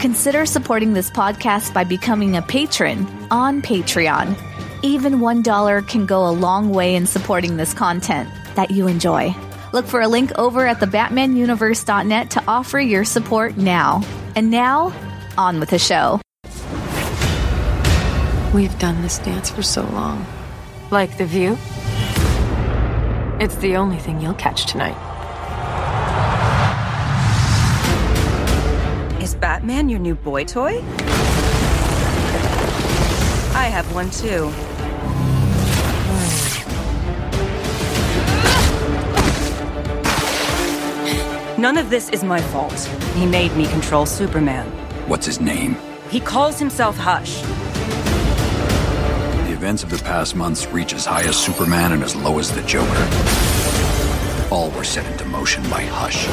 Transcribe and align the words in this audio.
Consider 0.00 0.44
supporting 0.44 0.92
this 0.92 1.10
podcast 1.10 1.72
by 1.72 1.82
becoming 1.82 2.36
a 2.36 2.42
patron 2.42 3.06
on 3.30 3.62
Patreon. 3.62 4.36
Even 4.82 5.14
$1 5.14 5.88
can 5.88 6.04
go 6.04 6.28
a 6.28 6.30
long 6.30 6.70
way 6.70 6.94
in 6.94 7.06
supporting 7.06 7.56
this 7.56 7.72
content 7.72 8.28
that 8.56 8.70
you 8.70 8.88
enjoy. 8.88 9.34
Look 9.72 9.86
for 9.86 10.02
a 10.02 10.08
link 10.08 10.38
over 10.38 10.66
at 10.66 10.80
thebatmanuniverse.net 10.80 12.30
to 12.32 12.44
offer 12.46 12.78
your 12.78 13.04
support 13.06 13.56
now. 13.56 14.02
And 14.36 14.50
now, 14.50 14.92
on 15.38 15.60
with 15.60 15.70
the 15.70 15.78
show. 15.78 16.20
We've 18.54 18.78
done 18.78 19.00
this 19.00 19.18
dance 19.18 19.48
for 19.48 19.62
so 19.62 19.82
long. 19.82 20.26
Like 20.90 21.16
the 21.16 21.24
view? 21.24 21.56
It's 23.42 23.56
the 23.56 23.76
only 23.76 23.96
thing 23.96 24.20
you'll 24.20 24.34
catch 24.34 24.66
tonight. 24.70 25.15
Batman 29.36 29.88
your 29.88 29.98
new 29.98 30.14
boy 30.14 30.44
toy? 30.44 30.78
I 33.54 33.68
have 33.70 33.92
one 33.94 34.10
too. 34.10 34.50
None 41.60 41.78
of 41.78 41.88
this 41.88 42.10
is 42.10 42.22
my 42.22 42.40
fault. 42.40 42.78
He 43.14 43.26
made 43.26 43.54
me 43.56 43.66
control 43.66 44.06
Superman. 44.06 44.66
What's 45.08 45.24
his 45.26 45.40
name? 45.40 45.76
He 46.10 46.20
calls 46.20 46.58
himself 46.58 46.96
Hush. 46.96 47.40
The 49.46 49.52
events 49.52 49.82
of 49.82 49.90
the 49.90 49.98
past 50.04 50.36
months 50.36 50.66
reach 50.68 50.92
as 50.92 51.06
high 51.06 51.24
as 51.24 51.36
Superman 51.36 51.92
and 51.92 52.02
as 52.02 52.14
low 52.14 52.38
as 52.38 52.50
the 52.50 52.62
Joker. 52.62 53.08
All 54.50 54.70
were 54.70 54.84
set 54.84 55.10
into 55.10 55.24
motion 55.46 55.62
by 55.70 55.82
Hush. 55.82 56.26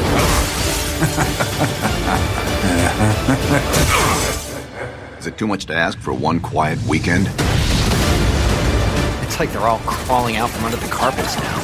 Is 5.20 5.28
it 5.28 5.38
too 5.38 5.46
much 5.46 5.68
to 5.68 5.76
ask 5.76 6.00
for 6.00 6.16
one 6.16 6.40
quiet 6.40 6.82
weekend? 6.88 7.30
It's 9.22 9.40
like 9.40 9.52
they're 9.52 9.62
all 9.62 9.78
crawling 9.86 10.38
out 10.38 10.50
from 10.50 10.66
under 10.66 10.78
the 10.78 10.88
carpets 10.88 11.36
now. 11.36 11.60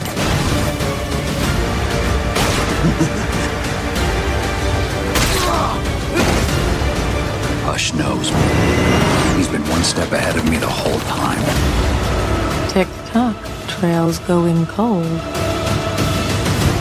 Hush 7.65 7.93
knows. 7.95 8.29
He's 9.37 9.47
been 9.47 9.67
one 9.71 9.83
step 9.83 10.11
ahead 10.11 10.37
of 10.37 10.47
me 10.47 10.57
the 10.57 10.67
whole 10.69 10.99
time. 11.09 11.41
Tick 12.69 12.87
tock, 13.11 13.35
trails 13.67 14.19
going 14.19 14.67
cold. 14.67 15.58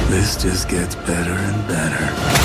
This 0.09 0.43
just 0.43 0.71
gets 0.71 0.95
better 0.95 1.33
and 1.33 1.69
better. 1.69 2.38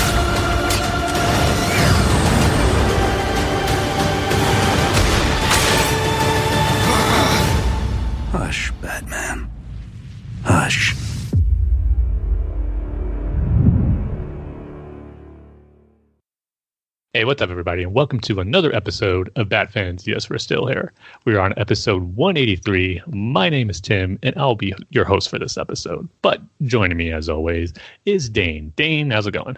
Hey, 17.24 17.26
what's 17.26 17.40
up, 17.40 17.48
everybody, 17.48 17.82
and 17.82 17.94
welcome 17.94 18.20
to 18.20 18.40
another 18.40 18.70
episode 18.76 19.30
of 19.36 19.48
Bat 19.48 19.70
Fans. 19.72 20.06
Yes, 20.06 20.28
we're 20.28 20.36
still 20.36 20.66
here. 20.66 20.92
We 21.24 21.34
are 21.34 21.40
on 21.40 21.54
episode 21.56 22.02
183. 22.16 23.00
My 23.06 23.48
name 23.48 23.70
is 23.70 23.80
Tim, 23.80 24.18
and 24.22 24.36
I'll 24.36 24.54
be 24.56 24.74
your 24.90 25.06
host 25.06 25.30
for 25.30 25.38
this 25.38 25.56
episode. 25.56 26.06
But 26.20 26.42
joining 26.64 26.98
me, 26.98 27.12
as 27.12 27.30
always, 27.30 27.72
is 28.04 28.28
Dane. 28.28 28.74
Dane, 28.76 29.10
how's 29.10 29.26
it 29.26 29.30
going? 29.30 29.56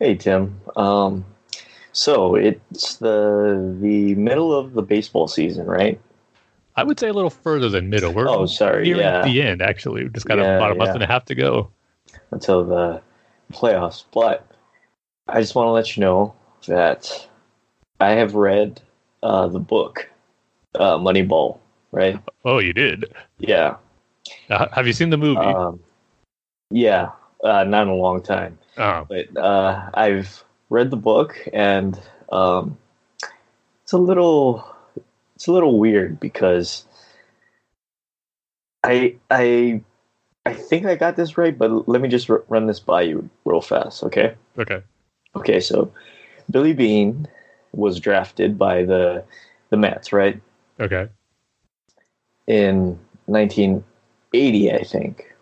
Hey 0.00 0.16
Tim. 0.16 0.60
Um, 0.74 1.24
so 1.92 2.34
it's 2.34 2.96
the 2.96 3.76
the 3.80 4.16
middle 4.16 4.52
of 4.52 4.72
the 4.72 4.82
baseball 4.82 5.28
season, 5.28 5.66
right? 5.66 6.00
I 6.74 6.82
would 6.82 6.98
say 6.98 7.06
a 7.06 7.12
little 7.12 7.30
further 7.30 7.68
than 7.68 7.88
middle. 7.88 8.12
We're 8.12 8.28
Oh, 8.28 8.46
sorry, 8.46 8.82
nearing 8.82 9.00
yeah. 9.00 9.22
the 9.22 9.42
end, 9.42 9.62
actually. 9.62 10.02
We've 10.02 10.12
just 10.12 10.26
got 10.26 10.38
Yeah, 10.38 10.56
about 10.56 10.72
a 10.72 10.74
month 10.74 10.88
yeah. 10.88 10.94
and 10.94 11.02
a 11.04 11.06
half 11.06 11.24
to 11.26 11.36
go. 11.36 11.70
Until 12.32 12.64
the 12.64 13.00
playoffs. 13.52 14.02
But 14.12 14.44
I 15.28 15.40
just 15.40 15.54
want 15.54 15.68
to 15.68 15.70
let 15.70 15.96
you 15.96 16.00
know 16.00 16.34
that 16.66 17.28
I 18.00 18.10
have 18.10 18.34
read 18.34 18.80
uh, 19.22 19.48
the 19.48 19.60
book 19.60 20.08
uh, 20.74 20.98
Moneyball. 20.98 21.58
Right? 21.92 22.20
Oh, 22.44 22.58
you 22.58 22.72
did? 22.72 23.04
Yeah. 23.38 23.76
Uh, 24.50 24.68
have 24.72 24.86
you 24.86 24.92
seen 24.92 25.10
the 25.10 25.16
movie? 25.16 25.40
Um, 25.40 25.80
yeah. 26.70 27.10
Uh, 27.42 27.64
not 27.64 27.82
in 27.82 27.88
a 27.88 27.94
long 27.94 28.22
time. 28.22 28.58
oh, 28.78 29.06
but 29.08 29.36
uh, 29.36 29.90
I've 29.94 30.42
read 30.70 30.90
the 30.90 30.96
book 30.96 31.36
and 31.52 32.00
um, 32.32 32.76
it's 33.84 33.92
a 33.92 33.98
little 33.98 34.64
it's 35.36 35.46
a 35.46 35.52
little 35.52 35.78
weird 35.78 36.18
because 36.18 36.86
I 38.82 39.16
I 39.30 39.82
I 40.46 40.52
think 40.52 40.86
I 40.86 40.94
got 40.94 41.16
this 41.16 41.38
right, 41.38 41.56
but 41.56 41.88
let 41.88 42.00
me 42.00 42.08
just 42.08 42.28
r- 42.28 42.44
run 42.48 42.66
this 42.66 42.80
by 42.80 43.02
you 43.02 43.28
real 43.44 43.60
fast, 43.60 44.02
okay? 44.04 44.34
okay. 44.58 44.82
Okay, 45.36 45.60
so 45.60 45.90
Billy 46.50 46.72
Beane 46.72 47.28
was 47.72 48.00
drafted 48.00 48.58
by 48.58 48.84
the 48.84 49.24
the 49.70 49.76
Mets, 49.76 50.12
right? 50.12 50.40
Okay. 50.80 51.08
In 52.46 52.98
1980, 53.26 54.72
I 54.72 54.82
think. 54.84 55.34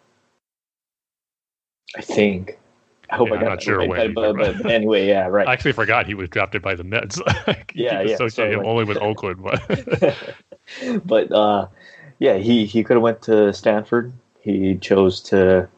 I 1.97 2.01
think. 2.01 2.59
I 3.11 3.17
hope 3.17 3.29
Yeah, 3.29 3.35
I 3.35 3.37
I'm 3.37 3.43
got 3.43 3.49
not 3.49 3.55
that 3.57 3.63
sure 3.63 3.79
right, 3.79 3.89
when 3.89 4.15
but, 4.15 4.37
but, 4.37 4.63
but 4.63 4.73
anyway, 4.73 5.07
yeah, 5.07 5.27
right. 5.27 5.47
I 5.49 5.53
actually 5.53 5.73
forgot 5.73 6.07
he 6.07 6.15
was 6.15 6.29
drafted 6.31 6.63
by 6.63 6.75
the 6.75 6.85
Mets. 6.85 7.21
Yeah, 7.75 8.03
yeah, 8.03 8.17
so, 8.29 8.29
him 8.51 8.59
like- 8.59 8.67
only 8.67 8.85
with 8.85 8.97
Oakland. 9.01 9.43
But 9.43 10.17
but 11.05 11.33
uh, 11.33 11.67
yeah, 12.19 12.37
he 12.37 12.67
he 12.67 12.85
could 12.85 12.95
have 12.97 13.03
went 13.03 13.23
to 13.23 13.53
Stanford. 13.53 14.13
He 14.41 14.77
chose 14.77 15.21
to 15.23 15.69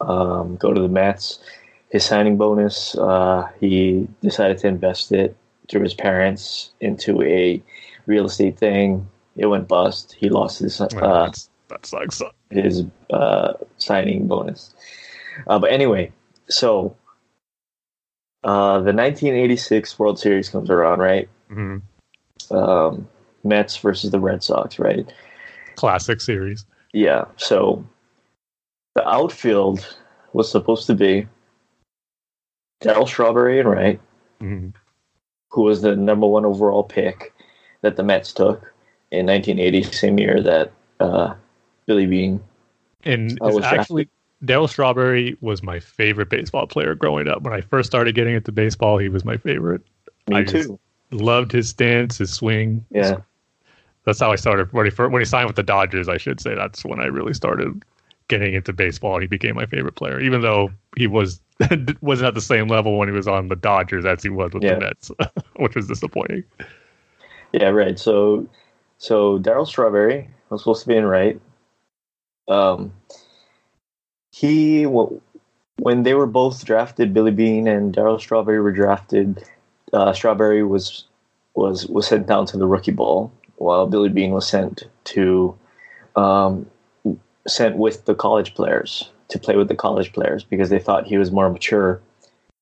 um, 0.00 0.56
go 0.56 0.72
to 0.74 0.80
the 0.80 0.88
Mets. 0.88 1.40
His 1.90 2.04
signing 2.04 2.36
bonus, 2.36 2.96
uh, 2.96 3.48
he 3.60 4.08
decided 4.22 4.58
to 4.58 4.68
invest 4.68 5.10
it 5.12 5.36
through 5.68 5.82
his 5.82 5.94
parents 5.94 6.70
into 6.80 7.20
a 7.22 7.62
real 8.06 8.26
estate 8.26 8.58
thing. 8.58 9.08
It 9.36 9.46
went 9.46 9.68
bust. 9.68 10.14
He 10.18 10.28
lost 10.28 10.60
his 10.60 10.80
uh, 10.80 10.86
that's- 10.88 11.48
that 11.68 11.86
sucks. 11.86 12.20
his 12.50 12.84
uh, 13.10 13.52
signing 13.78 14.26
bonus. 14.26 14.74
Uh, 15.46 15.58
but 15.58 15.70
anyway, 15.72 16.12
so 16.48 16.96
uh, 18.42 18.78
the 18.80 18.92
1986 18.92 19.98
World 19.98 20.18
Series 20.18 20.48
comes 20.48 20.68
around, 20.70 20.98
right? 20.98 21.28
Mhm. 21.50 21.82
Um, 22.50 23.08
Mets 23.44 23.76
versus 23.76 24.10
the 24.10 24.18
Red 24.20 24.42
Sox, 24.42 24.78
right? 24.78 25.12
Classic 25.76 26.20
series. 26.20 26.66
Yeah. 26.92 27.26
So 27.36 27.84
the 28.96 29.08
outfield 29.08 29.96
was 30.32 30.50
supposed 30.50 30.86
to 30.88 30.94
be 30.94 31.26
Darryl 32.80 33.06
Strawberry 33.06 33.60
and 33.60 33.68
Wright, 33.68 34.00
Mhm. 34.40 34.72
who 35.50 35.62
was 35.62 35.82
the 35.82 35.96
number 35.96 36.26
one 36.26 36.44
overall 36.44 36.82
pick 36.82 37.32
that 37.82 37.96
the 37.96 38.02
Mets 38.02 38.32
took 38.32 38.72
in 39.10 39.26
1980, 39.26 39.82
same 39.82 40.18
year 40.18 40.40
that 40.42 40.72
uh, 41.00 41.34
Billy 41.86 42.06
Beane. 42.06 42.40
And 43.04 43.32
it's 43.32 43.40
was 43.40 43.64
actually 43.64 44.08
Darryl 44.44 44.68
Strawberry 44.68 45.36
was 45.40 45.62
my 45.62 45.80
favorite 45.80 46.30
baseball 46.30 46.66
player 46.66 46.94
growing 46.94 47.28
up. 47.28 47.42
When 47.42 47.52
I 47.52 47.60
first 47.60 47.88
started 47.88 48.14
getting 48.14 48.34
into 48.34 48.52
baseball, 48.52 48.98
he 48.98 49.08
was 49.08 49.24
my 49.24 49.36
favorite. 49.36 49.82
Me 50.28 50.36
I 50.36 50.44
too. 50.44 50.78
Loved 51.10 51.52
his 51.52 51.68
stance, 51.68 52.18
his 52.18 52.32
swing. 52.32 52.84
Yeah. 52.90 53.16
That's 54.04 54.20
how 54.20 54.30
I 54.32 54.36
started. 54.36 54.72
When 54.72 54.86
he 54.86 54.90
first, 54.90 55.12
when 55.12 55.20
he 55.20 55.26
signed 55.26 55.46
with 55.46 55.56
the 55.56 55.62
Dodgers, 55.62 56.08
I 56.08 56.16
should 56.16 56.40
say 56.40 56.54
that's 56.54 56.84
when 56.84 57.00
I 57.00 57.06
really 57.06 57.34
started 57.34 57.82
getting 58.28 58.54
into 58.54 58.72
baseball. 58.72 59.18
He 59.18 59.26
became 59.26 59.56
my 59.56 59.66
favorite 59.66 59.96
player, 59.96 60.20
even 60.20 60.40
though 60.40 60.70
he 60.96 61.06
was 61.06 61.40
wasn't 62.00 62.28
at 62.28 62.34
the 62.34 62.40
same 62.40 62.68
level 62.68 62.98
when 62.98 63.08
he 63.08 63.14
was 63.14 63.28
on 63.28 63.48
the 63.48 63.56
Dodgers 63.56 64.04
as 64.06 64.22
he 64.22 64.28
was 64.28 64.52
with 64.52 64.62
Yeah. 64.62 64.74
the 64.74 64.80
Mets, 64.80 65.10
which 65.56 65.74
was 65.74 65.86
disappointing. 65.86 66.44
Yeah, 67.52 67.68
right. 67.68 67.98
So, 67.98 68.46
so 68.98 69.38
Darryl 69.38 69.66
Strawberry 69.66 70.28
was 70.48 70.62
supposed 70.62 70.82
to 70.82 70.88
be 70.88 70.96
in 70.96 71.04
right. 71.04 71.40
Um, 72.48 72.92
he 74.32 74.84
when 74.84 76.02
they 76.02 76.14
were 76.14 76.26
both 76.26 76.64
drafted, 76.64 77.14
Billy 77.14 77.30
Beane 77.30 77.66
and 77.66 77.94
Darryl 77.94 78.20
Strawberry 78.20 78.60
were 78.60 78.72
drafted. 78.72 79.42
Uh, 79.92 80.12
Strawberry 80.12 80.62
was 80.62 81.04
was 81.54 81.86
was 81.86 82.06
sent 82.06 82.26
down 82.26 82.46
to 82.46 82.56
the 82.56 82.66
rookie 82.66 82.92
ball, 82.92 83.32
while 83.56 83.86
Billy 83.86 84.08
Beane 84.08 84.32
was 84.32 84.46
sent 84.46 84.84
to 85.04 85.56
um, 86.16 86.66
sent 87.46 87.76
with 87.76 88.04
the 88.04 88.14
college 88.14 88.54
players 88.54 89.10
to 89.30 89.38
play 89.38 89.56
with 89.56 89.68
the 89.68 89.74
college 89.74 90.12
players 90.12 90.44
because 90.44 90.70
they 90.70 90.78
thought 90.78 91.06
he 91.06 91.16
was 91.16 91.30
more 91.32 91.50
mature 91.50 92.00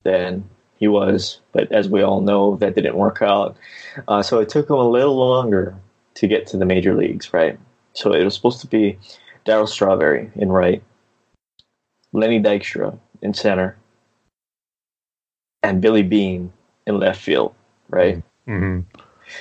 than 0.04 0.48
he 0.76 0.88
was. 0.88 1.40
But 1.52 1.70
as 1.72 1.88
we 1.88 2.02
all 2.02 2.20
know, 2.20 2.56
that 2.56 2.74
didn't 2.74 2.96
work 2.96 3.20
out. 3.20 3.56
Uh, 4.06 4.22
so 4.22 4.38
it 4.38 4.48
took 4.48 4.70
him 4.70 4.76
a 4.76 4.88
little 4.88 5.16
longer 5.16 5.76
to 6.14 6.28
get 6.28 6.46
to 6.48 6.56
the 6.56 6.64
major 6.64 6.94
leagues, 6.94 7.32
right? 7.32 7.58
So 7.94 8.12
it 8.12 8.24
was 8.24 8.34
supposed 8.34 8.60
to 8.60 8.66
be 8.66 8.98
Darryl 9.46 9.68
Strawberry 9.68 10.30
in 10.36 10.50
right, 10.52 10.82
Lenny 12.12 12.40
Dykstra 12.40 12.98
in 13.22 13.34
center, 13.34 13.76
and 15.62 15.80
Billy 15.80 16.02
Beane 16.02 16.52
in 16.86 16.98
left 16.98 17.20
field, 17.20 17.54
right? 17.88 18.22
hmm 18.46 18.80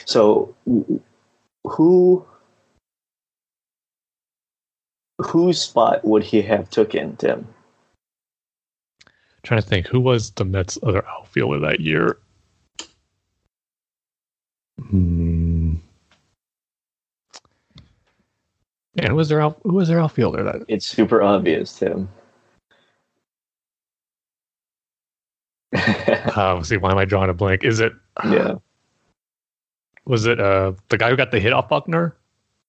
So 0.06 0.56
who 1.64 2.26
whose 5.20 5.62
spot 5.62 6.04
would 6.06 6.24
he 6.24 6.42
have 6.44 6.70
taken, 6.70 7.16
Tim? 7.18 7.48
Trying 9.44 9.62
to 9.62 9.68
think 9.68 9.88
who 9.88 10.00
was 10.00 10.32
the 10.32 10.46
Mets' 10.46 10.78
other 10.84 11.06
outfielder 11.08 11.60
that 11.60 11.80
year. 11.80 12.18
Hmm. 14.90 15.76
And 18.98 19.10
who 19.10 19.16
was 19.16 19.30
their 19.30 19.42
out, 19.42 19.60
who 19.64 19.74
was 19.74 19.88
their 19.88 20.00
outfielder 20.00 20.44
that 20.44 20.66
It's 20.68 20.88
super 20.88 21.22
obvious, 21.22 21.78
Tim. 21.78 22.10
uh, 25.76 26.64
see 26.64 26.78
why 26.78 26.92
am 26.92 26.98
I 26.98 27.06
drawing 27.06 27.30
a 27.30 27.34
blank? 27.34 27.64
Is 27.64 27.80
it 27.80 27.94
yeah, 28.26 28.56
was 30.06 30.26
it 30.26 30.40
uh 30.40 30.74
the 30.90 30.98
guy 30.98 31.10
who 31.10 31.16
got 31.16 31.32
the 31.32 31.40
hit 31.40 31.54
off 31.54 31.70
Buckner? 31.70 32.16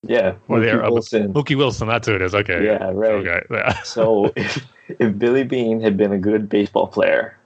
Yeah. 0.03 0.35
Or 0.49 0.59
Mookie 0.59 0.87
uh, 0.87 0.91
Wilson. 0.91 1.33
Mookie 1.33 1.57
Wilson, 1.57 1.89
that's 1.89 2.07
who 2.07 2.15
it 2.15 2.23
is. 2.23 2.35
Okay. 2.35 2.65
Yeah, 2.65 2.91
right. 2.93 3.13
Okay. 3.13 3.43
Yeah. 3.51 3.83
So 3.83 4.33
if, 4.37 4.65
if 4.99 5.19
Billy 5.19 5.45
Beane 5.45 5.81
had 5.81 5.97
been 5.97 6.13
a 6.13 6.19
good 6.19 6.49
baseball 6.49 6.87
player, 6.87 7.37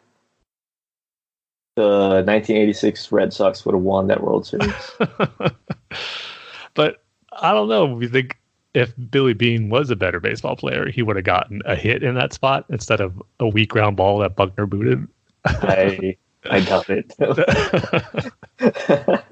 the 1.76 2.22
1986 2.26 3.10
Red 3.12 3.32
Sox 3.32 3.64
would 3.64 3.74
have 3.74 3.82
won 3.82 4.06
that 4.08 4.22
World 4.22 4.46
Series. 4.46 4.72
but 6.74 7.02
I 7.40 7.52
don't 7.52 7.68
know. 7.68 7.86
We 7.86 8.08
think 8.08 8.38
if 8.74 8.92
Billy 9.10 9.32
Beane 9.34 9.70
was 9.70 9.90
a 9.90 9.96
better 9.96 10.20
baseball 10.20 10.56
player, 10.56 10.90
he 10.90 11.02
would 11.02 11.16
have 11.16 11.24
gotten 11.24 11.62
a 11.64 11.74
hit 11.74 12.02
in 12.02 12.14
that 12.16 12.32
spot 12.32 12.66
instead 12.68 13.00
of 13.00 13.22
a 13.40 13.48
weak 13.48 13.70
ground 13.70 13.96
ball 13.96 14.18
that 14.18 14.36
Buckner 14.36 14.66
booted? 14.66 15.08
I 15.44 16.16
I 16.50 16.60
doubt 16.60 16.86
it. 16.88 17.14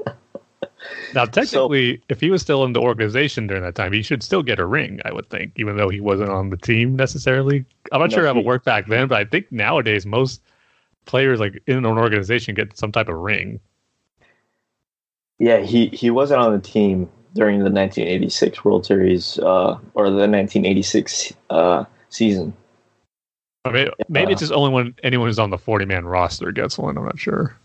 Now, 1.13 1.25
technically, 1.27 2.03
if 2.09 2.21
he 2.21 2.31
was 2.31 2.41
still 2.43 2.65
in 2.65 2.73
the 2.73 2.81
organization 2.81 3.47
during 3.47 3.63
that 3.65 3.75
time, 3.75 3.93
he 3.93 4.03
should 4.03 4.23
still 4.23 4.43
get 4.43 4.59
a 4.61 4.67
ring, 4.67 5.01
I 5.05 5.13
would 5.13 5.29
think, 5.29 5.53
even 5.57 5.77
though 5.77 5.89
he 5.89 6.01
wasn't 6.01 6.31
on 6.31 6.51
the 6.51 6.57
team 6.57 6.95
necessarily. 6.97 7.65
I'm 7.93 8.01
not 8.01 8.11
No, 8.11 8.13
sure 8.13 8.27
how 8.27 8.37
it 8.39 8.45
worked 8.45 8.65
back 8.65 8.87
then, 8.87 9.09
but 9.09 9.19
I 9.19 9.25
think 9.25 9.51
nowadays 9.51 10.07
most 10.07 10.41
players 11.07 11.41
like 11.41 11.63
in 11.67 11.79
an 11.79 11.87
organization 11.87 12.55
get 12.55 12.77
some 12.77 12.93
type 12.93 13.09
of 13.09 13.17
ring. 13.17 13.61
Yeah, 15.39 15.61
he, 15.61 15.89
he 15.89 16.11
wasn't 16.11 16.41
on 16.41 16.53
the 16.53 16.61
team 16.61 17.11
during 17.35 17.65
the 17.65 17.71
1986 17.71 18.65
World 18.65 18.85
Series 18.87 19.39
uh, 19.39 19.79
or 19.95 20.11
the 20.11 20.29
1986 20.29 21.33
uh, 21.49 21.85
season. 22.11 22.55
I 23.65 23.73
mean, 23.73 23.89
maybe 24.09 24.33
Uh, 24.33 24.33
it's 24.33 24.41
just 24.41 24.53
only 24.53 24.71
when 24.73 24.95
anyone 25.03 25.29
who's 25.29 25.39
on 25.39 25.51
the 25.51 25.59
40 25.59 25.85
man 25.85 26.05
roster 26.07 26.51
gets 26.53 26.79
one. 26.79 26.97
I'm 26.97 27.05
not 27.05 27.19
sure, 27.19 27.57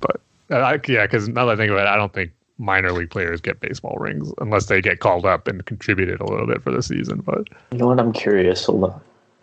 but 0.00 0.20
I, 0.50 0.80
yeah, 0.88 1.06
because 1.06 1.28
now 1.28 1.46
that 1.46 1.54
I 1.54 1.56
think 1.56 1.70
of 1.72 1.78
it, 1.78 1.86
I 1.86 1.96
don't 1.96 2.12
think 2.12 2.32
minor 2.58 2.92
league 2.92 3.10
players 3.10 3.40
get 3.40 3.60
baseball 3.60 3.96
rings 3.98 4.32
unless 4.40 4.66
they 4.66 4.80
get 4.80 5.00
called 5.00 5.26
up 5.26 5.48
and 5.48 5.64
contributed 5.66 6.20
a 6.20 6.26
little 6.26 6.46
bit 6.46 6.62
for 6.62 6.70
the 6.70 6.82
season. 6.82 7.20
But 7.20 7.48
You 7.72 7.78
know 7.78 7.86
what? 7.88 7.98
I'm 8.00 8.12
curious. 8.12 8.64
Hold 8.66 8.84
on. 8.84 9.00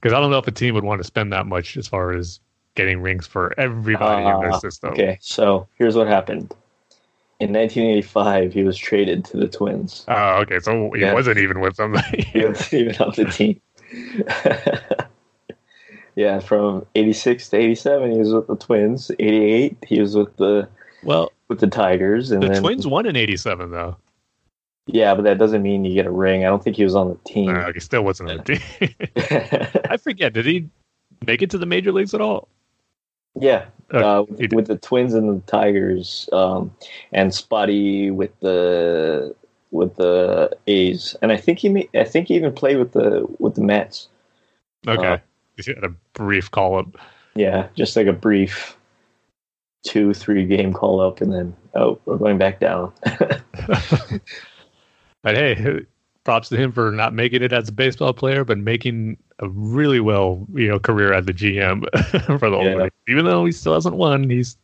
because 0.00 0.12
I 0.14 0.20
don't 0.20 0.30
know 0.30 0.38
if 0.38 0.46
a 0.46 0.52
team 0.52 0.74
would 0.74 0.84
want 0.84 1.00
to 1.00 1.04
spend 1.04 1.32
that 1.32 1.46
much 1.46 1.76
as 1.76 1.86
far 1.88 2.12
as 2.12 2.40
getting 2.74 3.00
rings 3.00 3.26
for 3.26 3.58
everybody 3.58 4.28
in 4.28 4.40
their 4.40 4.52
Ah, 4.52 4.58
system. 4.58 4.90
Okay, 4.90 5.18
so 5.20 5.66
here's 5.76 5.96
what 5.96 6.06
happened. 6.06 6.54
In 7.40 7.52
1985, 7.54 8.52
he 8.52 8.62
was 8.64 8.76
traded 8.76 9.24
to 9.26 9.38
the 9.38 9.48
Twins. 9.48 10.04
Oh, 10.08 10.40
okay. 10.42 10.58
So 10.60 10.90
he 10.92 11.00
Yeah. 11.00 11.14
wasn't 11.14 11.38
even 11.38 11.60
with 11.60 11.76
them. 11.76 11.96
He 12.12 12.44
wasn't 12.44 12.72
even 12.74 12.96
on 12.96 13.12
the 13.16 13.24
team. 13.24 13.60
yeah, 16.16 16.38
from 16.40 16.84
86 16.94 17.48
to 17.48 17.56
87, 17.56 18.12
he 18.12 18.18
was 18.18 18.32
with 18.34 18.46
the 18.46 18.56
Twins. 18.56 19.10
88, 19.18 19.76
he 19.86 20.00
was 20.00 20.14
with 20.14 20.36
the 20.36 20.68
well, 21.02 21.32
with 21.48 21.60
the 21.60 21.66
Tigers, 21.66 22.30
and 22.30 22.42
the 22.42 22.48
then 22.48 22.62
Twins 22.62 22.86
won 22.86 23.06
in 23.06 23.16
'87 23.16 23.70
though. 23.70 23.96
yeah, 24.86 25.14
but 25.14 25.22
that 25.22 25.38
doesn't 25.38 25.62
mean 25.62 25.84
you 25.84 25.94
get 25.94 26.06
a 26.06 26.10
ring. 26.10 26.44
I 26.44 26.48
don't 26.48 26.62
think 26.62 26.76
he 26.76 26.84
was 26.84 26.94
on 26.94 27.08
the 27.08 27.18
team. 27.30 27.52
No, 27.52 27.70
he 27.72 27.80
still 27.80 28.02
wasn't 28.02 28.30
on 28.30 28.36
the 28.38 28.42
team. 28.44 29.80
I 29.90 29.96
forget. 29.96 30.32
Did 30.32 30.46
he 30.46 30.68
make 31.26 31.42
it 31.42 31.50
to 31.50 31.58
the 31.58 31.66
major 31.66 31.92
leagues 31.92 32.14
at 32.14 32.20
all? 32.20 32.48
Yeah, 33.38 33.66
Uh, 33.94 33.98
uh, 33.98 34.22
with, 34.28 34.52
with 34.52 34.66
the 34.66 34.76
Twins 34.76 35.14
and 35.14 35.28
the 35.28 35.46
Tigers, 35.46 36.28
um, 36.32 36.74
and 37.12 37.32
Spotty 37.32 38.10
with 38.10 38.38
the 38.40 39.34
with 39.70 39.94
the 39.96 40.50
A's, 40.66 41.14
and 41.22 41.30
I 41.30 41.36
think 41.36 41.60
he 41.60 41.68
made, 41.68 41.88
I 41.94 42.02
think 42.02 42.26
he 42.26 42.34
even 42.34 42.52
played 42.52 42.78
with 42.78 42.92
the 42.92 43.26
with 43.38 43.54
the 43.54 43.60
Mets. 43.62 44.08
Okay. 44.88 45.06
Uh, 45.06 45.18
he 45.56 45.72
had 45.72 45.84
a 45.84 45.94
brief 46.14 46.50
call 46.50 46.76
up. 46.78 46.96
Yeah, 47.36 47.68
just 47.76 47.94
like 47.96 48.08
a 48.08 48.12
brief 48.12 48.76
two 49.82 50.14
three 50.14 50.46
game 50.46 50.72
call 50.72 51.00
up, 51.00 51.20
and 51.20 51.32
then 51.32 51.56
oh, 51.74 51.98
we're 52.04 52.16
going 52.16 52.38
back 52.38 52.60
down. 52.60 52.92
But 55.22 55.34
hey, 55.34 55.84
props 56.24 56.48
to 56.48 56.56
him 56.56 56.72
for 56.72 56.90
not 56.90 57.14
making 57.14 57.42
it 57.42 57.52
as 57.52 57.68
a 57.68 57.72
baseball 57.72 58.12
player, 58.12 58.44
but 58.44 58.58
making 58.58 59.16
a 59.38 59.48
really 59.48 60.00
well, 60.00 60.46
you 60.54 60.68
know, 60.68 60.78
career 60.78 61.12
as 61.12 61.26
the 61.26 61.32
GM 61.32 61.84
for 62.38 62.50
the 62.50 62.58
Yeah. 62.58 62.88
Even 63.08 63.24
though 63.24 63.44
he 63.44 63.52
still 63.52 63.74
hasn't 63.74 63.96
won, 63.96 64.28
he's 64.30 64.56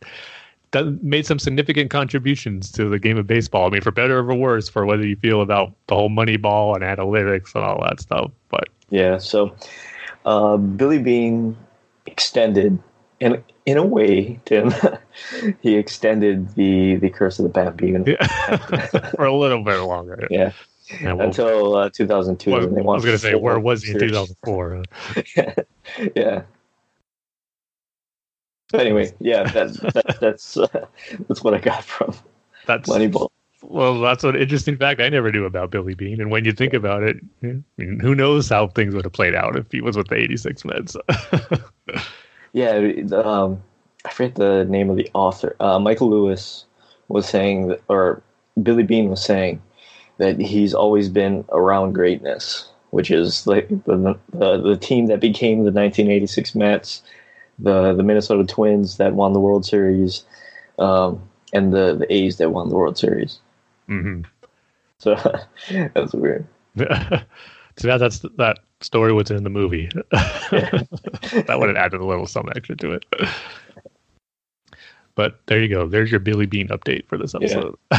done, 0.71 0.99
made 1.03 1.27
some 1.27 1.39
significant 1.39 1.91
contributions 1.91 2.71
to 2.73 2.89
the 2.89 2.99
game 2.99 3.19
of 3.19 3.27
baseball. 3.27 3.67
I 3.67 3.71
mean, 3.71 3.83
for 3.83 3.91
better 3.91 4.19
or 4.19 4.25
for 4.25 4.35
worse, 4.35 4.69
for 4.69 4.87
whether 4.87 5.07
you 5.07 5.17
feel 5.17 5.43
about 5.43 5.73
the 5.89 5.95
whole 5.95 6.09
money 6.09 6.37
ball 6.37 6.75
and 6.75 6.83
analytics 6.83 7.55
and 7.55 7.65
all 7.65 7.83
that 7.83 8.01
stuff. 8.01 8.31
But 8.49 8.69
yeah, 8.91 9.19
so 9.19 9.55
uh, 10.25 10.57
Billy 10.57 10.99
Beane 10.99 11.57
extended, 12.07 12.79
and 13.21 13.43
in 13.65 13.77
a 13.77 13.85
way, 13.85 14.41
Tim, 14.45 14.73
he 15.61 15.77
extended 15.77 16.55
the 16.55 16.97
the 16.97 17.11
curse 17.11 17.39
of 17.39 17.45
the 17.45 17.49
Bat 17.49 17.77
Bean. 17.77 18.05
for 19.17 19.25
a 19.25 19.35
little 19.35 19.63
bit 19.63 19.79
longer. 19.79 20.27
Yeah, 20.31 20.53
we'll- 21.03 21.21
until 21.21 21.77
uh, 21.77 21.91
2002. 21.91 22.51
well, 22.51 22.61
when 22.61 22.75
they 22.75 22.81
I 22.81 22.85
was 22.85 23.05
going 23.05 23.17
to 23.17 23.19
say, 23.19 23.35
where 23.35 23.59
was 23.59 23.83
he 23.83 23.93
in 23.93 23.99
2004? 23.99 24.83
yeah. 26.17 26.43
So 28.71 28.79
anyway, 28.79 29.13
yeah, 29.21 29.45
that, 29.45 29.75
that, 29.75 30.19
that's 30.21 30.57
uh, 30.57 30.87
that's 31.29 31.43
what 31.45 31.55
I 31.55 31.59
got 31.59 31.85
from 31.85 32.15
That's 32.67 32.89
Moneyball. 32.89 33.29
Well, 33.63 34.01
that's 34.01 34.23
an 34.25 34.37
interesting 34.37 34.77
fact 34.77 35.01
I 35.01 35.09
never 35.09 35.33
knew 35.33 35.45
about 35.45 35.71
Billy 35.71 35.95
Beane. 35.95 36.21
And 36.21 36.31
when 36.31 36.45
you 36.45 36.53
think 36.53 36.75
about 36.75 37.03
it, 37.03 37.17
I 37.43 37.63
mean, 37.79 38.01
who 38.01 38.15
knows 38.15 38.49
how 38.49 38.69
things 38.69 38.95
would 38.95 39.05
have 39.05 39.13
played 39.13 39.35
out 39.35 39.57
if 39.57 39.71
he 39.73 39.81
was 39.81 39.97
with 39.97 40.09
the 40.09 40.17
86 40.17 40.65
Mets. 40.65 40.97
Yeah, 42.57 42.79
um, 43.13 43.63
I 44.07 44.11
forget 44.11 44.37
the 44.37 44.65
name 44.65 44.89
of 44.89 44.97
the 44.97 45.11
author. 45.13 45.55
Uh, 45.61 45.79
Michael 45.79 46.09
Lewis 46.09 46.65
was 47.09 47.29
saying, 47.29 47.69
that, 47.69 47.83
or 47.89 48.23
Billy 48.63 48.83
Beane 48.83 49.11
was 49.11 49.23
saying, 49.23 49.61
that 50.17 50.41
he's 50.41 50.73
always 50.73 51.11
been 51.11 51.45
around 51.51 51.93
greatness, 51.93 52.67
which 52.93 53.11
is 53.11 53.47
like 53.47 53.69
the 53.69 54.19
the, 54.33 54.57
the 54.57 54.77
team 54.79 55.05
that 55.09 55.21
became 55.21 55.59
the 55.59 55.71
1986 55.71 56.55
Mets, 56.55 57.03
the 57.59 57.93
the 57.93 58.03
Minnesota 58.03 58.43
Twins 58.45 58.97
that 58.97 59.13
won 59.13 59.35
the 59.35 59.41
World 59.41 59.67
Series, 59.67 60.25
um, 60.79 61.21
and 61.53 61.75
the 61.75 61.95
the 61.95 62.11
A's 62.11 62.39
that 62.39 62.53
won 62.53 62.71
the 62.71 62.77
World 62.77 62.97
Series. 62.97 63.39
hmm 63.87 64.23
So 64.99 65.15
that's 65.95 66.15
weird. 66.15 66.47
so 66.79 66.87
that, 67.83 67.99
that's 67.99 68.21
that 68.39 68.61
story 68.81 69.13
was 69.13 69.31
in 69.31 69.45
the 69.45 69.51
movie. 69.51 69.89
that 70.11 71.57
would 71.59 71.69
have 71.69 71.77
added 71.77 72.01
a 72.01 72.05
little 72.05 72.27
some 72.27 72.49
extra 72.55 72.77
to 72.77 72.93
it. 72.93 73.05
But 75.15 75.41
there 75.47 75.61
you 75.61 75.69
go. 75.69 75.89
There's 75.89 76.11
your 76.11 76.21
Billy 76.21 76.45
Beane 76.45 76.69
update 76.69 77.07
for 77.07 77.17
this 77.17 77.35
episode. 77.35 77.77
Yeah, 77.91 77.99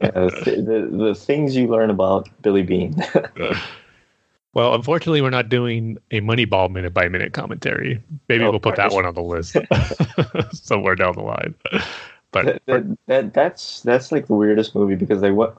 the, 0.00 0.88
the 0.90 0.96
the 0.96 1.14
things 1.14 1.56
you 1.56 1.66
learn 1.66 1.90
about 1.90 2.28
Billy 2.40 2.62
Beane. 2.62 2.94
well, 4.54 4.74
unfortunately, 4.76 5.22
we're 5.22 5.30
not 5.30 5.48
doing 5.48 5.98
a 6.12 6.20
Moneyball 6.20 6.70
minute 6.70 6.94
by 6.94 7.08
minute 7.08 7.32
commentary. 7.32 8.00
Maybe 8.28 8.44
Oh, 8.44 8.50
we'll 8.50 8.60
put 8.60 8.76
that 8.76 8.92
one 8.92 9.04
on 9.04 9.14
the 9.14 9.22
list 9.22 9.56
somewhere 10.52 10.94
down 10.94 11.14
the 11.14 11.22
line. 11.22 11.54
But 12.30 12.44
that, 12.44 12.62
that, 12.66 12.98
that 13.06 13.34
that's 13.34 13.80
that's 13.80 14.12
like 14.12 14.28
the 14.28 14.34
weirdest 14.34 14.72
movie 14.76 14.94
because 14.94 15.20
they 15.20 15.32
what 15.32 15.56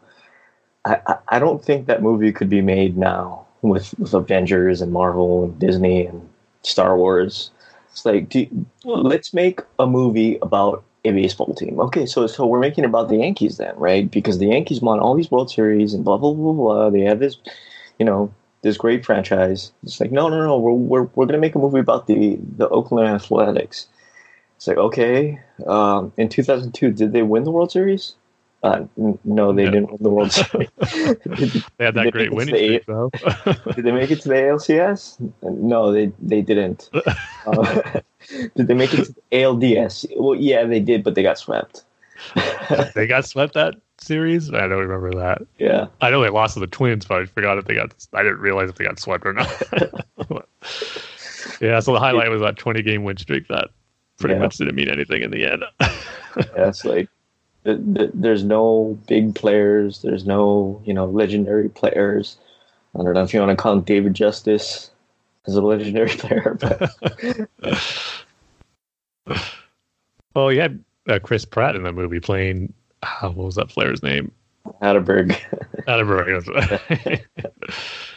I 0.86 1.18
I 1.28 1.40
don't 1.40 1.64
think 1.64 1.88
that 1.88 2.02
movie 2.02 2.32
could 2.32 2.50
be 2.50 2.62
made 2.62 2.96
now 2.98 3.47
with 3.62 3.98
with 4.00 4.14
Avengers 4.14 4.82
and 4.82 4.92
Marvel 4.92 5.46
and 5.46 5.60
Disney 5.60 6.06
and 6.06 6.28
Star 6.62 6.98
Wars. 6.98 7.52
It's 7.92 8.06
like 8.06 8.30
do, 8.30 8.48
let's 8.84 9.34
make 9.34 9.62
a 9.80 9.88
movie 9.88 10.38
about 10.42 10.84
a 11.06 11.12
baseball 11.12 11.54
team. 11.54 11.80
Okay, 11.80 12.06
so 12.06 12.28
so 12.28 12.46
we're 12.46 12.60
making 12.60 12.86
about 12.86 13.10
the 13.10 13.18
Yankees 13.18 13.58
then, 13.58 13.76
right? 13.78 14.10
Because 14.10 14.38
the 14.38 14.48
Yankees 14.48 14.82
won 14.82 15.00
all 15.00 15.16
these 15.16 15.32
World 15.32 15.50
Series 15.50 15.94
and 15.94 16.04
blah 16.04 16.18
blah 16.18 16.34
blah 16.34 16.54
blah. 16.54 16.90
They 16.90 17.02
have 17.02 17.20
this, 17.20 17.38
you 18.00 18.06
know, 18.06 18.34
this 18.62 18.78
great 18.78 19.06
franchise. 19.06 19.72
It's 19.84 20.00
like 20.00 20.12
no 20.12 20.30
no 20.30 20.46
no, 20.46 20.58
we're 20.60 20.74
we're 20.74 21.10
we're 21.16 21.26
gonna 21.26 21.40
make 21.40 21.56
a 21.56 21.60
movie 21.60 21.80
about 21.80 22.08
the 22.08 22.38
the 22.58 22.70
Oakland 22.70 23.08
Athletics. 23.08 23.88
It's 24.58 24.68
like 24.68 24.78
okay, 24.78 25.40
um, 25.68 26.12
in 26.18 26.30
2002, 26.30 26.92
did 26.92 27.14
they 27.14 27.22
win 27.22 27.44
the 27.44 27.52
World 27.52 27.72
Series? 27.72 28.16
Uh, 28.64 28.86
no, 29.24 29.54
they 29.54 29.66
No. 29.66 29.72
didn't 29.72 29.92
win 29.92 29.98
the 30.02 30.10
World 30.10 30.32
Series. 30.34 30.70
They 31.78 31.86
had 31.86 31.94
that 31.96 32.12
great 32.12 32.34
winning 32.34 32.56
streak, 32.56 32.86
though. 32.88 33.10
Did 33.76 33.86
they 33.86 33.92
make 33.92 34.10
it 34.12 34.22
to 34.22 34.30
the 34.30 34.36
ALCS? 34.36 35.18
No, 35.44 35.92
they 35.92 36.12
they 36.20 36.42
didn't. 36.42 36.90
Uh, 37.48 38.02
did 38.58 38.68
they 38.68 38.74
make 38.74 38.94
it 38.94 39.06
to 39.06 39.14
the 39.14 39.22
ALDS? 39.32 40.06
Well, 40.18 40.36
yeah, 40.36 40.66
they 40.66 40.82
did, 40.82 41.02
but 41.02 41.16
they 41.16 41.24
got 41.24 41.38
swept. 41.38 41.86
they 42.94 43.08
got 43.08 43.24
swept 43.24 43.54
that 43.54 43.76
series. 44.00 44.50
I 44.54 44.68
don't 44.68 44.72
remember 44.86 45.14
that. 45.14 45.44
Yeah, 45.58 45.86
I 46.02 46.10
know 46.10 46.20
they 46.22 46.28
lost 46.28 46.56
to 46.56 46.60
the 46.60 46.68
Twins, 46.68 47.06
but 47.06 47.22
I 47.22 47.26
forgot 47.26 47.58
if 47.58 47.64
they 47.64 47.76
got. 47.76 47.94
I 48.14 48.24
didn't 48.24 48.40
realize 48.40 48.70
if 48.70 48.76
they 48.76 48.84
got 48.84 49.00
swept 49.00 49.26
or 49.26 49.32
not. 49.32 49.48
yeah, 51.62 51.80
so 51.80 51.94
the 51.94 52.00
highlight 52.00 52.30
was 52.30 52.42
that 52.42 52.58
20 52.58 52.82
game 52.82 53.04
win 53.04 53.16
streak 53.18 53.48
that 53.48 53.70
pretty 54.20 54.36
Yeah. 54.36 54.42
much 54.42 54.58
didn't 54.58 54.76
mean 54.76 54.90
anything 54.90 55.22
in 55.24 55.32
the 55.32 55.46
end. 55.46 55.64
yeah. 55.80 56.68
It's 56.68 56.84
like 56.86 57.08
th- 57.68 57.96
th- 57.96 58.12
there's 58.14 58.44
no 58.44 58.98
big 59.08 59.36
players. 59.36 60.02
There's 60.02 60.26
no 60.26 60.82
you 60.86 60.94
know 60.94 61.06
legendary 61.06 61.70
players. 61.70 62.38
I 62.96 63.04
don't 63.04 63.14
know 63.14 63.24
if 63.24 63.34
you 63.34 63.40
want 63.40 63.52
to 63.52 63.62
call 63.62 63.80
David 63.80 64.14
Justice 64.14 64.90
as 65.46 65.56
a 65.56 65.62
legendary 65.62 66.10
player, 66.18 66.58
but 66.60 66.92
well, 70.34 70.52
you 70.52 70.62
had 70.62 70.84
uh, 71.08 71.20
Chris 71.22 71.46
Pratt 71.46 71.76
in 71.76 71.84
the 71.84 71.92
movie 71.92 72.20
playing. 72.20 72.74
ah, 73.04 73.30
what 73.30 73.46
was 73.46 73.56
that 73.56 73.70
player's 73.70 74.02
name? 74.02 74.32
Hatteberg. 74.82 75.38
Attenborough. 75.88 77.22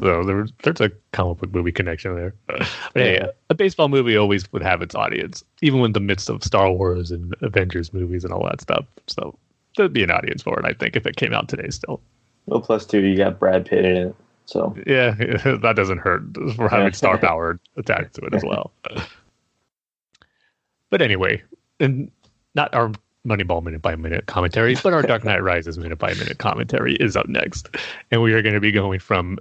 so 0.00 0.24
there, 0.24 0.46
there's 0.62 0.80
a 0.80 0.90
comic 1.12 1.38
book 1.38 1.52
movie 1.54 1.72
connection 1.72 2.14
there. 2.14 2.34
But 2.48 3.02
hey, 3.02 3.14
Yeah. 3.16 3.26
a 3.50 3.54
baseball 3.54 3.88
movie 3.88 4.16
always 4.16 4.50
would 4.52 4.62
have 4.62 4.82
its 4.82 4.94
audience, 4.94 5.44
even 5.62 5.80
in 5.80 5.92
the 5.92 6.00
midst 6.00 6.28
of 6.30 6.42
Star 6.42 6.70
Wars 6.72 7.10
and 7.10 7.34
Avengers 7.42 7.92
movies 7.92 8.24
and 8.24 8.32
all 8.32 8.44
that 8.44 8.60
stuff. 8.60 8.84
So 9.06 9.38
there'd 9.76 9.92
be 9.92 10.02
an 10.02 10.10
audience 10.10 10.42
for 10.42 10.58
it, 10.58 10.64
I 10.64 10.72
think, 10.72 10.96
if 10.96 11.06
it 11.06 11.16
came 11.16 11.32
out 11.32 11.48
today 11.48 11.68
still. 11.70 12.00
well, 12.46 12.60
plus 12.60 12.86
two, 12.86 13.00
you 13.00 13.16
got 13.16 13.38
Brad 13.38 13.66
Pitt 13.66 13.84
in 13.84 13.96
it. 14.08 14.14
So 14.46 14.74
Yeah, 14.86 15.10
that 15.62 15.74
doesn't 15.76 15.98
hurt 15.98 16.22
for 16.56 16.68
having 16.68 16.92
star 16.94 17.18
power 17.18 17.60
attached 17.76 18.14
to 18.14 18.22
it 18.22 18.34
as 18.34 18.42
well. 18.44 18.72
But 20.90 21.02
anyway, 21.02 21.42
and 21.80 22.10
not 22.54 22.74
our 22.74 22.90
Moneyball 23.26 23.62
minute 23.62 23.82
by 23.82 23.94
minute 23.94 24.24
commentary, 24.26 24.74
but 24.82 24.94
our 24.94 25.02
Dark 25.02 25.22
Knight 25.24 25.42
Rises 25.42 25.76
minute 25.78 25.98
by 25.98 26.14
minute 26.14 26.38
commentary 26.38 26.94
is 26.96 27.14
up 27.14 27.28
next. 27.28 27.68
And 28.10 28.22
we 28.22 28.32
are 28.32 28.40
going 28.40 28.54
to 28.54 28.60
be 28.60 28.72
going 28.72 29.00
from 29.00 29.38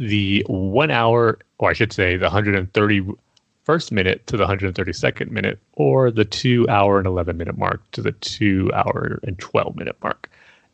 the 0.00 0.44
one 0.48 0.90
hour, 0.90 1.38
or 1.58 1.70
I 1.70 1.72
should 1.74 1.92
say, 1.92 2.16
the 2.16 2.28
131st 2.28 3.92
minute 3.92 4.26
to 4.26 4.36
the 4.36 4.46
132nd 4.46 5.30
minute, 5.30 5.60
or 5.74 6.10
the 6.10 6.24
two 6.24 6.66
hour 6.68 6.98
and 6.98 7.06
11 7.06 7.36
minute 7.36 7.56
mark 7.56 7.88
to 7.92 8.02
the 8.02 8.12
two 8.12 8.70
hour 8.74 9.20
and 9.22 9.38
12 9.38 9.76
minute 9.76 9.96
mark. 10.02 10.30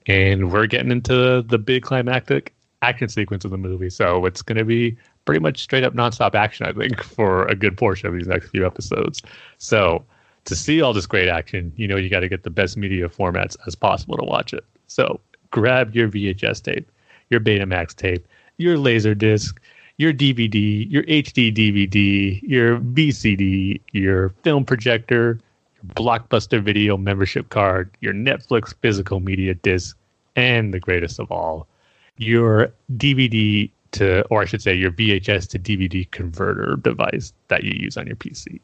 And 0.06 0.52
we're 0.52 0.66
getting 0.66 0.92
into 0.92 1.42
the 1.42 1.58
big 1.58 1.82
climactic 1.82 2.54
action 2.82 3.08
sequence 3.08 3.44
of 3.44 3.50
the 3.50 3.58
movie. 3.58 3.90
So 3.90 4.24
it's 4.26 4.42
going 4.42 4.58
to 4.58 4.64
be 4.64 4.96
pretty 5.24 5.40
much 5.40 5.58
straight 5.58 5.82
up 5.82 5.92
nonstop 5.92 6.36
action, 6.36 6.64
I 6.64 6.72
think, 6.72 7.02
for 7.16 7.46
a 7.46 7.56
good 7.56 7.76
portion 7.76 8.06
of 8.08 8.14
these 8.14 8.28
next 8.28 8.50
few 8.50 8.64
episodes. 8.64 9.22
So 9.58 10.04
to 10.44 10.54
see 10.54 10.80
all 10.80 10.92
this 10.92 11.06
great 11.06 11.28
action, 11.28 11.72
you 11.74 11.88
know, 11.88 11.96
you 11.96 12.08
got 12.08 12.20
to 12.20 12.28
get 12.28 12.44
the 12.44 12.50
best 12.50 12.76
media 12.76 13.08
formats 13.08 13.56
as 13.66 13.74
possible 13.74 14.16
to 14.16 14.24
watch 14.24 14.54
it. 14.54 14.64
So 14.86 15.20
grab 15.50 15.96
your 15.96 16.08
VHS 16.08 16.62
tape, 16.62 16.88
your 17.28 17.40
Betamax 17.40 17.96
tape, 17.96 18.24
your 18.58 18.76
Laserdisc, 18.76 19.56
your 19.98 20.12
DVD, 20.12 20.90
your 20.90 21.02
HD 21.04 21.54
DVD, 21.54 22.40
your 22.42 22.78
VCD, 22.78 23.80
your 23.92 24.30
film 24.42 24.64
projector, 24.64 25.38
your 25.74 25.94
Blockbuster 25.94 26.62
video 26.62 26.96
membership 26.96 27.48
card, 27.48 27.90
your 28.00 28.12
Netflix 28.12 28.74
physical 28.82 29.20
media 29.20 29.54
disc, 29.54 29.96
and 30.34 30.74
the 30.74 30.80
greatest 30.80 31.18
of 31.18 31.30
all, 31.30 31.66
your 32.18 32.72
DVD 32.96 33.70
to, 33.92 34.22
or 34.26 34.42
I 34.42 34.44
should 34.44 34.62
say, 34.62 34.74
your 34.74 34.90
VHS 34.90 35.48
to 35.50 35.58
DVD 35.58 36.10
converter 36.10 36.76
device 36.76 37.32
that 37.48 37.64
you 37.64 37.72
use 37.74 37.96
on 37.96 38.06
your 38.06 38.16
PC. 38.16 38.60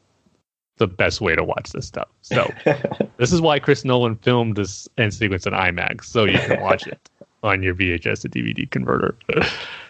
The 0.76 0.86
best 0.86 1.20
way 1.20 1.34
to 1.36 1.44
watch 1.44 1.70
this 1.70 1.86
stuff. 1.86 2.08
So, 2.22 2.50
this 3.16 3.32
is 3.32 3.40
why 3.40 3.58
Chris 3.58 3.84
Nolan 3.84 4.16
filmed 4.16 4.56
this 4.56 4.88
end 4.98 5.14
sequence 5.14 5.46
in 5.46 5.52
IMAX, 5.52 6.04
so 6.04 6.24
you 6.24 6.38
can 6.38 6.60
watch 6.60 6.86
it 6.86 7.08
on 7.42 7.62
your 7.62 7.74
VHS 7.74 8.22
to 8.22 8.28
DVD 8.28 8.70
converter. 8.70 9.14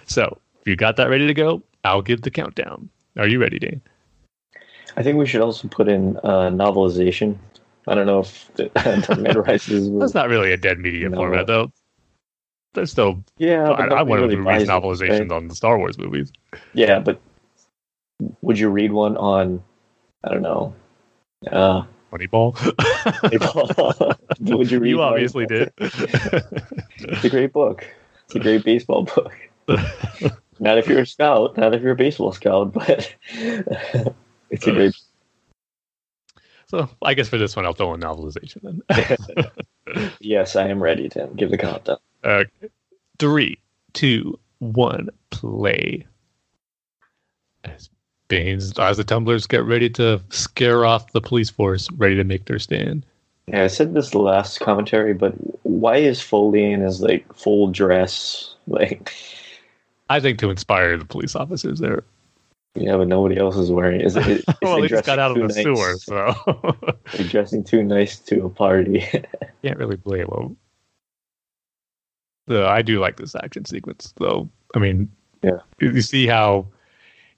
so, 0.07 0.39
if 0.61 0.69
you 0.69 0.77
got 0.77 0.97
that 0.97 1.09
ready 1.09 1.27
to 1.27 1.35
go, 1.35 1.63
I'll 1.85 2.03
give 2.03 2.23
the 2.23 2.31
countdown. 2.31 2.89
Are 3.17 3.27
you 3.27 3.41
ready, 3.41 3.59
Dane? 3.59 3.81
I 4.97 5.03
think 5.03 5.19
we 5.19 5.27
should 5.27 5.41
also 5.41 5.69
put 5.69 5.89
in 5.89 6.17
uh, 6.19 6.51
novelization. 6.51 7.37
I 7.89 7.95
don't 7.95 8.07
know 8.07 8.21
if 8.21 8.53
the 8.55 8.65
Dark 8.69 9.19
Knight 9.19 9.37
Rises. 9.37 9.89
was- 9.91 10.01
That's 10.01 10.15
not 10.15 10.29
really 10.29 10.53
a 10.53 10.57
dead 10.57 10.79
media 10.79 11.11
format, 11.11 11.47
though. 11.47 11.73
There's 12.75 12.91
still. 12.91 13.23
Yeah, 13.37 13.69
I, 13.71 13.87
I 13.87 14.03
wanted 14.03 14.23
really 14.23 14.37
to 14.37 14.43
read 14.43 14.67
novelizations 14.69 15.21
right? 15.21 15.33
on 15.33 15.49
the 15.49 15.55
Star 15.55 15.79
Wars 15.79 15.99
movies. 15.99 16.33
Yeah, 16.73 17.01
but 17.01 17.21
would 18.41 18.59
you 18.59 18.71
read 18.71 18.93
one 18.93 19.17
on? 19.19 19.63
I 20.25 20.31
don't 20.31 20.43
know. 20.43 20.75
Uh, 21.51 21.83
Moneyball. 22.13 22.55
would 24.57 24.71
you 24.71 24.79
read? 24.79 24.89
you 24.91 25.03
obviously 25.03 25.47
did. 25.47 25.73
It's 25.79 27.25
a 27.25 27.31
great 27.31 27.53
book. 27.53 27.85
It's 28.27 28.37
a 28.37 28.39
great 28.41 28.65
baseball 28.65 29.03
book. 29.03 29.35
Not 29.69 30.79
if 30.79 30.87
you're 30.87 31.01
a 31.01 31.07
scout, 31.07 31.57
not 31.57 31.75
if 31.75 31.83
you're 31.83 31.93
a 31.93 31.97
baseball 31.97 32.33
scout, 32.33 32.73
but 32.73 33.15
it's 34.51 34.67
a 34.67 34.73
great. 34.73 34.95
so 36.67 36.89
I 37.03 37.15
guess 37.15 37.29
for 37.29 37.39
this 37.39 37.57
one, 37.57 37.67
I'll 37.67 37.73
throw 37.73 37.95
in 37.95 38.01
novelization 38.01 38.63
then. 38.63 39.51
Yes, 40.21 40.57
I 40.57 40.69
am 40.69 40.83
ready, 40.83 41.09
Tim. 41.09 41.35
Give 41.35 41.51
the 41.51 41.59
countdown. 41.59 41.99
Uh, 42.23 42.45
three, 43.19 43.59
two, 43.93 44.39
one, 44.61 45.09
play. 45.31 46.07
As 47.65 47.91
Bane's, 48.29 48.79
as 48.79 48.97
the 48.97 49.05
tumblers 49.05 49.47
get 49.47 49.65
ready 49.65 49.91
to 49.91 50.21
scare 50.31 50.85
off 50.85 51.13
the 51.13 51.21
police 51.21 51.51
force, 51.51 51.91
ready 51.93 52.15
to 52.17 52.25
make 52.25 52.47
their 52.47 52.59
stand. 52.59 53.05
Yeah, 53.49 53.65
I 53.65 53.67
said 53.67 53.93
this 53.93 54.15
last 54.15 54.61
commentary, 54.61 55.15
but 55.15 55.35
why 55.65 55.97
is 55.97 56.21
Foley 56.21 56.73
in 56.73 56.81
his 56.81 57.03
like 57.03 57.31
full 57.35 57.69
dress? 57.69 58.55
Like, 58.69 59.13
I 60.11 60.21
think 60.21 60.39
to 60.41 60.51
inspire 60.51 60.97
the 60.99 61.05
police 61.05 61.35
officers 61.35 61.79
there. 61.79 62.03
yeah, 62.75 62.97
but 62.97 63.09
nobody 63.09 63.39
else 63.39 63.57
is 63.57 63.71
wearing. 63.71 64.01
it. 64.01 64.07
Is 64.07 64.17
it? 64.17 64.27
Is 64.27 64.45
well, 64.63 64.81
they 64.81 64.89
just 64.89 65.05
got 65.07 65.19
out 65.19 65.31
of 65.33 65.37
the 65.37 65.55
nice? 65.55 65.63
sewer, 65.63 65.97
so 65.99 66.75
They're 67.17 67.27
dressing 67.29 67.65
too 67.65 67.83
nice 67.83 68.19
to 68.21 68.45
a 68.45 68.51
party. 68.51 69.01
can't 69.63 69.79
really 69.79 69.97
blame 69.97 70.27
them. 70.29 70.57
So 72.49 72.67
I 72.67 72.83
do 72.83 72.99
like 72.99 73.17
this 73.17 73.35
action 73.37 73.65
sequence, 73.65 74.13
though. 74.19 74.49
I 74.75 74.79
mean, 74.79 75.11
Yeah. 75.43 75.59
you 75.81 76.01
see 76.03 76.27
how, 76.27 76.67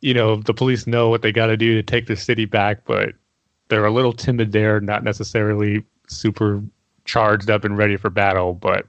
you 0.00 0.14
know, 0.14 0.36
the 0.36 0.54
police 0.54 0.86
know 0.86 1.10
what 1.10 1.22
they 1.22 1.32
got 1.32 1.46
to 1.48 1.56
do 1.56 1.74
to 1.74 1.82
take 1.82 2.06
the 2.06 2.16
city 2.16 2.46
back, 2.46 2.84
but 2.86 3.10
they're 3.68 3.84
a 3.84 3.90
little 3.92 4.12
timid 4.12 4.52
there, 4.52 4.80
not 4.80 5.04
necessarily 5.04 5.84
super 6.08 6.62
charged 7.04 7.50
up 7.50 7.64
and 7.64 7.76
ready 7.76 7.96
for 7.96 8.08
battle. 8.10 8.54
But 8.54 8.86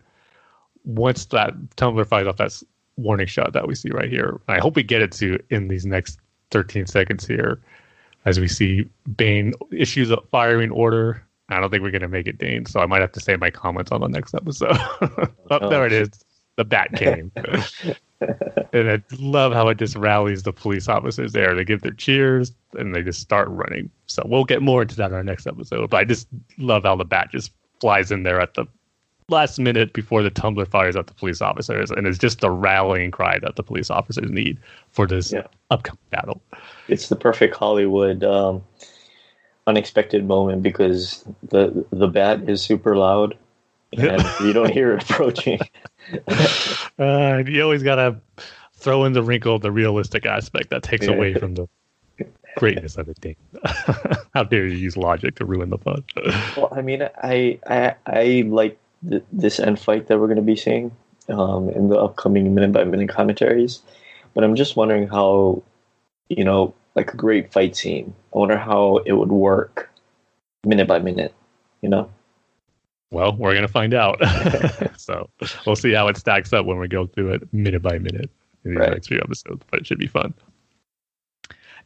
once 0.85 1.25
that 1.27 1.53
tumbler 1.75 2.05
fires 2.05 2.27
off 2.27 2.37
that 2.37 2.63
warning 2.97 3.27
shot 3.27 3.53
that 3.53 3.67
we 3.67 3.75
see 3.75 3.89
right 3.89 4.09
here, 4.09 4.39
I 4.47 4.59
hope 4.59 4.75
we 4.75 4.83
get 4.83 5.01
it 5.01 5.11
to 5.13 5.39
in 5.49 5.67
these 5.67 5.85
next 5.85 6.19
13 6.51 6.85
seconds 6.87 7.25
here, 7.25 7.59
as 8.25 8.39
we 8.39 8.47
see 8.47 8.89
Bane 9.17 9.53
issues 9.71 10.11
a 10.11 10.17
firing 10.31 10.71
order. 10.71 11.21
I 11.49 11.59
don't 11.59 11.69
think 11.69 11.83
we're 11.83 11.91
gonna 11.91 12.07
make 12.07 12.27
it, 12.27 12.37
Dane. 12.37 12.65
So 12.65 12.79
I 12.79 12.85
might 12.85 13.01
have 13.01 13.11
to 13.13 13.19
say 13.19 13.35
my 13.35 13.51
comments 13.51 13.91
on 13.91 14.01
the 14.01 14.07
next 14.07 14.33
episode. 14.33 14.77
oh, 15.51 15.69
there 15.69 15.85
it 15.85 15.93
is. 15.93 16.09
The 16.55 16.65
bat 16.65 16.93
came. 16.93 17.31
and 18.73 18.89
I 18.89 19.03
love 19.19 19.53
how 19.53 19.67
it 19.67 19.77
just 19.77 19.95
rallies 19.95 20.43
the 20.43 20.53
police 20.53 20.87
officers 20.87 21.33
there. 21.33 21.53
They 21.53 21.65
give 21.65 21.81
their 21.81 21.91
cheers 21.91 22.53
and 22.77 22.95
they 22.95 23.03
just 23.03 23.19
start 23.19 23.47
running. 23.49 23.89
So 24.07 24.23
we'll 24.25 24.45
get 24.45 24.61
more 24.61 24.81
into 24.81 24.95
that 24.95 25.11
in 25.11 25.13
our 25.13 25.23
next 25.23 25.47
episode. 25.47 25.89
But 25.89 25.97
I 25.97 26.03
just 26.05 26.27
love 26.57 26.83
how 26.83 26.95
the 26.95 27.05
bat 27.05 27.29
just 27.31 27.51
flies 27.79 28.11
in 28.11 28.23
there 28.23 28.39
at 28.39 28.53
the 28.53 28.65
last 29.29 29.59
minute 29.59 29.93
before 29.93 30.21
the 30.21 30.29
tumbler 30.29 30.65
fires 30.65 30.95
at 30.95 31.07
the 31.07 31.13
police 31.13 31.41
officers, 31.41 31.91
and 31.91 32.05
it's 32.07 32.17
just 32.17 32.41
the 32.41 32.51
rallying 32.51 33.11
cry 33.11 33.39
that 33.39 33.55
the 33.55 33.63
police 33.63 33.89
officers 33.89 34.29
need 34.29 34.59
for 34.91 35.07
this 35.07 35.31
Yeah. 35.31 35.47
upcoming 35.71 35.99
battle. 36.11 36.41
it's 36.87 37.09
the 37.09 37.15
perfect 37.15 37.55
Hollywood 37.55 38.23
um, 38.23 38.63
unexpected 39.67 40.25
moment 40.25 40.61
because 40.61 41.25
the 41.49 41.85
the 41.91 42.07
bat 42.07 42.47
is 42.47 42.61
super 42.61 42.95
loud 42.95 43.35
and 43.97 44.21
you 44.39 44.53
don't 44.53 44.69
hear 44.71 44.93
it 44.95 45.03
approaching. 45.09 45.59
Uh, 46.99 47.43
you 47.47 47.63
always 47.63 47.81
gotta 47.83 48.19
throw 48.73 49.05
in 49.05 49.13
the 49.13 49.23
wrinkle 49.23 49.55
of 49.55 49.61
the 49.63 49.71
realistic 49.71 50.25
aspect 50.25 50.69
that 50.69 50.83
takes 50.83 51.07
Yeah. 51.07 51.13
away 51.13 51.33
from 51.35 51.55
the 51.55 51.67
greatness 52.57 52.97
of 52.97 53.07
the 53.07 53.13
thing. 53.15 53.35
How 54.33 54.43
dare 54.43 54.67
you 54.67 54.77
use 54.77 54.95
logic 54.95 55.35
to 55.35 55.45
ruin 55.45 55.69
the 55.71 55.77
fun? 55.79 56.03
well, 56.55 56.69
I 56.71 56.81
mean, 56.81 57.01
I 57.23 57.59
I, 57.67 57.95
I 58.05 58.43
like 58.47 58.77
th- 59.09 59.23
this 59.31 59.59
end 59.59 59.79
fight 59.79 60.07
that 60.07 60.19
we're 60.19 60.27
going 60.27 60.37
to 60.37 60.43
be 60.43 60.55
seeing 60.55 60.91
um, 61.29 61.69
in 61.69 61.89
the 61.89 61.97
upcoming 61.97 62.53
minute 62.53 62.71
by 62.71 62.83
minute 62.83 63.09
commentaries, 63.09 63.81
but 64.33 64.43
I'm 64.43 64.55
just 64.55 64.75
wondering 64.75 65.07
how, 65.07 65.63
you 66.29 66.43
know, 66.43 66.73
like 66.95 67.13
a 67.13 67.17
great 67.17 67.51
fight 67.51 67.75
scene. 67.75 68.13
I 68.33 68.37
wonder 68.37 68.57
how 68.57 68.97
it 69.05 69.13
would 69.13 69.31
work 69.31 69.89
minute 70.65 70.87
by 70.87 70.99
minute. 70.99 71.33
You 71.81 71.89
know. 71.89 72.09
Well, 73.11 73.35
we're 73.35 73.53
going 73.53 73.67
to 73.67 73.71
find 73.71 73.93
out. 73.93 74.19
so 74.97 75.29
we'll 75.65 75.75
see 75.75 75.93
how 75.93 76.07
it 76.07 76.17
stacks 76.17 76.51
up 76.53 76.65
when 76.65 76.79
we 76.79 76.87
go 76.87 77.05
through 77.05 77.33
it 77.33 77.53
minute 77.53 77.81
by 77.81 77.99
minute 77.99 78.29
in 78.63 78.71
these 78.71 78.79
right. 78.79 78.91
next 78.91 79.07
few 79.07 79.19
episodes, 79.19 79.63
but 79.69 79.79
it 79.79 79.87
should 79.87 79.99
be 79.99 80.07
fun. 80.07 80.33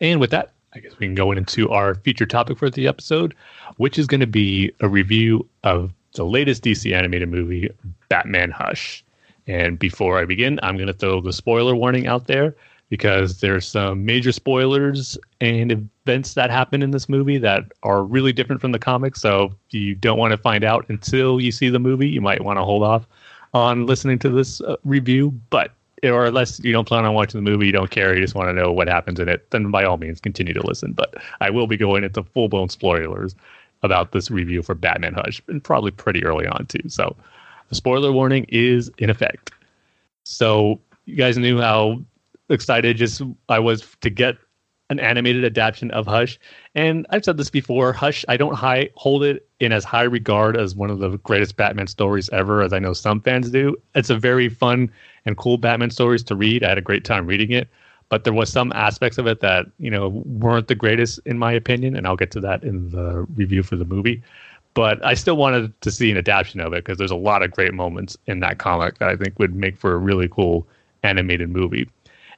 And 0.02 0.20
with 0.20 0.32
that, 0.32 0.54
I 0.74 0.80
guess 0.80 0.98
we 0.98 1.08
can 1.08 1.16
go 1.16 1.32
into 1.32 1.70
our 1.70 1.96
feature 1.96 2.26
topic 2.26 2.58
for 2.58 2.70
the 2.70 2.88
episode, 2.88 3.36
which 3.78 3.98
is 3.98 4.08
going 4.08 4.22
to 4.22 4.28
be 4.28 4.72
a 4.80 4.88
review 4.88 5.48
of 5.64 5.94
the 6.13 6.25
latest 6.25 6.63
DC 6.63 6.94
animated 6.96 7.30
movie, 7.30 7.70
Batman 8.10 8.51
Hush. 8.51 9.04
And 9.48 9.80
before 9.80 10.20
I 10.20 10.25
begin, 10.25 10.60
I'm 10.62 10.75
going 10.75 10.88
to 10.88 10.94
throw 10.94 11.22
the 11.22 11.34
spoiler 11.34 11.75
warning 11.75 12.08
out 12.08 12.28
there 12.28 12.56
because 12.89 13.39
there's 13.39 13.68
some 13.68 14.06
major 14.06 14.32
spoilers 14.32 15.18
and 15.42 15.72
events 15.72 16.34
that 16.34 16.50
happen 16.50 16.82
in 16.82 16.92
this 16.92 17.08
movie 17.08 17.38
that 17.38 17.66
are 17.84 18.04
really 18.04 18.34
different 18.34 18.62
from 18.62 18.72
the 18.72 18.80
comics. 18.80 19.22
So 19.22 19.54
if 19.68 19.74
you 19.74 19.96
don't 19.96 20.18
want 20.18 20.32
to 20.32 20.38
find 20.38 20.63
out 20.63 20.86
until 20.89 21.39
you 21.39 21.51
see 21.51 21.70
the 21.70 21.80
movie, 21.80 22.10
you 22.10 22.22
might 22.22 22.44
want 22.44 22.58
to 22.58 22.63
hold 22.63 22.84
off 22.84 23.08
on 23.54 23.86
listening 23.86 24.20
to 24.20 24.30
this 24.30 24.62
uh, 24.62 24.75
review. 24.84 25.39
But 25.50 25.72
or 26.04 26.25
unless 26.25 26.60
you 26.62 26.72
don't 26.72 26.88
plan 26.88 27.06
on 27.06 27.13
watching 27.13 27.44
the 27.44 27.50
movie, 27.50 27.68
you 27.68 27.72
don't 27.72 27.92
care, 27.92 28.16
you 28.16 28.22
just 28.22 28.36
want 28.36 28.50
to 28.50 28.54
know 28.54 28.72
what 28.72 28.88
happens 28.88 29.20
in 29.20 29.28
it, 29.28 29.50
then 29.51 29.70
by 29.70 29.84
all 29.84 29.98
means 29.98 30.20
continue 30.20 30.54
to 30.54 30.66
listen. 30.66 30.94
But 30.94 31.16
I 31.42 31.50
will 31.50 31.68
be 31.68 31.78
going 31.78 32.04
into 32.04 32.24
full 32.24 32.48
blown 32.48 32.70
spoilers 32.70 33.36
about 33.81 34.12
this 34.12 34.29
review 34.29 34.62
for 34.62 34.75
Batman 34.75 35.13
Hush, 35.13 35.41
and 35.48 35.63
probably 35.63 35.91
pretty 35.91 36.24
early 36.24 36.48
on 36.48 36.65
too. 36.67 36.88
So 36.89 37.15
the 37.69 37.75
spoiler 37.75 38.12
warning 38.12 38.45
is 38.50 38.91
in 38.98 39.09
effect. 39.09 39.51
So 40.24 40.79
you 41.05 41.15
guys 41.15 41.38
knew 41.38 41.59
how 41.59 42.01
excited 42.50 42.98
just 42.98 43.21
I 43.48 43.59
was 43.59 43.86
to 44.01 44.09
get 44.09 44.38
an 44.89 45.00
animated 45.00 45.45
adaptation 45.45 45.91
of 45.91 46.07
Hush. 46.07 46.39
And 46.74 47.05
I've 47.12 47.24
said 47.24 47.38
this 47.38 47.50
before, 47.50 47.93
Hush, 47.93 48.25
I 48.27 48.38
don't 48.38 48.55
high, 48.55 48.89
hold 48.95 49.24
it 49.24 49.48
in 49.59 49.71
as 49.71 49.83
high 49.83 50.03
regard 50.03 50.57
as 50.57 50.75
one 50.75 50.89
of 50.89 51.00
the 51.00 51.17
greatest 51.19 51.57
Batman 51.57 51.88
stories 51.88 52.29
ever, 52.29 52.63
as 52.63 52.74
I 52.74 52.79
know 52.79 52.93
some 52.93 53.21
fans 53.21 53.51
do. 53.51 53.75
It's 53.93 54.09
a 54.09 54.17
very 54.17 54.50
fun 54.50 54.91
and 55.25 55.38
cool 55.38 55.57
Batman 55.57 55.91
stories 55.91 56.24
to 56.24 56.36
read. 56.36 56.63
I 56.63 56.69
had 56.69 56.77
a 56.79 56.81
great 56.81 57.05
time 57.05 57.27
reading 57.27 57.51
it, 57.51 57.69
but 58.10 58.24
there 58.24 58.34
was 58.34 58.51
some 58.51 58.72
aspects 58.74 59.18
of 59.18 59.28
it 59.28 59.39
that 59.39 59.68
you 59.78 59.89
know 59.89 60.10
weren't 60.25 60.68
the 60.68 60.75
greatest 60.75 61.20
in 61.25 61.38
my 61.38 61.51
opinion, 61.51 61.96
and 61.96 62.06
I'll 62.06 62.16
get 62.16 62.32
to 62.32 62.39
that 62.42 62.63
in 62.63 62.89
the 62.89 63.25
review 63.36 63.63
for 63.63 63.75
the 63.75 63.86
movie. 63.86 64.22
But 64.74 65.04
I 65.04 65.13
still 65.13 65.38
wanted 65.38 65.80
to 65.82 65.92
see 65.92 66.12
an 66.12 66.18
adaptation 66.18 66.60
of 66.60 66.74
it 66.74 66.84
because 66.84 66.98
there's 66.98 67.12
a 67.12 67.16
lot 67.16 67.42
of 67.42 67.51
great 67.51 67.74
moments 67.74 68.18
in 68.28 68.39
that 68.42 68.60
comic 68.60 69.00
that 69.00 69.10
I 69.10 69.16
think 69.16 69.39
would 69.39 69.56
make 69.56 69.78
for 69.78 69.94
a 69.94 69.98
really 69.98 70.28
cool 70.28 70.68
animated 71.04 71.50
movie. 71.50 71.89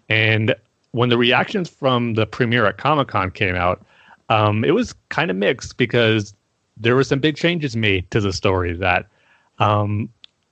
And 0.10 0.56
when 0.92 1.10
the 1.10 1.18
reactions 1.18 1.70
from 1.70 2.13
the 2.13 2.25
premiere 2.25 2.66
at 2.66 2.78
Comic 2.78 3.10
Con 3.10 3.32
came 3.32 3.56
out, 3.56 3.86
um, 4.30 4.63
it 4.63 4.72
was 4.72 4.94
kind 5.10 5.30
of 5.30 5.38
mixed 5.38 5.78
because 5.78 6.34
there 6.78 6.96
were 6.96 7.04
some 7.04 7.20
big 7.20 7.36
changes 7.36 7.75
made 7.75 8.10
to 8.12 8.22
the 8.22 8.34
story 8.34 8.74
that 8.74 9.08
um, 9.60 10.10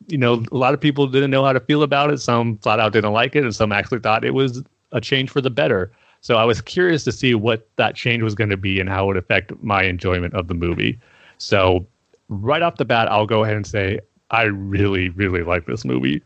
you 0.07 0.17
know, 0.17 0.43
a 0.51 0.57
lot 0.57 0.73
of 0.73 0.81
people 0.81 1.07
didn't 1.07 1.31
know 1.31 1.43
how 1.43 1.53
to 1.53 1.59
feel 1.59 1.83
about 1.83 2.11
it. 2.11 2.19
Some 2.19 2.57
flat 2.57 2.79
out 2.79 2.93
didn't 2.93 3.13
like 3.13 3.35
it, 3.35 3.43
and 3.43 3.55
some 3.55 3.71
actually 3.71 3.99
thought 3.99 4.23
it 4.23 4.33
was 4.33 4.63
a 4.91 5.01
change 5.01 5.29
for 5.29 5.41
the 5.41 5.49
better. 5.49 5.91
So 6.21 6.35
I 6.35 6.45
was 6.45 6.61
curious 6.61 7.03
to 7.05 7.11
see 7.11 7.33
what 7.33 7.67
that 7.77 7.95
change 7.95 8.23
was 8.23 8.35
going 8.35 8.49
to 8.49 8.57
be 8.57 8.79
and 8.79 8.89
how 8.89 9.05
it 9.05 9.07
would 9.07 9.17
affect 9.17 9.51
my 9.63 9.83
enjoyment 9.83 10.33
of 10.33 10.47
the 10.47 10.53
movie. 10.53 10.99
So 11.37 11.85
right 12.27 12.61
off 12.61 12.77
the 12.77 12.85
bat, 12.85 13.09
I'll 13.09 13.25
go 13.25 13.43
ahead 13.43 13.55
and 13.55 13.65
say 13.65 13.99
I 14.31 14.43
really, 14.43 15.09
really 15.09 15.43
like 15.43 15.65
this 15.65 15.85
movie, 15.85 16.21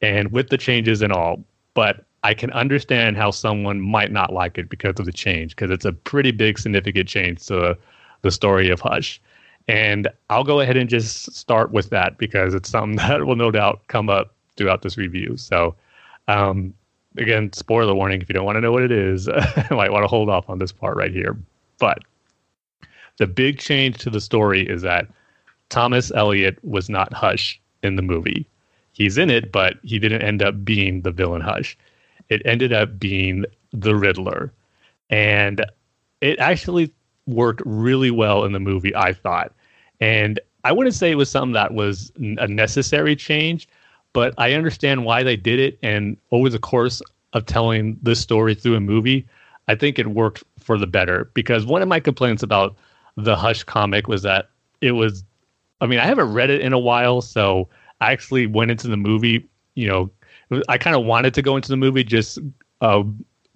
and 0.00 0.32
with 0.32 0.48
the 0.48 0.58
changes 0.58 1.02
and 1.02 1.12
all. 1.12 1.44
But 1.74 2.04
I 2.22 2.34
can 2.34 2.50
understand 2.52 3.16
how 3.16 3.30
someone 3.30 3.80
might 3.80 4.12
not 4.12 4.32
like 4.32 4.58
it 4.58 4.68
because 4.68 4.94
of 4.98 5.06
the 5.06 5.12
change, 5.12 5.56
because 5.56 5.70
it's 5.70 5.84
a 5.84 5.92
pretty 5.92 6.30
big, 6.30 6.58
significant 6.58 7.08
change 7.08 7.46
to 7.46 7.76
the 8.22 8.30
story 8.30 8.70
of 8.70 8.80
Hush. 8.80 9.20
And 9.68 10.08
I'll 10.30 10.44
go 10.44 10.60
ahead 10.60 10.76
and 10.76 10.88
just 10.88 11.32
start 11.32 11.72
with 11.72 11.90
that 11.90 12.18
because 12.18 12.54
it's 12.54 12.68
something 12.68 12.96
that 13.08 13.26
will 13.26 13.36
no 13.36 13.50
doubt 13.50 13.82
come 13.88 14.08
up 14.08 14.34
throughout 14.56 14.82
this 14.82 14.96
review. 14.96 15.36
So, 15.36 15.74
um, 16.28 16.74
again, 17.16 17.52
spoiler 17.52 17.94
warning 17.94 18.20
if 18.20 18.28
you 18.28 18.32
don't 18.34 18.44
want 18.44 18.56
to 18.56 18.60
know 18.60 18.72
what 18.72 18.82
it 18.82 18.92
is, 18.92 19.28
I 19.28 19.66
might 19.70 19.92
want 19.92 20.04
to 20.04 20.08
hold 20.08 20.28
off 20.28 20.48
on 20.48 20.58
this 20.58 20.72
part 20.72 20.96
right 20.96 21.12
here. 21.12 21.36
But 21.78 21.98
the 23.18 23.26
big 23.26 23.58
change 23.58 23.98
to 23.98 24.10
the 24.10 24.20
story 24.20 24.66
is 24.68 24.82
that 24.82 25.08
Thomas 25.68 26.12
Elliot 26.14 26.58
was 26.64 26.88
not 26.88 27.12
Hush 27.12 27.60
in 27.82 27.96
the 27.96 28.02
movie. 28.02 28.46
He's 28.92 29.16
in 29.18 29.30
it, 29.30 29.52
but 29.52 29.76
he 29.82 29.98
didn't 29.98 30.22
end 30.22 30.42
up 30.42 30.64
being 30.64 31.02
the 31.02 31.10
villain 31.10 31.40
Hush. 31.40 31.76
It 32.28 32.42
ended 32.44 32.72
up 32.72 32.98
being 32.98 33.44
the 33.72 33.96
Riddler. 33.96 34.52
And 35.10 35.64
it 36.20 36.38
actually 36.38 36.92
worked 37.26 37.62
really 37.64 38.10
well 38.10 38.44
in 38.44 38.52
the 38.52 38.60
movie, 38.60 38.94
I 38.94 39.12
thought. 39.12 39.52
And 40.00 40.40
I 40.64 40.72
wouldn't 40.72 40.94
say 40.94 41.10
it 41.10 41.16
was 41.16 41.30
something 41.30 41.52
that 41.52 41.74
was 41.74 42.12
a 42.18 42.46
necessary 42.46 43.16
change, 43.16 43.68
but 44.12 44.34
I 44.38 44.52
understand 44.52 45.04
why 45.04 45.22
they 45.22 45.36
did 45.36 45.58
it. 45.58 45.78
And 45.82 46.16
over 46.30 46.48
the 46.48 46.58
course 46.58 47.02
of 47.32 47.46
telling 47.46 47.98
this 48.02 48.20
story 48.20 48.54
through 48.54 48.76
a 48.76 48.80
movie, 48.80 49.26
I 49.68 49.74
think 49.74 49.98
it 49.98 50.08
worked 50.08 50.44
for 50.58 50.78
the 50.78 50.86
better. 50.86 51.30
Because 51.34 51.66
one 51.66 51.82
of 51.82 51.88
my 51.88 52.00
complaints 52.00 52.42
about 52.42 52.76
the 53.16 53.36
Hush 53.36 53.62
comic 53.64 54.08
was 54.08 54.22
that 54.22 54.50
it 54.80 54.92
was, 54.92 55.24
I 55.80 55.86
mean, 55.86 55.98
I 55.98 56.06
haven't 56.06 56.32
read 56.32 56.50
it 56.50 56.60
in 56.60 56.72
a 56.72 56.78
while, 56.78 57.20
so 57.20 57.68
I 58.00 58.12
actually 58.12 58.46
went 58.46 58.70
into 58.70 58.88
the 58.88 58.96
movie, 58.96 59.46
you 59.74 59.88
know, 59.88 60.10
I 60.68 60.76
kind 60.76 60.96
of 60.96 61.04
wanted 61.04 61.34
to 61.34 61.42
go 61.42 61.56
into 61.56 61.68
the 61.68 61.76
movie 61.76 62.04
just 62.04 62.38
uh, 62.80 63.02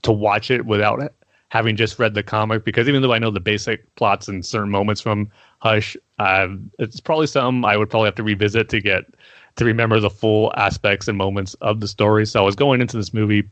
to 0.02 0.12
watch 0.12 0.50
it 0.50 0.64
without 0.64 1.12
having 1.48 1.76
just 1.76 1.98
read 1.98 2.14
the 2.14 2.22
comic 2.22 2.64
because 2.64 2.88
even 2.88 3.02
though 3.02 3.12
I 3.12 3.18
know 3.18 3.30
the 3.30 3.40
basic 3.40 3.94
plots 3.96 4.28
and 4.28 4.44
certain 4.44 4.70
moments 4.70 5.00
from 5.00 5.30
Hush, 5.58 5.96
uh, 6.18 6.48
it's 6.78 7.00
probably 7.00 7.26
something 7.26 7.64
I 7.64 7.76
would 7.76 7.90
probably 7.90 8.06
have 8.06 8.14
to 8.16 8.22
revisit 8.22 8.68
to 8.70 8.80
get 8.80 9.04
to 9.56 9.64
remember 9.64 10.00
the 10.00 10.10
full 10.10 10.52
aspects 10.56 11.08
and 11.08 11.18
moments 11.18 11.54
of 11.54 11.80
the 11.80 11.88
story. 11.88 12.26
So 12.26 12.40
I 12.40 12.44
was 12.44 12.56
going 12.56 12.80
into 12.80 12.96
this 12.96 13.12
movie 13.12 13.48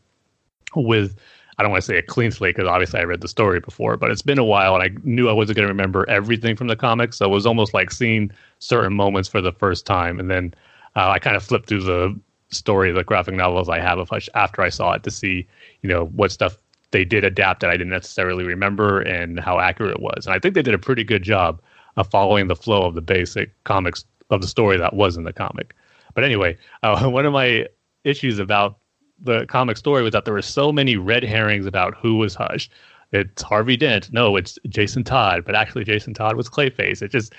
with 0.75 1.17
I 1.57 1.63
don't 1.63 1.71
want 1.71 1.83
to 1.83 1.87
say 1.87 1.99
a 1.99 2.03
clean 2.03 2.33
slate 2.33 2.57
because 2.57 2.69
obviously 2.69 3.01
I 3.01 3.05
read 3.05 3.21
the 3.21 3.29
story 3.29 3.61
before, 3.61 3.97
but 3.97 4.11
it's 4.11 4.23
been 4.23 4.39
a 4.39 4.45
while 4.45 4.75
and 4.75 4.83
I 4.83 4.91
knew 5.05 5.29
I 5.29 5.33
wasn't 5.33 5.57
going 5.57 5.69
to 5.69 5.73
remember 5.73 6.09
everything 6.09 6.57
from 6.57 6.67
the 6.67 6.77
comics. 6.77 7.19
So 7.19 7.27
it 7.27 7.29
was 7.29 7.47
almost 7.47 7.73
like 7.73 7.93
seeing 7.93 8.31
certain 8.59 8.93
moments 8.93 9.29
for 9.29 9.41
the 9.41 9.53
first 9.53 9.87
time. 9.87 10.19
And 10.19 10.29
then 10.29 10.53
uh, 10.97 11.11
I 11.11 11.21
kind 11.21 11.37
of 11.37 11.45
flipped 11.45 11.69
through 11.69 11.85
the 11.85 12.19
story, 12.51 12.91
the 12.91 13.05
graphic 13.05 13.35
novels 13.35 13.69
I 13.69 13.79
have 13.79 14.01
after 14.35 14.63
I 14.63 14.69
saw 14.69 14.93
it 14.95 15.05
to 15.05 15.11
see, 15.11 15.47
you 15.83 15.89
know, 15.89 16.07
what 16.07 16.33
stuff 16.33 16.59
they 16.91 17.05
did 17.05 17.25
adapt 17.25 17.61
that 17.61 17.71
I 17.71 17.77
didn't 17.77 17.93
necessarily 17.93 18.45
remember 18.45 19.01
and 19.01 19.39
how 19.39 19.61
accurate 19.61 19.93
it 19.93 20.01
was. 20.01 20.27
And 20.27 20.35
I 20.35 20.41
think 20.41 20.55
they 20.55 20.63
did 20.63 20.75
a 20.75 20.79
pretty 20.79 21.05
good 21.05 21.23
job 21.23 21.61
of 21.97 22.11
following 22.11 22.49
the 22.49 22.57
flow 22.57 22.85
of 22.85 22.95
the 22.95 23.01
basic 23.01 23.51
comics 23.65 24.05
of 24.31 24.41
the 24.41 24.49
story 24.49 24.77
that 24.79 24.95
was 24.95 25.17
in 25.17 25.25
the 25.25 25.33
comic. 25.33 25.75
But 26.15 26.25
anyway, 26.25 26.57
uh, 26.83 27.09
one 27.09 27.27
of 27.27 27.33
my 27.33 27.67
issues 28.05 28.39
about 28.39 28.79
the 29.21 29.47
comic 29.47 29.77
story 29.77 30.03
was 30.03 30.13
that 30.13 30.25
there 30.25 30.35
were 30.35 30.43
so 30.43 30.73
many 30.73 30.97
red 30.97 31.25
herrings 31.25 31.67
about 31.67 31.95
who 31.97 32.17
was 32.17 32.35
Hush. 32.35 32.69
It's 33.13 33.43
Harvey 33.43 33.77
Dent. 33.77 34.13
No, 34.13 34.37
it's 34.37 34.59
Jason 34.69 35.05
Todd. 35.05 35.45
But 35.45 35.55
actually, 35.55 35.85
Jason 35.85 36.15
Todd 36.15 36.37
was 36.37 36.49
Clayface. 36.49 37.01
It 37.01 37.11
just 37.11 37.33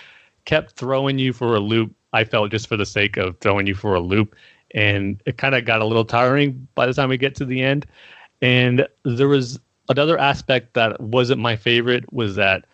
kept 0.45 0.71
throwing 0.73 1.19
you 1.19 1.33
for 1.33 1.55
a 1.55 1.59
loop. 1.59 1.93
I 2.13 2.23
felt 2.23 2.51
just 2.51 2.67
for 2.67 2.77
the 2.77 2.85
sake 2.85 3.17
of 3.17 3.37
throwing 3.39 3.67
you 3.67 3.75
for 3.75 3.93
a 3.95 3.99
loop. 3.99 4.35
And 4.73 5.21
it 5.25 5.37
kind 5.37 5.53
of 5.53 5.65
got 5.65 5.81
a 5.81 5.85
little 5.85 6.05
tiring 6.05 6.67
by 6.75 6.85
the 6.85 6.93
time 6.93 7.09
we 7.09 7.17
get 7.17 7.35
to 7.35 7.45
the 7.45 7.61
end. 7.61 7.85
And 8.41 8.87
there 9.03 9.27
was 9.27 9.59
another 9.89 10.17
aspect 10.17 10.73
that 10.73 10.99
wasn't 10.99 11.41
my 11.41 11.55
favorite 11.55 12.11
was 12.13 12.35
that 12.35 12.65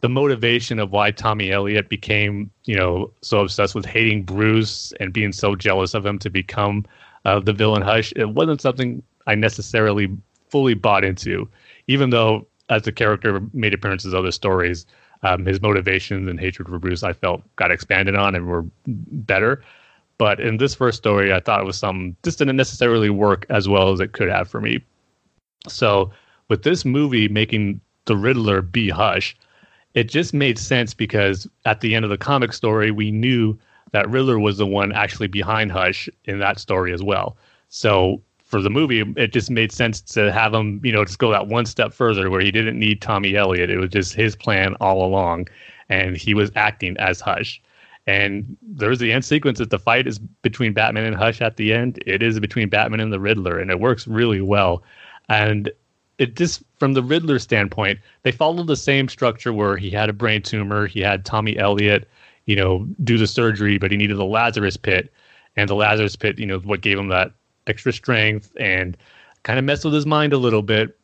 the 0.00 0.08
motivation 0.08 0.78
of 0.78 0.92
why 0.92 1.10
Tommy 1.10 1.50
Elliot 1.50 1.88
became, 1.88 2.50
you 2.64 2.76
know, 2.76 3.10
so 3.22 3.40
obsessed 3.40 3.74
with 3.74 3.86
hating 3.86 4.24
Bruce 4.24 4.92
and 5.00 5.12
being 5.12 5.32
so 5.32 5.54
jealous 5.54 5.94
of 5.94 6.04
him 6.04 6.18
to 6.18 6.30
become 6.30 6.84
uh, 7.24 7.40
the 7.40 7.52
villain 7.52 7.82
Hush, 7.82 8.12
it 8.14 8.30
wasn't 8.30 8.60
something 8.60 9.02
I 9.26 9.34
necessarily 9.34 10.08
fully 10.48 10.74
bought 10.74 11.04
into, 11.04 11.48
even 11.86 12.10
though 12.10 12.46
as 12.68 12.82
the 12.82 12.92
character 12.92 13.40
made 13.52 13.74
appearances 13.74 14.12
in 14.12 14.18
other 14.18 14.30
stories, 14.32 14.86
um, 15.22 15.46
his 15.46 15.60
motivations 15.60 16.28
and 16.28 16.38
hatred 16.38 16.68
for 16.68 16.78
Bruce 16.78 17.02
I 17.02 17.12
felt 17.12 17.42
got 17.56 17.70
expanded 17.70 18.14
on 18.14 18.34
and 18.34 18.46
were 18.46 18.64
better. 18.86 19.62
But 20.18 20.40
in 20.40 20.58
this 20.58 20.74
first 20.74 20.98
story, 20.98 21.32
I 21.32 21.40
thought 21.40 21.60
it 21.60 21.66
was 21.66 21.76
some 21.76 22.16
just 22.22 22.38
didn't 22.38 22.56
necessarily 22.56 23.10
work 23.10 23.46
as 23.50 23.68
well 23.68 23.92
as 23.92 24.00
it 24.00 24.12
could 24.12 24.28
have 24.28 24.48
for 24.48 24.60
me. 24.60 24.80
So 25.68 26.10
with 26.48 26.62
this 26.62 26.84
movie 26.84 27.28
making 27.28 27.80
the 28.06 28.16
Riddler 28.16 28.62
be 28.62 28.88
Hush, 28.88 29.36
it 29.96 30.04
just 30.04 30.34
made 30.34 30.58
sense 30.58 30.92
because 30.92 31.48
at 31.64 31.80
the 31.80 31.94
end 31.94 32.04
of 32.04 32.10
the 32.10 32.18
comic 32.18 32.52
story, 32.52 32.90
we 32.90 33.10
knew 33.10 33.58
that 33.92 34.08
Riddler 34.10 34.38
was 34.38 34.58
the 34.58 34.66
one 34.66 34.92
actually 34.92 35.26
behind 35.26 35.72
Hush 35.72 36.06
in 36.26 36.38
that 36.38 36.60
story 36.60 36.92
as 36.92 37.02
well. 37.02 37.34
So 37.70 38.20
for 38.44 38.60
the 38.60 38.68
movie, 38.68 39.00
it 39.16 39.32
just 39.32 39.50
made 39.50 39.72
sense 39.72 40.02
to 40.02 40.30
have 40.30 40.52
him, 40.52 40.82
you 40.84 40.92
know, 40.92 41.02
just 41.06 41.18
go 41.18 41.30
that 41.30 41.46
one 41.48 41.64
step 41.64 41.94
further 41.94 42.28
where 42.28 42.42
he 42.42 42.50
didn't 42.50 42.78
need 42.78 43.00
Tommy 43.00 43.36
Elliott. 43.36 43.70
It 43.70 43.78
was 43.78 43.88
just 43.88 44.14
his 44.14 44.36
plan 44.36 44.74
all 44.82 45.02
along, 45.02 45.48
and 45.88 46.14
he 46.14 46.34
was 46.34 46.52
acting 46.56 46.98
as 46.98 47.22
Hush. 47.22 47.62
And 48.06 48.54
there's 48.62 48.98
the 48.98 49.12
end 49.12 49.24
sequence 49.24 49.58
that 49.58 49.70
the 49.70 49.78
fight 49.78 50.06
is 50.06 50.18
between 50.18 50.74
Batman 50.74 51.06
and 51.06 51.16
Hush 51.16 51.40
at 51.40 51.56
the 51.56 51.72
end. 51.72 52.02
It 52.06 52.22
is 52.22 52.38
between 52.38 52.68
Batman 52.68 53.00
and 53.00 53.12
the 53.12 53.18
Riddler, 53.18 53.58
and 53.58 53.70
it 53.70 53.80
works 53.80 54.06
really 54.06 54.42
well. 54.42 54.82
And 55.30 55.70
it 56.18 56.36
just 56.36 56.62
from 56.78 56.92
the 56.92 57.02
Riddler 57.02 57.38
standpoint, 57.38 57.98
they 58.22 58.32
followed 58.32 58.66
the 58.66 58.76
same 58.76 59.08
structure 59.08 59.52
where 59.52 59.76
he 59.76 59.90
had 59.90 60.08
a 60.08 60.12
brain 60.12 60.42
tumor, 60.42 60.86
he 60.86 61.00
had 61.00 61.24
Tommy 61.24 61.56
Elliott, 61.58 62.08
you 62.44 62.56
know, 62.56 62.86
do 63.02 63.18
the 63.18 63.26
surgery, 63.26 63.78
but 63.78 63.90
he 63.90 63.96
needed 63.96 64.16
the 64.16 64.24
Lazarus 64.24 64.76
pit, 64.76 65.12
and 65.56 65.68
the 65.68 65.74
Lazarus 65.74 66.16
pit, 66.16 66.38
you 66.38 66.46
know, 66.46 66.58
what 66.60 66.82
gave 66.82 66.98
him 66.98 67.08
that 67.08 67.32
extra 67.66 67.92
strength 67.92 68.52
and 68.60 68.96
kind 69.42 69.58
of 69.58 69.64
messed 69.64 69.84
with 69.84 69.94
his 69.94 70.06
mind 70.06 70.32
a 70.32 70.38
little 70.38 70.62
bit 70.62 70.96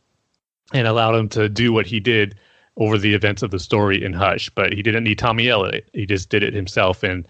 and 0.73 0.87
allowed 0.87 1.15
him 1.15 1.29
to 1.31 1.49
do 1.49 1.73
what 1.73 1.87
he 1.87 2.01
did 2.01 2.37
over 2.77 2.97
the 2.97 3.15
events 3.15 3.43
of 3.43 3.51
the 3.51 3.59
story 3.59 4.03
in 4.03 4.13
Hush. 4.13 4.51
But 4.51 4.73
he 4.73 4.83
didn't 4.83 5.05
need 5.05 5.19
Tommy 5.19 5.49
Elliott. 5.49 5.89
He 5.93 6.07
just 6.07 6.29
did 6.29 6.43
it 6.43 6.55
himself 6.55 7.03
and 7.03 7.27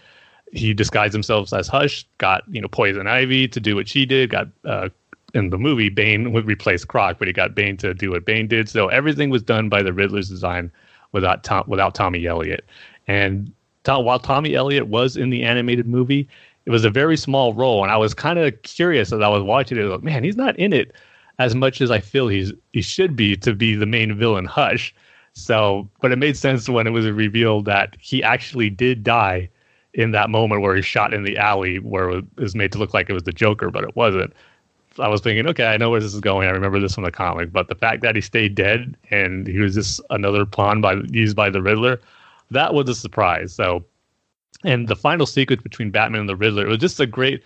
he 0.52 0.74
disguised 0.74 1.12
himself 1.12 1.52
as 1.52 1.68
Hush, 1.68 2.06
got, 2.18 2.44
you 2.48 2.60
know, 2.60 2.68
Poison 2.68 3.06
Ivy 3.06 3.48
to 3.48 3.60
do 3.60 3.74
what 3.74 3.88
she 3.88 4.04
did, 4.04 4.30
got 4.30 4.48
uh, 4.64 4.90
in 5.34 5.50
the 5.50 5.58
movie, 5.58 5.88
Bane 5.88 6.32
would 6.32 6.46
replace 6.46 6.84
Croc, 6.84 7.18
but 7.18 7.28
he 7.28 7.32
got 7.32 7.54
Bane 7.54 7.76
to 7.78 7.94
do 7.94 8.10
what 8.10 8.24
Bane 8.24 8.46
did. 8.46 8.68
So 8.68 8.88
everything 8.88 9.30
was 9.30 9.42
done 9.42 9.68
by 9.68 9.82
the 9.82 9.92
Riddler's 9.92 10.28
design 10.28 10.70
without 11.12 11.44
Tom, 11.44 11.64
without 11.66 11.94
Tommy 11.94 12.26
Elliott. 12.26 12.64
And 13.06 13.52
Tom, 13.84 14.04
while 14.04 14.18
Tommy 14.18 14.54
Elliott 14.54 14.88
was 14.88 15.16
in 15.16 15.30
the 15.30 15.42
animated 15.42 15.86
movie, 15.86 16.28
it 16.64 16.70
was 16.70 16.84
a 16.84 16.90
very 16.90 17.16
small 17.16 17.54
role, 17.54 17.82
and 17.82 17.90
I 17.90 17.96
was 17.96 18.14
kind 18.14 18.38
of 18.38 18.60
curious 18.62 19.12
as 19.12 19.20
I 19.20 19.28
was 19.28 19.42
watching 19.42 19.78
it. 19.78 19.82
Like, 19.82 20.02
man, 20.02 20.22
he's 20.22 20.36
not 20.36 20.56
in 20.58 20.72
it 20.72 20.92
as 21.38 21.54
much 21.54 21.80
as 21.80 21.90
I 21.90 21.98
feel 21.98 22.28
he's 22.28 22.52
he 22.72 22.82
should 22.82 23.16
be 23.16 23.36
to 23.38 23.54
be 23.54 23.74
the 23.74 23.86
main 23.86 24.16
villain, 24.16 24.44
Hush. 24.44 24.94
So, 25.34 25.88
but 26.00 26.12
it 26.12 26.16
made 26.16 26.36
sense 26.36 26.68
when 26.68 26.86
it 26.86 26.90
was 26.90 27.06
revealed 27.06 27.64
that 27.64 27.96
he 27.98 28.22
actually 28.22 28.70
did 28.70 29.02
die 29.02 29.48
in 29.94 30.10
that 30.12 30.30
moment 30.30 30.62
where 30.62 30.76
he 30.76 30.82
shot 30.82 31.12
in 31.12 31.24
the 31.24 31.36
alley, 31.36 31.78
where 31.78 32.10
it 32.10 32.24
was 32.36 32.54
made 32.54 32.70
to 32.72 32.78
look 32.78 32.94
like 32.94 33.10
it 33.10 33.14
was 33.14 33.24
the 33.24 33.32
Joker, 33.32 33.70
but 33.70 33.82
it 33.82 33.96
wasn't. 33.96 34.32
I 34.98 35.08
was 35.08 35.20
thinking, 35.20 35.46
okay, 35.48 35.66
I 35.66 35.76
know 35.76 35.90
where 35.90 36.00
this 36.00 36.14
is 36.14 36.20
going. 36.20 36.48
I 36.48 36.50
remember 36.50 36.80
this 36.80 36.94
from 36.94 37.04
the 37.04 37.10
comic, 37.10 37.52
but 37.52 37.68
the 37.68 37.74
fact 37.74 38.02
that 38.02 38.14
he 38.14 38.20
stayed 38.20 38.54
dead 38.54 38.96
and 39.10 39.46
he 39.46 39.58
was 39.58 39.74
just 39.74 40.00
another 40.10 40.44
pawn 40.44 40.80
by 40.80 40.94
used 41.10 41.36
by 41.36 41.50
the 41.50 41.62
Riddler, 41.62 42.00
that 42.50 42.74
was 42.74 42.88
a 42.88 42.94
surprise. 42.94 43.54
So 43.54 43.84
and 44.64 44.88
the 44.88 44.96
final 44.96 45.26
sequence 45.26 45.62
between 45.62 45.90
Batman 45.90 46.20
and 46.20 46.28
the 46.28 46.36
Riddler 46.36 46.66
it 46.66 46.68
was 46.68 46.78
just 46.78 47.00
a 47.00 47.06
great 47.06 47.42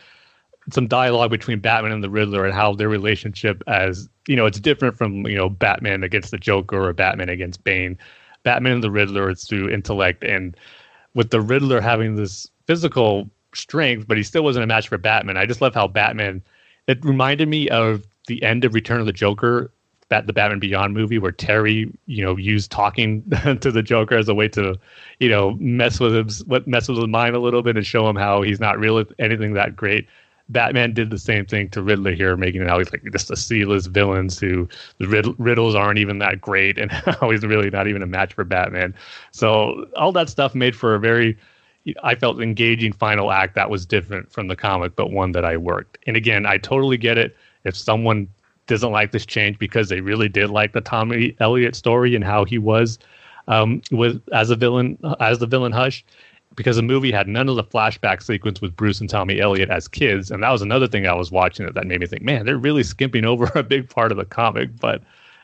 some 0.73 0.89
dialogue 0.89 1.31
between 1.31 1.61
Batman 1.61 1.93
and 1.93 2.03
the 2.03 2.11
Riddler 2.11 2.45
and 2.45 2.53
how 2.53 2.75
their 2.75 2.89
relationship 2.89 3.63
as 3.67 4.09
you 4.27 4.37
know 4.37 4.47
it's 4.47 4.61
different 4.61 4.97
from 4.97 5.27
you 5.27 5.37
know 5.37 5.49
Batman 5.49 6.03
against 6.03 6.31
the 6.31 6.39
Joker 6.39 6.89
or 6.89 6.93
Batman 6.93 7.29
against 7.29 7.65
Bane. 7.65 7.99
Batman 8.43 8.73
and 8.75 8.83
the 8.83 8.91
Riddler 8.91 9.31
it's 9.31 9.47
through 9.47 9.71
intellect 9.71 10.25
and 10.25 10.57
with 11.15 11.31
the 11.31 11.41
Riddler 11.41 11.81
having 11.81 12.17
this 12.17 12.47
physical 12.67 13.31
strength, 13.55 14.07
but 14.07 14.19
he 14.19 14.23
still 14.23 14.45
wasn't 14.45 14.65
a 14.65 14.67
match 14.67 14.89
for 14.89 14.99
Batman. 14.99 15.37
I 15.37 15.47
just 15.47 15.63
love 15.63 15.75
how 15.75 15.89
Batman 15.89 16.43
it 16.87 17.05
reminded 17.05 17.49
me 17.49 17.69
of 17.69 18.07
the 18.27 18.43
end 18.43 18.65
of 18.65 18.75
Return 18.75 19.01
of 19.01 19.07
the 19.07 19.13
Joker 19.13 19.71
the 20.09 20.33
Batman 20.33 20.61
Beyond 20.61 20.95
movie 20.95 21.19
where 21.19 21.33
Terry, 21.33 21.91
you 22.07 22.25
know, 22.25 22.37
used 22.37 22.71
talking 22.71 23.23
to 23.61 23.71
the 23.73 23.83
Joker 23.83 24.17
as 24.17 24.29
a 24.29 24.35
way 24.35 24.49
to, 24.49 24.79
you 25.19 25.29
know, 25.29 25.53
mess 25.53 25.99
with 25.99 26.15
his 26.15 26.45
what 26.45 26.67
mess 26.67 26.89
with 26.89 26.99
his 26.99 27.09
mind 27.09 27.35
a 27.35 27.41
little 27.41 27.63
bit 27.63 27.77
and 27.77 27.87
show 27.87 28.09
him 28.09 28.17
how 28.17 28.43
he's 28.43 28.61
not 28.61 28.79
really 28.79 29.05
anything 29.19 29.55
that 29.55 29.75
great. 29.75 30.07
Batman 30.49 30.95
did 30.95 31.11
the 31.11 31.19
same 31.19 31.45
thing 31.45 31.69
to 31.71 31.83
Riddler 31.83 32.13
here, 32.13 32.37
making 32.37 32.63
it 32.63 32.69
how 32.69 32.79
he's 32.79 32.93
like 32.93 33.03
just 33.11 33.33
a 33.33 33.37
C-list 33.37 33.89
villains 33.89 34.39
who 34.39 34.69
the 34.99 35.35
riddles 35.39 35.75
aren't 35.75 35.99
even 35.99 36.21
that 36.21 36.41
great, 36.41 36.79
and 36.81 36.93
how 36.93 37.31
he's 37.31 37.45
really 37.45 37.69
not 37.69 37.89
even 37.89 38.01
a 38.01 38.07
match 38.07 38.33
for 38.33 38.45
Batman. 38.45 38.95
So 39.33 39.87
all 39.97 40.13
that 40.13 40.29
stuff 40.29 40.55
made 40.55 40.77
for 40.77 40.95
a 40.95 41.01
very, 41.01 41.37
I 42.03 42.15
felt 42.15 42.41
engaging 42.41 42.93
final 42.93 43.31
act 43.31 43.55
that 43.55 43.71
was 43.71 43.87
different 43.87 44.33
from 44.33 44.49
the 44.49 44.57
comic, 44.57 44.97
but 44.97 45.11
one 45.11 45.33
that 45.33 45.45
I 45.45 45.57
worked. 45.57 45.99
And 46.07 46.17
again, 46.17 46.47
I 46.47 46.59
totally 46.59 46.97
get 46.97 47.19
it. 47.19 47.37
If 47.65 47.77
someone 47.77 48.29
doesn't 48.67 48.91
like 48.91 49.13
this 49.13 49.27
change 49.27 49.59
because 49.59 49.89
they 49.89 50.01
really 50.01 50.29
did 50.29 50.51
like 50.51 50.73
the 50.73 50.81
Tommy 50.81 51.37
Elliott 51.41 51.77
story 51.77 52.15
and 52.15 52.25
how 52.25 52.45
he 52.45 52.59
was 52.59 52.99
um, 53.49 53.81
with 53.91 54.21
as 54.33 54.51
a 54.51 54.57
villain 54.57 54.99
as 55.21 55.39
the 55.39 55.47
villain 55.47 55.73
Hush. 55.73 56.05
Because 56.55 56.77
the 56.77 56.83
movie 56.83 57.13
had 57.13 57.29
none 57.29 57.51
of 57.51 57.57
the 57.57 57.65
flashback 57.65 58.23
sequence 58.23 58.63
with 58.63 58.75
Bruce 58.75 58.99
and 58.99 59.11
Tommy 59.11 59.41
Elliott 59.41 59.69
as 59.69 59.87
kids, 59.87 60.31
and 60.31 60.43
that 60.43 60.51
was 60.51 60.63
another 60.63 60.87
thing 60.87 61.07
I 61.07 61.13
was 61.13 61.31
watching 61.31 61.67
that, 61.67 61.75
that 61.75 61.87
made 61.87 62.01
me 62.01 62.07
think, 62.07 62.23
man, 62.23 62.47
they're 62.47 62.57
really 62.57 62.83
skimping 62.83 63.27
over 63.27 63.45
a 63.55 63.63
big 63.63 63.91
part 63.91 64.11
of 64.11 64.17
the 64.17 64.25
comic. 64.25 64.71
But 64.81 65.03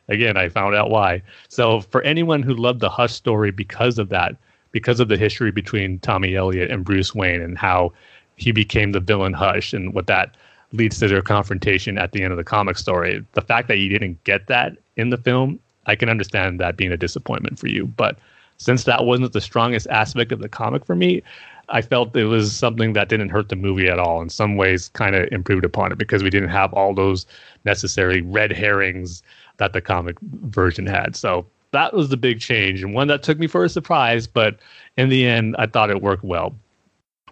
again, 0.09 0.39
I 0.39 0.49
found 0.49 0.75
out 0.75 0.89
why. 0.89 1.21
So 1.49 1.83
for 1.83 2.01
anyone 2.03 2.43
who 2.43 2.55
loved 2.55 2.81
the 2.81 2.89
Hush 2.89 3.13
story 3.13 3.51
because 3.51 3.99
of 3.99 4.09
that, 4.09 4.37
because 4.73 5.01
of 5.01 5.09
the 5.09 5.17
history 5.17 5.51
between 5.51 5.99
Tommy 6.01 6.35
Elliot 6.35 6.71
and 6.71 6.85
Bruce 6.85 7.15
Wayne 7.15 7.41
and 7.41 7.57
how 7.57 7.93
he 8.37 8.53
became 8.53 8.93
the 8.93 9.01
villain 9.01 9.33
Hush 9.33 9.73
and 9.73 9.95
what 9.95 10.07
that 10.09 10.37
leads 10.73 10.99
to 10.99 11.09
their 11.09 11.23
confrontation 11.23 11.99
at 11.99 12.13
the 12.13 12.23
end 12.23 12.33
of 12.33 12.39
the 12.39 12.45
comic 12.45 12.79
story. 12.79 13.25
The 13.33 13.43
fact 13.43 13.69
that 13.69 13.79
you 13.79 13.89
didn't 13.89 14.23
get 14.25 14.47
that 14.49 14.77
in 14.97 15.11
the 15.11 15.19
film, 15.19 15.61
I 15.87 15.95
can 15.95 16.09
understand 16.09 16.59
that 16.61 16.77
being 16.77 16.93
a 16.93 16.97
disappointment 16.97 17.59
for 17.59 17.69
you. 17.69 17.87
But 17.87 18.19
since 18.57 18.85
that 18.85 19.05
wasn't 19.05 19.33
the 19.33 19.41
strongest 19.41 19.87
aspect 19.89 20.33
of 20.33 20.41
the 20.41 20.49
comic 20.49 20.85
for 20.85 20.97
me, 20.97 21.23
I 21.69 21.83
felt 21.83 22.17
it 22.17 22.25
was 22.25 22.55
something 22.55 22.93
that 22.95 23.09
didn't 23.09 23.31
hurt 23.31 23.49
the 23.49 23.57
movie 23.57 23.89
at 23.89 23.99
all. 23.99 24.21
In 24.21 24.29
some 24.29 24.57
ways, 24.57 24.89
kind 24.89 25.15
of 25.15 25.29
improved 25.33 25.65
upon 25.65 25.93
it 25.93 25.99
because 25.99 26.23
we 26.23 26.31
didn't 26.31 26.51
have 26.51 26.73
all 26.73 26.95
those 26.95 27.27
necessary 27.65 28.21
red 28.21 28.53
herrings 28.53 29.23
that 29.59 29.73
the 29.73 29.81
comic 29.81 30.17
version 30.21 30.87
had. 30.87 31.17
So 31.17 31.47
that 31.73 31.95
was 31.95 32.09
the 32.09 32.17
big 32.17 32.41
change 32.41 32.83
and 32.83 32.95
one 32.95 33.09
that 33.09 33.23
took 33.23 33.39
me 33.39 33.47
for 33.47 33.65
a 33.65 33.69
surprise. 33.69 34.27
But 34.27 34.59
in 34.97 35.09
the 35.09 35.27
end, 35.27 35.57
I 35.59 35.67
thought 35.67 35.91
it 35.91 36.03
worked 36.03 36.25
well. 36.25 36.55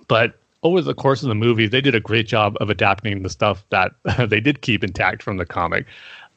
But 0.09 0.38
over 0.62 0.81
the 0.81 0.94
course 0.94 1.22
of 1.22 1.29
the 1.29 1.35
movie, 1.35 1.66
they 1.66 1.81
did 1.81 1.94
a 1.94 2.00
great 2.00 2.26
job 2.26 2.57
of 2.61 2.68
adapting 2.68 3.22
the 3.22 3.31
stuff 3.31 3.64
that 3.70 3.92
they 4.29 4.40
did 4.40 4.62
keep 4.62 4.83
intact 4.83 5.22
from 5.22 5.37
the 5.37 5.46
comic. 5.46 5.87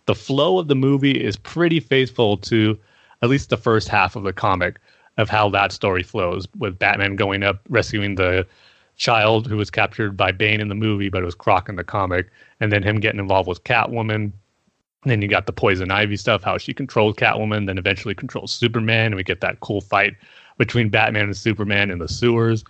The 0.06 0.16
flow 0.16 0.60
of 0.60 0.68
the 0.68 0.76
movie 0.76 1.24
is 1.24 1.38
pretty 1.38 1.80
faithful 1.80 2.38
to 2.38 2.78
at 3.22 3.30
least 3.30 3.50
the 3.50 3.58
first 3.58 3.88
half 3.88 4.16
of 4.16 4.24
the 4.24 4.34
comic 4.34 4.80
of 5.18 5.30
how 5.30 5.50
that 5.50 5.72
story 5.72 6.04
flows, 6.04 6.48
with 6.58 6.80
Batman 6.80 7.16
going 7.16 7.44
up 7.44 7.60
rescuing 7.70 8.16
the 8.16 8.46
child 8.96 9.48
who 9.48 9.58
was 9.58 9.70
captured 9.70 10.18
by 10.18 10.32
Bane 10.32 10.60
in 10.60 10.70
the 10.70 10.76
movie, 10.76 11.10
but 11.10 11.22
it 11.22 11.26
was 11.26 11.36
Croc 11.36 11.70
in 11.70 11.76
the 11.76 11.84
comic, 11.84 12.30
and 12.60 12.72
then 12.72 12.84
him 12.84 13.00
getting 13.00 13.20
involved 13.20 13.48
with 13.48 13.64
Catwoman. 13.64 14.32
Then 15.06 15.22
you 15.22 15.28
got 15.28 15.46
the 15.46 15.54
Poison 15.54 15.92
Ivy 15.92 16.16
stuff, 16.16 16.44
how 16.44 16.58
she 16.58 16.74
controlled 16.74 17.18
Catwoman, 17.18 17.68
then 17.68 17.78
eventually 17.78 18.16
controls 18.16 18.52
Superman, 18.52 19.08
and 19.08 19.16
we 19.16 19.24
get 19.24 19.42
that 19.42 19.60
cool 19.60 19.82
fight 19.82 20.16
between 20.58 20.90
Batman 20.90 21.26
and 21.26 21.38
Superman 21.38 21.92
in 21.92 22.00
the 22.00 22.08
sewers 22.08 22.64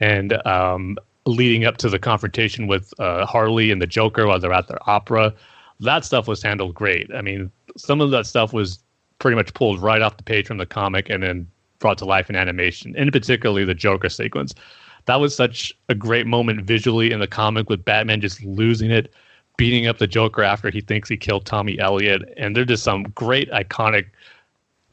and 0.00 0.34
um, 0.46 0.96
leading 1.26 1.64
up 1.64 1.76
to 1.78 1.88
the 1.88 1.98
confrontation 1.98 2.66
with 2.66 2.92
uh, 3.00 3.26
Harley 3.26 3.70
and 3.70 3.80
the 3.80 3.86
Joker 3.86 4.26
while 4.26 4.38
they're 4.38 4.52
at 4.52 4.68
their 4.68 4.78
opera. 4.88 5.34
That 5.80 6.04
stuff 6.04 6.28
was 6.28 6.42
handled 6.42 6.74
great. 6.74 7.08
I 7.14 7.22
mean, 7.22 7.50
some 7.76 8.00
of 8.00 8.10
that 8.10 8.26
stuff 8.26 8.52
was 8.52 8.80
pretty 9.18 9.36
much 9.36 9.54
pulled 9.54 9.80
right 9.80 10.02
off 10.02 10.16
the 10.16 10.22
page 10.22 10.46
from 10.46 10.58
the 10.58 10.66
comic 10.66 11.08
and 11.10 11.22
then 11.22 11.48
brought 11.78 11.98
to 11.98 12.04
life 12.04 12.28
in 12.28 12.36
animation, 12.36 12.94
and 12.96 13.12
particularly 13.12 13.64
the 13.64 13.74
Joker 13.74 14.08
sequence. 14.08 14.54
That 15.06 15.16
was 15.16 15.34
such 15.34 15.72
a 15.88 15.94
great 15.94 16.26
moment 16.26 16.62
visually 16.62 17.12
in 17.12 17.20
the 17.20 17.26
comic 17.26 17.70
with 17.70 17.84
Batman 17.84 18.20
just 18.20 18.42
losing 18.42 18.90
it, 18.90 19.12
beating 19.58 19.86
up 19.86 19.98
the 19.98 20.06
Joker 20.06 20.42
after 20.42 20.70
he 20.70 20.80
thinks 20.80 21.10
he 21.10 21.18
killed 21.18 21.44
Tommy 21.44 21.78
Elliot, 21.78 22.22
And 22.38 22.56
there's 22.56 22.68
just 22.68 22.84
some 22.84 23.02
great 23.02 23.50
iconic 23.50 24.06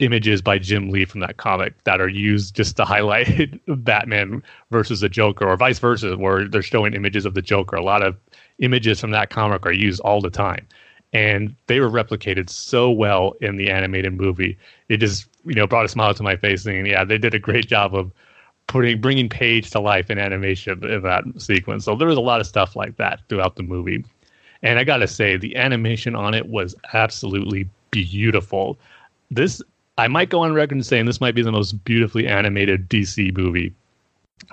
images 0.00 0.42
by 0.42 0.58
Jim 0.58 0.90
Lee 0.90 1.06
from 1.06 1.20
that 1.20 1.38
comic 1.38 1.82
that 1.84 2.00
are 2.00 2.08
used 2.08 2.54
just 2.54 2.76
to 2.76 2.84
highlight 2.84 3.58
Batman 3.84 4.42
versus 4.70 5.00
the 5.00 5.08
Joker, 5.08 5.48
or 5.48 5.56
vice 5.56 5.78
versa, 5.78 6.18
where 6.18 6.46
they're 6.46 6.60
showing 6.60 6.92
images 6.92 7.24
of 7.24 7.32
the 7.32 7.40
Joker. 7.40 7.76
A 7.76 7.82
lot 7.82 8.02
of 8.02 8.16
images 8.58 9.00
from 9.00 9.12
that 9.12 9.30
comic 9.30 9.64
are 9.64 9.72
used 9.72 10.00
all 10.00 10.20
the 10.20 10.28
time, 10.28 10.66
and 11.14 11.54
they 11.66 11.80
were 11.80 11.88
replicated 11.88 12.50
so 12.50 12.90
well 12.90 13.34
in 13.40 13.56
the 13.56 13.70
animated 13.70 14.12
movie. 14.12 14.58
It 14.90 14.98
just 14.98 15.28
you 15.46 15.54
know 15.54 15.66
brought 15.66 15.86
a 15.86 15.88
smile 15.88 16.12
to 16.12 16.22
my 16.22 16.36
face, 16.36 16.64
saying, 16.64 16.86
"Yeah, 16.86 17.04
they 17.04 17.16
did 17.18 17.34
a 17.34 17.38
great 17.38 17.66
job 17.66 17.94
of." 17.94 18.12
Putting 18.68 19.00
bringing 19.00 19.28
Page 19.28 19.70
to 19.70 19.78
life 19.78 20.10
in 20.10 20.18
animation 20.18 20.84
in 20.84 21.02
that 21.02 21.22
sequence, 21.38 21.84
so 21.84 21.94
there 21.94 22.08
was 22.08 22.18
a 22.18 22.20
lot 22.20 22.40
of 22.40 22.48
stuff 22.48 22.74
like 22.74 22.96
that 22.96 23.20
throughout 23.28 23.54
the 23.54 23.62
movie, 23.62 24.04
and 24.66 24.80
I 24.80 24.84
gotta 24.84 25.06
say 25.06 25.36
the 25.36 25.54
animation 25.56 26.16
on 26.16 26.34
it 26.34 26.48
was 26.48 26.74
absolutely 26.92 27.68
beautiful. 27.92 28.76
This 29.30 29.62
I 29.96 30.08
might 30.08 30.28
go 30.28 30.40
on 30.40 30.54
record 30.54 30.84
saying 30.84 31.06
this 31.06 31.20
might 31.20 31.36
be 31.36 31.42
the 31.42 31.52
most 31.52 31.84
beautifully 31.84 32.26
animated 32.26 32.88
DC 32.88 33.36
movie. 33.36 33.72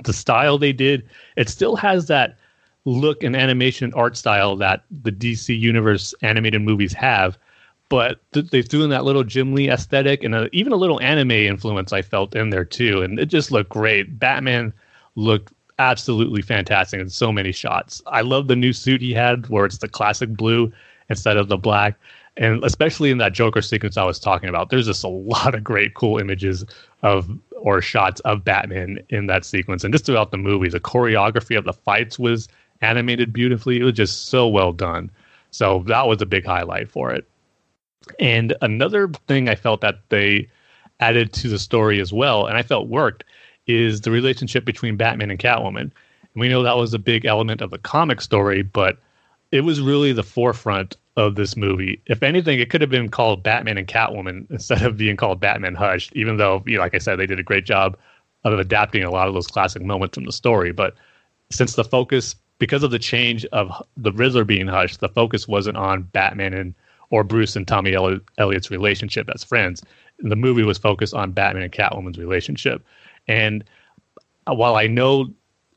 The 0.04 0.14
style 0.14 0.60
they 0.60 0.72
did, 0.72 1.04
it 1.36 1.50
still 1.50 1.76
has 1.78 2.06
that 2.08 2.38
look 2.86 3.24
and 3.24 3.36
animation 3.36 3.92
art 3.96 4.16
style 4.16 4.56
that 4.58 4.84
the 5.02 5.12
DC 5.12 5.58
Universe 5.60 6.14
animated 6.22 6.62
movies 6.62 6.94
have, 6.94 7.38
but 7.90 8.20
th- 8.34 8.52
they 8.52 8.62
threw 8.62 8.84
in 8.84 8.92
that 8.92 9.06
little 9.06 9.24
Jim 9.24 9.56
Lee 9.56 9.70
aesthetic 9.70 10.24
and 10.24 10.36
a, 10.36 10.50
even 10.56 10.74
a 10.74 10.78
little 10.78 11.02
anime 11.02 11.32
influence 11.32 11.92
I 11.92 12.04
felt 12.04 12.36
in 12.36 12.52
there 12.52 12.66
too, 12.66 13.02
and 13.02 13.20
it 13.20 13.26
just 13.26 13.52
looked 13.52 13.72
great. 13.72 14.20
Batman 14.20 14.74
looked 15.16 15.54
absolutely 15.84 16.42
fantastic 16.42 17.00
in 17.02 17.10
so 17.10 17.32
many 17.32 17.52
shots. 17.52 18.02
I 18.08 18.22
love 18.22 18.48
the 18.48 18.56
new 18.56 18.74
suit 18.74 19.02
he 19.02 19.14
had, 19.14 19.48
where 19.50 19.66
it's 19.66 19.80
the 19.80 19.88
classic 19.88 20.30
blue 20.30 20.72
instead 21.10 21.36
of 21.36 21.50
the 21.50 21.58
black, 21.58 21.96
and 22.38 22.64
especially 22.64 23.12
in 23.12 23.18
that 23.18 23.34
Joker 23.34 23.62
sequence 23.62 23.98
I 23.98 24.06
was 24.06 24.18
talking 24.18 24.50
about. 24.50 24.70
There's 24.70 24.86
just 24.86 25.04
a 25.04 25.10
lot 25.10 25.54
of 25.54 25.64
great, 25.64 25.94
cool 25.94 26.20
images 26.20 26.66
of 27.02 27.30
or 27.52 27.82
shots 27.82 28.22
of 28.22 28.44
Batman 28.44 29.00
in 29.10 29.28
that 29.28 29.46
sequence, 29.46 29.84
and 29.84 29.94
just 29.94 30.06
throughout 30.06 30.32
the 30.32 30.38
movie, 30.38 30.70
the 30.70 30.80
choreography 30.80 31.58
of 31.58 31.66
the 31.66 31.74
fights 31.74 32.18
was 32.18 32.48
animated 32.82 33.34
beautifully. 33.34 33.80
It 33.80 33.84
was 33.84 33.94
just 33.94 34.28
so 34.28 34.48
well 34.48 34.72
done. 34.72 35.12
So 35.52 35.84
that 35.88 36.08
was 36.08 36.22
a 36.22 36.26
big 36.26 36.46
highlight 36.46 36.90
for 36.90 37.12
it. 37.12 37.28
And 38.20 38.56
another 38.62 39.10
thing 39.28 39.50
I 39.50 39.56
felt 39.56 39.82
that 39.82 40.00
they 40.10 40.50
added 41.00 41.34
to 41.34 41.50
the 41.50 41.60
story 41.60 42.00
as 42.00 42.12
well, 42.12 42.48
and 42.48 42.58
I 42.58 42.64
felt 42.64 42.88
worked, 42.88 43.24
is 43.68 44.02
the 44.02 44.12
relationship 44.12 44.66
between 44.66 44.98
Batman 44.98 45.32
and 45.32 45.40
Catwoman. 45.40 45.82
And 45.82 45.92
we 46.36 46.50
know 46.50 46.64
that 46.64 46.78
was 46.78 46.94
a 46.94 47.00
big 47.00 47.26
element 47.26 47.62
of 47.62 47.72
the 47.72 47.78
comic 47.78 48.22
story, 48.22 48.62
but 48.62 48.98
it 49.52 49.62
was 49.62 49.82
really 49.82 50.14
the 50.14 50.24
forefront 50.24 50.98
of 51.16 51.36
this 51.36 51.56
movie. 51.56 52.02
If 52.08 52.24
anything, 52.24 52.60
it 52.60 52.70
could 52.70 52.82
have 52.82 52.90
been 52.90 53.10
called 53.10 53.44
Batman 53.44 53.78
and 53.78 53.88
Catwoman 53.88 54.48
instead 54.50 54.82
of 54.82 54.98
being 54.98 55.16
called 55.16 55.40
Batman 55.40 55.76
Hush, 55.76 56.10
even 56.14 56.38
though, 56.38 56.64
you 56.66 56.78
know, 56.78 56.82
like 56.82 56.96
I 56.96 57.00
said, 57.00 57.18
they 57.18 57.28
did 57.28 57.40
a 57.40 57.44
great 57.44 57.66
job 57.66 57.98
of 58.44 58.58
adapting 58.58 59.04
a 59.04 59.12
lot 59.12 59.28
of 59.28 59.34
those 59.34 59.48
classic 59.48 59.82
moments 59.82 60.16
from 60.16 60.26
the 60.26 60.32
story. 60.32 60.72
But 60.72 60.96
since 61.50 61.76
the 61.76 61.84
focus, 61.84 62.36
because 62.60 62.84
of 62.84 62.92
the 62.92 63.00
change 63.00 63.46
of 63.46 63.72
the 63.96 64.12
Riddler 64.12 64.44
being 64.44 64.68
Hush, 64.68 64.98
the 64.98 65.10
focus 65.10 65.48
wasn't 65.48 65.78
on 65.78 66.04
Batman 66.04 66.54
and 66.54 66.74
or 67.10 67.24
Bruce 67.24 67.56
and 67.56 67.68
Tommy 67.68 67.94
Elliott's 67.94 68.72
relationship 68.72 69.30
as 69.34 69.44
friends. 69.44 69.84
The 70.20 70.36
movie 70.36 70.64
was 70.64 70.80
focused 70.80 71.14
on 71.14 71.32
Batman 71.32 71.62
and 71.62 71.72
Catwoman's 71.72 72.18
relationship. 72.18 72.84
And 73.28 73.64
uh, 74.48 74.54
while 74.54 74.76
I 74.76 74.88
know 74.88 75.28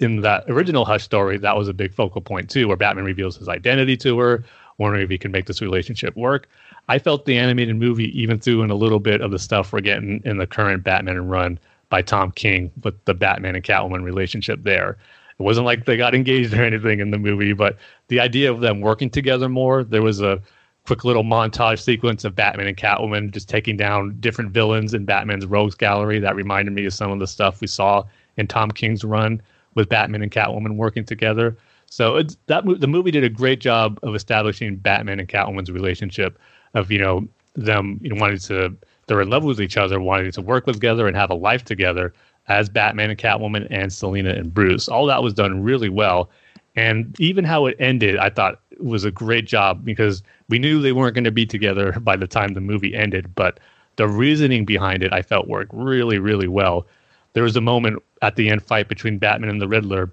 in 0.00 0.20
that 0.22 0.44
original 0.48 0.84
Hush 0.84 1.04
story, 1.04 1.38
that 1.38 1.56
was 1.56 1.68
a 1.68 1.74
big 1.74 1.94
focal 1.94 2.20
point 2.20 2.50
too, 2.50 2.68
where 2.68 2.76
Batman 2.76 3.04
reveals 3.04 3.36
his 3.36 3.48
identity 3.48 3.96
to 3.98 4.18
her, 4.18 4.44
wondering 4.78 5.04
if 5.04 5.10
he 5.10 5.18
can 5.18 5.32
make 5.32 5.46
this 5.46 5.62
relationship 5.62 6.16
work. 6.16 6.48
I 6.88 6.98
felt 6.98 7.24
the 7.24 7.38
animated 7.38 7.76
movie 7.76 8.18
even 8.20 8.38
threw 8.38 8.62
in 8.62 8.70
a 8.70 8.74
little 8.74 9.00
bit 9.00 9.20
of 9.20 9.30
the 9.30 9.38
stuff 9.38 9.72
we're 9.72 9.80
getting 9.80 10.20
in 10.24 10.38
the 10.38 10.46
current 10.46 10.84
Batman 10.84 11.16
and 11.16 11.30
run 11.30 11.58
by 11.88 12.02
Tom 12.02 12.30
King 12.32 12.70
with 12.82 13.02
the 13.04 13.14
Batman 13.14 13.54
and 13.54 13.64
Catwoman 13.64 14.04
relationship 14.04 14.62
there. 14.62 14.96
It 15.38 15.42
wasn't 15.42 15.66
like 15.66 15.84
they 15.84 15.96
got 15.96 16.14
engaged 16.14 16.54
or 16.54 16.64
anything 16.64 17.00
in 17.00 17.10
the 17.10 17.18
movie, 17.18 17.52
but 17.52 17.76
the 18.08 18.20
idea 18.20 18.50
of 18.50 18.60
them 18.60 18.80
working 18.80 19.10
together 19.10 19.48
more, 19.48 19.84
there 19.84 20.02
was 20.02 20.20
a 20.20 20.40
quick 20.86 21.04
little 21.04 21.24
montage 21.24 21.80
sequence 21.80 22.24
of 22.24 22.34
Batman 22.34 22.68
and 22.68 22.76
Catwoman 22.76 23.32
just 23.32 23.48
taking 23.48 23.76
down 23.76 24.16
different 24.20 24.52
villains 24.52 24.94
in 24.94 25.04
Batman's 25.04 25.44
rogues 25.46 25.74
gallery 25.74 26.18
that 26.20 26.36
reminded 26.36 26.72
me 26.74 26.86
of 26.86 26.94
some 26.94 27.10
of 27.10 27.18
the 27.18 27.26
stuff 27.26 27.60
we 27.60 27.66
saw 27.66 28.04
in 28.36 28.46
Tom 28.46 28.70
King's 28.70 29.04
run 29.04 29.42
with 29.74 29.88
Batman 29.88 30.22
and 30.22 30.30
Catwoman 30.30 30.76
working 30.76 31.04
together. 31.04 31.56
So 31.90 32.16
it's 32.16 32.36
that 32.46 32.64
the 32.80 32.88
movie 32.88 33.10
did 33.10 33.24
a 33.24 33.28
great 33.28 33.60
job 33.60 33.98
of 34.02 34.14
establishing 34.14 34.76
Batman 34.76 35.20
and 35.20 35.28
Catwoman's 35.28 35.70
relationship 35.70 36.38
of 36.74 36.90
you 36.90 36.98
know 36.98 37.26
them 37.54 37.98
you 38.02 38.10
know 38.10 38.20
wanting 38.20 38.38
to 38.38 38.76
they're 39.06 39.20
in 39.20 39.30
love 39.30 39.44
with 39.44 39.60
each 39.60 39.76
other, 39.76 40.00
wanting 40.00 40.32
to 40.32 40.42
work 40.42 40.66
together 40.66 41.06
and 41.06 41.16
have 41.16 41.30
a 41.30 41.34
life 41.34 41.64
together 41.64 42.12
as 42.48 42.68
Batman 42.68 43.10
and 43.10 43.18
Catwoman 43.18 43.66
and 43.70 43.92
Selina 43.92 44.30
and 44.30 44.52
Bruce. 44.52 44.88
All 44.88 45.06
that 45.06 45.22
was 45.22 45.34
done 45.34 45.62
really 45.62 45.88
well. 45.88 46.30
And 46.74 47.18
even 47.20 47.44
how 47.44 47.66
it 47.66 47.76
ended, 47.78 48.18
I 48.18 48.30
thought 48.30 48.60
was 48.78 49.04
a 49.04 49.10
great 49.10 49.46
job 49.46 49.84
because 49.84 50.22
we 50.48 50.58
knew 50.58 50.80
they 50.80 50.92
weren't 50.92 51.14
going 51.14 51.24
to 51.24 51.30
be 51.30 51.46
together 51.46 51.92
by 52.00 52.16
the 52.16 52.26
time 52.26 52.54
the 52.54 52.60
movie 52.60 52.94
ended, 52.94 53.34
but 53.34 53.60
the 53.96 54.08
reasoning 54.08 54.64
behind 54.64 55.02
it 55.02 55.12
I 55.12 55.22
felt 55.22 55.48
worked 55.48 55.72
really, 55.72 56.18
really 56.18 56.48
well. 56.48 56.86
There 57.32 57.42
was 57.42 57.56
a 57.56 57.60
moment 57.60 58.02
at 58.22 58.36
the 58.36 58.48
end 58.48 58.62
fight 58.62 58.88
between 58.88 59.18
Batman 59.18 59.50
and 59.50 59.60
the 59.60 59.68
Riddler 59.68 60.10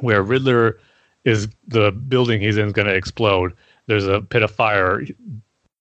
where 0.00 0.22
Riddler 0.22 0.78
is 1.24 1.48
the 1.66 1.90
building 1.90 2.40
he's 2.40 2.56
in 2.56 2.66
is 2.66 2.72
going 2.72 2.88
to 2.88 2.94
explode. 2.94 3.52
There's 3.86 4.06
a 4.06 4.20
pit 4.20 4.42
of 4.42 4.50
fire 4.50 5.02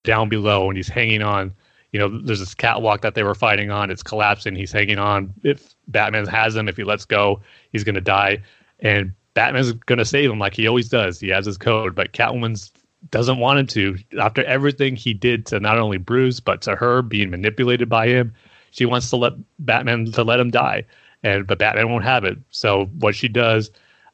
down 0.04 0.30
below, 0.30 0.70
and 0.70 0.78
he's 0.78 0.88
hanging 0.88 1.22
on. 1.22 1.54
You 1.92 2.00
know, 2.00 2.22
there's 2.22 2.40
this 2.40 2.54
catwalk 2.54 3.02
that 3.02 3.16
they 3.16 3.24
were 3.24 3.36
fighting 3.36 3.72
on. 3.72 3.90
It's 3.90 4.04
collapsing. 4.04 4.56
He's 4.56 4.72
hanging 4.72 5.00
on. 5.00 5.34
If 5.44 5.76
Batman 5.88 6.26
has 6.28 6.56
him, 6.56 6.68
if 6.68 6.78
he 6.78 6.84
lets 6.84 7.06
go, 7.06 7.42
he's 7.72 7.84
going 7.84 7.96
to 7.96 8.02
die. 8.02 8.42
And 8.80 9.14
Batman's 9.38 9.72
going 9.72 10.00
to 10.00 10.06
save 10.06 10.32
him 10.32 10.40
like 10.40 10.56
he 10.56 10.66
always 10.66 10.90
does. 10.90 11.20
He 11.20 11.28
has 11.28 11.46
his 11.46 11.60
code, 11.60 11.94
but 11.94 12.12
Catwoman's 12.12 12.72
doesn't 13.12 13.38
want 13.38 13.60
him 13.60 13.68
to. 13.68 13.96
After 14.20 14.44
everything 14.46 14.96
he 14.96 15.14
did 15.14 15.46
to 15.46 15.60
not 15.60 15.78
only 15.78 16.00
Bruce 16.00 16.40
but 16.40 16.64
to 16.64 16.76
her, 16.76 17.04
being 17.04 17.30
manipulated 17.30 17.88
by 17.88 18.08
him, 18.08 18.34
she 18.72 18.88
wants 18.88 19.12
to 19.12 19.16
let 19.16 19.34
Batman 19.60 20.12
to 20.14 20.24
let 20.24 20.40
him 20.40 20.50
die, 20.50 20.86
and 21.22 21.46
but 21.46 21.60
Batman 21.60 21.92
won't 21.92 22.04
have 22.04 22.24
it. 22.24 22.40
So 22.50 22.86
what 22.98 23.14
she 23.14 23.28
does, 23.28 23.70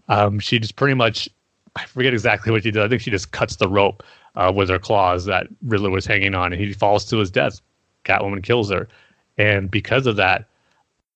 um, 0.09 0.39
she 0.39 0.59
just 0.59 0.75
pretty 0.75 0.93
much, 0.93 1.29
I 1.77 1.85
forget 1.85 2.11
exactly 2.11 2.51
what 2.51 2.63
she 2.63 2.71
does. 2.71 2.83
I 2.83 2.89
think 2.89 3.01
she 3.01 3.09
just 3.09 3.31
cuts 3.31 3.55
the 3.55 3.69
rope 3.69 4.03
uh, 4.35 4.51
with 4.53 4.67
her 4.67 4.77
claws 4.77 5.23
that 5.23 5.47
Riddler 5.61 5.89
was 5.89 6.05
hanging 6.05 6.35
on, 6.35 6.51
and 6.51 6.61
he 6.61 6.73
falls 6.73 7.05
to 7.05 7.17
his 7.19 7.31
death. 7.31 7.61
Catwoman 8.03 8.43
kills 8.43 8.69
her, 8.69 8.89
and 9.37 9.71
because 9.71 10.05
of 10.05 10.17
that, 10.17 10.49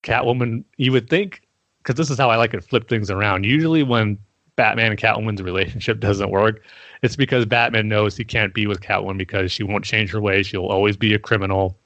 Catwoman, 0.02 0.64
you 0.78 0.92
would 0.92 1.10
think, 1.10 1.42
because 1.88 1.96
this 1.96 2.10
is 2.10 2.18
how 2.18 2.28
I 2.28 2.36
like 2.36 2.50
to 2.50 2.60
flip 2.60 2.86
things 2.86 3.10
around. 3.10 3.44
Usually, 3.44 3.82
when 3.82 4.18
Batman 4.56 4.90
and 4.90 5.00
Catwoman's 5.00 5.40
relationship 5.40 6.00
doesn't 6.00 6.30
work, 6.30 6.62
it's 7.02 7.16
because 7.16 7.46
Batman 7.46 7.88
knows 7.88 8.14
he 8.14 8.24
can't 8.24 8.52
be 8.52 8.66
with 8.66 8.82
Catwoman 8.82 9.16
because 9.16 9.50
she 9.50 9.62
won't 9.62 9.86
change 9.86 10.10
her 10.10 10.20
ways. 10.20 10.46
She'll 10.46 10.66
always 10.66 10.98
be 10.98 11.14
a 11.14 11.18
criminal, 11.18 11.78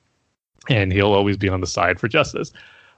and 0.68 0.92
he'll 0.92 1.12
always 1.12 1.36
be 1.36 1.48
on 1.48 1.60
the 1.60 1.68
side 1.68 2.00
for 2.00 2.08
justice. 2.08 2.52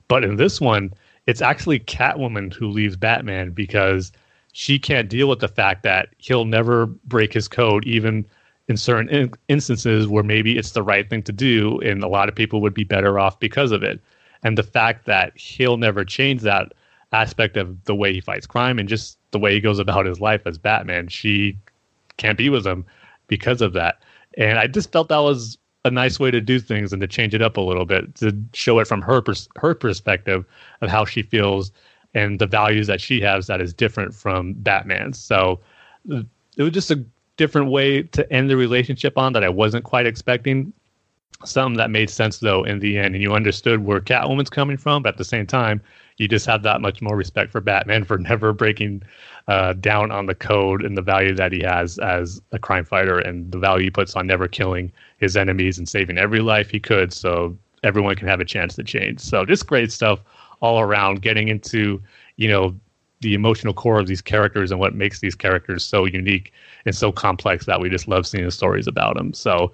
But 0.08 0.24
in 0.24 0.36
this 0.36 0.62
one, 0.62 0.94
it's 1.26 1.42
actually 1.42 1.78
Catwoman 1.80 2.54
who 2.54 2.68
leaves 2.68 2.96
Batman 2.96 3.50
because 3.50 4.10
she 4.52 4.78
can't 4.78 5.10
deal 5.10 5.28
with 5.28 5.40
the 5.40 5.48
fact 5.48 5.82
that 5.82 6.08
he'll 6.16 6.46
never 6.46 6.86
break 6.86 7.34
his 7.34 7.48
code, 7.48 7.84
even 7.84 8.24
in 8.68 8.78
certain 8.78 9.10
in- 9.10 9.34
instances 9.48 10.08
where 10.08 10.24
maybe 10.24 10.56
it's 10.56 10.70
the 10.70 10.82
right 10.82 11.10
thing 11.10 11.22
to 11.24 11.32
do, 11.32 11.80
and 11.80 12.02
a 12.02 12.08
lot 12.08 12.30
of 12.30 12.34
people 12.34 12.62
would 12.62 12.72
be 12.72 12.84
better 12.84 13.18
off 13.18 13.38
because 13.40 13.72
of 13.72 13.82
it. 13.82 14.00
And 14.42 14.56
the 14.56 14.62
fact 14.62 15.04
that 15.04 15.36
he'll 15.36 15.76
never 15.76 16.02
change 16.02 16.40
that 16.42 16.72
aspect 17.14 17.56
of 17.56 17.82
the 17.84 17.94
way 17.94 18.12
he 18.12 18.20
fights 18.20 18.46
crime 18.46 18.78
and 18.78 18.88
just 18.88 19.18
the 19.30 19.38
way 19.38 19.54
he 19.54 19.60
goes 19.60 19.78
about 19.78 20.06
his 20.06 20.20
life 20.20 20.42
as 20.46 20.58
Batman, 20.58 21.08
she 21.08 21.56
can't 22.16 22.38
be 22.38 22.50
with 22.50 22.66
him 22.66 22.84
because 23.28 23.60
of 23.62 23.72
that. 23.72 24.02
And 24.36 24.58
I 24.58 24.66
just 24.66 24.92
felt 24.92 25.08
that 25.08 25.18
was 25.18 25.56
a 25.84 25.90
nice 25.90 26.18
way 26.18 26.30
to 26.30 26.40
do 26.40 26.58
things 26.58 26.92
and 26.92 27.00
to 27.00 27.06
change 27.06 27.34
it 27.34 27.42
up 27.42 27.56
a 27.56 27.60
little 27.60 27.84
bit 27.84 28.14
to 28.16 28.36
show 28.52 28.78
it 28.78 28.86
from 28.86 29.02
her 29.02 29.20
pers- 29.20 29.48
her 29.56 29.74
perspective 29.74 30.44
of 30.80 30.90
how 30.90 31.04
she 31.04 31.22
feels 31.22 31.70
and 32.14 32.38
the 32.38 32.46
values 32.46 32.86
that 32.86 33.00
she 33.00 33.20
has 33.20 33.46
that 33.46 33.60
is 33.60 33.74
different 33.74 34.14
from 34.14 34.54
Batman's. 34.54 35.18
So 35.18 35.60
it 36.08 36.62
was 36.62 36.72
just 36.72 36.90
a 36.90 37.04
different 37.36 37.70
way 37.70 38.02
to 38.02 38.32
end 38.32 38.48
the 38.48 38.56
relationship 38.56 39.18
on 39.18 39.32
that 39.34 39.44
I 39.44 39.48
wasn't 39.48 39.84
quite 39.84 40.06
expecting. 40.06 40.72
Something 41.44 41.76
that 41.76 41.90
made 41.90 42.08
sense 42.08 42.38
though 42.38 42.64
in 42.64 42.78
the 42.78 42.96
end, 42.96 43.14
and 43.14 43.22
you 43.22 43.34
understood 43.34 43.84
where 43.84 44.00
Catwoman's 44.00 44.50
coming 44.50 44.76
from, 44.76 45.02
but 45.02 45.10
at 45.10 45.18
the 45.18 45.24
same 45.24 45.46
time, 45.46 45.82
you 46.16 46.28
just 46.28 46.46
have 46.46 46.62
that 46.62 46.80
much 46.80 47.02
more 47.02 47.16
respect 47.16 47.50
for 47.50 47.60
Batman 47.60 48.04
for 48.04 48.18
never 48.30 48.52
breaking 48.52 49.02
uh, 49.48 49.72
down 49.74 50.10
on 50.10 50.26
the 50.26 50.34
code 50.34 50.84
and 50.84 50.96
the 50.96 51.02
value 51.02 51.34
that 51.34 51.52
he 51.52 51.62
has 51.62 51.98
as 51.98 52.40
a 52.52 52.58
crime 52.58 52.84
fighter 52.84 53.18
and 53.18 53.50
the 53.52 53.58
value 53.58 53.84
he 53.84 53.90
puts 53.90 54.14
on 54.16 54.26
never 54.26 54.48
killing 54.48 54.92
his 55.18 55.36
enemies 55.36 55.78
and 55.78 55.88
saving 55.88 56.18
every 56.18 56.40
life 56.40 56.70
he 56.70 56.80
could 56.80 57.12
so 57.12 57.56
everyone 57.82 58.16
can 58.16 58.28
have 58.28 58.40
a 58.40 58.44
chance 58.44 58.74
to 58.74 58.82
change. 58.82 59.20
So 59.20 59.44
just 59.44 59.66
great 59.66 59.92
stuff 59.92 60.20
all 60.60 60.80
around 60.80 61.22
getting 61.22 61.48
into, 61.48 62.02
you 62.36 62.48
know, 62.48 62.74
the 63.20 63.34
emotional 63.34 63.72
core 63.72 64.00
of 64.00 64.06
these 64.06 64.20
characters 64.20 64.70
and 64.70 64.80
what 64.80 64.94
makes 64.94 65.20
these 65.20 65.34
characters 65.34 65.84
so 65.84 66.04
unique 66.04 66.52
and 66.84 66.94
so 66.94 67.10
complex 67.10 67.66
that 67.66 67.80
we 67.80 67.88
just 67.88 68.08
love 68.08 68.26
seeing 68.26 68.44
the 68.44 68.50
stories 68.50 68.86
about 68.86 69.16
them. 69.16 69.32
So 69.32 69.72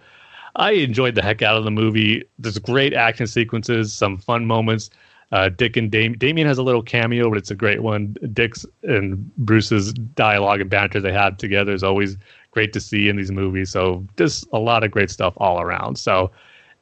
I 0.57 0.73
enjoyed 0.73 1.15
the 1.15 1.23
heck 1.23 1.43
out 1.43 1.57
of 1.57 1.65
the 1.65 1.71
movie. 1.71 2.25
There's 2.39 2.59
great 2.59 2.95
action 2.95 3.27
sequences, 3.27 3.93
some 3.93 4.19
fun 4.19 4.47
moments. 4.47 4.91
Uh, 5.33 5.49
Dick 5.49 5.77
and 5.77 5.91
Dam- 5.91 6.19
Damian 6.19 6.47
has 6.47 6.59
a 6.59 6.63
little 6.63 6.83
cameo, 6.83 7.29
but 7.29 7.39
it's 7.39 7.51
a 7.51 7.55
great 7.55 7.83
one. 7.83 8.17
Dick's 8.33 8.67
and 8.83 9.35
Bruce's 9.37 9.93
dialogue 9.93 10.61
and 10.61 10.69
banter 10.69 11.01
they 11.01 11.13
have 11.13 11.37
together 11.37 11.73
is 11.73 11.85
always 11.85 12.17
great 12.51 12.73
to 12.73 12.81
see 12.81 13.09
in 13.09 13.17
these 13.17 13.31
movies. 13.31 13.71
So 13.71 14.05
just 14.17 14.47
a 14.53 14.59
lot 14.59 14.83
of 14.83 14.91
great 14.91 15.11
stuff 15.11 15.35
all 15.37 15.61
around. 15.61 15.97
So 15.99 16.33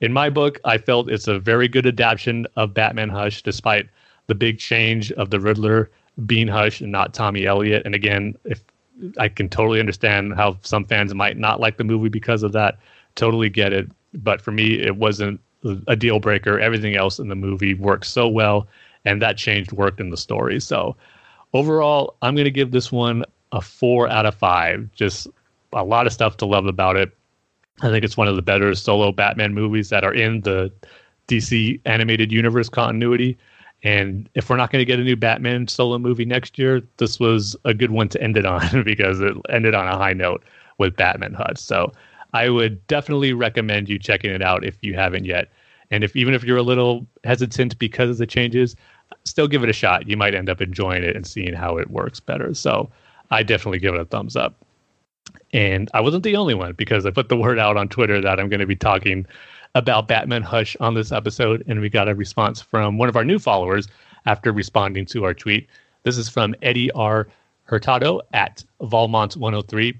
in 0.00 0.12
my 0.12 0.30
book, 0.30 0.58
I 0.64 0.78
felt 0.78 1.10
it's 1.10 1.28
a 1.28 1.38
very 1.38 1.68
good 1.68 1.86
adaptation 1.86 2.46
of 2.56 2.72
Batman 2.72 3.10
Hush, 3.10 3.42
despite 3.42 3.88
the 4.28 4.34
big 4.34 4.58
change 4.58 5.12
of 5.12 5.30
the 5.30 5.40
Riddler 5.40 5.90
being 6.26 6.48
Hush 6.48 6.80
and 6.80 6.90
not 6.90 7.12
Tommy 7.12 7.44
Elliott. 7.46 7.82
And 7.84 7.94
again, 7.94 8.34
if 8.44 8.62
I 9.18 9.28
can 9.28 9.48
totally 9.48 9.80
understand 9.80 10.34
how 10.34 10.58
some 10.62 10.84
fans 10.84 11.14
might 11.14 11.36
not 11.36 11.60
like 11.60 11.76
the 11.76 11.84
movie 11.84 12.08
because 12.08 12.42
of 12.42 12.52
that, 12.52 12.78
totally 13.14 13.50
get 13.50 13.72
it. 13.72 13.90
But 14.14 14.40
for 14.40 14.52
me, 14.52 14.80
it 14.80 14.96
wasn't 14.96 15.40
a 15.86 15.96
deal 15.96 16.20
breaker. 16.20 16.58
Everything 16.58 16.96
else 16.96 17.18
in 17.18 17.28
the 17.28 17.34
movie 17.34 17.74
worked 17.74 18.06
so 18.06 18.28
well, 18.28 18.66
and 19.04 19.20
that 19.22 19.36
change 19.36 19.72
worked 19.72 20.00
in 20.00 20.10
the 20.10 20.16
story. 20.16 20.60
So 20.60 20.96
overall, 21.52 22.16
I'm 22.22 22.34
going 22.34 22.44
to 22.44 22.50
give 22.50 22.70
this 22.70 22.92
one 22.92 23.24
a 23.52 23.60
four 23.60 24.08
out 24.08 24.26
of 24.26 24.34
five. 24.34 24.88
Just 24.94 25.28
a 25.72 25.84
lot 25.84 26.06
of 26.06 26.12
stuff 26.12 26.36
to 26.38 26.46
love 26.46 26.66
about 26.66 26.96
it. 26.96 27.16
I 27.80 27.90
think 27.90 28.04
it's 28.04 28.16
one 28.16 28.28
of 28.28 28.36
the 28.36 28.42
better 28.42 28.74
solo 28.74 29.12
Batman 29.12 29.54
movies 29.54 29.88
that 29.90 30.04
are 30.04 30.14
in 30.14 30.40
the 30.40 30.72
DC 31.28 31.80
animated 31.84 32.32
universe 32.32 32.68
continuity. 32.68 33.36
And 33.84 34.28
if 34.34 34.50
we're 34.50 34.56
not 34.56 34.72
going 34.72 34.80
to 34.80 34.84
get 34.84 34.98
a 34.98 35.04
new 35.04 35.14
Batman 35.14 35.68
solo 35.68 35.98
movie 35.98 36.24
next 36.24 36.58
year, 36.58 36.82
this 36.96 37.20
was 37.20 37.54
a 37.64 37.72
good 37.72 37.92
one 37.92 38.08
to 38.08 38.20
end 38.20 38.36
it 38.36 38.44
on 38.44 38.82
because 38.84 39.20
it 39.20 39.34
ended 39.50 39.74
on 39.74 39.86
a 39.86 39.96
high 39.96 40.12
note 40.12 40.42
with 40.78 40.96
Batman 40.96 41.34
Hush. 41.34 41.60
So 41.60 41.92
I 42.32 42.50
would 42.50 42.86
definitely 42.86 43.32
recommend 43.32 43.88
you 43.88 43.98
checking 43.98 44.30
it 44.30 44.42
out 44.42 44.64
if 44.64 44.76
you 44.82 44.94
haven't 44.94 45.24
yet. 45.24 45.50
And 45.90 46.04
if 46.04 46.14
even 46.14 46.34
if 46.34 46.44
you're 46.44 46.58
a 46.58 46.62
little 46.62 47.06
hesitant 47.24 47.78
because 47.78 48.10
of 48.10 48.18
the 48.18 48.26
changes, 48.26 48.76
still 49.24 49.48
give 49.48 49.62
it 49.62 49.70
a 49.70 49.74
shot. 49.74 50.08
You 50.08 50.16
might 50.16 50.34
end 50.34 50.50
up 50.50 50.60
enjoying 50.60 51.02
it 51.02 51.16
and 51.16 51.26
seeing 51.26 51.54
how 51.54 51.78
it 51.78 51.90
works 51.90 52.20
better. 52.20 52.52
So 52.54 52.90
I 53.30 53.42
definitely 53.42 53.78
give 53.78 53.94
it 53.94 54.00
a 54.00 54.04
thumbs 54.04 54.36
up. 54.36 54.54
And 55.52 55.90
I 55.94 56.00
wasn't 56.00 56.24
the 56.24 56.36
only 56.36 56.54
one 56.54 56.72
because 56.74 57.06
I 57.06 57.10
put 57.10 57.30
the 57.30 57.36
word 57.36 57.58
out 57.58 57.76
on 57.76 57.88
Twitter 57.88 58.20
that 58.20 58.38
I'm 58.38 58.48
going 58.48 58.60
to 58.60 58.66
be 58.66 58.76
talking 58.76 59.26
about 59.74 60.08
Batman 60.08 60.42
Hush 60.42 60.76
on 60.80 60.94
this 60.94 61.12
episode, 61.12 61.62
and 61.66 61.80
we 61.80 61.88
got 61.88 62.08
a 62.08 62.14
response 62.14 62.60
from 62.60 62.98
one 62.98 63.08
of 63.08 63.16
our 63.16 63.24
new 63.24 63.38
followers 63.38 63.88
after 64.26 64.52
responding 64.52 65.06
to 65.06 65.24
our 65.24 65.34
tweet. 65.34 65.68
This 66.02 66.18
is 66.18 66.28
from 66.28 66.54
Eddie 66.62 66.90
R. 66.92 67.28
Hurtado 67.64 68.20
at 68.32 68.64
Valmont103. 68.80 69.96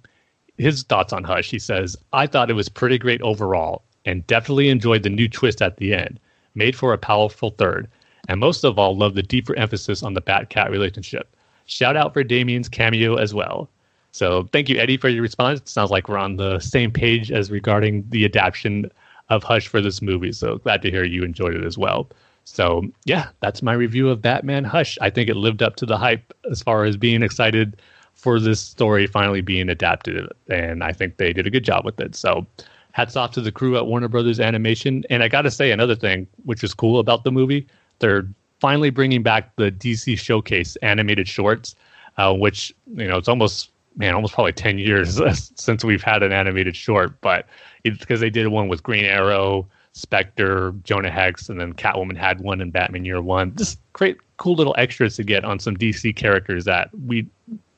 His 0.59 0.83
thoughts 0.83 1.13
on 1.13 1.25
Hush. 1.25 1.51
He 1.51 1.59
says, 1.59 1.97
I 2.13 2.27
thought 2.27 2.51
it 2.51 2.55
was 2.55 2.69
pretty 2.69 2.99
great 2.99 3.23
overall 3.23 3.83
and 4.05 4.27
definitely 4.27 4.69
enjoyed 4.69 5.03
the 5.03 5.11
new 5.11 5.29
twist 5.29 5.63
at 5.63 5.77
the 5.77 5.95
end, 5.95 6.19
made 6.55 6.77
for 6.77 6.93
a 6.93 6.99
powerful 6.99 7.51
third. 7.51 7.89
And 8.29 8.41
most 8.41 8.65
of 8.65 8.79
all, 8.79 8.97
loved 8.97 9.15
the 9.15 9.23
deeper 9.23 9.57
emphasis 9.57 10.03
on 10.03 10.15
the 10.15 10.21
Bat 10.21 10.51
Cat 10.51 10.71
relationship. 10.71 11.35
Shout 11.67 11.97
out 11.97 12.13
for 12.13 12.23
Damian's 12.23 12.69
cameo 12.69 13.17
as 13.17 13.33
well. 13.33 13.69
So 14.13 14.49
thank 14.53 14.69
you, 14.69 14.79
Eddie, 14.79 14.97
for 14.97 15.09
your 15.09 15.23
response. 15.23 15.61
It 15.61 15.69
sounds 15.69 15.91
like 15.91 16.09
we're 16.09 16.19
on 16.19 16.37
the 16.37 16.59
same 16.61 16.91
page 16.91 17.31
as 17.31 17.51
regarding 17.51 18.09
the 18.09 18.25
adaptation 18.25 18.91
of 19.29 19.43
Hush 19.43 19.69
for 19.69 19.81
this 19.81 20.01
movie. 20.01 20.33
So 20.33 20.57
glad 20.59 20.83
to 20.83 20.91
hear 20.91 21.05
you 21.05 21.23
enjoyed 21.23 21.55
it 21.55 21.65
as 21.65 21.77
well. 21.79 22.09
So 22.45 22.83
yeah, 23.05 23.29
that's 23.41 23.63
my 23.63 23.75
review 23.75 24.09
of 24.09 24.23
Batman 24.23 24.65
Hush. 24.65 24.97
I 25.03 25.11
think 25.11 25.29
it 25.29 25.37
lived 25.37 25.63
up 25.63 25.77
to 25.77 25.87
the 25.87 25.99
hype 25.99 26.33
as 26.51 26.63
far 26.63 26.85
as 26.85 26.97
being 26.97 27.23
excited 27.23 27.81
for 28.19 28.39
this 28.41 28.61
story 28.61 29.07
finally 29.07 29.41
being 29.41 29.69
adapted, 29.69 30.29
and 30.49 30.85
I 30.85 30.93
think 30.93 31.17
they 31.17 31.33
did 31.33 31.47
a 31.47 31.51
good 31.51 31.65
job 31.65 31.85
with 31.85 31.99
it. 32.01 32.15
So 32.15 32.47
hats 32.93 33.15
off 33.17 33.31
to 33.31 33.41
the 33.41 33.53
crew 33.53 33.77
at 33.77 33.87
Warner 33.87 34.09
Brothers 34.09 34.41
Animation. 34.41 35.05
And 35.09 35.23
I 35.23 35.29
got 35.29 35.43
to 35.43 35.53
say 35.53 35.71
another 35.71 35.95
thing, 35.95 36.27
which 36.45 36.65
is 36.65 36.75
cool 36.75 36.99
about 36.99 37.23
the 37.23 37.31
movie, 37.31 37.67
they're 38.01 38.27
finally 38.61 38.91
bringing 38.91 39.23
back 39.23 39.55
the 39.55 39.71
DC 39.71 40.19
Showcase 40.19 40.75
animated 40.77 41.29
shorts, 41.29 41.77
uh, 42.17 42.35
which 42.35 42.75
you 42.95 43.07
know 43.07 43.17
it's 43.17 43.29
almost 43.29 43.71
man, 43.97 44.15
almost 44.15 44.35
probably 44.35 44.53
10 44.53 44.79
years 44.79 45.21
since 45.57 45.85
we've 45.85 46.03
had 46.03 46.23
an 46.23 46.33
animated 46.33 46.77
short, 46.77 47.21
but 47.21 47.47
it's 47.85 47.99
because 47.99 48.21
they 48.21 48.31
did 48.31 48.47
one 48.49 48.69
with 48.69 48.83
Green 48.83 49.05
Arrow, 49.05 49.67
Spectre, 49.93 50.73
Jonah 50.85 51.11
Hex, 51.11 51.49
and 51.49 51.61
then 51.61 51.73
Catwoman 51.73 52.17
had 52.17 52.41
one 52.41 52.61
in 52.61 52.71
Batman 52.71 53.05
Year 53.05 53.21
One. 53.21 53.55
Just 53.57 53.81
great, 53.93 54.17
cool 54.37 54.55
little 54.55 54.75
extras 54.79 55.17
to 55.17 55.25
get 55.25 55.45
on 55.45 55.59
some 55.59 55.77
DC 55.77 56.15
characters 56.15 56.65
that 56.65 56.91
we 57.07 57.27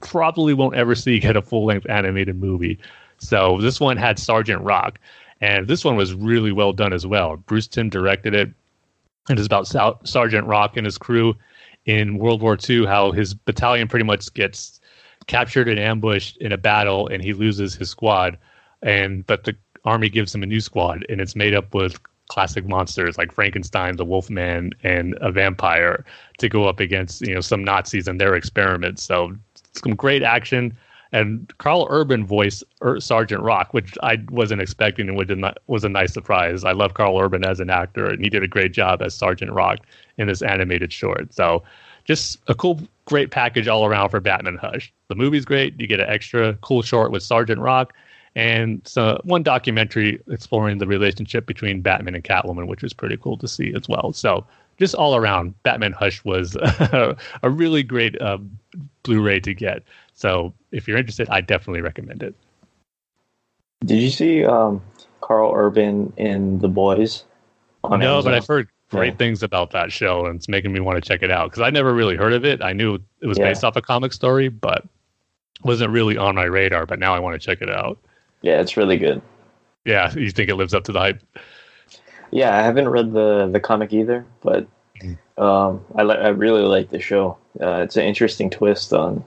probably 0.01 0.55
won't 0.55 0.75
ever 0.75 0.95
see 0.95 1.19
get 1.19 1.37
a 1.37 1.43
full 1.43 1.65
length 1.65 1.89
animated 1.89 2.39
movie. 2.39 2.79
So 3.19 3.59
this 3.61 3.81
one 3.81 3.97
had 3.97 4.19
Sergeant 4.19 4.63
Rock, 4.63 4.99
and 5.41 5.69
this 5.69 5.85
one 5.85 5.97
was 5.97 6.15
really 6.15 6.53
well 6.53 6.73
done 6.73 6.93
as 6.93 7.07
well. 7.07 7.37
Bruce 7.37 7.67
Timm 7.67 7.91
directed 7.91 8.35
it. 8.35 8.51
It 9.29 9.39
is 9.39 9.47
about 9.47 9.69
Sergeant 10.07 10.47
Rock 10.47 10.77
and 10.77 10.87
his 10.87 10.99
crew 10.99 11.37
in 11.87 12.19
World 12.19 12.43
War 12.43 12.59
II, 12.69 12.87
how 12.87 13.13
his 13.13 13.35
battalion 13.35 13.89
pretty 13.89 14.05
much 14.05 14.33
gets 14.35 14.81
captured 15.27 15.69
and 15.69 15.79
ambushed 15.79 16.37
in 16.39 16.53
a 16.53 16.59
battle 16.59 17.07
and 17.09 17.23
he 17.23 17.33
loses 17.33 17.75
his 17.75 17.91
squad 17.91 18.39
and 18.83 19.27
but 19.27 19.45
the 19.45 19.55
army 19.85 20.09
gives 20.09 20.35
him 20.35 20.43
a 20.43 20.47
new 20.47 20.61
squad 20.61 21.05
and 21.09 21.21
it's 21.21 21.37
made 21.37 21.55
up 21.55 21.75
with 21.75 22.01
classic 22.31 22.65
monsters 22.67 23.19
like 23.19 23.33
Frankenstein, 23.33 23.97
the 23.97 24.05
Wolfman, 24.05 24.73
and 24.85 25.19
a 25.21 25.33
vampire 25.33 26.05
to 26.39 26.49
go 26.49 26.65
up 26.65 26.81
against 26.81 27.21
you 27.27 27.35
know 27.35 27.41
some 27.41 27.63
Nazis 27.63 28.09
and 28.09 28.21
their 28.21 28.35
experiments. 28.35 29.03
So 29.03 29.37
some 29.73 29.95
great 29.95 30.23
action. 30.23 30.77
And 31.13 31.53
Karl 31.59 31.89
Urban 31.91 32.25
voiced 32.25 32.63
Sergeant 33.01 33.43
Rock, 33.43 33.75
which 33.75 33.99
I 34.03 34.19
wasn't 34.31 34.63
expecting 34.63 35.09
and 35.09 35.19
which 35.19 35.31
was 35.67 35.83
a 35.83 35.89
nice 35.89 36.13
surprise. 36.13 36.65
I 36.65 36.73
love 36.73 36.95
Karl 36.95 37.19
Urban 37.19 37.45
as 37.45 37.59
an 37.59 37.69
actor, 37.69 38.07
and 38.07 38.23
he 38.23 38.31
did 38.31 38.45
a 38.45 38.49
great 38.49 38.73
job 38.73 39.03
as 39.03 39.13
Sergeant 39.13 39.53
Rock 39.53 39.81
in 40.19 40.29
this 40.29 40.41
animated 40.41 40.93
short. 40.93 41.35
So 41.35 41.65
just 42.05 42.39
a 42.47 42.55
cool, 42.55 42.81
great 43.07 43.33
package 43.33 43.67
all 43.67 43.85
around 43.85 44.11
for 44.11 44.21
Batman 44.21 44.57
Hush. 44.57 44.93
The 45.09 45.17
movie's 45.17 45.45
great. 45.45 45.81
You 45.81 45.89
get 45.89 45.99
an 45.99 46.09
extra 46.09 46.55
cool 46.63 46.83
short 46.83 47.11
with 47.11 47.25
Sergeant 47.25 47.61
Rock 47.61 47.93
and 48.37 48.81
so 48.87 49.21
one 49.25 49.43
documentary 49.43 50.21
exploring 50.29 50.79
the 50.79 50.87
relationship 50.87 51.47
between 51.47 51.81
Batman 51.81 52.15
and 52.15 52.23
Catwoman, 52.23 52.67
which 52.69 52.83
was 52.83 52.93
pretty 52.93 53.17
cool 53.17 53.37
to 53.39 53.49
see 53.49 53.73
as 53.75 53.89
well. 53.89 54.13
So 54.13 54.47
just 54.79 54.95
all 54.95 55.17
around, 55.17 55.61
Batman 55.63 55.93
Hush 55.93 56.25
was 56.25 56.57
a 56.57 57.17
really 57.43 57.83
great 57.83 58.21
uh, 58.21 58.39
Blu-ray 59.03 59.41
to 59.41 59.55
get. 59.55 59.83
So 60.15 60.53
if 60.73 60.87
you're 60.87 60.99
interested, 60.99 61.29
I 61.31 61.41
definitely 61.41 61.81
recommend 61.81 62.23
it. 62.23 62.35
Did 63.85 64.01
you 64.01 64.11
see 64.11 64.45
um, 64.45 64.83
Karl 65.21 65.53
Urban 65.55 66.13
in 66.17 66.59
The 66.59 66.69
Boys? 66.69 67.25
no, 67.85 67.95
Amazon? 67.95 68.25
but 68.25 68.35
I've 68.35 68.47
heard 68.47 68.69
great 68.91 69.13
yeah. 69.13 69.17
things 69.17 69.43
about 69.43 69.71
that 69.71 69.91
show, 69.91 70.27
and 70.27 70.37
it's 70.37 70.49
making 70.49 70.73
me 70.73 70.81
want 70.81 71.03
to 71.03 71.09
check 71.09 71.23
it 71.23 71.31
out 71.31 71.51
because 71.51 71.63
I 71.63 71.71
never 71.71 71.95
really 71.95 72.17
heard 72.17 72.33
of 72.33 72.45
it. 72.45 72.63
I 72.63 72.73
knew 72.73 72.97
it 73.21 73.27
was 73.27 73.39
yeah. 73.39 73.45
based 73.45 73.65
off 73.65 73.77
a 73.77 73.83
comic 73.83 74.13
story, 74.13 74.49
but 74.49 74.85
wasn't 75.65 75.91
really 75.91 76.17
on 76.17 76.35
my 76.35 76.45
radar. 76.45 76.87
But 76.87 76.99
now 76.99 77.15
I 77.15 77.19
want 77.19 77.41
to 77.41 77.45
check 77.45 77.63
it 77.63 77.71
out. 77.71 77.99
Yeah, 78.43 78.61
it's 78.61 78.77
really 78.77 78.97
good. 78.97 79.23
Yeah, 79.85 80.13
you 80.15 80.31
think 80.31 80.51
it 80.51 80.57
lives 80.57 80.75
up 80.75 80.85
to 80.85 80.93
the 80.93 80.99
hype? 80.99 81.23
Yeah, 82.31 82.57
I 82.57 82.63
haven't 82.63 82.89
read 82.89 83.13
the 83.13 83.49
the 83.51 83.61
comic 83.61 83.93
either, 83.93 84.27
but 84.43 84.67
mm-hmm. 85.01 85.43
um, 85.43 85.85
I 85.97 86.03
li- 86.03 86.17
I 86.17 86.29
really 86.29 86.63
like 86.63 86.91
the 86.91 87.01
show. 87.01 87.39
Uh, 87.61 87.83
it's 87.83 87.97
an 87.97 88.05
interesting 88.05 88.51
twist 88.51 88.93
on, 88.93 89.25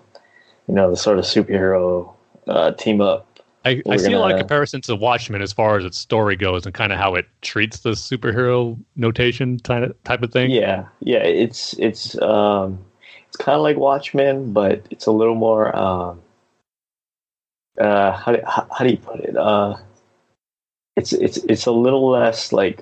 you 0.68 0.76
know, 0.76 0.90
the 0.90 0.98
sort 0.98 1.18
of 1.20 1.26
superhero 1.26 2.14
uh, 2.48 2.72
team 2.72 3.02
up 3.02 3.34
I, 3.66 3.82
I 3.90 3.98
see 3.98 4.06
gonna, 4.06 4.18
a 4.18 4.20
lot 4.20 4.32
of 4.32 4.38
comparison 4.40 4.82
to 4.82 4.96
Watchmen 4.96 5.42
as 5.42 5.54
far 5.54 5.78
as 5.78 5.86
its 5.86 5.98
story 5.98 6.36
goes 6.36 6.66
and 6.66 6.76
kind 6.76 6.92
of 6.92 7.00
how 7.00 7.16
it 7.16 7.26
treats 7.42 7.80
the 7.80 7.92
superhero 7.92 8.78
notation 8.98 9.58
type 9.58 9.90
of, 9.90 10.04
type 10.04 10.22
of 10.22 10.34
thing. 10.34 10.52
Yeah, 10.52 10.86
yeah, 11.00 11.20
it's 11.20 11.74
it's 11.80 12.22
um, 12.22 12.84
it's 13.28 13.38
kind 13.38 13.56
of 13.56 13.62
like 13.62 13.78
Watchmen, 13.78 14.52
but 14.52 14.86
it's 14.90 15.06
a 15.06 15.12
little 15.12 15.36
more. 15.36 15.74
Um, 15.76 16.22
uh, 17.80 18.12
how 18.12 18.34
do, 18.34 18.42
how, 18.46 18.68
how 18.78 18.84
do 18.84 18.92
you 18.92 18.98
put 18.98 19.22
it? 19.22 19.38
Uh, 19.38 19.78
it's 20.98 21.14
it's 21.14 21.38
it's 21.38 21.66
a 21.66 21.72
little 21.72 22.10
less 22.10 22.52
like 22.52 22.82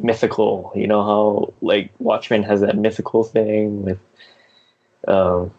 mythical. 0.00 0.72
You 0.74 0.86
know 0.86 1.04
how 1.04 1.52
like 1.60 1.90
Watchmen 1.98 2.44
has 2.44 2.62
that 2.62 2.78
mythical 2.78 3.24
thing 3.24 3.82
with. 3.82 3.98
Um, 5.06 5.52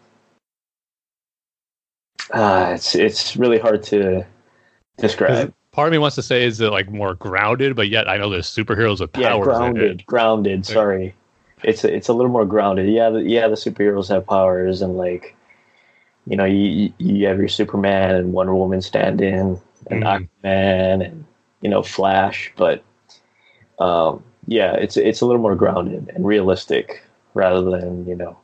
uh, 2.32 2.72
it's 2.76 2.96
it's 2.96 3.36
really 3.38 3.60
hard 3.60 3.84
to 3.84 4.26
describe. 4.98 5.54
Part 5.72 5.90
of 5.90 5.92
me 5.92 5.98
wants 5.98 6.16
to 6.16 6.24
say 6.24 6.46
is 6.46 6.62
it 6.62 6.72
like 6.72 6.90
more 6.90 7.16
grounded, 7.16 7.76
but 7.76 7.90
yet 7.90 8.08
I 8.08 8.18
know 8.18 8.30
there's 8.30 8.48
superheroes 8.48 9.02
with 9.02 9.12
powers. 9.12 9.26
Yeah, 9.26 9.40
grounded, 9.44 10.06
grounded. 10.06 10.66
Sorry, 10.66 11.14
it's 11.64 11.84
a, 11.84 11.94
it's 11.94 12.08
a 12.08 12.14
little 12.14 12.32
more 12.32 12.46
grounded. 12.46 12.90
Yeah, 12.90 13.10
the, 13.10 13.22
yeah, 13.22 13.48
the 13.48 13.56
superheroes 13.56 14.08
have 14.10 14.26
powers, 14.26 14.82
and 14.82 14.98
like, 14.98 15.36
you 16.28 16.38
know, 16.38 16.46
you 16.46 16.94
you 16.98 17.28
have 17.28 17.38
your 17.38 17.50
Superman 17.50 18.16
and 18.16 18.34
Wonder 18.34 18.56
Woman 18.56 18.82
stand 18.82 19.22
in, 19.22 19.60
and 19.88 20.04
mm. 20.04 20.28
Aquaman, 20.44 21.06
and 21.06 21.26
you 21.62 21.70
know, 21.70 21.84
Flash, 21.84 22.52
but 22.56 22.84
um, 23.80 24.24
yeah, 24.48 24.74
it's 24.76 24.98
it's 24.98 25.22
a 25.22 25.26
little 25.26 25.42
more 25.42 25.56
grounded 25.56 26.10
and 26.16 26.26
realistic 26.26 27.04
rather 27.34 27.70
than 27.70 28.08
you 28.08 28.16
know, 28.16 28.38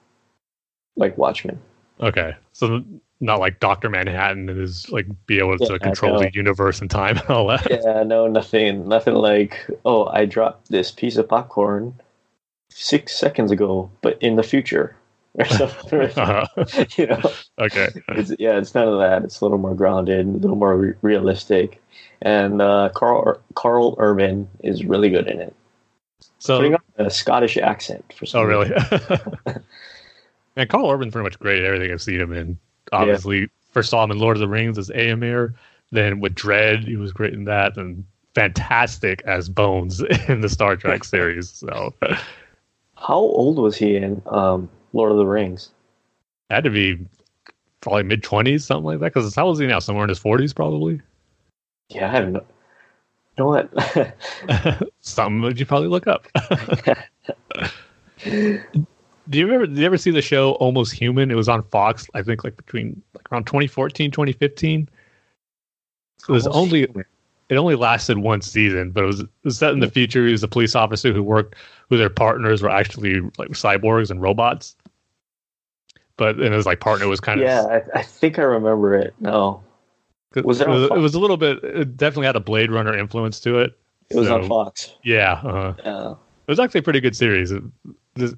like 0.95 1.17
Watchmen. 1.17 1.59
Okay, 1.99 2.35
so 2.53 2.83
not 3.21 3.39
like 3.39 3.59
Doctor 3.59 3.89
Manhattan 3.89 4.49
and 4.49 4.59
is 4.59 4.89
like 4.89 5.05
be 5.27 5.37
able 5.39 5.57
to 5.57 5.73
yeah, 5.73 5.77
control 5.77 6.19
the 6.19 6.31
universe 6.33 6.81
and 6.81 6.89
time 6.89 7.17
and 7.17 7.29
all 7.29 7.47
that. 7.47 7.69
Yeah, 7.69 8.03
no, 8.03 8.27
nothing, 8.27 8.87
nothing 8.87 9.13
like 9.13 9.67
oh, 9.85 10.07
I 10.07 10.25
dropped 10.25 10.69
this 10.69 10.91
piece 10.91 11.17
of 11.17 11.29
popcorn 11.29 11.93
six 12.69 13.15
seconds 13.15 13.51
ago, 13.51 13.89
but 14.01 14.17
in 14.21 14.35
the 14.35 14.43
future 14.43 14.95
or 15.35 15.45
something. 15.45 16.01
uh-huh. 16.17 16.85
you 16.97 17.07
know, 17.07 17.21
okay, 17.59 17.89
it's, 18.09 18.33
yeah, 18.39 18.57
it's 18.57 18.73
none 18.73 18.87
of 18.87 18.99
that. 18.99 19.23
It's 19.23 19.39
a 19.39 19.45
little 19.45 19.59
more 19.59 19.75
grounded, 19.75 20.25
a 20.25 20.29
little 20.31 20.57
more 20.57 20.75
re- 20.75 20.93
realistic, 21.01 21.81
and 22.21 22.61
uh, 22.61 22.89
Karl 22.93 23.39
Karl 23.53 23.95
Urban 23.99 24.49
is 24.63 24.83
really 24.83 25.09
good 25.09 25.27
in 25.27 25.39
it. 25.39 25.55
So 26.39 26.57
putting 26.57 26.73
on 26.73 26.81
a 26.97 27.09
Scottish 27.11 27.57
accent 27.57 28.13
for 28.17 28.25
some. 28.25 28.41
Oh, 28.41 28.43
really? 28.45 28.71
Man, 30.55 30.67
Karl 30.67 30.89
Urban's 30.89 31.13
pretty 31.13 31.23
much 31.23 31.39
great 31.39 31.59
at 31.59 31.65
everything 31.65 31.91
I've 31.91 32.01
seen 32.01 32.19
him 32.19 32.33
in 32.33 32.57
obviously 32.91 33.41
yeah. 33.41 33.47
first 33.71 33.89
saw 33.89 34.03
him 34.03 34.11
in 34.11 34.19
Lord 34.19 34.37
of 34.37 34.41
the 34.41 34.47
Rings 34.47 34.77
as 34.77 34.89
Éomer. 34.89 35.53
Then 35.91 36.19
with 36.19 36.35
Dread, 36.35 36.85
he 36.85 36.95
was 36.95 37.11
great 37.11 37.33
in 37.33 37.45
that, 37.45 37.77
and 37.77 38.05
fantastic 38.33 39.21
as 39.25 39.49
Bones 39.49 40.01
in 40.27 40.41
the 40.41 40.49
Star 40.49 40.75
Trek 40.75 41.03
series. 41.03 41.49
So, 41.49 41.93
how 42.95 43.17
old 43.17 43.57
was 43.57 43.75
he 43.75 43.97
in 43.97 44.21
um, 44.27 44.69
Lord 44.93 45.11
of 45.11 45.17
the 45.17 45.25
Rings? 45.25 45.69
Had 46.49 46.63
to 46.63 46.69
be 46.69 46.97
probably 47.81 48.03
mid 48.03 48.23
twenties, 48.23 48.65
something 48.65 48.85
like 48.85 48.99
that. 48.99 49.13
Because 49.13 49.35
how 49.35 49.47
old 49.47 49.57
is 49.57 49.59
he 49.59 49.67
now? 49.67 49.79
Somewhere 49.79 50.05
in 50.05 50.09
his 50.09 50.19
forties, 50.19 50.53
probably. 50.53 51.01
Yeah, 51.89 52.07
I 52.07 52.11
have 52.11 52.29
no. 52.29 52.45
You 53.37 53.43
know 53.43 53.47
what? 53.47 54.87
something 55.01 55.41
that 55.41 55.59
you 55.59 55.65
probably 55.65 55.87
look 55.87 56.07
up. 56.07 56.27
Do 59.29 59.37
you 59.37 59.51
ever? 59.53 59.67
Did 59.67 59.77
you 59.77 59.85
ever 59.85 59.97
see 59.97 60.11
the 60.11 60.21
show 60.21 60.53
Almost 60.53 60.93
Human? 60.93 61.31
It 61.31 61.35
was 61.35 61.47
on 61.49 61.63
Fox. 61.63 62.07
I 62.13 62.23
think 62.23 62.43
like 62.43 62.57
between 62.57 63.01
like 63.13 63.31
around 63.31 63.45
2014, 63.45 64.11
2015. 64.11 64.89
It 66.27 66.31
was 66.31 66.45
Almost 66.47 66.57
only 66.57 66.79
Human. 66.87 67.05
it 67.49 67.55
only 67.55 67.75
lasted 67.75 68.17
one 68.17 68.41
season, 68.41 68.91
but 68.91 69.03
it 69.03 69.07
was, 69.07 69.19
it 69.21 69.29
was 69.43 69.57
set 69.57 69.73
in 69.73 69.79
the 69.79 69.89
future. 69.89 70.25
He 70.25 70.31
was 70.31 70.43
a 70.43 70.47
police 70.47 70.75
officer 70.75 71.13
who 71.13 71.23
worked 71.23 71.55
who 71.89 71.97
their 71.97 72.09
partners 72.09 72.61
were 72.61 72.69
actually 72.69 73.19
like 73.37 73.49
cyborgs 73.51 74.09
and 74.11 74.21
robots. 74.21 74.75
But 76.17 76.39
and 76.39 76.53
his 76.53 76.65
like 76.65 76.79
partner 76.79 77.07
was 77.07 77.19
kind 77.19 77.39
of 77.41 77.45
Yeah, 77.47 77.81
I, 77.95 77.99
I 77.99 78.03
think 78.03 78.37
I 78.37 78.43
remember 78.43 78.95
it. 78.95 79.13
No, 79.19 79.63
was 80.43 80.61
it 80.61 80.67
it 80.67 80.69
was, 80.69 80.83
it 80.91 80.97
was 80.99 81.15
a 81.15 81.19
little 81.19 81.37
bit. 81.37 81.63
It 81.63 81.95
definitely 81.97 82.25
had 82.27 82.35
a 82.35 82.39
Blade 82.41 82.71
Runner 82.71 82.95
influence 82.97 83.39
to 83.41 83.59
it. 83.59 83.77
it 84.09 84.17
was 84.17 84.29
on 84.29 84.47
Fox. 84.47 84.93
Yeah, 85.03 85.33
uh, 85.33 85.73
Yeah. 85.83 86.11
it 86.11 86.47
was 86.51 86.59
actually 86.59 86.79
a 86.79 86.83
pretty 86.83 86.99
good 86.99 87.15
series. 87.15 87.51
It- 87.51 87.63
this- 88.15 88.35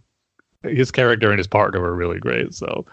his 0.63 0.91
character 0.91 1.29
and 1.31 1.39
his 1.39 1.47
partner 1.47 1.81
were 1.81 1.93
really 1.95 2.19
great. 2.19 2.53
So, 2.53 2.85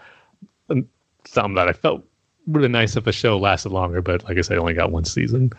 and 0.69 0.87
something 1.27 1.55
that 1.55 1.67
I 1.69 1.73
felt 1.73 2.05
really 2.47 2.67
nice 2.69 2.95
if 2.97 3.07
a 3.07 3.11
show 3.11 3.37
lasted 3.37 3.71
longer. 3.71 4.01
But 4.01 4.23
like 4.25 4.37
I 4.37 4.41
said, 4.41 4.57
I 4.57 4.61
only 4.61 4.73
got 4.73 4.91
one 4.91 5.05
season. 5.05 5.51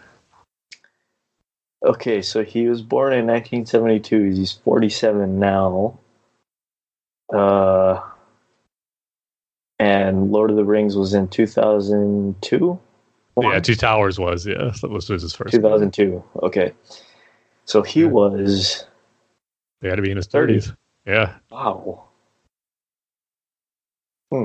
Okay, 1.85 2.23
so 2.23 2.45
he 2.45 2.69
was 2.69 2.83
born 2.83 3.13
in 3.13 3.27
1972. 3.27 4.31
He's 4.33 4.53
47 4.53 5.39
now. 5.39 5.99
Uh, 7.35 8.01
and 9.79 10.31
Lord 10.33 10.51
of 10.51 10.57
the 10.57 10.65
Rings 10.65 10.97
was 10.97 11.15
in 11.15 11.29
2002. 11.29 12.81
Yeah, 13.41 13.61
Two 13.61 13.75
Towers 13.75 14.19
was 14.19 14.47
yeah. 14.47 14.73
That 14.83 14.91
was, 14.91 15.09
was 15.11 15.23
his 15.23 15.35
first. 15.35 15.63
one. 15.63 15.63
2002. 15.63 16.23
Okay, 16.43 16.73
so 17.67 17.83
he 17.83 18.05
Yeah. 18.05 18.07
was 18.07 18.87
They 19.81 19.89
had 19.89 19.97
to 19.97 20.03
be 20.03 20.11
in 20.11 20.17
his 20.19 20.27
30. 20.27 20.61
thirties. 20.61 20.73
Yeah, 21.07 21.35
wow. 21.51 22.05
Hmm. 24.31 24.45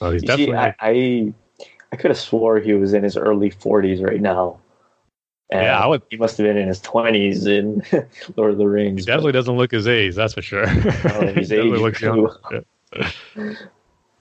well, 0.00 0.10
he's 0.12 0.22
You 0.22 0.28
definitely. 0.28 0.54
see, 0.54 0.58
I, 0.58 0.74
I 0.80 1.34
I 1.92 1.96
could 1.96 2.10
have 2.10 2.18
swore 2.18 2.58
he 2.60 2.72
was 2.74 2.94
in 2.94 3.02
his 3.02 3.16
early 3.16 3.50
40s 3.50 4.02
right 4.06 4.20
now. 4.20 4.58
And 5.50 5.62
Yeah, 5.64 5.78
I 5.78 5.86
would- 5.86 6.02
He 6.10 6.16
must 6.16 6.38
have 6.38 6.46
been 6.46 6.56
in 6.56 6.68
his 6.68 6.80
20s 6.80 7.46
in 7.46 7.82
Lord 8.36 8.52
of 8.52 8.58
the 8.58 8.64
he 8.64 8.68
Rings. 8.70 9.04
but- 9.04 9.12
definitely 9.12 9.32
doesn't 9.32 9.56
look 9.56 9.70
his 9.72 9.86
age. 9.86 10.14
That's 10.14 10.32
for 10.34 10.42
sure. 10.42 10.66
he's 10.68 10.84
Definitely 11.48 11.78
looks 11.78 12.00
young. 12.00 12.34
Yeah. 12.50 13.10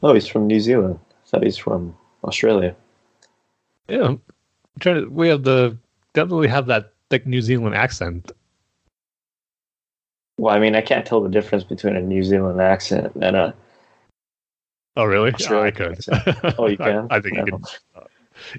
Oh, 0.03 0.15
he's 0.15 0.25
from 0.25 0.47
New 0.47 0.59
Zealand. 0.59 0.97
I 1.11 1.27
thought 1.29 1.43
he's 1.43 1.57
from 1.57 1.95
Australia. 2.23 2.75
Yeah, 3.87 4.05
I'm 4.07 4.21
trying 4.79 4.95
to. 5.03 5.05
We 5.11 5.27
have 5.27 5.43
the 5.43 5.77
definitely 6.13 6.47
have 6.47 6.65
that 6.67 6.93
thick 7.11 7.27
New 7.27 7.39
Zealand 7.41 7.75
accent. 7.75 8.31
Well, 10.41 10.55
I 10.55 10.57
mean, 10.57 10.73
I 10.75 10.81
can't 10.81 11.05
tell 11.05 11.21
the 11.21 11.29
difference 11.29 11.63
between 11.63 11.95
a 11.95 12.01
New 12.01 12.23
Zealand 12.23 12.59
accent 12.59 13.11
and 13.21 13.35
a. 13.35 13.53
Oh, 14.97 15.05
really? 15.05 15.31
Australian 15.31 15.67
I 15.67 15.71
could. 15.71 15.91
accent. 15.91 16.55
Oh, 16.57 16.65
you 16.67 16.77
can? 16.77 17.05
I, 17.11 17.19
think 17.19 17.37
you 17.37 17.45
can 17.45 17.63
uh, 17.95 18.01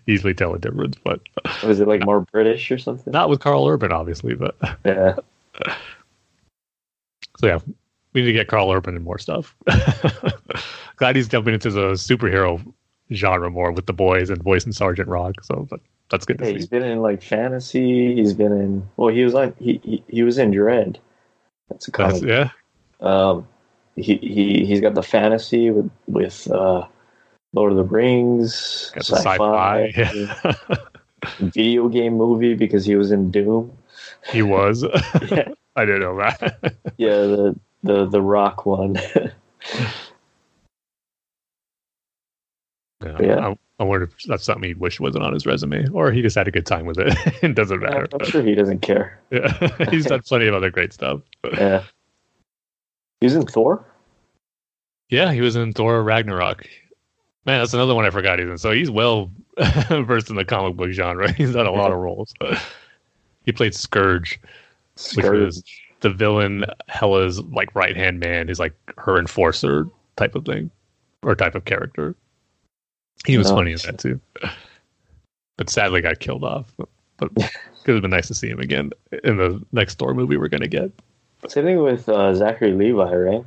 easily 0.06 0.32
tell 0.32 0.52
the 0.52 0.60
difference, 0.60 0.96
but 1.02 1.20
Was 1.64 1.80
it 1.80 1.88
like 1.88 2.04
more 2.04 2.20
British 2.20 2.70
or 2.70 2.78
something? 2.78 3.12
not 3.12 3.28
with 3.28 3.40
Karl 3.40 3.66
Urban, 3.66 3.90
obviously. 3.90 4.34
But 4.34 4.54
Yeah. 4.84 5.16
so 7.38 7.46
yeah, 7.48 7.58
we 8.12 8.20
need 8.20 8.28
to 8.28 8.32
get 8.32 8.46
Karl 8.46 8.70
Urban 8.70 8.94
and 8.94 9.04
more 9.04 9.18
stuff. 9.18 9.56
Glad 10.98 11.16
he's 11.16 11.26
jumping 11.26 11.52
into 11.54 11.70
the 11.72 11.94
superhero 11.94 12.62
genre 13.12 13.50
more 13.50 13.72
with 13.72 13.86
the 13.86 13.92
boys 13.92 14.30
and 14.30 14.40
voicing 14.40 14.70
Sergeant 14.70 15.08
Rock. 15.08 15.42
So 15.42 15.66
that, 15.72 15.80
that's 16.10 16.26
good 16.26 16.38
to 16.38 16.44
Yeah, 16.44 16.50
see. 16.50 16.56
he's 16.58 16.66
been 16.68 16.84
in 16.84 17.02
like 17.02 17.24
fantasy. 17.24 18.14
He's 18.14 18.34
been 18.34 18.52
in. 18.52 18.88
Well, 18.96 19.12
he 19.12 19.24
was 19.24 19.34
on. 19.34 19.52
He 19.58 19.80
he, 19.82 20.04
he 20.06 20.22
was 20.22 20.38
in 20.38 20.52
Dread. 20.52 21.00
That's 21.72 21.88
a 21.88 21.90
That's, 21.90 22.20
comic. 22.20 22.28
yeah, 22.28 22.50
Um, 23.00 23.48
he 23.96 24.16
he 24.16 24.64
he's 24.66 24.80
got 24.80 24.94
the 24.94 25.02
fantasy 25.02 25.70
with 25.70 25.90
with 26.06 26.50
uh, 26.50 26.86
Lord 27.54 27.72
of 27.72 27.78
the 27.78 27.84
Rings, 27.84 28.90
got 28.94 29.04
sci-fi. 29.04 29.92
Yeah. 29.96 30.54
video 31.40 31.88
game 31.88 32.14
movie 32.14 32.54
because 32.54 32.84
he 32.84 32.94
was 32.96 33.10
in 33.10 33.30
Doom. 33.30 33.72
he 34.32 34.42
was. 34.42 34.82
Yeah, 35.30 35.48
I 35.76 35.84
didn't 35.86 36.00
know 36.02 36.16
that. 36.18 36.74
yeah 36.98 37.16
the 37.16 37.58
the 37.82 38.06
the 38.06 38.20
Rock 38.20 38.66
one. 38.66 38.96
Yeah, 43.02 43.18
Yeah. 43.20 43.54
I, 43.82 43.84
wonder 43.84 44.04
if 44.04 44.22
that's 44.26 44.44
something 44.44 44.68
he 44.68 44.74
wished 44.74 45.00
wasn't 45.00 45.24
on 45.24 45.32
his 45.32 45.46
resume, 45.46 45.88
or 45.90 46.12
he 46.12 46.22
just 46.22 46.36
had 46.36 46.48
a 46.48 46.50
good 46.50 46.66
time 46.66 46.86
with 46.86 46.98
it. 46.98 47.14
it 47.42 47.54
doesn't 47.54 47.80
matter. 47.80 48.06
I'm 48.12 48.26
sure 48.26 48.42
he 48.42 48.54
doesn't 48.54 48.80
care. 48.80 49.20
Yeah. 49.30 49.86
He's 49.90 50.06
done 50.06 50.22
plenty 50.22 50.46
of 50.46 50.54
other 50.54 50.70
great 50.70 50.92
stuff. 50.92 51.20
Yeah, 51.52 51.84
he 53.20 53.26
was 53.26 53.34
in 53.34 53.46
Thor. 53.46 53.84
Yeah, 55.08 55.32
he 55.32 55.40
was 55.40 55.56
in 55.56 55.72
Thor 55.72 56.02
Ragnarok. 56.02 56.66
Man, 57.44 57.60
that's 57.60 57.74
another 57.74 57.94
one 57.94 58.04
I 58.04 58.10
forgot 58.10 58.38
he's 58.38 58.48
in. 58.48 58.56
So 58.58 58.70
he's 58.70 58.90
well 58.90 59.30
versed 59.90 60.30
in 60.30 60.36
the 60.36 60.44
comic 60.44 60.76
book 60.76 60.90
genre. 60.92 61.30
He's 61.32 61.52
done 61.52 61.66
a 61.66 61.72
lot 61.72 61.92
of 61.92 61.98
roles. 61.98 62.32
he 63.44 63.52
played 63.52 63.72
Skurge, 63.72 64.38
which 65.14 65.26
Skurge. 65.26 65.44
was 65.44 65.64
the 66.00 66.10
villain 66.10 66.64
Hela's 66.88 67.40
like 67.40 67.74
right 67.74 67.96
hand 67.96 68.20
man. 68.20 68.48
He's 68.48 68.60
like 68.60 68.74
her 68.98 69.18
enforcer 69.18 69.86
type 70.16 70.34
of 70.34 70.44
thing, 70.44 70.70
or 71.22 71.34
type 71.34 71.54
of 71.54 71.64
character. 71.64 72.14
He 73.26 73.38
was 73.38 73.50
funny 73.50 73.72
in 73.72 73.78
that 73.84 73.98
too, 73.98 74.20
but 75.56 75.70
sadly 75.70 76.00
got 76.00 76.18
killed 76.18 76.44
off. 76.44 76.74
But 77.16 77.30
could 77.84 77.94
have 77.94 78.02
been 78.02 78.10
nice 78.10 78.28
to 78.28 78.34
see 78.34 78.48
him 78.48 78.60
again 78.60 78.90
in 79.24 79.36
the 79.36 79.62
next 79.72 79.98
Thor 79.98 80.14
movie 80.14 80.36
we're 80.36 80.48
gonna 80.48 80.68
get. 80.68 80.90
Same 81.48 81.64
thing 81.64 81.82
with 81.82 82.08
uh, 82.08 82.34
Zachary 82.34 82.72
Levi, 82.72 83.14
right? 83.14 83.44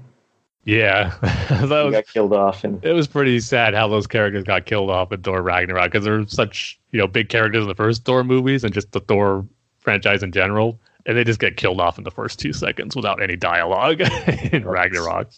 Yeah, 0.65 1.13
that 1.21 1.83
was 1.83 1.93
got 1.93 2.07
killed 2.07 2.33
off, 2.33 2.63
and 2.63 2.83
it 2.83 2.93
was 2.93 3.07
pretty 3.07 3.39
sad 3.39 3.73
how 3.73 3.87
those 3.87 4.07
characters 4.07 4.43
got 4.43 4.65
killed 4.65 4.89
off 4.89 5.11
in 5.11 5.21
Thor 5.21 5.41
Ragnarok 5.41 5.91
because 5.91 6.03
they're 6.03 6.27
such 6.27 6.79
you 6.91 6.99
know 6.99 7.07
big 7.07 7.29
characters 7.29 7.63
in 7.63 7.67
the 7.67 7.75
first 7.75 8.03
Thor 8.03 8.23
movies 8.23 8.63
and 8.63 8.73
just 8.73 8.91
the 8.91 8.99
Thor 8.99 9.45
franchise 9.77 10.23
in 10.23 10.31
general, 10.31 10.79
and 11.05 11.15
they 11.15 11.23
just 11.23 11.39
get 11.39 11.57
killed 11.57 11.79
off 11.79 11.97
in 11.97 12.03
the 12.03 12.11
first 12.11 12.39
two 12.39 12.51
seconds 12.51 12.95
without 12.95 13.21
any 13.21 13.35
dialogue 13.35 14.01
in 14.51 14.65
Ragnarok. 14.65 15.29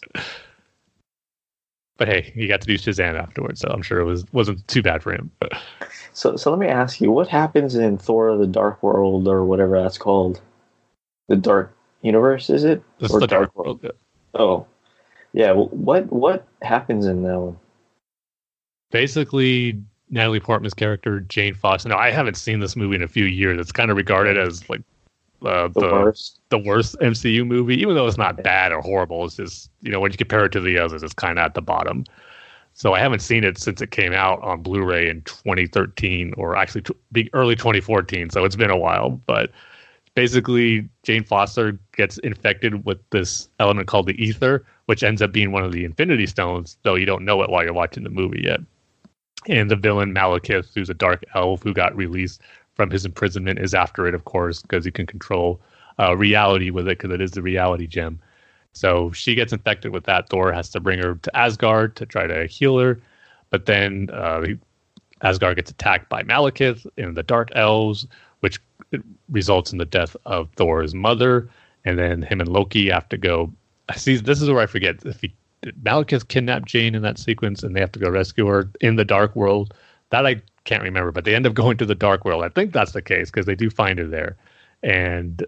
But 1.98 2.08
hey, 2.08 2.32
he 2.34 2.46
got 2.46 2.60
to 2.60 2.66
do 2.66 2.78
Shazam 2.78 3.20
afterwards, 3.20 3.60
so 3.60 3.68
I'm 3.68 3.82
sure 3.82 3.98
it 3.98 4.04
was 4.04 4.24
wasn't 4.32 4.66
too 4.68 4.82
bad 4.82 5.02
for 5.02 5.12
him. 5.12 5.30
But 5.40 5.52
So, 6.12 6.36
so 6.36 6.50
let 6.50 6.60
me 6.60 6.68
ask 6.68 7.00
you, 7.00 7.10
what 7.10 7.28
happens 7.28 7.74
in 7.74 7.98
Thor: 7.98 8.36
The 8.36 8.46
Dark 8.46 8.82
World 8.82 9.28
or 9.28 9.44
whatever 9.44 9.80
that's 9.80 9.98
called? 9.98 10.40
The 11.28 11.36
Dark 11.36 11.76
Universe, 12.02 12.50
is 12.50 12.64
it? 12.64 12.82
this 13.00 13.12
Or 13.12 13.16
is 13.16 13.20
the 13.20 13.26
Dark 13.26 13.54
World. 13.56 13.84
Oh, 14.34 14.66
yeah. 15.32 15.52
well, 15.52 15.68
What 15.68 16.10
what 16.12 16.46
happens 16.62 17.04
in 17.06 17.22
that 17.24 17.38
one? 17.38 17.58
Basically, 18.90 19.80
Natalie 20.08 20.40
Portman's 20.40 20.74
character 20.74 21.20
Jane 21.20 21.54
Foster. 21.54 21.88
Now, 21.88 21.98
I 21.98 22.10
haven't 22.10 22.36
seen 22.36 22.60
this 22.60 22.76
movie 22.76 22.96
in 22.96 23.02
a 23.02 23.08
few 23.08 23.24
years. 23.24 23.60
It's 23.60 23.72
kind 23.72 23.90
of 23.90 23.96
regarded 23.96 24.38
as 24.38 24.68
like 24.70 24.82
uh, 25.44 25.68
The, 25.68 25.80
the 25.80 25.86
worst. 25.92 26.40
the 26.50 26.58
worst 26.58 26.96
MCU 27.00 27.46
movie, 27.46 27.80
even 27.80 27.94
though 27.94 28.06
it's 28.06 28.18
not 28.18 28.42
bad 28.42 28.72
or 28.72 28.80
horrible. 28.80 29.24
It's 29.24 29.36
just 29.36 29.70
you 29.80 29.90
know 29.90 30.00
when 30.00 30.10
you 30.12 30.18
compare 30.18 30.44
it 30.46 30.52
to 30.52 30.60
the 30.60 30.78
others, 30.78 31.02
it's 31.02 31.14
kind 31.14 31.38
of 31.38 31.44
at 31.44 31.54
the 31.54 31.62
bottom. 31.62 32.04
So 32.74 32.94
I 32.94 33.00
haven't 33.00 33.20
seen 33.20 33.42
it 33.42 33.58
since 33.58 33.80
it 33.80 33.90
came 33.90 34.12
out 34.12 34.40
on 34.42 34.62
Blu-ray 34.62 35.08
in 35.08 35.22
2013, 35.22 36.32
or 36.36 36.54
actually 36.54 36.84
be 37.10 37.28
early 37.32 37.56
2014. 37.56 38.30
So 38.30 38.44
it's 38.44 38.54
been 38.54 38.70
a 38.70 38.76
while. 38.76 39.10
But 39.26 39.50
basically, 40.14 40.88
Jane 41.02 41.24
Foster 41.24 41.76
gets 41.96 42.18
infected 42.18 42.84
with 42.84 42.98
this 43.10 43.48
element 43.58 43.88
called 43.88 44.06
the 44.06 44.22
ether, 44.22 44.64
which 44.86 45.02
ends 45.02 45.20
up 45.22 45.32
being 45.32 45.50
one 45.50 45.64
of 45.64 45.72
the 45.72 45.84
Infinity 45.84 46.26
Stones, 46.28 46.76
though 46.84 46.94
you 46.94 47.04
don't 47.04 47.24
know 47.24 47.42
it 47.42 47.50
while 47.50 47.64
you're 47.64 47.72
watching 47.72 48.04
the 48.04 48.10
movie 48.10 48.42
yet. 48.44 48.60
And 49.48 49.68
the 49.70 49.76
villain 49.76 50.14
Malekith, 50.14 50.72
who's 50.72 50.90
a 50.90 50.94
dark 50.94 51.24
elf 51.34 51.62
who 51.64 51.72
got 51.74 51.96
released 51.96 52.40
from 52.78 52.90
his 52.90 53.04
imprisonment, 53.04 53.58
is 53.58 53.74
after 53.74 54.06
it, 54.06 54.14
of 54.14 54.24
course, 54.24 54.62
because 54.62 54.86
he 54.86 54.90
can 54.90 55.04
control 55.04 55.60
uh, 55.98 56.16
reality 56.16 56.70
with 56.70 56.86
it 56.88 56.96
because 56.96 57.12
it 57.12 57.20
is 57.20 57.32
the 57.32 57.42
reality 57.42 57.86
gem. 57.86 58.18
So 58.72 59.10
she 59.12 59.34
gets 59.34 59.52
infected 59.52 59.92
with 59.92 60.04
that. 60.04 60.30
Thor 60.30 60.52
has 60.52 60.70
to 60.70 60.80
bring 60.80 61.00
her 61.00 61.16
to 61.16 61.36
Asgard 61.36 61.96
to 61.96 62.06
try 62.06 62.26
to 62.26 62.46
heal 62.46 62.78
her, 62.78 63.00
but 63.50 63.66
then 63.66 64.08
uh, 64.12 64.46
Asgard 65.22 65.56
gets 65.56 65.72
attacked 65.72 66.08
by 66.08 66.22
Malekith 66.22 66.86
and 66.96 67.16
the 67.16 67.24
Dark 67.24 67.50
Elves, 67.56 68.06
which 68.40 68.60
results 69.28 69.72
in 69.72 69.78
the 69.78 69.84
death 69.84 70.16
of 70.24 70.48
Thor's 70.56 70.94
mother. 70.94 71.50
And 71.84 71.98
then 71.98 72.22
him 72.22 72.40
and 72.40 72.48
Loki 72.48 72.90
have 72.90 73.08
to 73.08 73.16
go. 73.16 73.52
I 73.88 73.96
see. 73.96 74.16
This 74.16 74.40
is 74.40 74.48
where 74.50 74.60
I 74.60 74.66
forget 74.66 75.04
if 75.04 75.20
he 75.20 75.34
Malekith 75.82 76.28
kidnap 76.28 76.64
Jane 76.64 76.94
in 76.94 77.02
that 77.02 77.18
sequence, 77.18 77.62
and 77.62 77.74
they 77.74 77.80
have 77.80 77.92
to 77.92 77.98
go 77.98 78.10
rescue 78.10 78.46
her 78.46 78.70
in 78.80 78.96
the 78.96 79.04
Dark 79.04 79.34
World. 79.34 79.74
That 80.10 80.26
I 80.26 80.42
can't 80.64 80.82
remember, 80.82 81.12
but 81.12 81.24
they 81.24 81.34
end 81.34 81.46
up 81.46 81.54
going 81.62 81.76
to 81.78 81.86
the 81.86 81.94
Dark 81.94 82.24
World. 82.24 82.44
I 82.44 82.48
think 82.48 82.72
that's 82.72 82.92
the 82.92 83.02
case 83.02 83.30
because 83.30 83.46
they 83.46 83.54
do 83.54 83.70
find 83.70 83.98
her 83.98 84.06
there, 84.06 84.36
and 84.82 85.44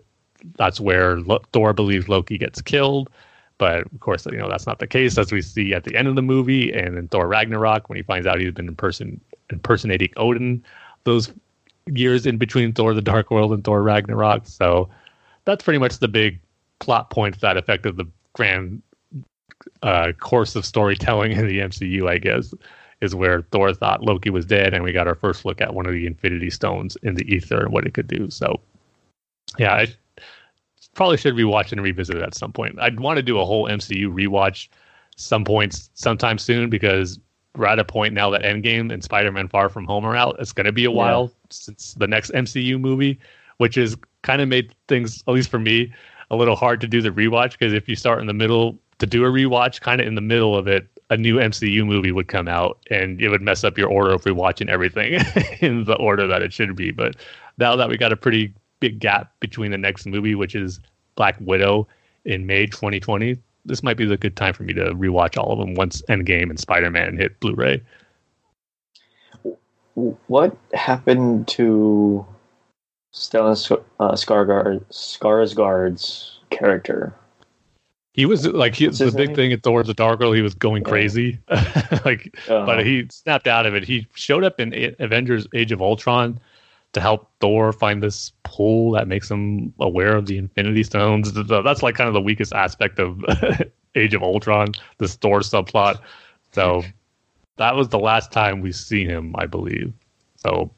that's 0.57 0.81
where 0.81 1.21
Lo- 1.21 1.43
Thor 1.53 1.73
believes 1.73 2.09
Loki 2.09 2.39
gets 2.39 2.61
killed. 2.63 3.11
But 3.59 3.81
of 3.93 4.01
course, 4.01 4.25
you 4.27 4.39
know 4.39 4.49
that's 4.49 4.67
not 4.67 4.79
the 4.79 4.87
case, 4.87 5.19
as 5.19 5.33
we 5.33 5.43
see 5.43 5.75
at 5.75 5.85
the 5.85 5.95
end 5.95 6.09
of 6.09 6.17
the 6.17 6.23
movie 6.23 6.73
and 6.73 6.97
in 6.97 7.09
Thor 7.09 7.29
Ragnarok 7.29 7.89
when 7.89 7.97
he 7.97 8.03
finds 8.03 8.27
out 8.27 8.41
he's 8.41 8.53
been 8.53 8.69
in 8.69 8.77
person 8.77 9.21
impersonating 9.51 10.11
Odin 10.17 10.65
those 11.05 11.33
years 11.87 12.27
in 12.27 12.39
between 12.39 12.73
Thor: 12.73 12.95
The 12.95 13.03
Dark 13.03 13.31
World 13.31 13.53
and 13.53 13.63
Thor 13.63 13.83
Ragnarok. 13.83 14.47
So 14.47 14.89
that's 15.45 15.63
pretty 15.63 15.79
much 15.79 15.99
the 15.99 16.09
big 16.09 16.41
plot 16.79 17.11
points 17.11 17.39
that 17.39 17.57
affected 17.57 17.97
the 17.97 18.07
grand 18.33 18.83
uh, 19.83 20.13
course 20.19 20.57
of 20.57 20.65
storytelling 20.65 21.33
in 21.33 21.47
the 21.47 21.59
MCU, 21.59 22.09
I 22.09 22.19
guess, 22.19 22.55
is 23.01 23.15
where 23.15 23.43
Thor 23.43 23.73
thought 23.73 24.03
Loki 24.03 24.31
was 24.31 24.45
dead, 24.45 24.75
and 24.75 24.85
we 24.85 24.93
got 24.93 25.09
our 25.09 25.15
first 25.15 25.45
look 25.45 25.61
at 25.61 25.75
one 25.75 25.87
of 25.87 25.93
the 25.93 26.07
Infinity 26.07 26.51
Stones 26.51 26.97
in 27.03 27.15
the 27.15 27.25
ether 27.33 27.61
and 27.61 27.73
what 27.73 27.87
it 27.87 27.95
could 27.95 28.07
do. 28.07 28.31
So, 28.31 28.61
yeah, 29.59 29.75
I 29.75 29.87
probably 30.95 31.17
should 31.17 31.35
rewatch 31.35 31.73
and 31.73 31.83
revisit 31.83 32.17
it 32.17 32.23
at 32.23 32.35
some 32.35 32.53
point. 32.53 32.79
I'd 32.81 33.01
want 33.01 33.17
to 33.17 33.23
do 33.23 33.39
a 33.39 33.45
whole 33.45 33.67
MCU 33.67 34.13
rewatch 34.13 34.69
some 35.17 35.45
points 35.45 35.91
sometime 35.95 36.39
soon 36.39 36.71
because 36.71 37.19
we're 37.57 37.67
at 37.67 37.79
a 37.79 37.85
point 37.85 38.15
now 38.15 38.31
that 38.31 38.43
Endgame 38.43 38.93
and 38.93 39.03
Spider-Man 39.03 39.49
Far 39.49 39.69
From 39.69 39.85
Home 39.87 40.05
are 40.05 40.17
out. 40.17 40.37
It's 40.39 40.53
going 40.53 40.67
to 40.67 40.73
be 40.73 40.85
a 40.85 40.91
while 40.91 41.25
yeah. 41.25 41.47
since 41.51 41.95
the 41.95 42.07
next 42.07 42.31
MCU 42.33 42.81
movie, 42.81 43.19
which 43.59 43.77
is 43.77 43.97
kind 44.23 44.41
of 44.41 44.49
made 44.49 44.75
things, 44.89 45.23
at 45.27 45.35
least 45.35 45.51
for 45.51 45.59
me, 45.59 45.93
a 46.31 46.37
little 46.37 46.57
hard 46.57 46.81
to 46.81 46.87
do 46.87 47.03
the 47.03 47.11
rewatch 47.11 47.53
because 47.53 47.73
if 47.73 47.89
you 47.89 47.97
start 47.97 48.21
in 48.21 48.27
the 48.27 48.35
middle 48.35 48.79
to 48.99 49.07
do 49.07 49.25
a 49.25 49.29
rewatch, 49.29 49.81
kind 49.81 50.01
of 50.01 50.07
in 50.07 50.15
the 50.15 50.21
middle 50.21 50.57
of 50.57 50.69
it, 50.69 50.87
a 51.11 51.17
new 51.17 51.37
MCU 51.37 51.85
movie 51.85 52.13
would 52.13 52.29
come 52.29 52.49
out 52.49 52.79
and 52.91 53.21
it 53.21 53.29
would 53.29 53.43
mess 53.43 53.65
up 53.65 53.77
your 53.77 53.89
order 53.89 54.13
of 54.13 54.23
rewatching 54.23 54.69
everything 54.69 55.21
in 55.61 55.85
the 55.85 55.97
order 55.97 56.27
that 56.27 56.41
it 56.41 56.53
should 56.53 56.75
be. 56.77 56.93
But 56.93 57.17
now 57.59 57.77
that 57.77 57.89
we 57.89 57.99
got 57.99 58.13
a 58.13 58.17
pretty 58.17 58.55
big 58.79 59.01
gap 59.01 59.33
between 59.41 59.73
the 59.73 59.79
next 59.79 60.07
movie, 60.07 60.35
which 60.35 60.55
is 60.55 60.81
Black 61.17 61.37
Widow 61.41 61.87
in 62.25 62.47
May 62.47 62.67
2020, 62.67 63.37
this 63.65 63.83
might 63.83 63.97
be 63.97 64.07
the 64.07 64.17
good 64.17 64.37
time 64.37 64.55
for 64.55 64.63
me 64.63 64.73
to 64.73 64.95
rewatch 64.95 65.37
all 65.37 65.53
of 65.53 65.59
them 65.59 65.75
once 65.75 66.03
Endgame 66.09 66.49
and 66.49 66.59
Spider 66.59 66.91
Man 66.91 67.17
hit 67.17 67.39
Blu 67.41 67.55
ray. 67.55 67.83
What 69.95 70.57
happened 70.73 71.49
to 71.49 72.25
Stellan 73.13 73.83
uh, 73.99 74.13
Skarsgård's 74.13 76.39
character? 76.51 77.15
He 78.21 78.27
was 78.27 78.47
like 78.47 78.75
he, 78.75 78.87
the 78.87 79.11
big 79.17 79.29
name? 79.29 79.35
thing 79.35 79.53
at 79.55 79.63
Thor: 79.63 79.83
The 79.83 79.95
Dark 79.95 80.21
World. 80.21 80.37
He 80.37 80.43
was 80.43 80.53
going 80.53 80.85
crazy, 80.85 81.39
like, 82.05 82.37
uh-huh. 82.51 82.67
but 82.67 82.85
he 82.85 83.07
snapped 83.11 83.47
out 83.47 83.65
of 83.65 83.75
it. 83.75 83.83
He 83.83 84.07
showed 84.15 84.45
up 84.45 84.61
in 84.61 84.95
Avengers: 84.99 85.47
Age 85.55 85.73
of 85.73 85.81
Ultron 85.81 86.39
to 86.93 87.01
help 87.01 87.31
Thor 87.41 87.73
find 87.73 88.03
this 88.03 88.33
pool 88.43 88.93
that 88.93 89.09
makes 89.09 89.31
him 89.31 89.73
aware 89.81 90.15
of 90.15 90.27
the 90.27 90.37
Infinity 90.37 90.83
Stones. 90.83 91.33
That's 91.33 91.83
like 91.83 91.95
kind 91.95 92.09
of 92.09 92.13
the 92.13 92.21
weakest 92.21 92.53
aspect 92.53 92.99
of 92.99 93.25
Age 93.95 94.13
of 94.13 94.23
Ultron, 94.23 94.75
this 94.99 95.15
Thor 95.15 95.41
subplot. 95.41 95.99
So 96.53 96.83
that 97.57 97.75
was 97.75 97.89
the 97.89 97.99
last 97.99 98.33
time 98.33 98.61
we've 98.61 98.77
seen 98.77 99.09
him, 99.09 99.35
I 99.39 99.47
believe. 99.47 99.95
So 100.37 100.71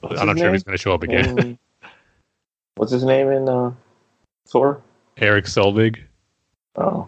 What's 0.00 0.20
I'm 0.20 0.26
not 0.26 0.36
sure 0.36 0.48
if 0.48 0.52
he's 0.52 0.62
going 0.62 0.76
to 0.76 0.82
show 0.82 0.92
up 0.92 1.04
again. 1.04 1.58
What's 2.74 2.92
his 2.92 3.02
name 3.02 3.30
in 3.30 3.48
uh, 3.48 3.72
Thor? 4.46 4.82
Erik 5.16 5.46
Selvig. 5.46 5.98
Oh. 6.76 7.06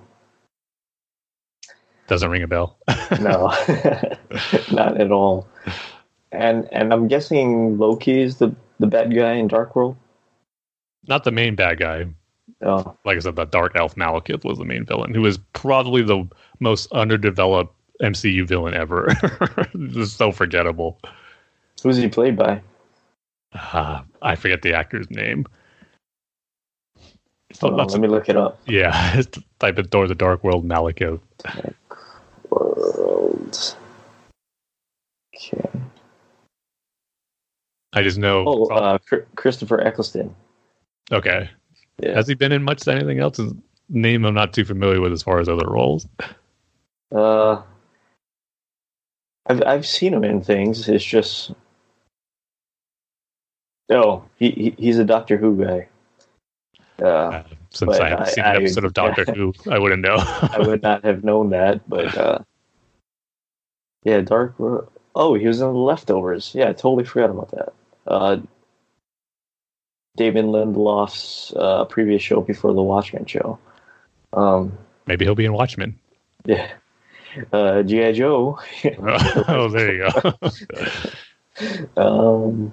Doesn't 2.07 2.31
ring 2.31 2.43
a 2.43 2.47
bell. 2.47 2.77
no, 3.21 3.49
not 4.73 5.01
at 5.01 5.11
all. 5.11 5.47
And 6.33 6.69
and 6.73 6.93
I'm 6.93 7.09
guessing 7.09 7.79
Loki 7.79 8.21
is 8.21 8.37
the 8.39 8.55
the 8.79 8.87
bad 8.87 9.15
guy 9.15 9.35
in 9.35 9.49
Dark 9.49 9.75
World. 9.75 9.97
Not 11.07 11.25
the 11.25 11.31
main 11.31 11.55
bad 11.55 11.79
guy. 11.79 12.07
Oh. 12.63 12.97
Like 13.05 13.17
I 13.17 13.21
said, 13.21 13.37
the 13.37 13.45
Dark 13.45 13.77
Elf 13.77 13.95
Malekith 13.95 14.45
was 14.45 14.59
the 14.59 14.65
main 14.65 14.85
villain, 14.85 15.15
who 15.15 15.25
is 15.27 15.39
probably 15.53 16.03
the 16.03 16.27
most 16.61 16.91
underdeveloped 16.93 17.75
MCU 18.03 18.47
villain 18.47 18.75
ever. 18.75 19.09
Just 19.89 20.17
so 20.17 20.33
forgettable. 20.33 20.99
Who's 21.83 21.97
he 21.97 22.09
played 22.09 22.37
by? 22.37 22.63
Uh, 23.53 24.03
I 24.23 24.35
forget 24.35 24.63
the 24.63 24.75
actor's 24.75 25.11
name. 25.11 25.47
So 27.53 27.69
on, 27.69 27.77
let 27.77 28.01
me 28.01 28.09
look 28.09 28.29
it 28.29 28.37
up. 28.37 28.59
Yeah, 28.67 29.23
type 29.61 29.79
in 29.79 29.87
Thor: 29.89 30.09
The 30.09 30.15
Dark 30.15 30.43
World 30.43 30.67
Malekith. 30.67 31.21
World. 32.51 33.77
Okay. 35.37 35.71
I 37.93 38.03
just 38.03 38.19
know. 38.19 38.45
Oh, 38.47 38.67
uh, 38.67 38.99
Christopher 39.37 39.81
Eccleston. 39.81 40.35
Okay. 41.13 41.49
Yeah. 42.03 42.15
Has 42.15 42.27
he 42.27 42.35
been 42.35 42.53
in 42.53 42.63
much 42.63 42.87
anything 42.89 43.21
else? 43.21 43.37
His 43.37 43.53
name 43.89 44.25
I'm 44.25 44.35
not 44.35 44.53
too 44.53 44.65
familiar 44.65 45.01
with 45.01 45.13
as 45.13 45.23
far 45.23 45.39
as 45.39 45.49
other 45.49 45.69
roles. 45.69 46.07
Uh, 47.15 47.63
I've 49.47 49.63
I've 49.65 49.87
seen 49.87 50.13
him 50.13 50.25
in 50.25 50.43
things. 50.43 50.89
It's 50.89 51.05
just 51.05 51.53
oh, 53.91 54.25
he, 54.37 54.51
he 54.51 54.75
he's 54.79 54.99
a 54.99 55.05
Doctor 55.05 55.37
Who 55.37 55.65
guy. 55.65 55.89
Uh, 57.05 57.43
since 57.75 57.99
I 57.99 58.09
haven't 58.09 58.27
I, 58.27 58.31
seen 58.31 58.45
an 58.45 58.57
episode 58.57 58.85
I, 58.85 58.87
of 58.87 58.95
Doctor 58.95 59.25
Who, 59.35 59.53
I 59.71 59.79
wouldn't 59.79 60.03
know. 60.03 60.17
I 60.19 60.59
would 60.61 60.83
not 60.83 61.05
have 61.05 61.25
known 61.25 61.51
that, 61.51 61.89
but 61.89 62.17
uh, 62.17 62.39
yeah, 64.05 64.21
Dark. 64.21 64.55
Oh, 65.15 65.35
he 65.35 65.47
was 65.47 65.61
in 65.61 65.67
the 65.67 65.79
Leftovers. 65.79 66.55
Yeah, 66.55 66.71
I 66.71 66.73
totally 66.73 67.05
forgot 67.05 67.31
about 67.31 67.51
that. 67.53 67.73
Uh, 68.07 68.37
David 70.17 70.45
Lindelof's 70.45 71.53
uh, 71.57 71.85
previous 71.87 72.23
show 72.23 72.41
before 72.41 72.73
the 72.73 72.83
Watchmen 72.83 73.27
show. 73.27 73.59
Um, 74.33 74.77
Maybe 75.07 75.25
he'll 75.25 75.35
be 75.35 75.45
in 75.45 75.53
Watchmen. 75.53 75.99
Yeah. 76.45 76.71
Uh, 77.53 77.83
G.I. 77.83 78.13
Joe. 78.13 78.59
oh, 79.49 79.69
there 79.69 79.95
you 79.95 80.11
go. 80.23 80.33
um, 81.97 82.73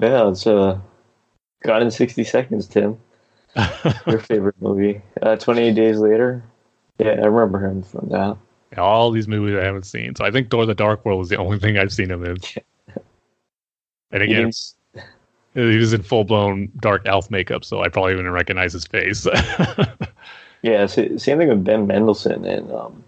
yeah, 0.00 0.28
it's 0.28 0.46
uh, 0.46 0.78
in 1.64 1.90
60 1.90 2.24
Seconds, 2.24 2.66
Tim. 2.66 2.98
Your 4.06 4.18
favorite 4.18 4.60
movie. 4.60 5.00
Uh, 5.22 5.36
28 5.36 5.74
Days 5.74 5.98
Later. 5.98 6.42
Yeah, 6.98 7.10
I 7.10 7.26
remember 7.26 7.64
him 7.64 7.82
from 7.82 8.08
that. 8.10 8.36
All 8.78 9.10
these 9.10 9.28
movies 9.28 9.56
I 9.56 9.64
haven't 9.64 9.86
seen. 9.86 10.14
So 10.16 10.24
I 10.24 10.30
think 10.30 10.50
Thor 10.50 10.66
the 10.66 10.74
Dark 10.74 11.04
World 11.04 11.22
is 11.22 11.28
the 11.28 11.36
only 11.36 11.58
thing 11.58 11.78
I've 11.78 11.92
seen 11.92 12.10
him 12.10 12.24
in. 12.24 12.36
And 14.10 14.22
again, 14.22 14.52
he 15.54 15.76
was 15.76 15.92
in 15.92 16.02
full 16.04 16.22
blown 16.22 16.70
dark 16.78 17.02
elf 17.04 17.32
makeup, 17.32 17.64
so 17.64 17.82
I 17.82 17.88
probably 17.88 18.14
wouldn't 18.14 18.32
recognize 18.32 18.72
his 18.72 18.86
face. 18.86 19.26
yeah, 20.62 20.86
same 20.86 21.18
thing 21.18 21.48
with 21.48 21.64
Ben 21.64 21.88
Mendelsohn 21.88 22.44
and 22.44 22.70
um, 22.70 23.04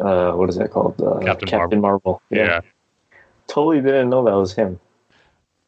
uh, 0.00 0.32
what 0.32 0.48
is 0.48 0.56
that 0.56 0.70
called? 0.70 1.00
Uh, 1.00 1.18
Captain, 1.18 1.48
Captain 1.48 1.80
Marvel. 1.80 2.20
Marvel. 2.20 2.22
Yeah. 2.30 2.44
yeah. 2.44 2.60
Totally 3.48 3.80
didn't 3.80 4.10
know 4.10 4.24
that 4.24 4.34
was 4.34 4.54
him. 4.54 4.78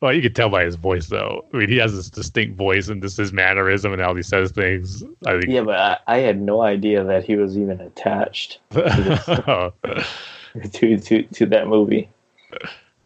Well, 0.07 0.15
you 0.15 0.23
could 0.23 0.37
tell 0.37 0.49
by 0.49 0.63
his 0.63 0.77
voice, 0.77 1.09
though. 1.09 1.45
I 1.53 1.57
mean, 1.57 1.69
he 1.69 1.79
has 1.79 1.93
this 1.93 2.09
distinct 2.09 2.57
voice 2.57 2.87
and 2.87 3.03
this 3.03 3.17
his 3.17 3.33
mannerism 3.33 3.93
and 3.93 4.01
how 4.01 4.15
he 4.15 4.23
says 4.23 4.53
things. 4.53 5.03
I 5.27 5.33
think. 5.33 5.47
Yeah, 5.49 5.63
but 5.63 5.77
I, 5.81 5.99
I 6.07 6.19
had 6.19 6.41
no 6.41 6.63
idea 6.63 7.03
that 7.03 7.25
he 7.25 7.35
was 7.35 7.59
even 7.59 7.81
attached 7.81 8.61
to, 8.71 9.73
to, 10.73 10.99
to 10.99 11.23
to 11.25 11.47
that 11.47 11.67
movie. 11.67 12.09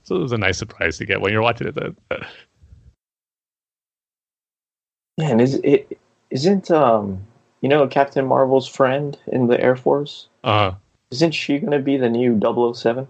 So 0.02 0.16
it 0.16 0.18
was 0.18 0.32
a 0.32 0.36
nice 0.36 0.58
surprise 0.58 0.98
to 0.98 1.06
get 1.06 1.22
when 1.22 1.32
you're 1.32 1.40
watching 1.40 1.68
it. 1.68 1.74
Then. 1.74 1.96
Man, 5.16 5.40
is 5.40 5.54
it 5.64 5.98
isn't 6.28 6.70
um 6.70 7.26
you 7.62 7.70
know 7.70 7.86
Captain 7.88 8.26
Marvel's 8.26 8.68
friend 8.68 9.16
in 9.28 9.46
the 9.46 9.58
Air 9.58 9.74
Force? 9.74 10.28
Uh 10.44 10.52
huh. 10.52 10.74
Isn't 11.12 11.32
she 11.32 11.60
going 11.60 11.72
to 11.72 11.78
be 11.78 11.96
the 11.96 12.10
new 12.10 12.38
007? 12.74 13.08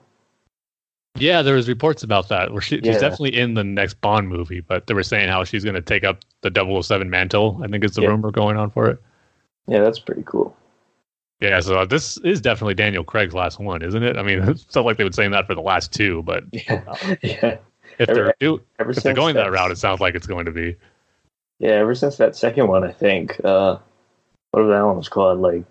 Yeah, 1.16 1.42
there 1.42 1.54
was 1.54 1.68
reports 1.68 2.02
about 2.02 2.28
that. 2.28 2.52
Where 2.52 2.60
she, 2.60 2.76
yeah. 2.76 2.92
she's 2.92 3.00
definitely 3.00 3.36
in 3.36 3.54
the 3.54 3.64
next 3.64 4.00
Bond 4.00 4.28
movie, 4.28 4.60
but 4.60 4.86
they 4.86 4.94
were 4.94 5.02
saying 5.02 5.28
how 5.28 5.44
she's 5.44 5.64
going 5.64 5.74
to 5.74 5.82
take 5.82 6.04
up 6.04 6.20
the 6.42 6.82
007 6.82 7.10
mantle. 7.10 7.60
I 7.62 7.68
think 7.68 7.84
is 7.84 7.92
the 7.92 8.02
yeah. 8.02 8.08
rumor 8.08 8.30
going 8.30 8.56
on 8.56 8.70
for 8.70 8.88
it. 8.88 9.02
Yeah, 9.66 9.80
that's 9.80 9.98
pretty 9.98 10.22
cool. 10.24 10.56
Yeah, 11.40 11.60
so 11.60 11.86
this 11.86 12.18
is 12.18 12.40
definitely 12.40 12.74
Daniel 12.74 13.02
Craig's 13.02 13.34
last 13.34 13.58
one, 13.58 13.82
isn't 13.82 14.02
it? 14.02 14.16
I 14.16 14.22
mean, 14.22 14.42
it's 14.48 14.74
not 14.74 14.84
like 14.84 14.98
they 14.98 15.04
would 15.04 15.14
say 15.14 15.26
that 15.28 15.46
for 15.46 15.54
the 15.54 15.62
last 15.62 15.92
two, 15.92 16.22
but 16.22 16.44
yeah, 16.52 16.82
uh, 16.86 17.14
yeah. 17.22 17.56
If 17.98 18.06
they're 18.06 18.34
do, 18.38 18.62
if 18.78 19.02
they're 19.02 19.12
going 19.12 19.34
that 19.34 19.50
route, 19.50 19.70
it 19.70 19.76
sounds 19.76 20.00
like 20.00 20.14
it's 20.14 20.26
going 20.26 20.46
to 20.46 20.52
be. 20.52 20.76
Yeah, 21.58 21.72
ever 21.72 21.94
since 21.94 22.16
that 22.16 22.34
second 22.34 22.68
one, 22.68 22.82
I 22.82 22.92
think. 22.92 23.38
Uh, 23.44 23.76
what 24.52 24.64
was 24.64 24.70
that 24.70 24.82
one 24.82 24.96
was 24.96 25.08
called? 25.08 25.40
Like, 25.40 25.64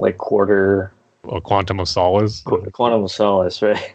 like 0.00 0.18
quarter. 0.18 0.92
Well, 1.22 1.40
Quantum 1.40 1.78
of 1.78 1.88
Solace. 1.88 2.42
Quantum 2.72 3.04
of 3.04 3.10
Solace, 3.10 3.62
right? 3.62 3.94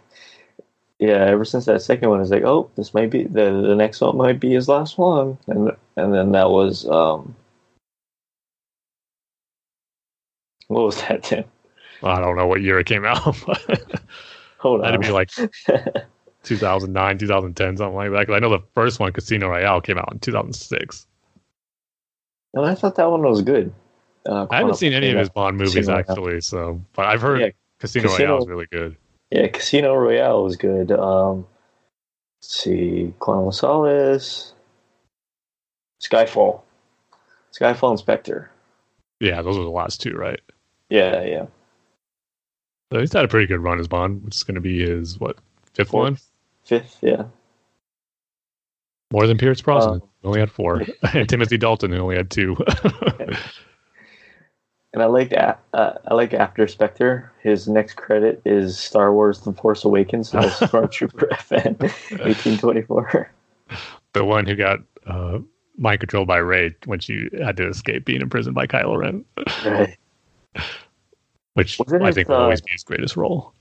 Yeah, 1.00 1.26
ever 1.26 1.46
since 1.46 1.66
that 1.66 1.82
second 1.82 2.10
one, 2.10 2.22
it's 2.22 2.30
like, 2.32 2.44
oh, 2.44 2.70
this 2.76 2.94
might 2.94 3.10
be 3.10 3.24
the 3.24 3.62
the 3.62 3.76
next 3.76 4.02
one 4.02 4.18
might 4.18 4.40
be 4.40 4.52
his 4.54 4.68
last 4.68 4.98
one, 4.98 5.38
and 5.48 5.72
and 5.96 6.14
then 6.14 6.32
that 6.32 6.50
was 6.50 6.88
um, 6.88 7.36
what 10.68 10.86
was 10.86 11.02
that, 11.08 11.24
Tim? 11.24 11.46
I 12.04 12.20
don't 12.20 12.36
know 12.36 12.48
what 12.48 12.62
year 12.62 12.80
it 12.80 12.86
came 12.86 13.06
out. 13.06 13.18
Hold 14.58 14.82
on, 14.82 14.86
that'd 14.86 15.02
be 15.02 15.12
like 15.12 15.30
2009, 16.44 17.18
2010, 17.18 17.78
something 17.78 17.96
like 17.96 18.12
that. 18.12 18.28
Cause 18.28 18.36
I 18.36 18.40
know 18.40 18.50
the 18.50 18.64
first 18.74 19.00
one, 19.00 19.12
Casino 19.12 19.50
Royale, 19.50 19.82
came 19.82 19.98
out 19.98 20.10
in 20.12 20.20
2006. 20.20 21.08
And 22.54 22.66
I 22.66 22.76
thought 22.76 22.96
that 22.96 23.10
one 23.10 23.24
was 23.24 23.42
good. 23.42 23.74
Uh, 24.26 24.48
I 24.52 24.58
haven't 24.58 24.76
seen 24.76 24.94
any 24.94 25.10
of 25.12 25.18
his 25.18 25.30
Bond 25.30 25.58
movies 25.58 25.74
Casino 25.76 25.98
actually, 25.98 26.24
Royale. 26.24 26.42
so 26.42 26.82
but 26.94 27.06
I've 27.06 27.22
heard 27.22 27.42
yeah, 27.42 27.50
Casino, 27.80 28.08
Casino 28.08 28.30
Royale 28.30 28.44
is 28.44 28.48
really 28.48 28.68
good. 28.72 28.98
Yeah, 29.34 29.48
Casino 29.48 29.96
Royale 29.96 30.44
was 30.44 30.56
good. 30.58 30.92
Um, 30.92 31.48
let's 32.40 32.56
see, 32.56 33.12
of 33.20 33.56
Solace, 33.56 34.54
Skyfall. 36.04 36.62
Skyfall 37.52 37.92
Inspector. 37.94 38.52
Yeah, 39.20 39.42
those 39.42 39.58
were 39.58 39.64
the 39.64 39.72
last 39.72 40.02
two, 40.02 40.14
right? 40.14 40.40
Yeah, 40.92 41.24
yeah. 41.24 41.46
So 42.92 43.00
he's 43.00 43.12
had 43.12 43.26
a 43.26 43.28
pretty 43.28 43.48
good 43.48 43.62
run 43.62 43.80
as 43.80 43.88
Bond, 43.88 44.24
which 44.24 44.36
is 44.36 44.44
going 44.44 44.54
to 44.54 44.62
be 44.62 44.86
his 44.86 45.20
what 45.20 45.38
fifth 45.74 45.90
Fourth. 45.90 46.04
one, 46.04 46.18
Fifth, 46.64 47.00
yeah. 47.02 47.24
more 49.12 49.26
than 49.26 49.40
Pierce 49.40 49.62
Brosnan. 49.62 49.96
Um, 49.96 50.10
only 50.24 50.42
had 50.42 50.52
four, 50.52 50.84
and 51.12 51.28
Timothy 51.28 51.58
Dalton 51.58 51.92
who 51.92 51.98
only 51.98 52.18
had 52.18 52.30
two. 52.30 52.56
And 54.94 55.02
I 55.02 55.08
like 55.08 55.34
uh, 55.34 55.56
I 55.74 56.14
like 56.14 56.34
after 56.36 56.68
Spectre. 56.68 57.32
His 57.42 57.68
next 57.68 57.96
credit 57.96 58.42
is 58.46 58.78
Star 58.78 59.12
Wars: 59.12 59.40
The 59.42 59.52
Force 59.54 59.84
Awakens 59.84 60.34
as 60.36 60.54
Stormtrooper 60.60 61.30
FN 61.30 61.80
1824. 61.82 63.32
the 64.14 64.24
one 64.24 64.46
who 64.46 64.56
got 64.56 64.80
uh, 65.08 65.40
mind 65.78 66.00
controlled 66.00 66.28
by 66.28 66.38
Rey 66.38 66.76
when 66.86 67.00
she 67.00 67.28
had 67.44 67.58
to 67.58 67.68
escape 67.68 68.06
being 68.06 68.22
imprisoned 68.22 68.54
by 68.54 68.68
Kylo 68.68 68.98
Ren, 68.98 69.26
Right. 69.66 69.98
which 71.56 71.80
Wasn't 71.80 72.04
I 72.04 72.10
it, 72.10 72.14
think 72.14 72.28
will 72.30 72.36
uh, 72.36 72.42
always 72.44 72.62
be 72.62 72.72
his 72.72 72.84
greatest 72.84 73.18
role. 73.18 73.52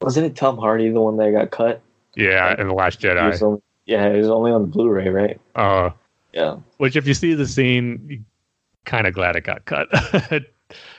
Wasn't 0.00 0.24
it 0.26 0.36
Tom 0.36 0.58
Hardy 0.58 0.90
the 0.90 1.00
one 1.00 1.16
that 1.16 1.32
got 1.32 1.50
cut? 1.50 1.80
Yeah, 2.14 2.60
in 2.60 2.68
the 2.68 2.74
Last 2.74 3.00
Jedi. 3.00 3.40
only, 3.42 3.60
yeah, 3.86 4.06
it 4.06 4.18
was 4.18 4.28
only 4.28 4.52
on 4.52 4.62
the 4.62 4.68
Blu-ray, 4.68 5.08
right? 5.08 5.40
Uh, 5.54 5.90
Yeah. 6.32 6.58
which, 6.76 6.94
if 6.94 7.06
you 7.06 7.14
see 7.14 7.34
the 7.34 7.46
scene, 7.46 8.04
you 8.08 8.20
kind 8.84 9.06
of 9.06 9.14
glad 9.14 9.36
it 9.36 9.44
got 9.44 9.64
cut. 9.66 9.88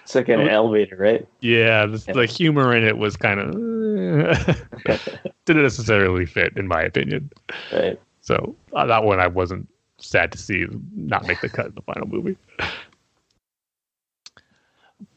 It's 0.04 0.16
like 0.16 0.30
an 0.30 0.42
elevator, 0.50 0.96
right? 0.98 1.28
yeah, 1.42 1.86
the, 1.86 2.04
Yeah. 2.08 2.14
the 2.14 2.26
humor 2.26 2.76
in 2.76 2.84
it 2.84 2.98
was 2.98 3.16
kind 3.18 3.40
of 3.40 3.52
didn't 5.46 5.64
necessarily 5.64 6.26
fit, 6.26 6.56
in 6.58 6.68
my 6.68 6.82
opinion. 6.82 7.30
Right. 7.72 8.00
So 8.22 8.56
uh, 8.74 8.86
that 8.86 9.04
one 9.04 9.20
I 9.20 9.28
wasn't 9.28 9.68
sad 9.98 10.32
to 10.34 10.38
see 10.38 10.66
not 10.96 11.26
make 11.28 11.42
the 11.42 11.50
cut 11.50 11.68
in 11.68 11.76
the 11.76 11.82
final 11.82 12.08
movie. 12.08 12.38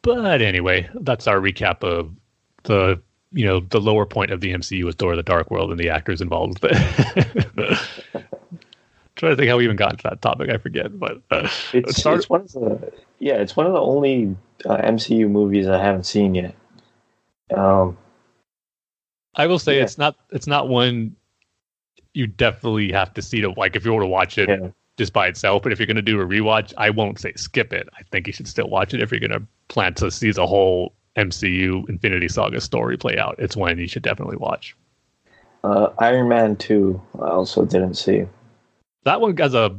But 0.03 0.41
anyway, 0.41 0.89
that's 0.95 1.27
our 1.27 1.39
recap 1.41 1.83
of 1.83 2.11
the 2.65 3.01
you 3.33 3.45
know 3.45 3.61
the 3.61 3.81
lower 3.81 4.07
point 4.07 4.31
of 4.31 4.41
the 4.41 4.53
MCU 4.53 4.85
with 4.85 4.97
Thor: 4.97 5.17
The 5.17 5.23
Dark 5.23 5.51
World 5.51 5.71
and 5.71 5.79
the 5.81 5.91
actors 5.91 6.21
involved 6.21 6.63
with 6.63 6.73
it. 7.57 7.79
Trying 9.17 9.33
to 9.33 9.37
think 9.37 9.51
how 9.51 9.57
we 9.59 9.65
even 9.65 9.77
got 9.77 9.93
into 9.93 10.05
that 10.05 10.23
topic, 10.23 10.51
I 10.51 10.59
forget. 10.59 10.99
But 10.99 11.23
uh, 11.31 11.49
It's, 11.73 11.97
start- 11.97 12.19
it's 12.21 12.31
one 12.31 12.43
of 12.43 12.53
the 12.53 12.93
yeah, 13.19 13.35
it's 13.35 13.57
one 13.57 13.67
of 13.67 13.73
the 13.73 13.81
only 13.81 14.37
uh, 14.67 14.77
MCU 14.79 15.29
movies 15.31 15.69
I 15.69 15.83
haven't 15.83 16.05
seen 16.07 16.35
yet. 16.35 16.55
Um, 17.55 17.97
I 19.35 19.47
will 19.47 19.59
say 19.59 19.79
Yeah. 19.79 19.85
it's 19.85 19.99
not 19.99 20.17
it's 20.31 20.47
not 20.47 20.69
one 20.69 21.17
you 22.15 22.27
definitely 22.27 22.93
have 22.93 23.15
to 23.15 23.23
see 23.23 23.41
to 23.43 23.51
like 23.57 23.77
if 23.77 23.85
you 23.85 23.93
were 23.93 24.01
to 24.03 24.07
watch 24.07 24.39
it 24.39 24.49
yeah, 24.49 24.69
just 24.99 25.13
by 25.13 25.27
itself. 25.29 25.63
But 25.63 25.73
if 25.73 25.79
you're 25.79 25.87
going 25.87 25.97
to 25.97 26.03
do 26.03 26.21
a 26.21 26.27
rewatch, 26.27 26.73
I 26.79 26.91
won't 26.91 27.19
say 27.21 27.33
skip 27.37 27.73
it. 27.73 27.89
I 27.99 28.03
think 28.11 28.27
you 28.27 28.33
should 28.33 28.49
still 28.49 28.69
watch 28.69 28.95
it 28.95 29.03
if 29.03 29.11
you're 29.11 29.21
going 29.21 29.31
to 29.33 29.43
plan 29.69 29.95
to 29.95 30.11
see 30.11 30.33
the 30.33 30.47
whole 30.47 30.95
MCU 31.17 31.89
Infinity 31.89 32.29
Saga 32.29 32.61
story 32.61 32.97
play 32.97 33.19
out. 33.19 33.37
It's 33.39 33.57
one 33.57 33.79
you 33.79 33.89
should 33.89 34.03
definitely 34.03 34.37
watch. 34.39 34.77
uh, 35.65 35.91
Iron 35.99 36.29
Man 36.29 36.57
two. 36.57 37.01
I 37.21 37.29
also 37.29 37.65
didn't 37.65 37.95
see. 37.95 38.27
That 39.07 39.21
one 39.21 39.37
has 39.37 39.55
a 39.55 39.75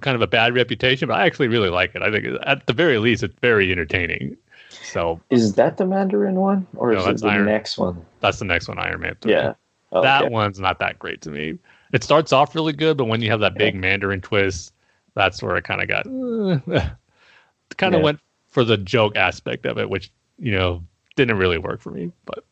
kind 0.00 0.16
of 0.16 0.22
a 0.22 0.26
bad 0.26 0.54
reputation, 0.54 1.06
but 1.08 1.14
I 1.14 1.24
actually 1.24 1.46
really 1.48 1.70
like 1.70 1.94
it. 1.94 2.02
I 2.02 2.10
think 2.10 2.26
at 2.44 2.66
the 2.66 2.72
very 2.72 2.98
least, 2.98 3.22
it's 3.22 3.34
very 3.40 3.70
entertaining. 3.70 4.36
So 4.70 5.20
Is 5.30 5.54
that 5.54 5.76
the 5.76 5.86
Mandarin 5.86 6.34
one, 6.34 6.66
or 6.76 6.92
No, 6.92 6.98
is 7.00 7.06
it 7.06 7.24
the 7.24 7.28
Iron- 7.28 7.46
next 7.46 7.78
one? 7.78 8.04
that's 8.20 8.40
the 8.40 8.44
next 8.44 8.66
one, 8.68 8.78
Iron 8.78 9.00
Man. 9.00 9.16
3. 9.20 9.30
Yeah. 9.32 9.54
Oh, 9.92 10.02
that 10.02 10.22
okay. 10.24 10.32
one's 10.32 10.58
not 10.58 10.78
that 10.80 10.98
great 10.98 11.20
to 11.22 11.30
me. 11.30 11.58
It 11.92 12.02
starts 12.02 12.32
off 12.32 12.54
really 12.56 12.72
good, 12.72 12.96
but 12.96 13.04
when 13.04 13.20
you 13.22 13.30
have 13.30 13.40
that 13.40 13.54
big 13.54 13.74
Mandarin 13.76 14.20
twist, 14.20 14.72
that's 15.14 15.42
where 15.42 15.56
it 15.56 15.62
kind 15.64 15.80
of 15.82 15.88
got 15.88 16.06
eh, 16.06 16.88
kind 17.76 17.94
of 17.94 18.00
Yeah. 18.00 18.04
went 18.04 18.20
for 18.48 18.64
the 18.64 18.76
joke 18.78 19.14
aspect 19.16 19.64
of 19.66 19.78
it, 19.78 19.90
which 19.90 20.10
you 20.38 20.52
know 20.52 20.82
didn't 21.16 21.36
really 21.36 21.58
work 21.58 21.80
for 21.80 21.90
me. 21.90 22.10
But 22.24 22.44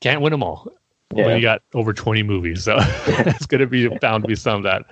can't 0.00 0.20
win 0.20 0.32
them 0.32 0.42
all. 0.42 0.68
Yeah. 1.14 1.26
When 1.26 1.36
you 1.36 1.42
got 1.42 1.62
over 1.74 1.92
twenty 1.92 2.22
movies, 2.24 2.64
so 2.64 2.76
it's 3.06 3.46
going 3.46 3.60
to 3.60 3.66
be 3.66 3.86
bound 3.86 4.24
to 4.24 4.28
be 4.28 4.34
some 4.34 4.62
that 4.62 4.84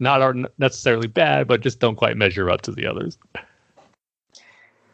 not 0.00 0.22
are 0.22 0.34
necessarily 0.58 1.08
bad, 1.08 1.48
but 1.48 1.60
just 1.60 1.80
don't 1.80 1.96
quite 1.96 2.16
measure 2.16 2.50
up 2.50 2.62
to 2.62 2.72
the 2.72 2.86
others. 2.86 3.18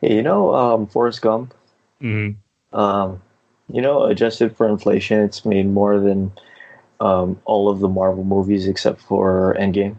Hey, 0.01 0.17
you 0.17 0.23
know, 0.23 0.55
um, 0.55 0.87
Forrest 0.87 1.23
Gump. 1.23 1.55
Mhm. 2.03 2.37
Um, 2.73 3.23
you 3.69 3.81
know, 3.81 4.05
adjusted 4.05 4.57
for 4.57 4.69
inflation, 4.69 5.21
it's 5.21 5.45
made 5.45 5.69
more 5.69 5.99
than 6.01 6.33
um, 7.01 7.41
all 7.45 7.69
of 7.69 7.81
the 7.81 7.89
Marvel 7.89 8.25
movies 8.25 8.67
except 8.67 9.01
for 9.01 9.57
Endgame. 9.59 9.97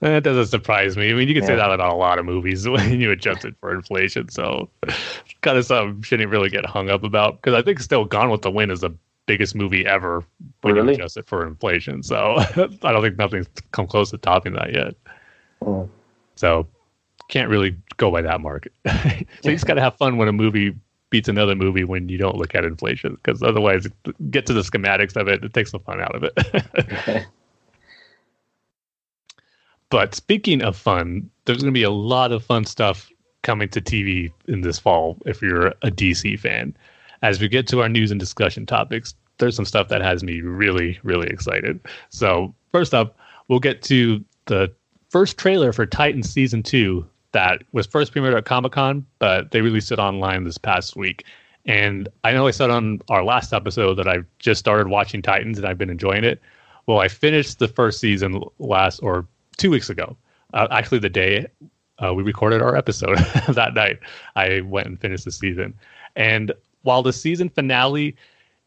That 0.00 0.24
doesn't 0.24 0.46
surprise 0.46 0.96
me. 0.96 1.10
I 1.10 1.14
mean, 1.14 1.28
you 1.28 1.34
can 1.34 1.46
say 1.46 1.54
that 1.54 1.70
about 1.70 1.92
a 1.92 1.96
lot 1.96 2.18
of 2.18 2.24
movies 2.24 2.68
when 2.68 3.00
you 3.00 3.12
adjust 3.12 3.44
it 3.44 3.54
for 3.60 3.72
inflation. 3.72 4.28
So, 4.30 4.68
kind 5.42 5.56
of 5.56 5.64
something 5.64 6.02
shouldn't 6.02 6.30
really 6.30 6.50
get 6.50 6.66
hung 6.66 6.90
up 6.90 7.04
about 7.04 7.40
because 7.40 7.54
I 7.54 7.62
think 7.62 7.78
still 7.78 8.04
Gone 8.04 8.30
with 8.30 8.42
the 8.42 8.50
Wind 8.50 8.72
is 8.72 8.80
the 8.80 8.90
biggest 9.26 9.54
movie 9.54 9.86
ever 9.86 10.24
when 10.62 10.74
Really? 10.74 10.88
you 10.88 10.94
adjust 10.94 11.16
it 11.16 11.26
for 11.26 11.46
inflation. 11.46 12.02
So, 12.02 12.36
I 12.82 12.92
don't 12.92 13.02
think 13.02 13.18
nothing's 13.18 13.48
come 13.72 13.86
close 13.86 14.10
to 14.10 14.18
topping 14.18 14.54
that 14.54 14.72
yet. 14.72 14.94
Mm. 15.62 15.88
So, 16.36 16.66
can't 17.28 17.48
really 17.48 17.76
go 17.96 18.10
by 18.10 18.22
that 18.22 18.40
mark. 18.40 18.68
so, 18.86 19.24
you 19.44 19.52
just 19.52 19.66
got 19.66 19.74
to 19.74 19.80
have 19.80 19.96
fun 19.96 20.16
when 20.16 20.28
a 20.28 20.32
movie 20.32 20.74
beats 21.10 21.28
another 21.28 21.54
movie 21.54 21.84
when 21.84 22.08
you 22.08 22.16
don't 22.18 22.36
look 22.36 22.54
at 22.54 22.64
inflation 22.64 23.14
because 23.14 23.42
otherwise, 23.42 23.86
get 24.30 24.46
to 24.46 24.52
the 24.52 24.62
schematics 24.62 25.14
of 25.14 25.28
it, 25.28 25.44
it 25.44 25.52
takes 25.52 25.72
the 25.72 25.78
fun 25.78 26.00
out 26.00 26.14
of 26.14 26.24
it. 26.24 27.26
But 29.92 30.14
speaking 30.14 30.62
of 30.62 30.74
fun, 30.74 31.28
there's 31.44 31.58
going 31.58 31.74
to 31.74 31.78
be 31.78 31.82
a 31.82 31.90
lot 31.90 32.32
of 32.32 32.42
fun 32.42 32.64
stuff 32.64 33.12
coming 33.42 33.68
to 33.68 33.80
TV 33.82 34.32
in 34.48 34.62
this 34.62 34.78
fall 34.78 35.18
if 35.26 35.42
you're 35.42 35.66
a 35.66 35.90
DC 35.90 36.40
fan. 36.40 36.74
As 37.22 37.40
we 37.40 37.48
get 37.48 37.66
to 37.68 37.80
our 37.80 37.88
news 37.88 38.10
and 38.10 38.20
discussion 38.20 38.66
topics, 38.66 39.14
there's 39.38 39.56
some 39.56 39.64
stuff 39.64 39.88
that 39.88 40.02
has 40.02 40.22
me 40.22 40.40
really, 40.40 40.98
really 41.02 41.28
excited. 41.28 41.80
So, 42.10 42.54
first 42.72 42.94
up, 42.94 43.16
we'll 43.48 43.60
get 43.60 43.82
to 43.82 44.24
the 44.46 44.72
first 45.08 45.38
trailer 45.38 45.72
for 45.72 45.86
Titan 45.86 46.22
Season 46.22 46.62
2 46.62 47.06
that 47.32 47.62
was 47.72 47.86
first 47.86 48.14
premiered 48.14 48.36
at 48.36 48.44
Comic 48.44 48.72
Con, 48.72 49.06
but 49.18 49.50
they 49.50 49.60
released 49.60 49.90
it 49.90 49.98
online 49.98 50.44
this 50.44 50.58
past 50.58 50.96
week. 50.96 51.24
And 51.64 52.08
I 52.24 52.32
know 52.32 52.46
I 52.46 52.50
said 52.50 52.70
on 52.70 53.00
our 53.08 53.24
last 53.24 53.52
episode 53.52 53.94
that 53.94 54.08
I've 54.08 54.26
just 54.38 54.58
started 54.58 54.88
watching 54.88 55.22
Titans 55.22 55.58
and 55.58 55.66
I've 55.66 55.78
been 55.78 55.90
enjoying 55.90 56.24
it. 56.24 56.40
Well, 56.86 56.98
I 56.98 57.08
finished 57.08 57.58
the 57.58 57.68
first 57.68 58.00
season 58.00 58.42
last 58.58 58.98
or 58.98 59.26
two 59.56 59.70
weeks 59.70 59.88
ago. 59.88 60.16
Uh, 60.52 60.66
actually, 60.70 60.98
the 60.98 61.08
day 61.08 61.46
uh, 61.98 62.12
we 62.12 62.22
recorded 62.22 62.60
our 62.60 62.76
episode 62.76 63.16
that 63.48 63.74
night, 63.74 64.00
I 64.34 64.62
went 64.62 64.88
and 64.88 65.00
finished 65.00 65.24
the 65.24 65.30
season. 65.30 65.74
And 66.16 66.52
while 66.82 67.02
the 67.02 67.12
season 67.12 67.48
finale, 67.48 68.16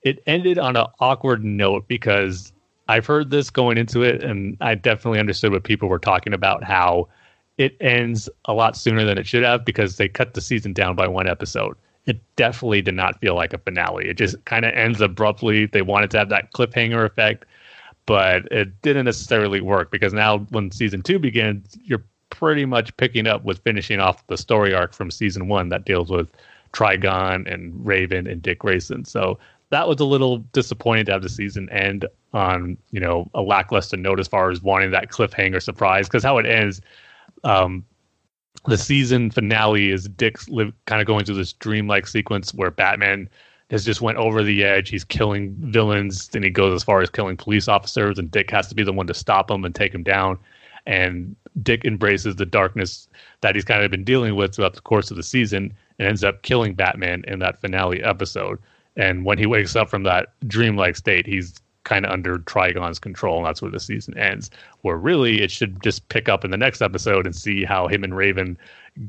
it 0.04 0.22
ended 0.28 0.58
on 0.58 0.76
an 0.76 0.88
awkward 1.00 1.44
note 1.44 1.88
because 1.88 2.54
I've 2.88 3.06
heard 3.06 3.32
this 3.32 3.50
going 3.50 3.78
into 3.78 4.04
it, 4.04 4.24
and 4.24 4.58
I 4.62 4.76
definitely 4.76 5.20
understood 5.20 5.52
what 5.52 5.64
people 5.64 5.90
were 5.90 6.00
talking 6.00 6.34
about 6.34 6.64
how 6.64 7.08
it 7.58 7.76
ends 7.80 8.30
a 8.46 8.54
lot 8.54 8.76
sooner 8.78 9.06
than 9.06 9.18
it 9.18 9.26
should 9.26 9.44
have 9.44 9.66
because 9.66 9.98
they 9.98 10.08
cut 10.08 10.34
the 10.34 10.42
season 10.42 10.74
down 10.74 10.96
by 10.96 11.08
one 11.08 11.28
episode. 11.28 11.76
It 12.06 12.20
definitely 12.36 12.82
did 12.82 12.94
not 12.94 13.20
feel 13.20 13.34
like 13.34 13.54
a 13.54 13.58
finale. 13.58 14.08
It 14.08 14.18
just 14.18 14.44
kind 14.46 14.66
of 14.66 14.74
ends 14.74 15.02
abruptly. 15.02 15.66
They 15.66 15.82
wanted 15.82 16.12
to 16.12 16.20
have 16.20 16.30
that 16.30 16.54
cliffhanger 16.54 17.06
effect, 17.06 17.46
but 18.06 18.46
it 18.52 18.80
didn't 18.84 19.06
necessarily 19.06 19.62
work 19.62 19.90
because 19.90 20.14
now 20.14 20.40
when 20.50 20.70
season 20.70 21.02
two 21.02 21.18
begins, 21.18 21.76
you're 21.84 22.04
pretty 22.30 22.66
much 22.66 22.96
picking 22.98 23.26
up 23.26 23.44
with 23.44 23.64
finishing 23.64 24.00
off 24.00 24.28
the 24.28 24.38
story 24.38 24.74
arc 24.74 24.94
from 24.94 25.10
season 25.10 25.48
one 25.48 25.70
that 25.70 25.86
deals 25.86 26.12
with 26.12 26.30
Trigon 26.76 27.52
and 27.52 27.74
Raven 27.86 28.28
and 28.28 28.42
Dick 28.42 28.60
Grayson. 28.60 29.06
So 29.06 29.40
that 29.70 29.88
was 29.88 30.00
a 30.00 30.06
little 30.06 30.40
disappointing 30.54 31.06
to 31.06 31.14
have 31.14 31.22
the 31.22 31.30
season 31.30 31.70
end 31.70 32.06
on 32.34 32.78
you 32.92 33.00
know 33.00 33.30
a 33.34 33.42
lackluster 33.42 33.98
note 33.98 34.20
as 34.20 34.28
far 34.28 34.52
as 34.52 34.62
wanting 34.62 34.92
that 34.92 35.10
cliffhanger 35.10 35.62
surprise 35.62 36.08
because 36.08 36.22
how 36.22 36.38
it 36.38 36.46
ends 36.46 36.82
um 37.46 37.84
the 38.68 38.78
season 38.78 39.30
finale 39.32 39.92
is 39.92 40.08
Dick's 40.10 40.50
live, 40.50 40.74
kind 40.86 41.02
of 41.02 41.08
going 41.08 41.26
through 41.26 41.36
this 41.36 41.54
dreamlike 41.54 42.08
sequence 42.08 42.54
where 42.54 42.72
Batman 42.72 43.30
has 43.70 43.86
just 43.86 44.02
went 44.02 44.18
over 44.18 44.44
the 44.44 44.64
edge. 44.64 44.90
He's 44.90 45.04
killing 45.04 45.56
villains, 45.60 46.30
and 46.34 46.44
he 46.44 46.50
goes 46.50 46.76
as 46.76 46.84
far 46.84 47.02
as 47.02 47.10
killing 47.10 47.38
police 47.38 47.68
officers, 47.68 48.18
and 48.18 48.30
Dick 48.32 48.50
has 48.52 48.68
to 48.70 48.76
be 48.76 48.84
the 48.84 48.94
one 48.94 49.08
to 49.08 49.14
stop 49.14 49.52
him 49.52 49.66
and 49.66 49.74
take 49.76 49.94
him 49.94 50.04
down. 50.04 50.40
And 50.86 51.36
Dick 51.62 51.86
embraces 51.86 52.36
the 52.36 52.46
darkness 52.46 53.08
that 53.42 53.56
he's 53.56 53.66
kind 53.66 53.84
of 53.84 53.92
been 53.92 54.04
dealing 54.04 54.36
with 54.36 54.56
throughout 54.56 54.74
the 54.74 54.82
course 54.82 55.12
of 55.12 55.18
the 55.18 55.24
season, 55.24 55.74
and 56.00 56.08
ends 56.08 56.24
up 56.24 56.42
killing 56.42 56.74
Batman 56.74 57.24
in 57.28 57.40
that 57.40 57.60
finale 57.62 58.04
episode. 58.04 58.60
And 58.98 59.26
when 59.26 59.38
he 59.38 59.46
wakes 59.46 59.76
up 59.76 59.90
from 59.90 60.04
that 60.04 60.34
dreamlike 60.48 60.96
state, 60.96 61.26
he's 61.26 61.54
kind 61.86 62.06
of 62.06 62.12
under 62.12 62.40
Trigon's 62.40 63.00
control, 63.00 63.38
and 63.38 63.46
that's 63.46 63.62
where 63.62 63.72
the 63.72 63.80
season 63.80 64.18
ends. 64.18 64.50
Where 64.82 64.98
really 64.98 65.42
it 65.42 65.52
should 65.52 65.82
just 65.82 66.08
pick 66.10 66.28
up 66.28 66.44
in 66.44 66.52
the 66.52 66.58
next 66.58 66.82
episode 66.82 67.26
and 67.26 67.36
see 67.36 67.64
how 67.64 67.88
him 67.88 68.04
and 68.04 68.16
Raven 68.16 68.58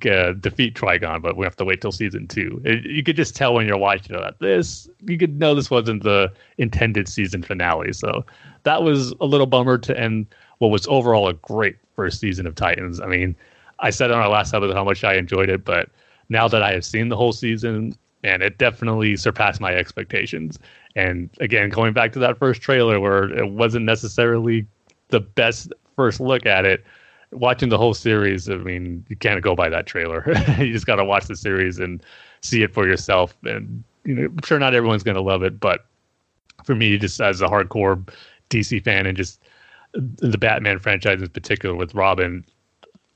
uh, 0.09 0.33
defeat 0.33 0.75
Trigon, 0.75 1.23
but 1.23 1.37
we 1.37 1.45
have 1.45 1.57
to 1.57 1.65
wait 1.65 1.81
till 1.81 1.93
season 1.93 2.29
two. 2.29 2.61
It, 2.65 2.85
you 2.85 3.03
could 3.03 3.17
just 3.17 3.35
tell 3.35 3.55
when 3.55 3.67
you're 3.67 3.79
watching 3.79 4.15
it 4.15 4.21
that 4.21 4.39
this, 4.41 4.89
you 5.07 5.17
could 5.17 5.39
know 5.39 5.55
this 5.55 5.71
wasn't 5.71 6.03
the 6.03 6.33
intended 6.59 7.09
season 7.09 7.43
finale. 7.43 7.93
So 7.93 8.25
that 8.65 8.83
was 8.83 9.13
a 9.21 9.27
little 9.27 9.47
bummer 9.47 9.79
to 9.79 9.99
end 9.99 10.27
what 10.59 10.69
was 10.69 10.87
overall 10.87 11.29
a 11.29 11.35
great 11.35 11.77
first 11.95 12.21
season 12.21 12.47
of 12.47 12.55
Titans. 12.55 13.01
I 13.01 13.07
mean, 13.07 13.37
I 13.81 13.91
said 13.91 14.11
on 14.11 14.19
our 14.19 14.29
last 14.29 14.55
episode 14.55 14.75
how 14.75 14.85
much 14.85 15.05
I 15.05 15.15
enjoyed 15.15 15.49
it, 15.49 15.65
but 15.65 15.89
now 16.29 16.49
that 16.49 16.63
I 16.63 16.73
have 16.73 16.85
seen 16.85 17.09
the 17.09 17.17
whole 17.17 17.33
season, 17.33 17.97
and 18.23 18.43
it 18.43 18.59
definitely 18.59 19.17
surpassed 19.17 19.61
my 19.61 19.75
expectations. 19.75 20.59
And 20.95 21.31
again, 21.41 21.69
going 21.69 21.93
back 21.93 22.13
to 22.13 22.19
that 22.21 22.39
first 22.39 22.61
trailer 22.61 22.99
where 22.99 23.31
it 23.33 23.51
wasn't 23.51 23.85
necessarily 23.85 24.67
the 25.09 25.21
best 25.21 25.73
first 25.95 26.21
look 26.21 26.47
at 26.47 26.65
it, 26.65 26.85
watching 27.31 27.69
the 27.69 27.79
whole 27.79 27.95
series, 27.95 28.49
I 28.49 28.57
mean, 28.57 29.05
you 29.09 29.17
can't 29.17 29.43
go 29.43 29.55
by 29.55 29.69
that 29.69 29.87
trailer. 29.87 30.25
you 30.59 30.73
just 30.73 30.87
got 30.87 30.97
to 30.97 31.05
watch 31.05 31.27
the 31.27 31.37
series 31.37 31.79
and 31.79 32.03
see 32.41 32.63
it 32.63 32.73
for 32.73 32.87
yourself. 32.87 33.37
And 33.45 33.85
you 34.05 34.15
know, 34.15 34.25
I'm 34.25 34.41
sure 34.45 34.59
not 34.59 34.75
everyone's 34.75 35.03
going 35.03 35.17
to 35.17 35.23
love 35.23 35.43
it, 35.43 35.61
but 35.61 35.87
for 36.65 36.75
me, 36.75 36.97
just 36.99 37.21
as 37.21 37.43
a 37.43 37.47
hardcore 37.47 38.09
DC 38.51 38.83
fan 38.83 39.07
and 39.07 39.17
just 39.17 39.41
the 39.97 40.39
Batman 40.39 40.79
franchise 40.79 41.23
in 41.23 41.29
particular 41.29 41.75
with 41.75 41.95
Robin, 41.95 42.45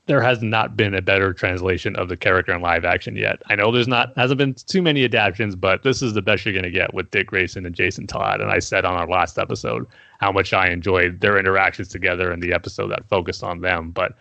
there 0.07 0.21
has 0.21 0.41
not 0.41 0.75
been 0.75 0.95
a 0.95 1.01
better 1.01 1.31
translation 1.31 1.95
of 1.95 2.09
the 2.09 2.17
character 2.17 2.53
in 2.53 2.61
live 2.61 2.83
action 2.83 3.15
yet. 3.15 3.41
I 3.47 3.55
know 3.55 3.71
there's 3.71 3.87
not 3.87 4.17
hasn't 4.17 4.39
been 4.39 4.55
too 4.55 4.81
many 4.81 5.03
adaptations, 5.03 5.55
but 5.55 5.83
this 5.83 6.01
is 6.01 6.13
the 6.13 6.21
best 6.21 6.45
you're 6.45 6.53
going 6.53 6.63
to 6.63 6.71
get 6.71 6.93
with 6.93 7.11
Dick 7.11 7.27
Grayson 7.27 7.65
and 7.65 7.75
Jason 7.75 8.07
Todd. 8.07 8.41
And 8.41 8.51
I 8.51 8.59
said 8.59 8.83
on 8.83 8.95
our 8.95 9.07
last 9.07 9.37
episode 9.37 9.85
how 10.19 10.31
much 10.31 10.53
I 10.53 10.69
enjoyed 10.69 11.21
their 11.21 11.37
interactions 11.37 11.87
together 11.87 12.33
in 12.33 12.39
the 12.39 12.51
episode 12.51 12.87
that 12.87 13.07
focused 13.09 13.43
on 13.43 13.61
them. 13.61 13.91
But 13.91 14.17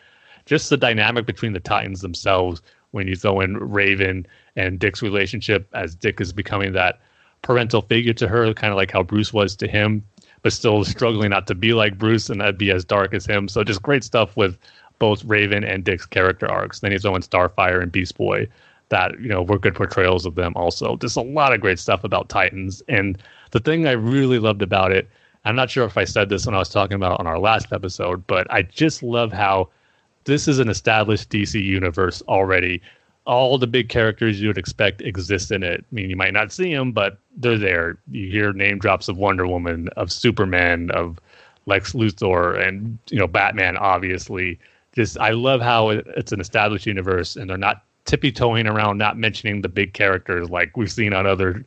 just 0.47 0.71
the 0.71 0.77
dynamic 0.77 1.27
between 1.27 1.55
the 1.55 1.61
Titans 1.61 2.03
themselves 2.03 2.61
when 2.91 3.07
you 3.07 3.17
throw 3.17 3.41
in 3.41 3.57
Raven 3.57 4.27
and 4.57 4.79
Dick's 4.79 5.03
relationship 5.03 5.69
as 5.73 5.95
Dick 5.95 6.21
is 6.21 6.33
becoming 6.33 6.73
that 6.73 7.01
parental 7.43 7.83
figure 7.83 8.13
to 8.15 8.29
her, 8.29 8.53
kind 8.53 8.73
of 8.73 8.77
like 8.77 8.91
how 8.91 9.03
Bruce 9.03 9.33
was 9.33 9.57
to 9.57 9.67
him, 9.69 10.05
but 10.43 10.53
still 10.53 10.85
struggling 10.85 11.31
not 11.31 11.47
to 11.47 11.55
be 11.55 11.73
like 11.73 11.99
Bruce 11.99 12.31
and 12.31 12.39
not 12.39 12.59
be 12.59 12.71
as 12.71 12.85
dark 12.85 13.15
as 13.15 13.27
him. 13.27 13.49
So 13.49 13.63
just 13.63 13.83
great 13.83 14.05
stuff 14.05 14.37
with 14.37 14.57
both 14.99 15.25
Raven 15.25 15.65
and 15.65 15.85
Dick's 15.85 16.07
character 16.07 16.51
arcs. 16.51 16.81
Then 16.81 16.93
he's 16.93 17.05
in 17.05 17.13
Starfire 17.13 17.83
and 17.83 17.91
Beast 17.91 18.17
Boy 18.17 18.49
that, 18.91 19.19
you 19.21 19.29
know, 19.29 19.43
were 19.43 19.59
good 19.59 19.75
portrayals 19.75 20.27
of 20.27 20.35
them 20.35 20.53
also. 20.57 20.97
Just 20.97 21.17
a 21.17 21.23
lot 21.23 21.53
of 21.53 21.61
great 21.61 21.79
stuff 21.79 22.05
about 22.05 22.29
Titans. 22.29 22.83
And 22.89 23.19
the 23.51 23.61
thing 23.61 23.87
I 23.87 23.93
really 23.93 24.39
loved 24.39 24.63
about 24.63 24.93
it, 24.93 25.09
I'm 25.45 25.57
not 25.57 25.71
sure 25.71 25.87
if 25.87 25.97
I 25.97 26.05
said 26.05 26.29
this 26.29 26.45
when 26.45 26.55
I 26.55 26.59
was 26.59 26.69
talking 26.69 26.97
about 26.97 27.19
on 27.19 27.27
our 27.27 27.39
last 27.39 27.73
episode, 27.73 28.27
but 28.27 28.47
I 28.51 28.63
just 28.63 29.03
love 29.03 29.33
how 29.33 29.69
this 30.25 30.49
is 30.49 30.59
an 30.59 30.69
established 30.69 31.31
DC 31.31 31.63
universe 31.63 32.23
already. 32.29 32.83
All 33.27 33.59
the 33.59 33.67
big 33.67 33.89
characters 33.89 34.41
you 34.41 34.49
would 34.49 34.59
expect 34.59 35.03
exist 35.03 35.51
in 35.51 35.63
it. 35.63 35.81
I 35.81 35.95
mean, 35.95 36.11
you 36.11 36.17
might 36.17 36.33
not 36.33 36.53
see 36.53 36.75
them, 36.75 36.93
but 36.93 37.19
they're 37.37 37.59
there. 37.59 37.99
You 38.11 38.31
hear 38.31 38.53
name 38.53 38.79
drops 38.79 39.09
of 39.09 39.17
Wonder 39.19 39.47
Woman, 39.47 39.89
of 39.97 40.11
Superman, 40.11 40.91
of 40.93 41.21
Lex 41.67 41.93
Luthor, 41.93 42.59
and 42.67 42.99
you 43.11 43.19
know 43.19 43.27
Batman, 43.27 43.77
obviously 43.77 44.59
just 44.95 45.19
I 45.19 45.31
love 45.31 45.61
how 45.61 45.91
it's 45.91 46.33
an 46.33 46.41
established 46.41 46.87
universe 46.87 47.37
and 47.37 47.49
they're 47.49 47.57
not 47.57 47.85
tippy 48.05 48.33
toeing 48.33 48.67
around 48.67 48.99
not 48.99 49.17
mentioning 49.17 49.63
the 49.63 49.69
big 49.69 49.93
characters 49.93 50.51
like 50.51 50.77
we've 50.77 50.91
seen 50.91 51.13
on 51.13 51.27
other 51.27 51.65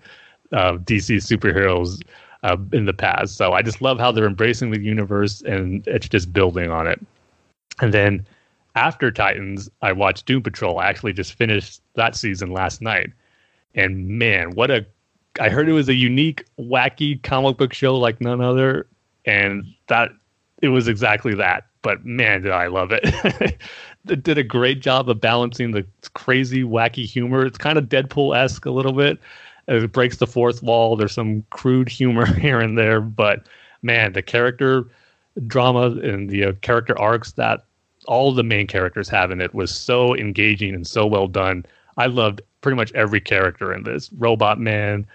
uh, 0.51 0.73
DC 0.73 1.17
superheroes 1.17 2.01
uh, 2.43 2.57
in 2.73 2.85
the 2.85 2.93
past. 2.93 3.37
So 3.37 3.53
I 3.53 3.61
just 3.61 3.81
love 3.81 3.99
how 3.99 4.11
they're 4.11 4.25
embracing 4.25 4.71
the 4.71 4.81
universe 4.81 5.41
and 5.41 5.87
it's 5.87 6.09
just 6.09 6.33
building 6.33 6.69
on 6.69 6.87
it. 6.87 6.99
And 7.81 7.93
then 7.93 8.25
after 8.76 9.11
Titans, 9.11 9.69
I 9.82 9.91
watched 9.91 10.26
Doom 10.26 10.43
Patrol. 10.43 10.80
I 10.80 10.88
actually 10.88 11.13
just 11.13 11.34
finished 11.34 11.82
that 11.95 12.15
season 12.15 12.51
last 12.51 12.82
night. 12.82 13.11
And 13.76 14.07
man, 14.07 14.51
what 14.51 14.71
a 14.71 14.86
I 15.39 15.49
heard 15.49 15.67
it 15.67 15.74
was 15.74 15.89
a 15.89 15.95
unique, 15.95 16.45
wacky 16.59 17.21
comic 17.24 17.57
book 17.57 17.74
show 17.74 17.97
like 17.97 18.21
none 18.21 18.41
other. 18.41 18.88
And 19.26 19.65
that 19.88 20.11
it 20.61 20.69
was 20.69 20.88
exactly 20.88 21.34
that 21.36 21.65
but 21.84 22.03
man, 22.03 22.41
did 22.41 22.51
I 22.51 22.67
love 22.67 22.91
it. 22.91 23.03
it 24.09 24.24
did 24.24 24.39
a 24.39 24.43
great 24.43 24.80
job 24.80 25.07
of 25.09 25.21
balancing 25.21 25.71
the 25.71 25.86
crazy, 26.15 26.63
wacky 26.63 27.05
humor. 27.05 27.45
It's 27.45 27.59
kind 27.59 27.78
of 27.78 27.86
Deadpool 27.86 28.36
esque 28.36 28.65
a 28.65 28.71
little 28.71 28.93
bit. 28.93 29.19
It 29.67 29.91
breaks 29.91 30.17
the 30.17 30.28
fourth 30.28 30.63
wall. 30.63 30.95
There's 30.95 31.13
some 31.13 31.45
crude 31.51 31.89
humor 31.89 32.26
here 32.39 32.59
and 32.59 32.76
there, 32.78 32.99
but 32.99 33.47
man, 33.84 34.13
the 34.13 34.24
character 34.24 34.88
drama 35.45 35.91
and 35.91 36.30
the 36.30 36.45
uh, 36.45 36.51
character 36.61 36.97
arcs 36.99 37.34
that 37.34 37.65
all 38.07 38.33
the 38.33 38.43
main 38.43 38.67
characters 38.67 39.09
have 39.09 39.31
in 39.31 39.41
it 39.41 39.53
was 39.53 39.73
so 39.73 40.15
engaging 40.15 40.73
and 40.73 40.85
so 40.85 41.05
well 41.05 41.27
done. 41.27 41.65
I 41.97 42.07
loved 42.07 42.41
pretty 42.61 42.75
much 42.75 42.91
every 42.93 43.21
character 43.21 43.73
in 43.73 43.83
this 43.83 44.11
Robot 44.13 44.59
Man, 44.59 45.05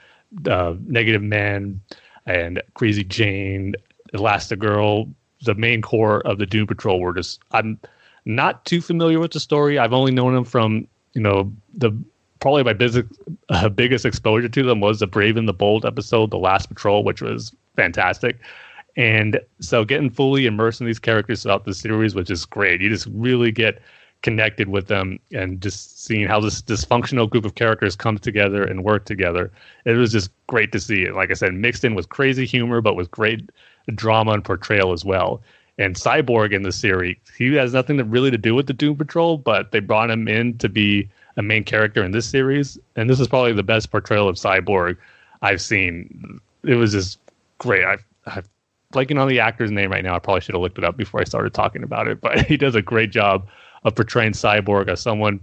uh, 0.49 0.75
Negative 0.87 1.23
Man, 1.23 1.81
and 2.27 2.63
Crazy 2.75 3.05
Jane, 3.05 3.75
Elastigirl, 4.15 5.13
the 5.43 5.55
main 5.55 5.83
core 5.83 6.21
of 6.27 6.39
the 6.39 6.47
Doom 6.47 6.67
Patrol 6.67 7.01
were 7.01 7.15
just 7.15 7.41
I'm 7.53 7.79
not 8.25 8.65
too 8.65 8.81
familiar 8.81 9.21
with 9.21 9.33
the 9.33 9.41
story. 9.41 9.79
I've 9.79 9.93
only 9.93 10.13
known 10.13 10.35
them 10.35 10.45
from 10.45 10.87
you 11.15 11.23
know 11.23 11.53
the 11.75 11.93
probably 12.41 12.63
my 12.63 13.03
uh, 13.49 13.69
biggest 13.75 14.05
exposure 14.05 14.49
to 14.49 14.63
them 14.63 14.81
was 14.81 15.01
the 15.01 15.07
Brave 15.07 15.37
and 15.37 15.49
the 15.49 15.53
Bold 15.53 15.85
episode, 15.85 16.31
The 16.31 16.39
Last 16.39 16.69
Patrol, 16.69 17.03
which 17.03 17.21
was 17.21 17.53
fantastic. 17.77 18.39
And 18.99 19.41
so 19.61 19.85
getting 19.85 20.11
fully 20.11 20.45
immersed 20.47 20.81
in 20.81 20.87
these 20.87 20.99
characters 20.99 21.45
throughout 21.45 21.65
the 21.65 21.73
series, 21.73 22.17
which 22.17 22.31
is 22.31 22.45
great. 22.45 22.81
You 22.81 22.91
just 22.91 23.07
really 23.13 23.53
get 23.53 23.81
connected 24.23 24.69
with 24.69 24.89
them 24.89 25.21
and 25.33 25.61
just 25.63 26.05
seeing 26.05 26.27
how 26.27 26.41
this 26.41 26.61
dysfunctional 26.61 27.31
group 27.31 27.45
of 27.45 27.55
characters 27.55 27.95
come 27.95 28.19
together 28.19 28.65
and 28.65 28.83
work 28.83 29.05
together. 29.05 29.53
It 29.85 29.93
was 29.93 30.11
just 30.11 30.33
great 30.49 30.73
to 30.73 30.81
see 30.81 31.05
it. 31.05 31.15
Like 31.15 31.31
I 31.31 31.35
said, 31.35 31.55
mixed 31.55 31.85
in 31.85 31.95
with 31.95 32.09
crazy 32.09 32.45
humor, 32.45 32.81
but 32.81 32.97
with 32.97 33.09
great 33.13 33.49
drama 33.95 34.33
and 34.33 34.45
portrayal 34.45 34.93
as 34.93 35.05
well. 35.05 35.41
And 35.79 35.95
Cyborg 35.95 36.53
in 36.53 36.65
the 36.65 36.73
series, 36.73 37.17
he 37.37 37.55
has 37.55 37.73
nothing 37.73 37.99
to 37.99 38.05
really 38.05 38.33
to 38.33 38.39
do 38.39 38.53
with 38.53 38.67
the 38.67 38.73
Doom 38.73 38.97
Patrol, 38.97 39.39
but 39.39 39.71
they 39.71 39.79
brought 39.79 40.11
him 40.11 40.27
in 40.27 40.59
to 40.59 40.69
be 40.69 41.09
a 41.37 41.43
main 41.43 41.63
character 41.63 42.03
in 42.03 42.11
this 42.11 42.27
series. 42.27 42.77
And 42.97 43.09
this 43.09 43.21
is 43.21 43.29
probably 43.29 43.53
the 43.53 43.63
best 43.63 43.93
portrayal 43.93 44.29
of 44.29 44.35
Cyborg 44.35 44.97
I've 45.41 45.61
seen. 45.61 46.41
It 46.65 46.75
was 46.75 46.91
just 46.91 47.21
great. 47.59 47.85
I, 47.85 47.99
I'm 48.27 48.43
blanking 48.93 49.21
on 49.21 49.29
the 49.29 49.41
actor's 49.41 49.71
name 49.71 49.91
right 49.91 50.05
now. 50.05 50.15
I 50.15 50.19
probably 50.19 50.41
should 50.41 50.55
have 50.55 50.63
looked 50.63 50.79
it 50.79 50.85
up 50.85 50.97
before 50.97 51.21
I 51.21 51.25
started 51.25 51.55
talking 51.55 51.83
about 51.83 52.09
it, 52.09 52.21
but 52.21 52.41
he 52.47 52.57
does 52.57 52.75
a 52.75 52.83
great 52.83 53.11
job 53.11 53.49
of 53.85 53.95
portraying 53.95 54.33
Cyborg 54.33 54.89
as 54.89 55.01
someone, 55.01 55.41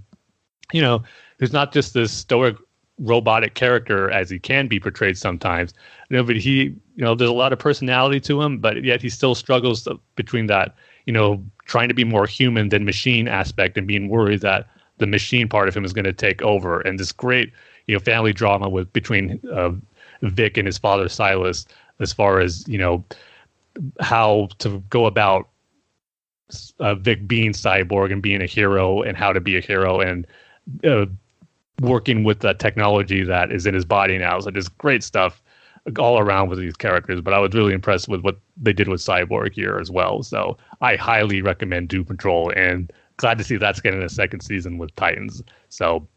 you 0.73 0.81
know, 0.81 1.03
who's 1.39 1.53
not 1.53 1.71
just 1.71 1.93
this 1.93 2.11
stoic 2.11 2.55
robotic 2.99 3.55
character 3.55 4.09
as 4.09 4.29
he 4.29 4.39
can 4.39 4.67
be 4.67 4.79
portrayed 4.79 5.17
sometimes. 5.17 5.73
You 6.09 6.17
know, 6.17 6.23
but 6.23 6.37
he, 6.37 6.63
you 6.95 7.03
know, 7.03 7.13
there's 7.15 7.29
a 7.29 7.33
lot 7.33 7.53
of 7.53 7.59
personality 7.59 8.19
to 8.21 8.41
him, 8.41 8.59
but 8.59 8.83
yet 8.83 9.01
he 9.01 9.09
still 9.09 9.35
struggles 9.35 9.87
between 10.15 10.47
that, 10.47 10.75
you 11.05 11.13
know, 11.13 11.43
trying 11.65 11.89
to 11.89 11.93
be 11.93 12.03
more 12.03 12.25
human 12.25 12.69
than 12.69 12.85
machine 12.85 13.27
aspect 13.27 13.77
and 13.77 13.87
being 13.87 14.09
worried 14.09 14.41
that 14.41 14.67
the 14.97 15.07
machine 15.07 15.49
part 15.49 15.67
of 15.67 15.75
him 15.75 15.83
is 15.83 15.93
going 15.93 16.05
to 16.05 16.13
take 16.13 16.41
over. 16.41 16.81
And 16.81 16.97
this 16.97 17.11
great, 17.11 17.51
you 17.87 17.95
know, 17.95 17.99
family 17.99 18.33
drama 18.33 18.69
with 18.69 18.91
between 18.93 19.41
uh, 19.51 19.71
Vic 20.21 20.57
and 20.57 20.65
his 20.65 20.77
father 20.77 21.09
Silas, 21.09 21.65
as 21.99 22.13
far 22.13 22.39
as 22.39 22.65
you 22.67 22.77
know, 22.77 23.03
how 23.99 24.49
to 24.59 24.79
go 24.89 25.05
about 25.05 25.49
uh, 26.79 26.95
Vic 26.95 27.27
being 27.27 27.51
cyborg 27.51 28.11
and 28.11 28.21
being 28.21 28.41
a 28.41 28.45
hero 28.45 29.01
and 29.01 29.17
how 29.17 29.33
to 29.33 29.39
be 29.39 29.57
a 29.57 29.61
hero 29.61 29.99
and 29.99 30.27
uh, 30.83 31.05
working 31.81 32.23
with 32.23 32.39
the 32.39 32.53
technology 32.53 33.23
that 33.23 33.51
is 33.51 33.65
in 33.65 33.73
his 33.73 33.85
body 33.85 34.17
now. 34.17 34.39
So 34.39 34.51
just 34.51 34.77
great 34.77 35.03
stuff 35.03 35.41
all 35.99 36.19
around 36.19 36.49
with 36.49 36.59
these 36.59 36.75
characters. 36.75 37.21
But 37.21 37.33
I 37.33 37.39
was 37.39 37.53
really 37.53 37.73
impressed 37.73 38.07
with 38.07 38.21
what 38.21 38.39
they 38.57 38.73
did 38.73 38.87
with 38.87 39.01
Cyborg 39.01 39.53
here 39.53 39.77
as 39.79 39.91
well. 39.91 40.23
So 40.23 40.57
I 40.81 40.95
highly 40.95 41.41
recommend 41.41 41.89
Doom 41.89 42.05
Patrol 42.05 42.51
and 42.55 42.91
glad 43.17 43.37
to 43.37 43.43
see 43.43 43.57
that's 43.57 43.81
getting 43.81 44.01
a 44.01 44.09
second 44.09 44.41
season 44.41 44.77
with 44.77 44.95
Titans. 44.95 45.43
So 45.69 46.07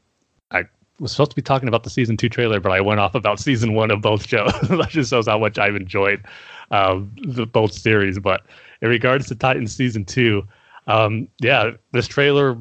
I 0.50 0.64
was 1.00 1.12
supposed 1.12 1.30
to 1.30 1.36
be 1.36 1.42
talking 1.42 1.68
about 1.68 1.84
the 1.84 1.90
season 1.90 2.16
two 2.16 2.28
trailer, 2.28 2.61
but 2.61 2.72
I 2.72 2.80
went 2.80 3.00
off 3.00 3.14
about 3.14 3.40
season 3.40 3.74
one 3.74 3.90
of 3.90 4.00
both 4.00 4.26
shows. 4.26 4.52
that 4.62 4.88
just 4.90 5.11
shows 5.11 5.26
how 5.26 5.38
much 5.38 5.59
I've 5.59 5.76
enjoyed 5.76 6.24
um, 6.70 7.12
the 7.22 7.46
both 7.46 7.72
series. 7.72 8.18
But 8.18 8.42
in 8.82 8.88
regards 8.88 9.26
to 9.28 9.34
Titans 9.34 9.74
season 9.74 10.04
two, 10.04 10.46
um, 10.86 11.28
yeah, 11.40 11.72
this 11.92 12.06
trailer 12.06 12.56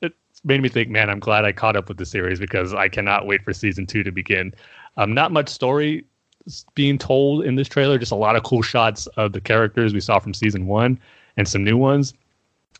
it 0.00 0.12
made 0.44 0.62
me 0.62 0.68
think, 0.68 0.88
man, 0.88 1.10
I'm 1.10 1.20
glad 1.20 1.44
I 1.44 1.52
caught 1.52 1.76
up 1.76 1.88
with 1.88 1.98
the 1.98 2.06
series 2.06 2.40
because 2.40 2.74
I 2.74 2.88
cannot 2.88 3.26
wait 3.26 3.42
for 3.44 3.52
season 3.52 3.86
two 3.86 4.02
to 4.02 4.12
begin. 4.12 4.54
Um, 4.96 5.14
not 5.14 5.32
much 5.32 5.48
story 5.48 6.04
being 6.74 6.98
told 6.98 7.44
in 7.44 7.54
this 7.54 7.68
trailer, 7.68 7.98
just 7.98 8.12
a 8.12 8.16
lot 8.16 8.36
of 8.36 8.42
cool 8.42 8.62
shots 8.62 9.06
of 9.16 9.32
the 9.32 9.40
characters 9.40 9.94
we 9.94 10.00
saw 10.00 10.18
from 10.18 10.34
season 10.34 10.66
one 10.66 10.98
and 11.36 11.46
some 11.46 11.64
new 11.64 11.76
ones. 11.76 12.14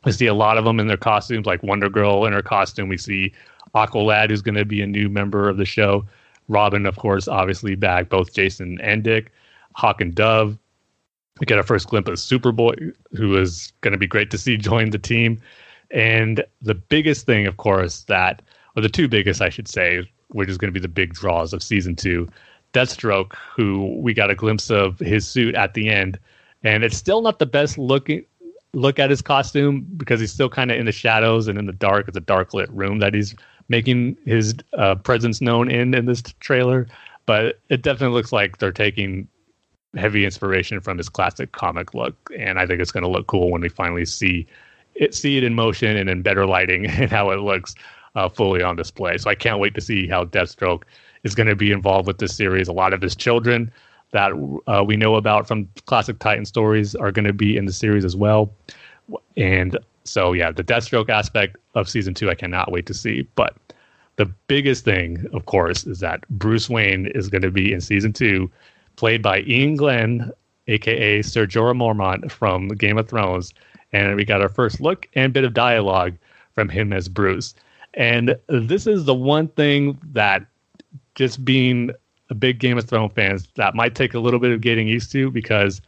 We 0.04 0.12
see 0.12 0.26
a 0.26 0.34
lot 0.34 0.58
of 0.58 0.64
them 0.64 0.80
in 0.80 0.88
their 0.88 0.96
costumes, 0.96 1.46
like 1.46 1.62
Wonder 1.62 1.88
Girl 1.88 2.24
in 2.26 2.32
her 2.32 2.42
costume. 2.42 2.88
We 2.88 2.98
see 2.98 3.32
Aqualad, 3.74 4.30
who's 4.30 4.42
going 4.42 4.56
to 4.56 4.64
be 4.64 4.82
a 4.82 4.86
new 4.86 5.08
member 5.08 5.48
of 5.48 5.58
the 5.58 5.64
show. 5.64 6.04
Robin, 6.48 6.86
of 6.86 6.96
course, 6.96 7.28
obviously 7.28 7.76
back, 7.76 8.08
both 8.08 8.34
Jason 8.34 8.80
and 8.80 9.04
Dick. 9.04 9.32
Hawk 9.74 10.00
and 10.00 10.14
Dove. 10.14 10.58
We 11.40 11.46
get 11.46 11.58
our 11.58 11.64
first 11.64 11.88
glimpse 11.88 12.08
of 12.08 12.16
Superboy, 12.16 12.94
who 13.12 13.38
is 13.38 13.72
going 13.80 13.92
to 13.92 13.98
be 13.98 14.06
great 14.06 14.30
to 14.30 14.38
see 14.38 14.56
join 14.56 14.90
the 14.90 14.98
team. 14.98 15.40
And 15.90 16.44
the 16.60 16.74
biggest 16.74 17.26
thing, 17.26 17.46
of 17.46 17.56
course, 17.56 18.02
that, 18.04 18.42
or 18.76 18.82
the 18.82 18.88
two 18.88 19.08
biggest, 19.08 19.40
I 19.40 19.48
should 19.48 19.68
say, 19.68 20.08
which 20.28 20.48
is 20.48 20.58
going 20.58 20.68
to 20.68 20.78
be 20.78 20.80
the 20.80 20.88
big 20.88 21.14
draws 21.14 21.52
of 21.52 21.62
season 21.62 21.96
two, 21.96 22.28
Deathstroke, 22.72 23.34
who 23.54 23.98
we 24.00 24.14
got 24.14 24.30
a 24.30 24.34
glimpse 24.34 24.70
of 24.70 24.98
his 24.98 25.26
suit 25.26 25.54
at 25.54 25.74
the 25.74 25.88
end. 25.88 26.18
And 26.64 26.84
it's 26.84 26.96
still 26.96 27.22
not 27.22 27.38
the 27.38 27.46
best 27.46 27.76
looking 27.76 28.24
look 28.74 28.98
at 28.98 29.10
his 29.10 29.20
costume 29.20 29.86
because 29.96 30.20
he's 30.20 30.32
still 30.32 30.48
kind 30.48 30.70
of 30.70 30.78
in 30.78 30.86
the 30.86 30.92
shadows 30.92 31.48
and 31.48 31.58
in 31.58 31.66
the 31.66 31.72
dark. 31.72 32.08
It's 32.08 32.16
a 32.16 32.20
dark 32.20 32.54
lit 32.54 32.70
room 32.70 32.98
that 33.00 33.14
he's 33.14 33.34
making 33.68 34.16
his 34.24 34.54
uh, 34.74 34.94
presence 34.96 35.40
known 35.40 35.70
in 35.70 35.94
in 35.94 36.06
this 36.06 36.22
trailer. 36.40 36.86
But 37.26 37.60
it 37.68 37.82
definitely 37.82 38.14
looks 38.14 38.32
like 38.32 38.58
they're 38.58 38.72
taking 38.72 39.28
heavy 39.96 40.24
inspiration 40.24 40.80
from 40.80 40.98
his 40.98 41.08
classic 41.08 41.52
comic 41.52 41.94
look, 41.94 42.30
and 42.36 42.58
I 42.58 42.66
think 42.66 42.80
it's 42.80 42.92
going 42.92 43.04
to 43.04 43.10
look 43.10 43.26
cool 43.26 43.50
when 43.50 43.60
we 43.60 43.68
finally 43.68 44.04
see 44.04 44.46
it 44.94 45.14
see 45.14 45.38
it 45.38 45.44
in 45.44 45.54
motion 45.54 45.96
and 45.96 46.10
in 46.10 46.22
better 46.22 46.46
lighting 46.46 46.86
and 46.90 47.10
how 47.10 47.30
it 47.30 47.40
looks 47.40 47.74
uh, 48.14 48.28
fully 48.28 48.62
on 48.62 48.76
display. 48.76 49.16
So 49.18 49.30
I 49.30 49.34
can't 49.34 49.58
wait 49.58 49.74
to 49.74 49.80
see 49.80 50.06
how 50.06 50.24
Deathstroke 50.24 50.82
is 51.24 51.34
going 51.34 51.46
to 51.46 51.56
be 51.56 51.72
involved 51.72 52.06
with 52.06 52.18
this 52.18 52.34
series. 52.34 52.68
A 52.68 52.72
lot 52.72 52.92
of 52.92 53.00
his 53.00 53.16
children 53.16 53.72
that 54.12 54.32
uh, 54.66 54.84
we 54.86 54.96
know 54.96 55.14
about 55.14 55.48
from 55.48 55.68
classic 55.86 56.18
Titan 56.18 56.44
stories 56.44 56.94
are 56.94 57.10
going 57.10 57.24
to 57.24 57.32
be 57.32 57.56
in 57.56 57.64
the 57.64 57.72
series 57.72 58.04
as 58.04 58.14
well. 58.14 58.52
And 59.36 59.78
so, 60.04 60.32
yeah, 60.32 60.50
the 60.50 60.64
Deathstroke 60.64 61.08
aspect 61.08 61.56
of 61.74 61.88
season 61.88 62.12
two, 62.12 62.28
I 62.28 62.34
cannot 62.34 62.70
wait 62.70 62.86
to 62.86 62.94
see. 62.94 63.26
But 63.34 63.56
the 64.16 64.26
biggest 64.46 64.84
thing, 64.84 65.26
of 65.32 65.46
course, 65.46 65.86
is 65.86 66.00
that 66.00 66.28
Bruce 66.28 66.68
Wayne 66.68 67.06
is 67.14 67.28
going 67.28 67.42
to 67.42 67.50
be 67.50 67.72
in 67.72 67.80
season 67.80 68.12
two, 68.12 68.50
played 68.96 69.22
by 69.22 69.38
Iain 69.38 69.76
Glen, 69.76 70.30
aka 70.68 71.22
Sir 71.22 71.46
Jorah 71.46 71.76
Mormont 71.76 72.30
from 72.30 72.68
Game 72.68 72.98
of 72.98 73.08
Thrones. 73.08 73.52
And 73.92 74.16
we 74.16 74.24
got 74.24 74.40
our 74.40 74.48
first 74.48 74.80
look 74.80 75.08
and 75.14 75.32
bit 75.32 75.44
of 75.44 75.54
dialogue 75.54 76.16
from 76.54 76.68
him 76.68 76.92
as 76.92 77.08
Bruce. 77.08 77.54
And 77.94 78.36
this 78.48 78.86
is 78.86 79.04
the 79.04 79.14
one 79.14 79.48
thing 79.48 79.98
that 80.12 80.46
just 81.14 81.44
being 81.44 81.90
a 82.30 82.34
big 82.34 82.58
Game 82.58 82.78
of 82.78 82.88
Thrones 82.88 83.12
fans 83.14 83.48
that 83.56 83.74
might 83.74 83.94
take 83.94 84.14
a 84.14 84.18
little 84.18 84.40
bit 84.40 84.50
of 84.50 84.62
getting 84.62 84.88
used 84.88 85.12
to 85.12 85.30
because 85.30 85.82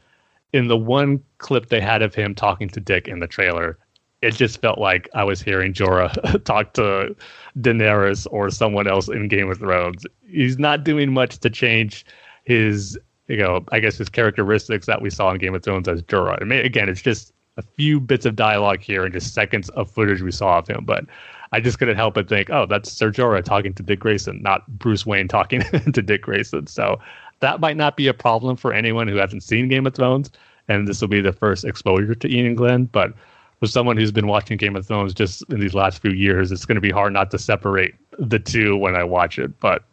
in 0.53 0.69
the 0.69 0.77
one 0.77 1.23
clip 1.39 1.69
they 1.69 1.81
had 1.81 2.03
of 2.03 2.15
him 2.15 2.35
talking 2.35 2.69
to 2.69 2.81
Dick 2.81 3.09
in 3.09 3.21
the 3.21 3.27
trailer, 3.27 3.79
it 4.21 4.33
just 4.33 4.61
felt 4.61 4.79
like 4.79 5.09
I 5.15 5.25
was 5.25 5.43
hearing 5.43 5.73
Jorah 5.73 6.45
talk 6.45 6.75
to 6.75 7.17
Daenerys 7.59 8.27
or 8.31 8.51
someone 8.51 8.87
else 8.87 9.09
in 9.09 9.29
Game 9.29 9.51
of 9.51 9.59
Thrones. 9.59 10.07
He's 10.29 10.59
not 10.59 10.85
doing 10.85 11.13
much 11.13 11.39
to 11.39 11.51
change 11.51 12.05
his, 12.45 12.99
you 13.29 13.37
know, 13.37 13.65
I 13.73 13.81
guess 13.81 13.97
his 13.97 14.09
characteristics 14.09 14.87
that 14.87 15.03
we 15.03 15.11
saw 15.11 15.31
in 15.33 15.39
Game 15.39 15.55
of 15.55 15.63
Thrones 15.63 15.89
as 15.89 16.03
Jorah. 16.03 16.41
I 16.41 16.45
mean, 16.45 16.65
again, 16.65 16.89
it's 16.89 17.03
just 17.03 17.33
a 17.57 17.63
few 17.63 18.01
bits 18.01 18.27
of 18.27 18.37
dialogue 18.37 18.81
here 18.81 19.05
and 19.05 19.13
just 19.13 19.35
seconds 19.35 19.69
of 19.71 19.91
footage 19.91 20.23
we 20.23 20.33
saw 20.33 20.59
of 20.59 20.69
him, 20.69 20.85
but 20.85 21.05
I 21.53 21.61
just 21.61 21.79
couldn't 21.79 21.97
help 21.97 22.15
but 22.15 22.29
think, 22.29 22.51
oh, 22.51 22.67
that's 22.67 22.91
Ser 22.91 23.13
Jorah 23.13 23.45
talking 23.45 23.73
to 23.75 23.83
Dick 23.83 24.01
Grayson, 24.01 24.43
not 24.43 24.67
Bruce 24.79 25.07
Wayne 25.07 25.29
talking 25.29 25.61
to 25.93 26.03
Dick 26.03 26.23
Grayson. 26.23 26.67
So 26.67 26.99
that 27.41 27.61
might 27.61 27.77
not 27.77 27.97
be 27.97 28.09
a 28.09 28.15
problem 28.15 28.57
for 28.57 28.73
anyone 28.73 29.07
who 29.07 29.17
hasn't 29.17 29.43
seen 29.43 29.69
Game 29.69 29.87
of 29.87 29.95
Thrones, 29.95 30.31
and 30.69 30.89
this 30.89 31.01
will 31.01 31.09
be 31.09 31.21
the 31.21 31.33
first 31.33 31.65
exposure 31.65 32.15
to 32.15 32.29
Iain 32.29 32.55
Glen. 32.57 32.87
But 32.87 33.13
for 33.61 33.67
someone 33.67 33.97
who's 33.97 34.11
been 34.11 34.27
watching 34.27 34.57
Game 34.57 34.75
of 34.75 34.87
Thrones 34.87 35.15
just 35.15 35.45
in 35.51 35.61
these 35.61 35.75
last 35.75 36.03
few 36.03 36.11
years, 36.11 36.51
it's 36.51 36.65
going 36.65 36.75
to 36.75 36.81
be 36.81 36.91
hard 36.91 37.13
not 37.13 37.31
to 37.31 37.39
separate 37.39 37.95
the 38.19 38.39
two 38.39 38.77
when 38.77 38.97
I 38.97 39.05
watch 39.05 39.39
it. 39.39 39.61
But 39.61 39.85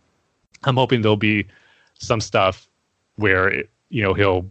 I'm 0.64 0.76
hoping 0.76 1.02
there'll 1.02 1.16
be 1.16 1.46
some 2.02 2.22
stuff 2.22 2.68
where 3.16 3.48
it, 3.48 3.70
you 3.90 4.04
know 4.04 4.14
he'll 4.14 4.50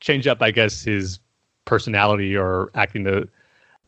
change 0.00 0.26
up, 0.26 0.42
I 0.42 0.50
guess, 0.50 0.82
his 0.82 1.18
personality 1.64 2.36
or 2.36 2.70
acting 2.74 3.04
the 3.04 3.28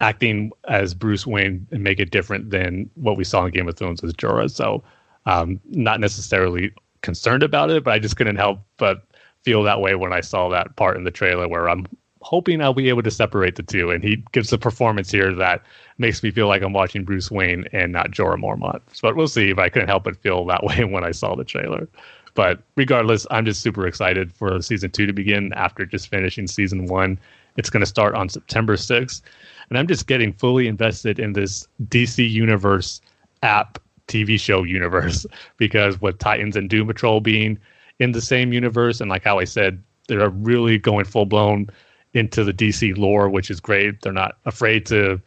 acting 0.00 0.50
as 0.68 0.94
Bruce 0.94 1.26
Wayne 1.26 1.66
and 1.70 1.82
make 1.82 2.00
it 2.00 2.10
different 2.10 2.50
than 2.50 2.90
what 2.94 3.16
we 3.16 3.24
saw 3.24 3.44
in 3.44 3.52
Game 3.52 3.68
of 3.68 3.76
Thrones 3.76 4.02
as 4.02 4.12
Jorah. 4.12 4.50
So, 4.50 4.82
um, 5.26 5.60
not 5.70 6.00
necessarily 6.00 6.72
concerned 7.02 7.42
about 7.42 7.70
it, 7.70 7.84
but 7.84 7.92
I 7.92 7.98
just 7.98 8.16
couldn't 8.16 8.36
help 8.36 8.60
but 8.76 9.06
feel 9.42 9.62
that 9.62 9.80
way 9.80 9.94
when 9.94 10.12
I 10.12 10.20
saw 10.20 10.48
that 10.48 10.74
part 10.76 10.96
in 10.96 11.04
the 11.04 11.10
trailer 11.10 11.46
where 11.48 11.68
I'm 11.68 11.86
hoping 12.22 12.62
I'll 12.62 12.74
be 12.74 12.88
able 12.88 13.02
to 13.02 13.10
separate 13.10 13.56
the 13.56 13.62
two. 13.62 13.90
And 13.90 14.02
he 14.02 14.24
gives 14.32 14.52
a 14.52 14.58
performance 14.58 15.10
here 15.10 15.32
that 15.34 15.62
makes 15.98 16.22
me 16.22 16.30
feel 16.30 16.48
like 16.48 16.62
I'm 16.62 16.72
watching 16.72 17.04
Bruce 17.04 17.30
Wayne 17.30 17.66
and 17.72 17.92
not 17.92 18.10
Jorah 18.10 18.40
Mormont. 18.40 18.80
But 19.02 19.14
we'll 19.14 19.28
see 19.28 19.50
if 19.50 19.58
I 19.58 19.68
couldn't 19.68 19.88
help 19.88 20.04
but 20.04 20.16
feel 20.16 20.44
that 20.46 20.64
way 20.64 20.84
when 20.84 21.04
I 21.04 21.10
saw 21.10 21.36
the 21.36 21.44
trailer. 21.44 21.86
But 22.34 22.62
regardless, 22.76 23.26
I'm 23.30 23.44
just 23.44 23.62
super 23.62 23.86
excited 23.86 24.32
for 24.32 24.60
season 24.60 24.90
two 24.90 25.06
to 25.06 25.12
begin 25.12 25.52
after 25.54 25.86
just 25.86 26.08
finishing 26.08 26.46
season 26.46 26.86
one. 26.86 27.18
It's 27.56 27.70
going 27.70 27.80
to 27.80 27.86
start 27.86 28.14
on 28.14 28.28
September 28.28 28.74
6th 28.74 29.22
and 29.68 29.78
I'm 29.78 29.86
just 29.86 30.06
getting 30.06 30.32
fully 30.32 30.66
invested 30.66 31.18
in 31.18 31.32
this 31.32 31.66
DC 31.88 32.28
Universe 32.28 33.00
app 33.42 33.78
TV 34.08 34.38
show 34.38 34.62
universe 34.62 35.26
because 35.56 36.00
with 36.00 36.18
Titans 36.18 36.56
and 36.56 36.68
Doom 36.68 36.86
Patrol 36.86 37.20
being 37.20 37.58
in 37.98 38.12
the 38.12 38.20
same 38.20 38.52
universe, 38.52 39.00
and 39.00 39.08
like 39.08 39.24
how 39.24 39.38
I 39.38 39.44
said, 39.44 39.82
they're 40.08 40.28
really 40.28 40.78
going 40.78 41.04
full 41.04 41.26
blown 41.26 41.68
into 42.12 42.44
the 42.44 42.52
DC 42.52 42.96
lore, 42.96 43.28
which 43.28 43.50
is 43.50 43.60
great. 43.60 44.02
They're 44.02 44.12
not 44.12 44.36
afraid 44.44 44.86
to 44.86 45.20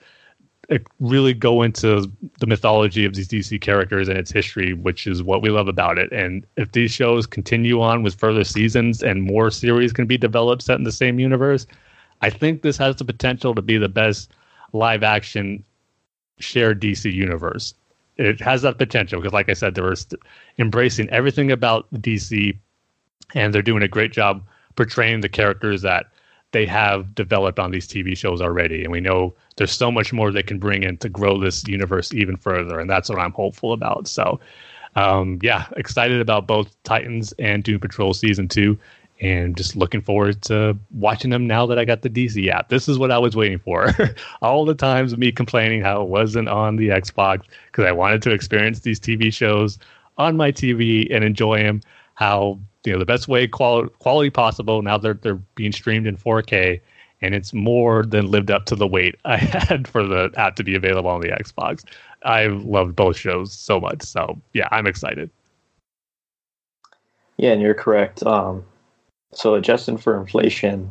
really 0.99 1.33
go 1.33 1.61
into 1.61 2.11
the 2.39 2.47
mythology 2.47 3.05
of 3.05 3.13
these 3.13 3.27
DC 3.27 3.61
characters 3.61 4.09
and 4.09 4.17
its 4.17 4.31
history, 4.31 4.73
which 4.73 5.07
is 5.07 5.23
what 5.23 5.41
we 5.41 5.49
love 5.49 5.67
about 5.67 5.97
it. 5.97 6.11
And 6.11 6.45
if 6.57 6.73
these 6.73 6.91
shows 6.91 7.25
continue 7.25 7.81
on 7.81 8.03
with 8.03 8.15
further 8.15 8.43
seasons 8.43 9.01
and 9.01 9.23
more 9.23 9.49
series 9.49 9.93
can 9.93 10.05
be 10.05 10.17
developed 10.17 10.61
set 10.61 10.77
in 10.77 10.83
the 10.83 10.91
same 10.91 11.19
universe, 11.19 11.65
I 12.21 12.29
think 12.29 12.61
this 12.61 12.77
has 12.77 12.97
the 12.97 13.05
potential 13.05 13.55
to 13.55 13.61
be 13.61 13.77
the 13.77 13.87
best 13.89 14.33
live 14.73 15.03
action 15.03 15.63
shared 16.39 16.81
DC 16.81 17.11
universe. 17.13 17.73
It 18.17 18.41
has 18.41 18.63
that 18.63 18.77
potential 18.77 19.21
because, 19.21 19.33
like 19.33 19.49
I 19.49 19.53
said, 19.53 19.75
they're 19.75 19.93
embracing 20.57 21.09
everything 21.11 21.51
about 21.51 21.91
DC, 21.93 22.57
and 23.35 23.53
they're 23.53 23.61
doing 23.61 23.83
a 23.83 23.87
great 23.87 24.11
job 24.11 24.43
portraying 24.75 25.21
the 25.21 25.29
characters 25.29 25.81
that 25.83 26.07
they 26.51 26.65
have 26.65 27.13
developed 27.13 27.59
on 27.59 27.71
these 27.71 27.87
TV 27.87 28.17
shows 28.17 28.41
already. 28.41 28.83
And 28.83 28.91
we 28.91 29.01
know 29.01 29.35
there's 29.57 29.71
so 29.71 29.91
much 29.91 30.13
more 30.13 30.31
they 30.31 30.43
can 30.43 30.59
bring 30.59 30.83
in 30.83 30.97
to 30.97 31.09
grow 31.09 31.39
this 31.39 31.67
universe 31.67 32.13
even 32.13 32.37
further, 32.37 32.79
and 32.79 32.89
that's 32.89 33.09
what 33.09 33.19
I'm 33.19 33.33
hopeful 33.33 33.73
about. 33.73 34.07
So, 34.07 34.39
um, 34.95 35.39
yeah, 35.41 35.67
excited 35.75 36.21
about 36.21 36.47
both 36.47 36.75
Titans 36.83 37.33
and 37.39 37.63
Doom 37.63 37.79
Patrol 37.79 38.13
season 38.13 38.47
two 38.47 38.77
and 39.19 39.57
just 39.57 39.75
looking 39.75 40.01
forward 40.01 40.41
to 40.43 40.77
watching 40.91 41.31
them 41.31 41.47
now 41.47 41.65
that 41.65 41.79
I 41.79 41.85
got 41.85 42.01
the 42.01 42.09
DC 42.09 42.49
app. 42.49 42.69
This 42.69 42.87
is 42.87 42.99
what 42.99 43.11
I 43.11 43.17
was 43.17 43.35
waiting 43.35 43.59
for. 43.59 43.89
All 44.41 44.65
the 44.65 44.75
times 44.75 45.11
of 45.11 45.19
me 45.19 45.31
complaining 45.31 45.81
how 45.81 46.01
it 46.03 46.07
wasn't 46.07 46.49
on 46.49 46.75
the 46.75 46.89
Xbox 46.89 47.41
because 47.67 47.85
I 47.85 47.91
wanted 47.91 48.21
to 48.23 48.31
experience 48.31 48.81
these 48.81 48.99
TV 48.99 49.33
shows 49.33 49.79
on 50.17 50.37
my 50.37 50.51
TV 50.51 51.07
and 51.13 51.23
enjoy 51.23 51.63
them. 51.63 51.81
How 52.15 52.59
you 52.87 52.93
know 52.93 52.99
the 52.99 53.05
best 53.05 53.27
way 53.27 53.45
quality 53.47 53.93
quality 53.99 54.29
possible. 54.29 54.81
Now 54.81 54.97
they're 54.97 55.15
they're 55.15 55.35
being 55.55 55.73
streamed 55.73 56.07
in 56.07 56.15
4K, 56.15 56.79
and 57.21 57.35
it's 57.35 57.53
more 57.53 58.05
than 58.05 58.31
lived 58.31 58.49
up 58.49 58.65
to 58.67 58.75
the 58.75 58.87
wait 58.87 59.15
I 59.25 59.35
had 59.35 59.87
for 59.87 60.07
the 60.07 60.31
app 60.37 60.55
to 60.55 60.63
be 60.63 60.73
available 60.73 61.09
on 61.09 61.19
the 61.19 61.27
Xbox. 61.27 61.83
I 62.23 62.47
loved 62.47 62.95
both 62.95 63.17
shows 63.17 63.51
so 63.51 63.79
much. 63.79 64.03
So 64.03 64.41
yeah, 64.53 64.69
I'm 64.71 64.87
excited. 64.87 65.29
Yeah, 67.35 67.51
and 67.51 67.61
you're 67.61 67.75
correct. 67.75 68.23
Um, 68.23 68.63
so 69.33 69.53
adjusting 69.53 69.97
for 69.97 70.17
inflation. 70.17 70.89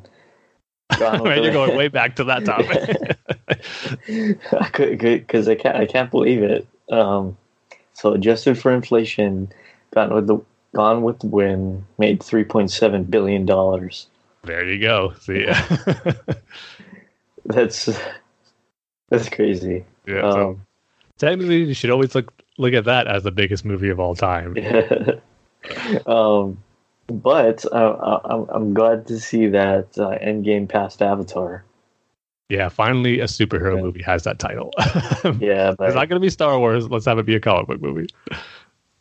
right, 1.01 1.43
you're 1.43 1.53
going 1.53 1.77
way 1.79 1.89
back 1.89 2.15
to 2.17 2.25
that 2.25 2.45
topic. 2.45 3.17
Because 4.07 5.49
I 5.49 5.55
can't, 5.57 5.77
I 5.77 5.87
can't 5.87 6.11
believe 6.11 6.43
it. 6.43 6.69
Um, 6.93 7.37
so 7.95 8.13
adjusted 8.13 8.57
for 8.59 8.71
inflation, 8.71 9.51
Gone 9.97 10.13
with 10.13 10.27
the 10.27 10.39
Gone 10.75 11.03
with 11.03 11.21
the 11.21 11.29
Wind 11.29 11.85
made 11.99 12.23
three 12.23 12.45
point 12.45 12.71
seven 12.71 13.05
billion 13.05 13.47
dollars. 13.47 14.09
There 14.45 14.65
you 14.65 14.81
go. 14.81 15.15
See, 15.21 15.47
that's 17.45 17.89
that's 19.09 19.29
crazy. 19.29 19.85
Yeah. 20.07 20.21
Um, 20.21 20.33
so 20.33 20.61
technically, 21.19 21.65
you 21.65 21.75
should 21.75 21.91
always 21.91 22.15
look 22.15 22.33
look 22.59 22.75
at 22.75 22.85
that 22.85 23.07
as 23.07 23.23
the 23.23 23.31
biggest 23.31 23.65
movie 23.65 23.89
of 23.89 24.01
all 24.01 24.15
time. 24.15 24.57
um, 26.07 26.63
but 27.07 27.65
uh, 27.73 28.21
I'm, 28.25 28.47
I'm 28.49 28.75
glad 28.75 29.07
to 29.09 29.19
see 29.19 29.47
that 29.49 29.99
uh, 29.99 30.19
Endgame 30.19 30.69
passed 30.69 31.03
Avatar. 31.03 31.65
Yeah, 32.49 32.69
finally 32.69 33.19
a 33.21 33.25
superhero 33.25 33.81
movie 33.81 34.03
has 34.03 34.23
that 34.23 34.39
title. 34.39 34.71
yeah, 35.41 35.75
but, 35.79 35.89
it's 35.89 35.97
not 35.97 36.09
going 36.09 36.21
to 36.21 36.21
be 36.21 36.31
Star 36.31 36.59
Wars. 36.59 36.89
Let's 36.89 37.05
have 37.07 37.19
it 37.19 37.27
be 37.27 37.35
a 37.35 37.41
comic 37.41 37.67
book 37.67 37.81
movie. 37.81 38.07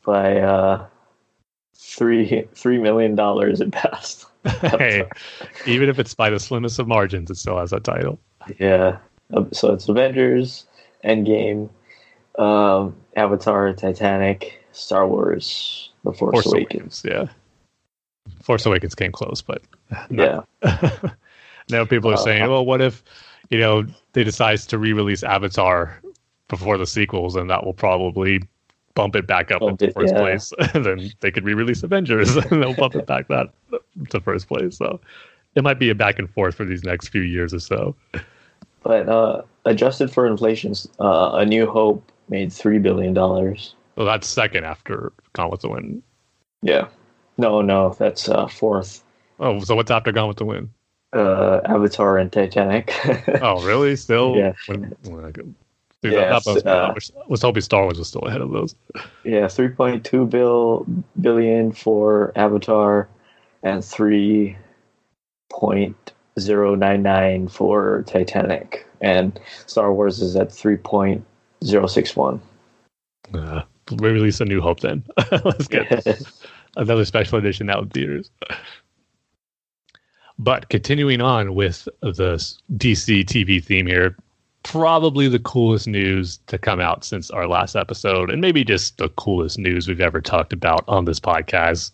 By 0.04 0.38
uh, 0.40 0.86
three 1.76 2.48
three 2.54 2.78
million 2.78 3.16
dollars, 3.16 3.62
it 3.62 3.72
passed. 3.72 4.26
hey, 4.62 5.06
even 5.66 5.90
if 5.90 6.00
it's 6.00 6.14
by 6.14 6.30
the 6.30 6.40
slimmest 6.40 6.80
of 6.80 6.88
margins, 6.88 7.32
it 7.32 7.36
still 7.36 7.58
has 7.58 7.72
that 7.72 7.84
title. 7.84 8.20
Yeah, 8.60 8.98
um, 9.34 9.50
so 9.52 9.74
it's 9.74 9.90
Avengers, 9.90 10.66
Endgame, 11.04 11.70
um, 12.38 12.96
Avatar, 13.16 13.74
Titanic, 13.74 14.64
Star 14.72 15.08
Wars, 15.08 15.90
The 16.04 16.12
Force, 16.12 16.34
Force 16.34 16.46
Awakens. 16.46 17.04
Awakens. 17.04 17.04
Yeah. 17.06 17.28
Force 18.42 18.66
Awakens 18.66 18.96
came 18.96 19.12
close, 19.12 19.42
but 19.42 19.62
yeah. 20.10 20.42
now 21.70 21.86
people 21.86 22.12
are 22.12 22.16
uh, 22.16 22.18
saying, 22.18 22.50
well, 22.50 22.66
what 22.66 22.82
if 22.82 23.04
you 23.50 23.60
know 23.60 23.86
they 24.14 24.24
decides 24.24 24.66
to 24.68 24.78
re-release 24.78 25.24
Avatar 25.24 26.00
before 26.48 26.78
the 26.78 26.88
sequels, 26.88 27.36
and 27.36 27.50
that 27.50 27.66
will 27.66 27.74
probably 27.74 28.42
bump 28.96 29.16
it 29.16 29.28
back 29.28 29.52
up 29.52 29.62
into 29.62 29.92
first 29.92 30.14
yeah. 30.14 30.20
place. 30.20 30.54
and 30.74 30.86
then 30.86 31.12
they 31.20 31.32
could 31.32 31.44
re-release 31.44 31.84
Avengers, 31.84 32.36
and 32.52 32.64
they'll 32.64 32.76
bump 32.76 32.96
it 32.96 33.06
back 33.06 33.28
that 33.28 33.50
to 34.10 34.20
first 34.22 34.48
place. 34.48 34.78
So 34.78 35.00
it 35.56 35.64
might 35.64 35.80
be 35.80 35.90
a 35.90 35.96
back 35.96 36.18
and 36.18 36.30
forth 36.30 36.56
for 36.56 36.66
these 36.66 36.84
next 36.84 37.10
few 37.10 37.22
years 37.22 37.54
or 37.54 37.60
so. 37.60 37.96
But 38.84 39.08
uh, 39.10 39.42
adjusted 39.66 40.12
for 40.12 40.28
inflation, 40.28 40.74
uh, 41.00 41.32
A 41.34 41.46
New 41.46 41.68
Hope 41.68 42.12
made 42.30 42.52
three 42.52 42.80
billion 42.80 43.14
dollars. 43.14 43.76
Well, 43.96 44.06
that's 44.06 44.28
second 44.28 44.66
after 44.66 45.14
Gone 45.34 45.52
with 45.52 45.62
the 45.62 45.70
Wind. 45.70 46.04
Yeah. 46.62 46.88
No, 47.38 47.62
no, 47.62 47.96
that's 47.98 48.30
uh, 48.30 48.48
fourth. 48.48 49.04
Oh, 49.40 49.60
so 49.60 49.76
what's 49.76 49.92
after 49.92 50.12
Gone 50.12 50.28
with 50.28 50.38
the 50.38 50.46
Wind? 50.46 50.70
Uh, 51.14 51.62
Avatar 51.66 52.18
and 52.18 52.32
Titanic. 52.32 52.94
oh, 53.42 53.66
really? 53.66 53.96
Still? 53.96 54.36
Yeah. 54.36 54.54
When, 54.68 54.96
when 55.04 55.56
I 56.08 56.40
that- 56.40 56.46
was, 56.46 56.66
uh, 56.66 56.94
I 56.96 57.28
was 57.28 57.42
hoping 57.42 57.62
Star 57.62 57.84
Wars 57.84 57.98
was 57.98 58.08
still 58.08 58.22
ahead 58.22 58.42
of 58.42 58.52
those. 58.52 58.76
yeah, 59.24 59.48
three 59.48 59.70
point 59.70 60.04
two 60.04 60.26
bill 60.26 60.86
billion 61.20 61.72
for 61.72 62.32
Avatar, 62.36 63.08
and 63.64 63.84
three 63.84 64.58
point 65.52 66.14
zero 66.40 66.76
nine 66.76 67.02
nine 67.04 67.48
for 67.48 68.04
Titanic, 68.08 68.86
and 69.02 69.40
Star 69.66 69.94
Wars 69.94 70.22
is 70.22 70.36
at 70.36 70.52
three 70.52 70.78
point 70.78 71.24
zero 71.64 71.88
six 71.88 72.16
one. 72.16 72.42
Uh, 73.34 73.62
we 73.92 74.10
release 74.10 74.40
a 74.42 74.46
New 74.46 74.62
Hope 74.62 74.80
then. 74.82 75.04
Let's 75.32 75.68
get 75.68 76.06
another 76.78 77.06
special 77.06 77.38
edition 77.38 77.70
out 77.70 77.84
in 77.84 77.90
theaters. 77.90 78.30
But 80.38 80.70
continuing 80.70 81.22
on 81.22 81.56
with 81.56 81.88
the 82.02 82.36
DC 82.76 83.24
TV 83.24 83.64
theme 83.64 83.88
here, 83.88 84.18
probably 84.66 85.28
the 85.28 85.40
coolest 85.40 85.88
news 85.88 86.40
to 86.48 86.58
come 86.58 86.80
out 86.80 87.06
since 87.06 87.30
our 87.30 87.48
last 87.48 87.76
episode, 87.76 88.32
and 88.32 88.42
maybe 88.42 88.64
just 88.64 88.98
the 88.98 89.10
coolest 89.10 89.60
news 89.60 89.88
we've 89.88 90.02
ever 90.02 90.20
talked 90.20 90.52
about 90.52 90.84
on 90.88 91.06
this 91.06 91.20
podcast. 91.20 91.92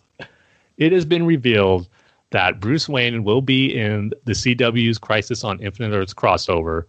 It 0.78 0.90
has 0.90 1.04
been 1.04 1.26
revealed 1.26 1.86
that 2.30 2.60
Bruce 2.60 2.88
Wayne 2.88 3.24
will 3.24 3.42
be 3.42 3.66
in 3.66 4.10
the 4.24 4.32
CW's 4.32 4.96
Crisis 4.96 5.44
on 5.44 5.60
Infinite 5.60 5.94
Earths 5.94 6.14
crossover, 6.14 6.84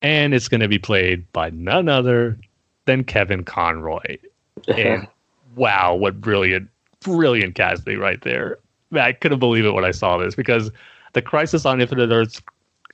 and 0.00 0.32
it's 0.32 0.46
going 0.46 0.60
to 0.60 0.68
be 0.68 0.78
played 0.78 1.30
by 1.32 1.50
none 1.50 1.88
other 1.88 2.38
than 2.86 3.04
Kevin 3.04 3.44
Conroy. 3.44 4.18
And 4.68 5.06
wow, 5.54 5.94
what 5.94 6.18
brilliant, 6.18 6.70
brilliant 7.00 7.56
casting 7.56 7.98
right 7.98 8.20
there. 8.22 8.58
I 8.92 9.12
couldn't 9.12 9.38
believe 9.38 9.66
it 9.66 9.72
when 9.72 9.84
I 9.84 9.90
saw 9.90 10.16
this 10.16 10.34
because 10.34 10.70
the 11.12 11.20
Crisis 11.20 11.66
on 11.66 11.80
Infinite 11.80 12.10
Earths 12.10 12.40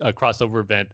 uh, 0.01 0.11
crossover 0.11 0.61
event, 0.61 0.93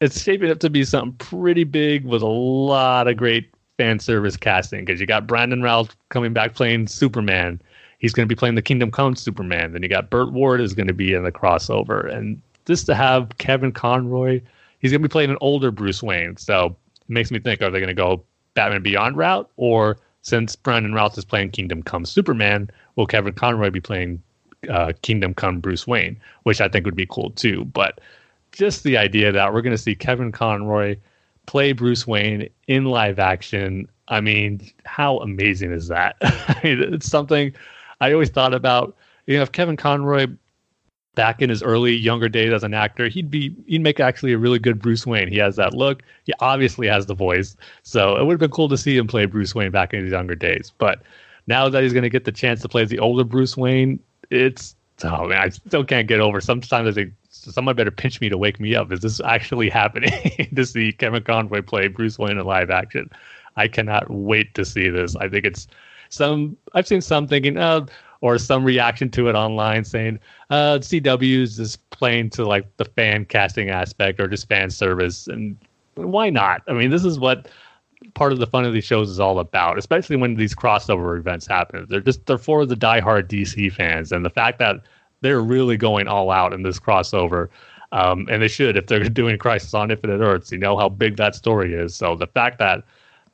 it's 0.00 0.22
shaping 0.22 0.50
up 0.50 0.58
to 0.60 0.70
be 0.70 0.84
something 0.84 1.12
pretty 1.18 1.64
big 1.64 2.04
with 2.04 2.22
a 2.22 2.26
lot 2.26 3.06
of 3.06 3.16
great 3.16 3.50
fan 3.76 3.98
service 3.98 4.36
casting 4.36 4.84
because 4.84 5.00
you 5.00 5.06
got 5.06 5.26
Brandon 5.26 5.62
Routh 5.62 5.94
coming 6.08 6.32
back 6.32 6.54
playing 6.54 6.86
Superman. 6.86 7.60
He's 7.98 8.12
going 8.14 8.26
to 8.26 8.34
be 8.34 8.38
playing 8.38 8.54
the 8.54 8.62
Kingdom 8.62 8.90
Come 8.90 9.14
Superman. 9.14 9.72
Then 9.72 9.82
you 9.82 9.88
got 9.88 10.08
Burt 10.08 10.32
Ward 10.32 10.60
is 10.60 10.74
going 10.74 10.88
to 10.88 10.94
be 10.94 11.12
in 11.12 11.22
the 11.22 11.32
crossover. 11.32 12.12
And 12.12 12.40
just 12.66 12.86
to 12.86 12.94
have 12.94 13.36
Kevin 13.38 13.72
Conroy, 13.72 14.40
he's 14.78 14.90
going 14.90 15.02
to 15.02 15.08
be 15.08 15.12
playing 15.12 15.30
an 15.30 15.38
older 15.42 15.70
Bruce 15.70 16.02
Wayne. 16.02 16.36
So 16.38 16.76
it 17.00 17.10
makes 17.10 17.30
me 17.30 17.38
think, 17.38 17.60
are 17.60 17.70
they 17.70 17.78
going 17.78 17.88
to 17.88 17.94
go 17.94 18.22
Batman 18.54 18.82
Beyond 18.82 19.18
route? 19.18 19.50
Or 19.58 19.98
since 20.22 20.56
Brandon 20.56 20.94
Routh 20.94 21.18
is 21.18 21.26
playing 21.26 21.50
Kingdom 21.50 21.82
Come 21.82 22.06
Superman, 22.06 22.70
will 22.96 23.06
Kevin 23.06 23.34
Conroy 23.34 23.68
be 23.68 23.80
playing 23.80 24.22
uh, 24.70 24.92
Kingdom 25.02 25.34
Come 25.34 25.60
Bruce 25.60 25.86
Wayne? 25.86 26.18
Which 26.44 26.62
I 26.62 26.68
think 26.68 26.86
would 26.86 26.96
be 26.96 27.06
cool 27.06 27.30
too. 27.30 27.66
But 27.66 28.00
just 28.52 28.82
the 28.84 28.96
idea 28.96 29.32
that 29.32 29.52
we're 29.52 29.62
going 29.62 29.76
to 29.76 29.82
see 29.82 29.94
Kevin 29.94 30.32
Conroy 30.32 30.96
play 31.46 31.72
Bruce 31.72 32.06
Wayne 32.06 32.48
in 32.68 32.84
live 32.84 33.18
action. 33.18 33.88
I 34.08 34.20
mean, 34.20 34.70
how 34.84 35.18
amazing 35.18 35.72
is 35.72 35.88
that? 35.88 36.16
I 36.22 36.60
mean, 36.62 36.94
it's 36.94 37.08
something 37.08 37.52
I 38.00 38.12
always 38.12 38.30
thought 38.30 38.54
about. 38.54 38.96
You 39.26 39.36
know, 39.36 39.42
if 39.42 39.52
Kevin 39.52 39.76
Conroy 39.76 40.26
back 41.14 41.42
in 41.42 41.50
his 41.50 41.62
early 41.62 41.94
younger 41.94 42.28
days 42.28 42.52
as 42.52 42.64
an 42.64 42.74
actor, 42.74 43.08
he'd 43.08 43.30
be 43.30 43.54
he'd 43.66 43.82
make 43.82 44.00
actually 44.00 44.32
a 44.32 44.38
really 44.38 44.58
good 44.58 44.80
Bruce 44.80 45.06
Wayne. 45.06 45.28
He 45.28 45.38
has 45.38 45.56
that 45.56 45.74
look. 45.74 46.02
He 46.24 46.32
obviously 46.40 46.86
has 46.86 47.06
the 47.06 47.14
voice. 47.14 47.56
So 47.82 48.16
it 48.16 48.24
would 48.24 48.34
have 48.34 48.40
been 48.40 48.50
cool 48.50 48.68
to 48.68 48.78
see 48.78 48.96
him 48.96 49.06
play 49.06 49.26
Bruce 49.26 49.54
Wayne 49.54 49.70
back 49.70 49.92
in 49.92 50.02
his 50.02 50.12
younger 50.12 50.34
days. 50.34 50.72
But 50.78 51.02
now 51.46 51.68
that 51.68 51.82
he's 51.82 51.92
going 51.92 52.04
to 52.04 52.10
get 52.10 52.24
the 52.24 52.32
chance 52.32 52.62
to 52.62 52.68
play 52.68 52.84
the 52.84 52.98
older 52.98 53.24
Bruce 53.24 53.56
Wayne, 53.56 54.00
it's 54.30 54.74
oh 55.04 55.28
man, 55.28 55.38
I 55.38 55.48
still 55.48 55.84
can't 55.84 56.08
get 56.08 56.20
over. 56.20 56.40
Sometimes 56.40 56.88
I 56.88 56.92
think 56.92 57.12
someone 57.30 57.76
better 57.76 57.90
pinch 57.90 58.20
me 58.20 58.28
to 58.28 58.36
wake 58.36 58.60
me 58.60 58.74
up. 58.74 58.92
Is 58.92 59.00
this 59.00 59.20
actually 59.20 59.70
happening 59.70 60.48
to 60.54 60.66
see 60.66 60.92
Kevin 60.92 61.22
Conroy 61.22 61.62
play 61.62 61.88
Bruce 61.88 62.18
Wayne 62.18 62.38
in 62.38 62.44
live 62.44 62.70
action? 62.70 63.08
I 63.56 63.68
cannot 63.68 64.10
wait 64.10 64.54
to 64.54 64.64
see 64.64 64.88
this. 64.88 65.16
I 65.16 65.28
think 65.28 65.44
it's 65.44 65.66
some. 66.08 66.56
I've 66.74 66.86
seen 66.86 67.00
some 67.00 67.26
thinking, 67.26 67.56
oh, 67.56 67.86
or 68.20 68.38
some 68.38 68.64
reaction 68.64 69.10
to 69.10 69.28
it 69.28 69.34
online 69.34 69.84
saying, 69.84 70.18
uh, 70.50 70.78
CW 70.80 71.40
is 71.40 71.56
just 71.56 71.88
playing 71.90 72.30
to 72.30 72.44
like 72.44 72.76
the 72.76 72.84
fan 72.84 73.24
casting 73.24 73.70
aspect 73.70 74.20
or 74.20 74.28
just 74.28 74.48
fan 74.48 74.70
service, 74.70 75.26
and 75.26 75.56
why 75.94 76.30
not? 76.30 76.62
I 76.68 76.72
mean, 76.72 76.90
this 76.90 77.04
is 77.04 77.18
what 77.18 77.48
part 78.14 78.32
of 78.32 78.38
the 78.38 78.46
fun 78.46 78.64
of 78.64 78.72
these 78.72 78.84
shows 78.84 79.10
is 79.10 79.20
all 79.20 79.38
about, 79.38 79.78
especially 79.78 80.16
when 80.16 80.34
these 80.34 80.54
crossover 80.54 81.18
events 81.18 81.46
happen. 81.46 81.86
They're 81.88 82.00
just 82.00 82.26
they're 82.26 82.38
for 82.38 82.66
the 82.66 82.76
diehard 82.76 83.28
DC 83.28 83.72
fans, 83.72 84.12
and 84.12 84.24
the 84.24 84.30
fact 84.30 84.58
that 84.58 84.80
they're 85.20 85.40
really 85.40 85.76
going 85.76 86.08
all 86.08 86.30
out 86.30 86.52
in 86.52 86.62
this 86.62 86.78
crossover. 86.78 87.48
Um, 87.92 88.28
and 88.30 88.40
they 88.42 88.48
should 88.48 88.76
if 88.76 88.86
they're 88.86 89.04
doing 89.08 89.38
Crisis 89.38 89.74
on 89.74 89.90
Infinite 89.90 90.20
Earths. 90.20 90.52
You 90.52 90.58
know 90.58 90.76
how 90.76 90.88
big 90.88 91.16
that 91.16 91.34
story 91.34 91.74
is. 91.74 91.94
So 91.94 92.14
the 92.14 92.26
fact 92.26 92.58
that 92.58 92.84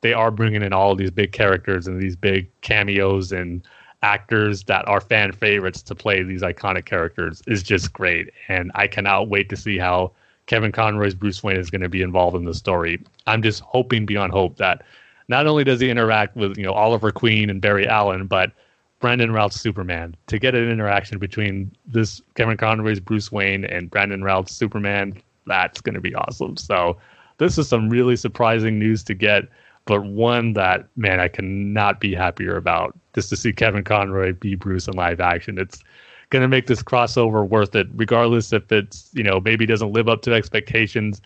they 0.00 0.12
are 0.12 0.30
bringing 0.30 0.62
in 0.62 0.72
all 0.72 0.94
these 0.94 1.10
big 1.10 1.32
characters 1.32 1.86
and 1.86 2.00
these 2.00 2.16
big 2.16 2.48
cameos 2.60 3.32
and 3.32 3.66
actors 4.02 4.64
that 4.64 4.86
are 4.86 5.00
fan 5.00 5.32
favorites 5.32 5.82
to 5.82 5.94
play 5.94 6.22
these 6.22 6.42
iconic 6.42 6.84
characters 6.84 7.42
is 7.46 7.62
just 7.62 7.92
great. 7.92 8.30
And 8.48 8.70
I 8.74 8.86
cannot 8.86 9.28
wait 9.28 9.48
to 9.48 9.56
see 9.56 9.78
how 9.78 10.12
Kevin 10.46 10.70
Conroy's 10.70 11.14
Bruce 11.14 11.42
Wayne 11.42 11.56
is 11.56 11.70
going 11.70 11.80
to 11.80 11.88
be 11.88 12.02
involved 12.02 12.36
in 12.36 12.44
the 12.44 12.54
story. 12.54 13.02
I'm 13.26 13.42
just 13.42 13.62
hoping 13.62 14.06
beyond 14.06 14.32
hope 14.32 14.56
that 14.58 14.82
not 15.28 15.46
only 15.46 15.64
does 15.64 15.80
he 15.80 15.90
interact 15.90 16.36
with 16.36 16.56
you 16.56 16.64
know 16.64 16.72
Oliver 16.72 17.10
Queen 17.10 17.50
and 17.50 17.60
Barry 17.60 17.86
Allen, 17.86 18.26
but 18.26 18.52
Brandon 19.00 19.32
Routh's 19.32 19.60
Superman 19.60 20.16
to 20.26 20.38
get 20.38 20.54
an 20.54 20.70
interaction 20.70 21.18
between 21.18 21.70
this 21.86 22.22
Kevin 22.34 22.56
Conroy's 22.56 23.00
Bruce 23.00 23.30
Wayne 23.30 23.64
and 23.64 23.90
Brandon 23.90 24.22
Routh's 24.22 24.54
Superman. 24.54 25.20
That's 25.46 25.80
going 25.80 25.94
to 25.94 26.00
be 26.00 26.14
awesome. 26.14 26.56
So 26.56 26.96
this 27.38 27.58
is 27.58 27.68
some 27.68 27.90
really 27.90 28.16
surprising 28.16 28.78
news 28.78 29.04
to 29.04 29.14
get, 29.14 29.44
but 29.84 30.04
one 30.04 30.54
that 30.54 30.88
man 30.96 31.20
I 31.20 31.28
cannot 31.28 32.00
be 32.00 32.14
happier 32.14 32.56
about. 32.56 32.96
Just 33.14 33.28
to 33.30 33.36
see 33.36 33.52
Kevin 33.52 33.84
Conroy 33.84 34.32
be 34.32 34.54
Bruce 34.54 34.88
in 34.88 34.94
live 34.94 35.20
action, 35.20 35.58
it's 35.58 35.82
going 36.30 36.42
to 36.42 36.48
make 36.48 36.66
this 36.66 36.82
crossover 36.82 37.46
worth 37.46 37.74
it, 37.74 37.86
regardless 37.94 38.52
if 38.52 38.72
it's 38.72 39.10
you 39.12 39.22
know 39.22 39.40
maybe 39.40 39.66
doesn't 39.66 39.92
live 39.92 40.08
up 40.08 40.22
to 40.22 40.32
expectations 40.32 41.20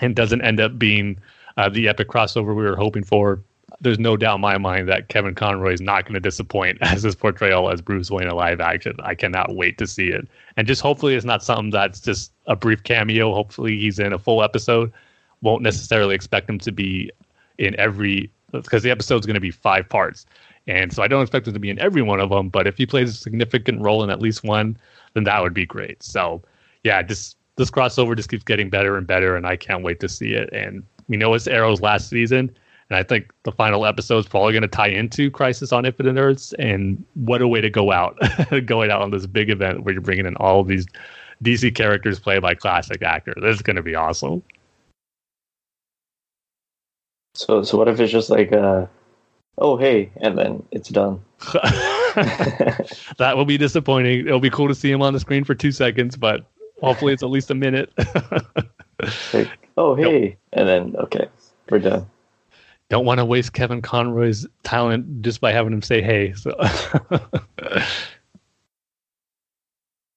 and 0.00 0.14
doesn't 0.14 0.42
end 0.42 0.60
up 0.60 0.78
being 0.78 1.18
uh, 1.56 1.68
the 1.68 1.88
epic 1.88 2.08
crossover 2.08 2.54
we 2.54 2.64
were 2.64 2.76
hoping 2.76 3.02
for 3.02 3.40
there's 3.80 3.98
no 3.98 4.16
doubt 4.16 4.36
in 4.36 4.40
my 4.40 4.58
mind 4.58 4.88
that 4.88 5.08
Kevin 5.08 5.34
Conroy 5.34 5.72
is 5.72 5.80
not 5.80 6.04
going 6.04 6.14
to 6.14 6.20
disappoint 6.20 6.78
as 6.82 7.02
his 7.02 7.14
portrayal 7.14 7.70
as 7.70 7.80
Bruce 7.80 8.10
Wayne 8.10 8.28
in 8.28 8.34
live 8.34 8.60
action. 8.60 8.96
I 9.02 9.14
cannot 9.14 9.54
wait 9.54 9.78
to 9.78 9.86
see 9.86 10.08
it. 10.08 10.26
And 10.56 10.66
just 10.66 10.82
hopefully 10.82 11.14
it's 11.14 11.24
not 11.24 11.42
something 11.42 11.70
that's 11.70 12.00
just 12.00 12.32
a 12.46 12.56
brief 12.56 12.82
cameo. 12.82 13.32
Hopefully 13.32 13.78
he's 13.78 13.98
in 13.98 14.12
a 14.12 14.18
full 14.18 14.42
episode. 14.42 14.92
Won't 15.42 15.62
necessarily 15.62 16.14
expect 16.14 16.48
him 16.48 16.58
to 16.60 16.72
be 16.72 17.10
in 17.58 17.78
every 17.78 18.30
because 18.52 18.82
the 18.82 18.90
episode's 18.90 19.26
going 19.26 19.34
to 19.34 19.40
be 19.40 19.50
five 19.50 19.88
parts. 19.88 20.26
And 20.66 20.92
so 20.92 21.02
I 21.02 21.08
don't 21.08 21.22
expect 21.22 21.46
him 21.46 21.54
to 21.54 21.60
be 21.60 21.70
in 21.70 21.78
every 21.78 22.02
one 22.02 22.20
of 22.20 22.30
them, 22.30 22.48
but 22.48 22.66
if 22.66 22.76
he 22.76 22.86
plays 22.86 23.10
a 23.10 23.12
significant 23.16 23.80
role 23.80 24.02
in 24.02 24.10
at 24.10 24.20
least 24.20 24.42
one, 24.42 24.76
then 25.14 25.24
that 25.24 25.42
would 25.42 25.54
be 25.54 25.66
great. 25.66 26.02
So 26.02 26.42
yeah, 26.82 27.02
just 27.02 27.36
this 27.56 27.70
crossover 27.70 28.16
just 28.16 28.28
keeps 28.28 28.44
getting 28.44 28.70
better 28.70 28.96
and 28.96 29.06
better, 29.06 29.36
and 29.36 29.46
I 29.46 29.56
can't 29.56 29.82
wait 29.82 30.00
to 30.00 30.08
see 30.08 30.32
it. 30.32 30.50
And 30.52 30.82
we 31.08 31.16
know 31.16 31.34
it's 31.34 31.46
Arrow's 31.46 31.80
last 31.80 32.08
season, 32.08 32.56
and 32.88 32.96
I 32.96 33.02
think 33.02 33.32
the 33.42 33.52
final 33.52 33.84
episode 33.84 34.18
is 34.18 34.28
probably 34.28 34.52
going 34.52 34.62
to 34.62 34.68
tie 34.68 34.88
into 34.88 35.30
Crisis 35.30 35.72
on 35.72 35.84
Infinite 35.84 36.18
Earths. 36.20 36.52
And 36.54 37.04
what 37.14 37.42
a 37.42 37.48
way 37.48 37.60
to 37.60 37.70
go 37.70 37.90
out, 37.90 38.16
going 38.66 38.90
out 38.90 39.02
on 39.02 39.10
this 39.10 39.26
big 39.26 39.50
event 39.50 39.82
where 39.82 39.92
you're 39.92 40.00
bringing 40.00 40.26
in 40.26 40.36
all 40.36 40.60
of 40.60 40.68
these 40.68 40.86
DC 41.42 41.74
characters 41.74 42.20
played 42.20 42.42
by 42.42 42.54
classic 42.54 43.02
actors. 43.02 43.36
This 43.42 43.56
is 43.56 43.62
going 43.62 43.76
to 43.76 43.82
be 43.82 43.96
awesome. 43.96 44.42
So, 47.34 47.64
so 47.64 47.76
what 47.76 47.88
if 47.88 47.98
it's 47.98 48.12
just 48.12 48.30
like, 48.30 48.52
uh, 48.52 48.86
oh 49.58 49.76
hey, 49.76 50.10
and 50.18 50.38
then 50.38 50.62
it's 50.70 50.88
done? 50.88 51.20
that 53.18 53.34
will 53.36 53.44
be 53.44 53.58
disappointing. 53.58 54.26
It'll 54.26 54.40
be 54.40 54.48
cool 54.48 54.68
to 54.68 54.74
see 54.74 54.90
him 54.90 55.02
on 55.02 55.12
the 55.12 55.20
screen 55.20 55.44
for 55.44 55.54
two 55.54 55.72
seconds, 55.72 56.16
but 56.16 56.46
hopefully 56.80 57.12
it's 57.12 57.22
at 57.22 57.30
least 57.30 57.50
a 57.50 57.54
minute. 57.54 57.92
like, 59.34 59.68
oh 59.76 59.94
hey, 59.96 60.36
and 60.52 60.66
then 60.66 60.96
okay, 60.96 61.28
we're 61.68 61.80
done. 61.80 62.06
Don't 62.88 63.04
want 63.04 63.18
to 63.18 63.24
waste 63.24 63.52
Kevin 63.52 63.82
Conroy's 63.82 64.46
talent 64.62 65.22
just 65.22 65.40
by 65.40 65.50
having 65.52 65.72
him 65.72 65.82
say 65.82 66.00
hey. 66.00 66.32
So, 66.34 66.54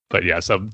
but 0.09 0.23
yeah, 0.23 0.39
so 0.39 0.69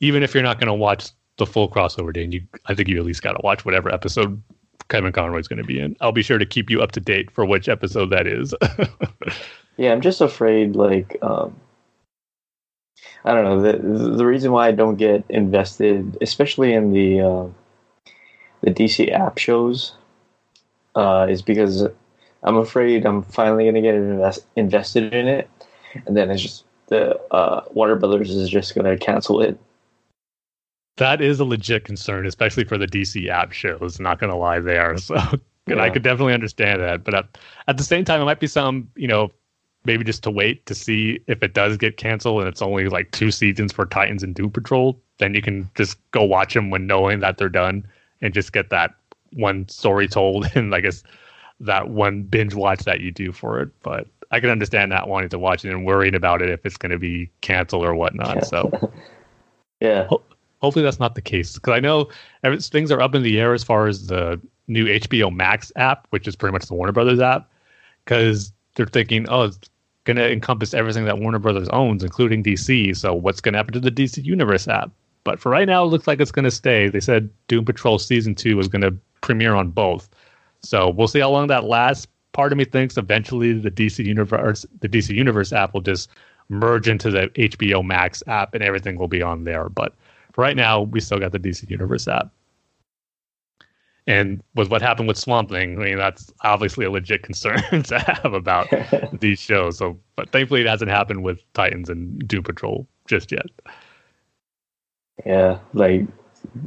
even 0.00 0.22
if 0.22 0.34
you're 0.34 0.42
not 0.42 0.60
going 0.60 0.68
to 0.68 0.74
watch 0.74 1.10
the 1.38 1.46
full 1.46 1.70
crossover, 1.70 2.12
Dane, 2.12 2.32
you 2.32 2.42
I 2.66 2.74
think 2.74 2.88
you 2.88 2.98
at 2.98 3.04
least 3.04 3.22
got 3.22 3.32
to 3.32 3.40
watch 3.42 3.64
whatever 3.64 3.92
episode 3.92 4.42
Kevin 4.88 5.12
Conroy's 5.12 5.48
going 5.48 5.62
to 5.62 5.64
be 5.64 5.80
in. 5.80 5.96
I'll 6.00 6.12
be 6.12 6.22
sure 6.22 6.38
to 6.38 6.46
keep 6.46 6.68
you 6.70 6.82
up 6.82 6.92
to 6.92 7.00
date 7.00 7.30
for 7.30 7.46
which 7.46 7.68
episode 7.68 8.10
that 8.10 8.26
is. 8.26 8.54
yeah, 9.76 9.92
I'm 9.92 10.02
just 10.02 10.20
afraid, 10.20 10.76
like, 10.76 11.16
um, 11.22 11.58
I 13.24 13.32
don't 13.32 13.44
know. 13.44 13.62
The 13.62 14.16
the 14.16 14.26
reason 14.26 14.52
why 14.52 14.68
I 14.68 14.72
don't 14.72 14.96
get 14.96 15.24
invested, 15.30 16.18
especially 16.20 16.74
in 16.74 16.92
the 16.92 17.20
uh, 17.20 17.46
the 18.60 18.70
DC 18.70 19.10
app 19.10 19.38
shows 19.38 19.94
uh, 20.94 21.26
is 21.28 21.42
because 21.42 21.86
I'm 22.42 22.56
afraid 22.56 23.06
I'm 23.06 23.22
finally 23.22 23.64
going 23.64 23.74
to 23.74 23.80
get 23.80 23.94
invest- 23.94 24.46
invested 24.56 25.14
in 25.14 25.28
it, 25.28 25.50
and 26.06 26.16
then 26.16 26.30
it's 26.30 26.42
just 26.42 26.64
the 26.88 27.18
uh, 27.32 27.62
Warner 27.72 27.96
Brothers 27.96 28.30
is 28.30 28.48
just 28.50 28.74
going 28.74 28.84
to 28.84 29.02
cancel 29.02 29.40
it. 29.40 29.58
That 30.96 31.20
is 31.20 31.40
a 31.40 31.44
legit 31.44 31.84
concern, 31.84 32.26
especially 32.26 32.64
for 32.64 32.78
the 32.78 32.86
DC 32.86 33.28
app 33.28 33.52
shows. 33.52 33.98
Not 33.98 34.20
going 34.20 34.30
to 34.30 34.36
lie 34.36 34.60
there. 34.60 34.96
So 35.66 35.72
and 35.72 35.80
I 35.80 35.88
could 35.88 36.02
definitely 36.02 36.34
understand 36.34 36.82
that. 36.82 37.04
But 37.04 37.14
at, 37.14 37.38
at 37.68 37.78
the 37.78 37.84
same 37.84 38.04
time, 38.04 38.20
it 38.20 38.26
might 38.26 38.40
be 38.40 38.46
some, 38.46 38.88
you 38.96 39.08
know, 39.08 39.30
maybe 39.84 40.04
just 40.04 40.22
to 40.24 40.30
wait 40.30 40.66
to 40.66 40.74
see 40.74 41.20
if 41.26 41.42
it 41.42 41.54
does 41.54 41.76
get 41.76 41.96
canceled 41.96 42.40
and 42.40 42.48
it's 42.48 42.62
only 42.62 42.88
like 42.88 43.10
two 43.12 43.30
seasons 43.30 43.72
for 43.72 43.86
Titans 43.86 44.22
and 44.22 44.34
Doom 44.34 44.50
Patrol. 44.50 45.00
Then 45.18 45.34
you 45.34 45.42
can 45.42 45.70
just 45.74 45.98
go 46.10 46.22
watch 46.22 46.54
them 46.54 46.70
when 46.70 46.86
knowing 46.86 47.20
that 47.20 47.38
they're 47.38 47.48
done 47.48 47.86
and 48.20 48.34
just 48.34 48.52
get 48.52 48.70
that 48.70 48.94
one 49.34 49.68
story 49.68 50.08
told 50.08 50.46
and 50.54 50.74
I 50.74 50.80
guess 50.80 51.02
that 51.60 51.88
one 51.88 52.22
binge 52.22 52.54
watch 52.54 52.80
that 52.80 53.00
you 53.00 53.10
do 53.10 53.32
for 53.32 53.60
it. 53.60 53.70
But 53.82 54.06
I 54.30 54.40
can 54.40 54.50
understand 54.50 54.90
not 54.90 55.08
wanting 55.08 55.28
to 55.30 55.38
watch 55.38 55.64
it 55.64 55.70
and 55.70 55.84
worrying 55.84 56.14
about 56.14 56.42
it 56.42 56.50
if 56.50 56.64
it's 56.66 56.76
going 56.76 56.90
to 56.92 56.98
be 56.98 57.30
canceled 57.40 57.84
or 57.84 57.94
whatnot. 57.94 58.46
So 58.46 58.70
Yeah, 59.80 60.08
hopefully 60.60 60.82
that's 60.82 60.98
not 60.98 61.14
the 61.14 61.20
case 61.20 61.54
because 61.54 61.74
I 61.74 61.80
know 61.80 62.08
every, 62.42 62.58
things 62.58 62.90
are 62.90 63.00
up 63.00 63.14
in 63.14 63.22
the 63.22 63.38
air 63.38 63.52
as 63.52 63.62
far 63.62 63.86
as 63.86 64.06
the 64.06 64.40
new 64.66 64.86
HBO 64.86 65.34
Max 65.34 65.70
app, 65.76 66.06
which 66.10 66.26
is 66.26 66.36
pretty 66.36 66.52
much 66.52 66.66
the 66.66 66.74
Warner 66.74 66.92
Brothers 66.92 67.20
app, 67.20 67.50
because 68.04 68.50
they're 68.74 68.86
thinking, 68.86 69.26
oh, 69.28 69.42
it's 69.42 69.58
going 70.04 70.16
to 70.16 70.30
encompass 70.30 70.72
everything 70.72 71.04
that 71.04 71.18
Warner 71.18 71.38
Brothers 71.38 71.68
owns, 71.68 72.02
including 72.02 72.42
DC. 72.42 72.96
So 72.96 73.12
what's 73.12 73.42
going 73.42 73.52
to 73.52 73.58
happen 73.58 73.74
to 73.74 73.80
the 73.80 73.90
DC 73.90 74.24
Universe 74.24 74.68
app? 74.68 74.90
But 75.22 75.38
for 75.38 75.50
right 75.50 75.66
now, 75.66 75.84
it 75.84 75.88
looks 75.88 76.06
like 76.06 76.20
it's 76.20 76.32
going 76.32 76.44
to 76.44 76.50
stay. 76.50 76.88
They 76.88 77.00
said 77.00 77.28
Doom 77.48 77.64
Patrol 77.64 77.98
season 77.98 78.34
two 78.34 78.56
was 78.56 78.68
going 78.68 78.82
to 78.82 78.94
premiere 79.24 79.54
on 79.54 79.70
both, 79.70 80.08
so 80.62 80.88
we'll 80.88 81.08
see 81.08 81.20
how 81.20 81.30
long 81.30 81.48
that 81.48 81.64
lasts. 81.64 82.06
Part 82.32 82.52
of 82.52 82.58
me 82.58 82.64
thinks 82.64 82.96
eventually 82.96 83.52
the 83.52 83.70
DC 83.70 84.04
Universe, 84.04 84.66
the 84.80 84.88
DC 84.88 85.14
Universe 85.14 85.52
app 85.52 85.72
will 85.74 85.80
just 85.80 86.10
merge 86.48 86.88
into 86.88 87.10
the 87.10 87.28
HBO 87.28 87.84
Max 87.84 88.22
app, 88.26 88.54
and 88.54 88.62
everything 88.62 88.98
will 88.98 89.08
be 89.08 89.22
on 89.22 89.44
there. 89.44 89.68
But 89.68 89.94
for 90.32 90.42
right 90.42 90.56
now, 90.56 90.82
we 90.82 91.00
still 91.00 91.18
got 91.18 91.32
the 91.32 91.38
DC 91.38 91.68
Universe 91.70 92.08
app. 92.08 92.30
And 94.06 94.42
with 94.54 94.70
what 94.70 94.82
happened 94.82 95.08
with 95.08 95.16
Swamp 95.16 95.48
Thing, 95.48 95.80
I 95.80 95.84
mean, 95.84 95.96
that's 95.96 96.30
obviously 96.42 96.84
a 96.84 96.90
legit 96.90 97.22
concern 97.22 97.62
to 97.84 97.98
have 97.98 98.34
about 98.34 98.68
these 99.20 99.40
shows. 99.40 99.78
So, 99.78 99.98
but 100.16 100.30
thankfully, 100.30 100.60
it 100.60 100.66
hasn't 100.66 100.90
happened 100.90 101.22
with 101.24 101.40
Titans 101.54 101.88
and 101.88 102.26
Doom 102.28 102.42
Patrol 102.42 102.86
just 103.06 103.32
yet. 103.32 103.46
yeah. 105.24 105.58
Like 105.72 106.06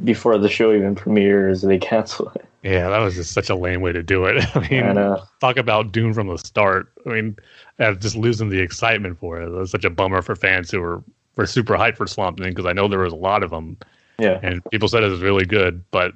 before 0.04 0.38
the 0.38 0.48
show 0.48 0.72
even 0.72 0.94
premieres, 0.94 1.62
they 1.62 1.78
cancel 1.78 2.30
it. 2.34 2.44
Yeah, 2.62 2.88
that 2.88 2.98
was 2.98 3.14
just 3.14 3.32
such 3.32 3.50
a 3.50 3.54
lame 3.54 3.80
way 3.80 3.92
to 3.92 4.02
do 4.02 4.24
it. 4.24 4.44
I 4.56 4.68
mean, 4.68 4.98
I 4.98 5.18
talk 5.40 5.56
about 5.56 5.92
Doom 5.92 6.12
from 6.12 6.26
the 6.28 6.36
start. 6.38 6.92
I 7.06 7.10
mean, 7.10 7.36
uh, 7.78 7.94
just 7.94 8.16
losing 8.16 8.48
the 8.48 8.58
excitement 8.60 9.18
for 9.18 9.40
it. 9.40 9.46
It 9.46 9.50
was 9.50 9.70
such 9.70 9.84
a 9.84 9.90
bummer 9.90 10.22
for 10.22 10.34
fans 10.34 10.70
who 10.70 10.80
were, 10.80 11.02
were 11.36 11.46
super 11.46 11.74
hyped 11.74 11.96
for 11.96 12.06
Swamp 12.06 12.38
Thing 12.38 12.50
because 12.50 12.66
I 12.66 12.72
know 12.72 12.88
there 12.88 12.98
was 12.98 13.12
a 13.12 13.16
lot 13.16 13.42
of 13.42 13.50
them. 13.50 13.76
Yeah, 14.18 14.40
and 14.42 14.60
people 14.70 14.88
said 14.88 15.04
it 15.04 15.08
was 15.08 15.20
really 15.20 15.44
good. 15.44 15.84
But 15.92 16.14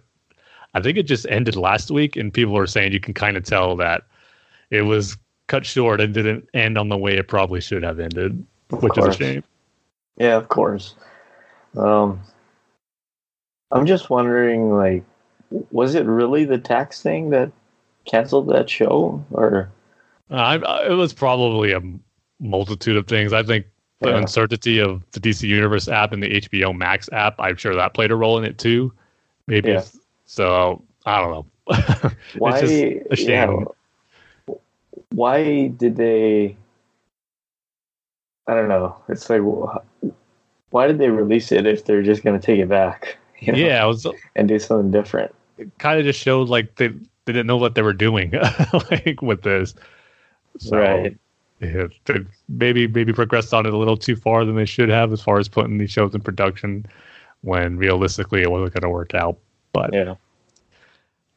I 0.74 0.80
think 0.80 0.98
it 0.98 1.04
just 1.04 1.26
ended 1.28 1.54
last 1.54 1.90
week, 1.90 2.16
and 2.16 2.34
people 2.34 2.58
are 2.58 2.66
saying 2.66 2.92
you 2.92 2.98
can 3.00 3.14
kind 3.14 3.36
of 3.36 3.44
tell 3.44 3.76
that 3.76 4.02
it 4.70 4.82
was 4.82 5.16
cut 5.46 5.64
short 5.64 6.00
and 6.00 6.12
didn't 6.12 6.48
end 6.54 6.76
on 6.78 6.88
the 6.88 6.96
way 6.96 7.16
it 7.16 7.28
probably 7.28 7.60
should 7.60 7.84
have 7.84 8.00
ended, 8.00 8.44
Of 8.70 8.82
which 8.82 8.98
is 8.98 9.04
a 9.04 9.12
shame. 9.12 9.44
yeah, 10.16 10.36
of 10.36 10.48
course. 10.48 10.94
Um, 11.76 12.20
I'm 13.72 13.86
just 13.86 14.10
wondering, 14.10 14.76
like, 14.76 15.02
was 15.70 15.94
it 15.94 16.06
really 16.06 16.44
the 16.44 16.58
tax 16.58 17.02
thing 17.02 17.30
that 17.30 17.50
canceled 18.04 18.48
that 18.48 18.68
show, 18.68 19.24
or 19.30 19.70
Uh, 20.30 20.34
I, 20.34 20.86
it 20.86 20.94
was 20.94 21.12
probably 21.12 21.72
a 21.72 21.80
multitude 22.40 22.96
of 22.96 23.06
things. 23.06 23.32
I 23.32 23.42
think 23.42 23.66
the 24.00 24.10
Yeah. 24.10 24.18
uncertainty 24.18 24.78
of 24.80 25.02
the 25.12 25.20
DC 25.20 25.46
Universe 25.46 25.88
app 25.88 26.12
and 26.12 26.22
the 26.22 26.40
HBO 26.40 26.72
Max 26.76 27.08
app, 27.12 27.34
I'm 27.38 27.56
sure 27.56 27.74
that 27.74 27.94
played 27.94 28.10
a 28.10 28.16
role 28.16 28.38
in 28.38 28.44
it 28.44 28.58
too. 28.58 28.92
Maybe. 29.46 29.70
Yeah. 29.70 29.84
So 30.24 30.82
I 31.04 31.20
don't 31.20 31.30
know. 31.30 31.46
why? 32.38 32.58
a 32.58 33.16
shame. 33.16 33.66
yeah, 34.48 34.54
why 35.10 35.68
did 35.68 35.96
they? 35.96 36.56
I 38.46 38.54
don't 38.54 38.68
know. 38.68 38.96
It's 39.08 39.30
like, 39.30 39.42
why 40.70 40.86
did 40.86 40.98
they 40.98 41.10
release 41.10 41.52
it 41.52 41.66
if 41.66 41.84
they're 41.84 42.02
just 42.02 42.24
going 42.24 42.38
to 42.38 42.44
take 42.44 42.58
it 42.58 42.68
back? 42.68 43.18
you 43.46 43.52
know, 43.52 43.58
Yeah, 43.58 43.84
it 43.84 43.86
was 43.86 44.06
and 44.36 44.48
do 44.48 44.58
something 44.58 44.90
different. 44.90 45.34
It 45.58 45.76
kind 45.78 45.98
of 45.98 46.04
just 46.04 46.20
showed 46.20 46.48
like 46.48 46.76
they, 46.76 46.88
they 46.88 47.32
didn't 47.32 47.46
know 47.46 47.56
what 47.56 47.74
they 47.74 47.82
were 47.82 47.92
doing 47.92 48.32
like 48.90 49.20
with 49.20 49.42
this. 49.42 49.74
So, 50.58 50.76
Right. 50.76 51.18
Yeah, 51.60 51.86
they 52.06 52.20
maybe 52.48 52.88
maybe 52.88 53.12
progressed 53.12 53.54
on 53.54 53.66
it 53.66 53.72
a 53.72 53.76
little 53.76 53.96
too 53.96 54.16
far 54.16 54.44
than 54.44 54.56
they 54.56 54.64
should 54.64 54.88
have 54.88 55.12
as 55.12 55.22
far 55.22 55.38
as 55.38 55.48
putting 55.48 55.78
these 55.78 55.92
shows 55.92 56.12
in 56.12 56.20
production 56.20 56.86
when 57.42 57.76
realistically 57.76 58.42
it 58.42 58.50
wasn't 58.50 58.74
going 58.74 58.82
to 58.82 58.88
work 58.88 59.14
out. 59.14 59.38
But 59.72 59.92
Yeah. 59.92 60.14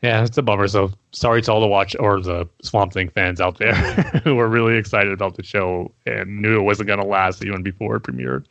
yeah, 0.02 0.24
it's 0.24 0.38
a 0.38 0.42
bummer. 0.42 0.68
So 0.68 0.92
sorry 1.12 1.44
to 1.44 1.52
all 1.52 1.62
the 1.62 1.68
watch 1.68 1.96
or 2.00 2.20
the 2.22 2.48
Swamp 2.64 2.92
Thing 2.94 3.10
fans 3.10 3.40
out 3.40 3.60
there 3.60 3.76
who 4.24 4.34
were 4.34 4.48
really 4.48 4.78
excited 4.78 5.14
about 5.14 5.36
the 5.36 5.44
show 5.44 5.92
and 6.08 6.42
knew 6.42 6.60
it 6.60 6.64
wasn't 6.64 6.88
going 6.88 7.02
to 7.02 7.06
last 7.06 7.46
even 7.46 7.62
before 7.62 7.98
it 7.98 8.04
premiered. 8.04 8.46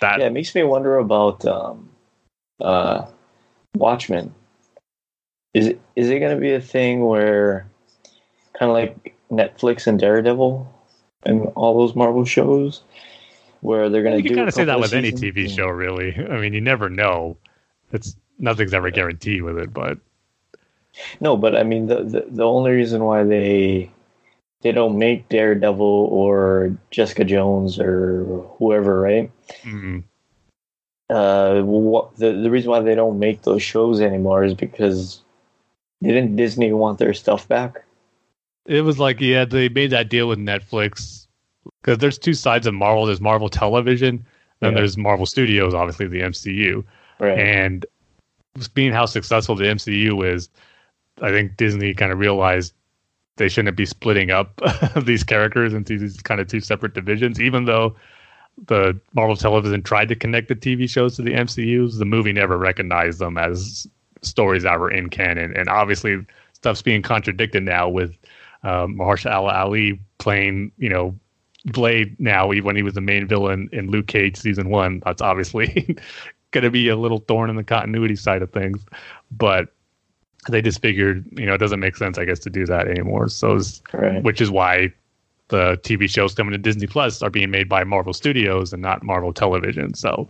That 0.00 0.20
Yeah, 0.20 0.26
it 0.26 0.32
makes 0.32 0.54
me 0.54 0.62
wonder 0.62 0.96
about 0.96 1.44
um, 1.44 1.90
uh, 2.62 3.06
Watchmen. 3.74 4.34
Is 5.54 5.66
it 5.68 5.80
is 5.96 6.08
it 6.08 6.18
going 6.18 6.34
to 6.34 6.40
be 6.40 6.52
a 6.52 6.60
thing 6.60 7.04
where, 7.04 7.66
kind 8.58 8.70
of 8.70 8.74
like 8.76 9.14
Netflix 9.30 9.86
and 9.86 9.98
Daredevil, 9.98 10.72
and 11.24 11.46
all 11.54 11.78
those 11.78 11.94
Marvel 11.94 12.24
shows, 12.24 12.82
where 13.60 13.88
they're 13.90 14.02
going 14.02 14.16
to 14.16 14.22
you 14.22 14.24
do 14.24 14.28
can 14.30 14.36
kind 14.36 14.48
of 14.48 14.54
say 14.54 14.64
that 14.64 14.80
with 14.80 14.94
any? 14.94 15.12
TV 15.12 15.48
show, 15.48 15.68
really. 15.68 16.14
I 16.14 16.40
mean, 16.40 16.54
you 16.54 16.60
never 16.60 16.88
know. 16.88 17.36
It's 17.92 18.16
nothing's 18.38 18.72
ever 18.74 18.90
guaranteed 18.90 19.42
with 19.42 19.58
it, 19.58 19.72
but 19.72 19.98
No, 21.20 21.36
but 21.36 21.56
I 21.56 21.62
mean 21.62 21.86
the, 21.86 22.02
the 22.02 22.26
the 22.28 22.44
only 22.44 22.72
reason 22.72 23.04
why 23.04 23.24
they 23.24 23.90
they 24.62 24.72
don't 24.72 24.98
make 24.98 25.28
Daredevil 25.28 25.80
or 25.86 26.76
Jessica 26.90 27.24
Jones 27.24 27.78
or 27.78 28.24
whoever, 28.58 29.00
right? 29.00 29.30
mm, 29.64 30.02
uh, 31.12 31.62
what, 31.62 32.16
the 32.16 32.32
the 32.32 32.50
reason 32.50 32.70
why 32.70 32.80
they 32.80 32.94
don't 32.94 33.18
make 33.18 33.42
those 33.42 33.62
shows 33.62 34.00
anymore 34.00 34.44
is 34.44 34.54
because 34.54 35.20
didn't 36.02 36.36
Disney 36.36 36.72
want 36.72 36.98
their 36.98 37.14
stuff 37.14 37.46
back? 37.48 37.84
it 38.66 38.82
was 38.82 38.98
like 38.98 39.20
yeah, 39.20 39.44
they 39.44 39.68
made 39.68 39.90
that 39.90 40.08
deal 40.08 40.28
with 40.28 40.38
Netflix 40.38 41.26
because 41.80 41.98
there's 41.98 42.18
two 42.18 42.34
sides 42.34 42.66
of 42.66 42.74
Marvel. 42.74 43.06
There's 43.06 43.20
Marvel 43.20 43.48
Television, 43.48 44.24
and 44.60 44.72
Yeah. 44.72 44.78
there's 44.78 44.96
Marvel 44.96 45.26
Studios, 45.26 45.74
obviously 45.74 46.06
the 46.06 46.20
MCU. 46.22 46.84
Right. 47.18 47.38
And 47.38 47.84
being 48.74 48.92
how 48.92 49.06
successful 49.06 49.54
the 49.56 49.64
MCU 49.64 50.22
is, 50.32 50.48
I 51.20 51.30
think 51.30 51.56
Disney 51.56 51.94
kind 51.94 52.12
of 52.12 52.18
realized 52.18 52.72
they 53.36 53.48
shouldn't 53.48 53.76
be 53.76 53.86
splitting 53.86 54.30
up 54.30 54.60
these 55.02 55.24
characters 55.24 55.72
into 55.74 55.98
these 55.98 56.20
kind 56.20 56.40
of 56.40 56.46
two 56.48 56.60
separate 56.60 56.94
divisions. 56.94 57.40
Even 57.40 57.64
though 57.64 57.96
the 58.66 58.98
Marvel 59.14 59.36
Television 59.36 59.82
tried 59.82 60.08
to 60.08 60.14
connect 60.14 60.48
the 60.48 60.54
TV 60.54 60.88
shows 60.88 61.16
to 61.16 61.22
the 61.22 61.32
MCUs, 61.32 61.98
the 61.98 62.04
movie 62.04 62.32
never 62.32 62.58
recognized 62.58 63.18
them 63.18 63.38
as 63.38 63.86
stories 64.22 64.62
that 64.62 64.78
were 64.78 64.90
in 64.90 65.08
canon. 65.08 65.56
And 65.56 65.68
obviously, 65.68 66.24
stuff's 66.52 66.82
being 66.82 67.02
contradicted 67.02 67.62
now 67.62 67.88
with 67.88 68.14
um, 68.62 68.96
Mahershala 68.96 69.52
Ali 69.52 70.00
playing, 70.18 70.72
you 70.78 70.88
know, 70.88 71.18
Blade 71.66 72.18
now 72.18 72.48
when 72.48 72.76
he 72.76 72.82
was 72.82 72.94
the 72.94 73.00
main 73.00 73.26
villain 73.26 73.68
in 73.72 73.90
Luke 73.90 74.08
Cage 74.08 74.36
season 74.36 74.68
one. 74.68 75.00
That's 75.04 75.22
obviously 75.22 75.96
going 76.50 76.64
to 76.64 76.70
be 76.70 76.88
a 76.88 76.96
little 76.96 77.18
thorn 77.18 77.50
in 77.50 77.56
the 77.56 77.64
continuity 77.64 78.16
side 78.16 78.42
of 78.42 78.52
things, 78.52 78.84
but 79.30 79.72
they 80.48 80.60
just 80.60 80.82
figured, 80.82 81.24
you 81.38 81.46
know, 81.46 81.54
it 81.54 81.58
doesn't 81.58 81.78
make 81.80 81.96
sense, 81.96 82.18
I 82.18 82.24
guess, 82.24 82.40
to 82.40 82.50
do 82.50 82.66
that 82.66 82.88
anymore. 82.88 83.28
So, 83.28 83.60
Right. 83.92 84.22
which 84.22 84.40
is 84.40 84.50
why 84.50 84.92
the 85.52 85.78
TV 85.82 86.08
shows 86.08 86.34
coming 86.34 86.52
to 86.52 86.58
Disney 86.58 86.86
Plus 86.86 87.22
are 87.22 87.30
being 87.30 87.50
made 87.50 87.68
by 87.68 87.84
Marvel 87.84 88.14
Studios 88.14 88.72
and 88.72 88.80
not 88.80 89.02
Marvel 89.02 89.32
Television. 89.32 89.92
So, 89.94 90.28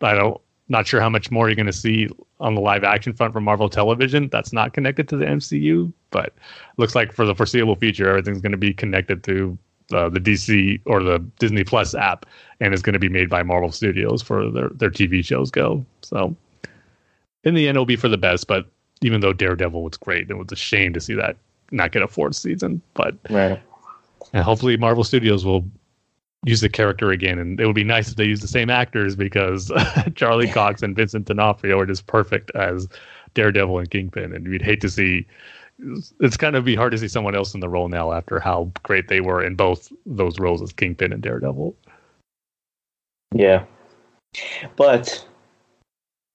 I 0.00 0.14
don't, 0.14 0.40
not 0.68 0.86
sure 0.86 1.00
how 1.00 1.10
much 1.10 1.30
more 1.30 1.48
you're 1.48 1.56
going 1.56 1.66
to 1.66 1.72
see 1.72 2.08
on 2.40 2.54
the 2.54 2.60
live 2.60 2.82
action 2.82 3.12
front 3.12 3.34
from 3.34 3.44
Marvel 3.44 3.68
Television. 3.68 4.28
That's 4.28 4.52
not 4.52 4.72
connected 4.72 5.06
to 5.10 5.16
the 5.16 5.26
MCU, 5.26 5.92
but 6.10 6.34
looks 6.78 6.94
like 6.94 7.12
for 7.12 7.26
the 7.26 7.34
foreseeable 7.34 7.76
future, 7.76 8.08
everything's 8.08 8.40
going 8.40 8.52
to 8.52 8.58
be 8.58 8.72
connected 8.72 9.22
to 9.24 9.58
uh, 9.92 10.08
the 10.08 10.20
DC 10.20 10.80
or 10.86 11.02
the 11.02 11.18
Disney 11.38 11.64
Plus 11.64 11.94
app, 11.94 12.24
and 12.60 12.72
is 12.72 12.82
going 12.82 12.94
to 12.94 12.98
be 12.98 13.08
made 13.08 13.28
by 13.28 13.42
Marvel 13.42 13.70
Studios 13.70 14.22
for 14.22 14.50
their 14.50 14.70
their 14.70 14.90
TV 14.90 15.22
shows 15.24 15.50
go. 15.50 15.84
So, 16.02 16.34
in 17.44 17.54
the 17.54 17.68
end, 17.68 17.76
it'll 17.76 17.86
be 17.86 17.96
for 17.96 18.08
the 18.08 18.18
best. 18.18 18.46
But 18.46 18.66
even 19.02 19.20
though 19.20 19.32
Daredevil 19.32 19.82
was 19.82 19.96
great, 19.98 20.30
it 20.30 20.34
was 20.34 20.52
a 20.52 20.56
shame 20.56 20.94
to 20.94 21.00
see 21.00 21.14
that 21.14 21.36
not 21.70 21.92
get 21.92 22.02
a 22.02 22.08
fourth 22.08 22.36
season. 22.36 22.80
But 22.94 23.16
Right. 23.30 23.60
And 24.32 24.44
hopefully, 24.44 24.76
Marvel 24.76 25.04
Studios 25.04 25.44
will 25.44 25.64
use 26.44 26.60
the 26.60 26.68
character 26.68 27.10
again. 27.10 27.38
And 27.38 27.60
it 27.60 27.66
would 27.66 27.74
be 27.74 27.84
nice 27.84 28.08
if 28.08 28.16
they 28.16 28.24
use 28.24 28.40
the 28.40 28.48
same 28.48 28.70
actors 28.70 29.16
because 29.16 29.72
Charlie 30.14 30.48
Cox 30.48 30.82
and 30.82 30.94
Vincent 30.94 31.26
D'Onofrio 31.26 31.78
are 31.78 31.86
just 31.86 32.06
perfect 32.06 32.50
as 32.54 32.88
Daredevil 33.34 33.78
and 33.78 33.90
Kingpin, 33.90 34.34
and 34.34 34.46
you'd 34.46 34.62
hate 34.62 34.80
to 34.82 34.90
see. 34.90 35.26
It's 36.20 36.36
kind 36.36 36.56
of 36.56 36.64
be 36.64 36.74
hard 36.74 36.90
to 36.90 36.98
see 36.98 37.06
someone 37.06 37.36
else 37.36 37.54
in 37.54 37.60
the 37.60 37.68
role 37.68 37.88
now 37.88 38.12
after 38.12 38.40
how 38.40 38.72
great 38.82 39.06
they 39.06 39.20
were 39.20 39.44
in 39.44 39.54
both 39.54 39.92
those 40.06 40.40
roles 40.40 40.60
as 40.60 40.72
Kingpin 40.72 41.12
and 41.12 41.22
Daredevil. 41.22 41.76
Yeah, 43.32 43.64
but 44.74 45.24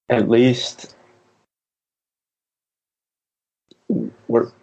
at 0.09 0.29
least 0.29 0.95
were, 3.89 4.13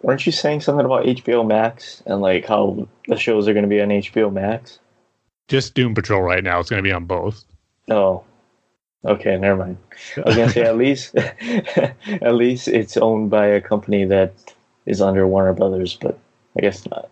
weren't 0.01 0.25
you 0.25 0.31
saying 0.31 0.61
something 0.61 0.85
about 0.85 1.05
HBO 1.05 1.45
Max 1.47 2.03
and 2.05 2.21
like 2.21 2.45
how 2.45 2.87
the 3.07 3.17
shows 3.17 3.47
are 3.47 3.53
going 3.53 3.63
to 3.63 3.69
be 3.69 3.81
on 3.81 3.89
HBO 3.89 4.31
Max? 4.31 4.79
Just 5.47 5.73
Doom 5.73 5.93
Patrol 5.93 6.21
right 6.21 6.43
now. 6.43 6.59
It's 6.59 6.69
going 6.69 6.83
to 6.83 6.87
be 6.87 6.93
on 6.93 7.05
both. 7.05 7.43
Oh, 7.89 8.23
okay, 9.05 9.37
never 9.37 9.57
mind. 9.57 9.77
I 10.17 10.21
was 10.21 10.35
going 10.35 10.47
to 10.47 10.53
say 10.53 10.61
at 10.61 10.77
least 10.77 11.15
at 11.15 12.35
least 12.35 12.67
it's 12.67 12.97
owned 12.97 13.29
by 13.29 13.45
a 13.47 13.61
company 13.61 14.05
that 14.05 14.33
is 14.85 15.01
under 15.01 15.27
Warner 15.27 15.53
Brothers, 15.53 15.97
but 15.99 16.17
I 16.57 16.61
guess 16.61 16.87
not. 16.89 17.09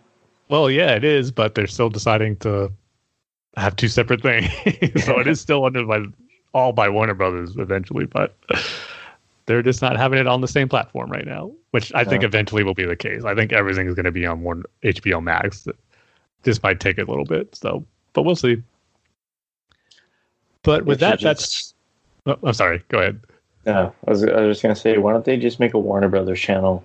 Well, 0.48 0.70
yeah, 0.70 0.94
it 0.94 1.04
is, 1.04 1.30
but 1.30 1.54
they're 1.54 1.66
still 1.66 1.90
deciding 1.90 2.36
to 2.38 2.72
have 3.56 3.76
two 3.76 3.88
separate 3.88 4.22
things. 4.22 4.50
so 5.04 5.18
it 5.18 5.26
is 5.26 5.40
still 5.40 5.64
under 5.64 5.84
by 5.84 6.04
all 6.52 6.72
by 6.72 6.88
Warner 6.88 7.14
Brothers 7.14 7.56
eventually, 7.56 8.06
but 8.06 8.36
they're 9.46 9.62
just 9.62 9.82
not 9.82 9.96
having 9.96 10.18
it 10.18 10.26
on 10.26 10.40
the 10.40 10.48
same 10.48 10.68
platform 10.68 11.10
right 11.10 11.26
now, 11.26 11.52
which 11.70 11.92
I 11.94 12.04
think 12.04 12.24
eventually 12.24 12.64
will 12.64 12.74
be 12.74 12.84
the 12.84 12.96
case. 12.96 13.24
I 13.24 13.34
think 13.34 13.52
everything 13.52 13.86
is 13.86 13.94
going 13.94 14.04
to 14.04 14.12
be 14.12 14.26
on 14.26 14.42
one 14.42 14.64
HBO 14.82 15.22
Max. 15.22 15.66
This 16.42 16.62
might 16.62 16.80
take 16.80 16.98
a 16.98 17.04
little 17.04 17.24
bit, 17.24 17.54
so 17.54 17.84
but 18.12 18.22
we'll 18.22 18.36
see. 18.36 18.62
But 20.62 20.84
with 20.84 21.00
that, 21.00 21.20
that's. 21.20 21.74
Oh, 22.26 22.36
I'm 22.42 22.52
sorry. 22.52 22.82
Go 22.88 22.98
ahead. 22.98 23.20
No, 23.66 23.94
I 24.06 24.10
was, 24.10 24.24
I 24.24 24.40
was 24.40 24.56
just 24.56 24.62
going 24.62 24.74
to 24.74 24.80
say, 24.80 24.98
why 24.98 25.12
don't 25.12 25.24
they 25.24 25.36
just 25.36 25.60
make 25.60 25.74
a 25.74 25.78
Warner 25.78 26.08
Brothers 26.08 26.40
channel? 26.40 26.82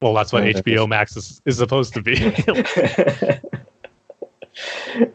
Well, 0.00 0.14
that's 0.14 0.32
what 0.32 0.42
HBO 0.44 0.88
Max 0.88 1.16
is, 1.16 1.40
is 1.44 1.58
supposed 1.58 1.94
to 1.94 2.02
be. 2.02 2.14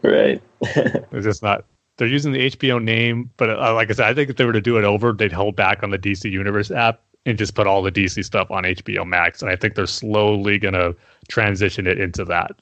right. 0.02 0.40
it's 0.62 1.24
just 1.24 1.42
not. 1.42 1.64
They're 1.96 2.08
using 2.08 2.32
the 2.32 2.50
HBO 2.50 2.82
name, 2.82 3.30
but 3.36 3.50
uh, 3.50 3.74
like 3.74 3.90
I 3.90 3.92
said, 3.92 4.06
I 4.06 4.14
think 4.14 4.30
if 4.30 4.36
they 4.36 4.44
were 4.44 4.52
to 4.52 4.60
do 4.60 4.78
it 4.78 4.84
over, 4.84 5.12
they'd 5.12 5.32
hold 5.32 5.56
back 5.56 5.82
on 5.82 5.90
the 5.90 5.98
DC 5.98 6.30
Universe 6.30 6.70
app 6.70 7.02
and 7.28 7.36
just 7.38 7.54
put 7.54 7.66
all 7.66 7.82
the 7.82 7.92
DC 7.92 8.24
stuff 8.24 8.50
on 8.50 8.64
HBO 8.64 9.06
Max. 9.06 9.42
And 9.42 9.50
I 9.50 9.56
think 9.56 9.74
they're 9.74 9.86
slowly 9.86 10.58
going 10.58 10.72
to 10.72 10.96
transition 11.28 11.86
it 11.86 12.00
into 12.00 12.24
that. 12.24 12.52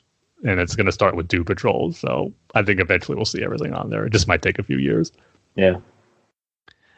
And 0.45 0.59
it's 0.59 0.75
going 0.75 0.87
to 0.87 0.93
start 0.93 1.15
with 1.15 1.29
Doom 1.29 1.45
Patrol. 1.45 1.93
So 1.93 2.33
I 2.57 2.63
think 2.65 2.81
eventually 2.81 3.15
we'll 3.15 3.25
see 3.25 3.45
everything 3.45 3.73
on 3.75 3.91
there. 3.91 4.05
It 4.05 4.13
just 4.13 4.27
might 4.27 4.43
take 4.43 4.59
a 4.59 4.65
few 4.65 4.79
years. 4.79 5.13
Yeah. 5.55 5.77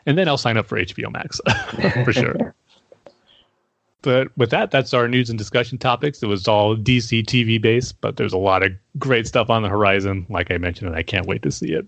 And 0.07 0.17
then 0.17 0.29
I'll 0.29 0.39
sign 0.39 0.57
up 0.57 0.67
for 0.67 0.81
HBO 0.81 1.13
Max 1.13 1.41
for 2.05 2.13
sure. 2.13 2.55
But 4.01 4.35
with 4.39 4.49
that, 4.51 4.71
that's 4.71 4.95
our 4.95 5.09
news 5.09 5.29
and 5.29 5.39
discussion 5.39 5.77
topics. 5.77 6.23
It 6.23 6.27
was 6.27 6.49
all 6.49 6.75
DC 6.75 7.25
TV 7.25 7.61
based, 7.61 8.01
but 8.01 8.17
there's 8.17 8.33
a 8.33 8.39
lot 8.39 8.63
of 8.63 8.73
great 8.99 9.27
stuff 9.27 9.51
on 9.51 9.63
the 9.63 9.69
horizon, 9.69 10.25
like 10.31 10.51
I 10.51 10.57
mentioned, 10.57 10.89
and 10.89 10.97
I 10.97 11.03
can't 11.03 11.27
wait 11.27 11.43
to 11.43 11.51
see 11.51 11.73
it. 11.73 11.87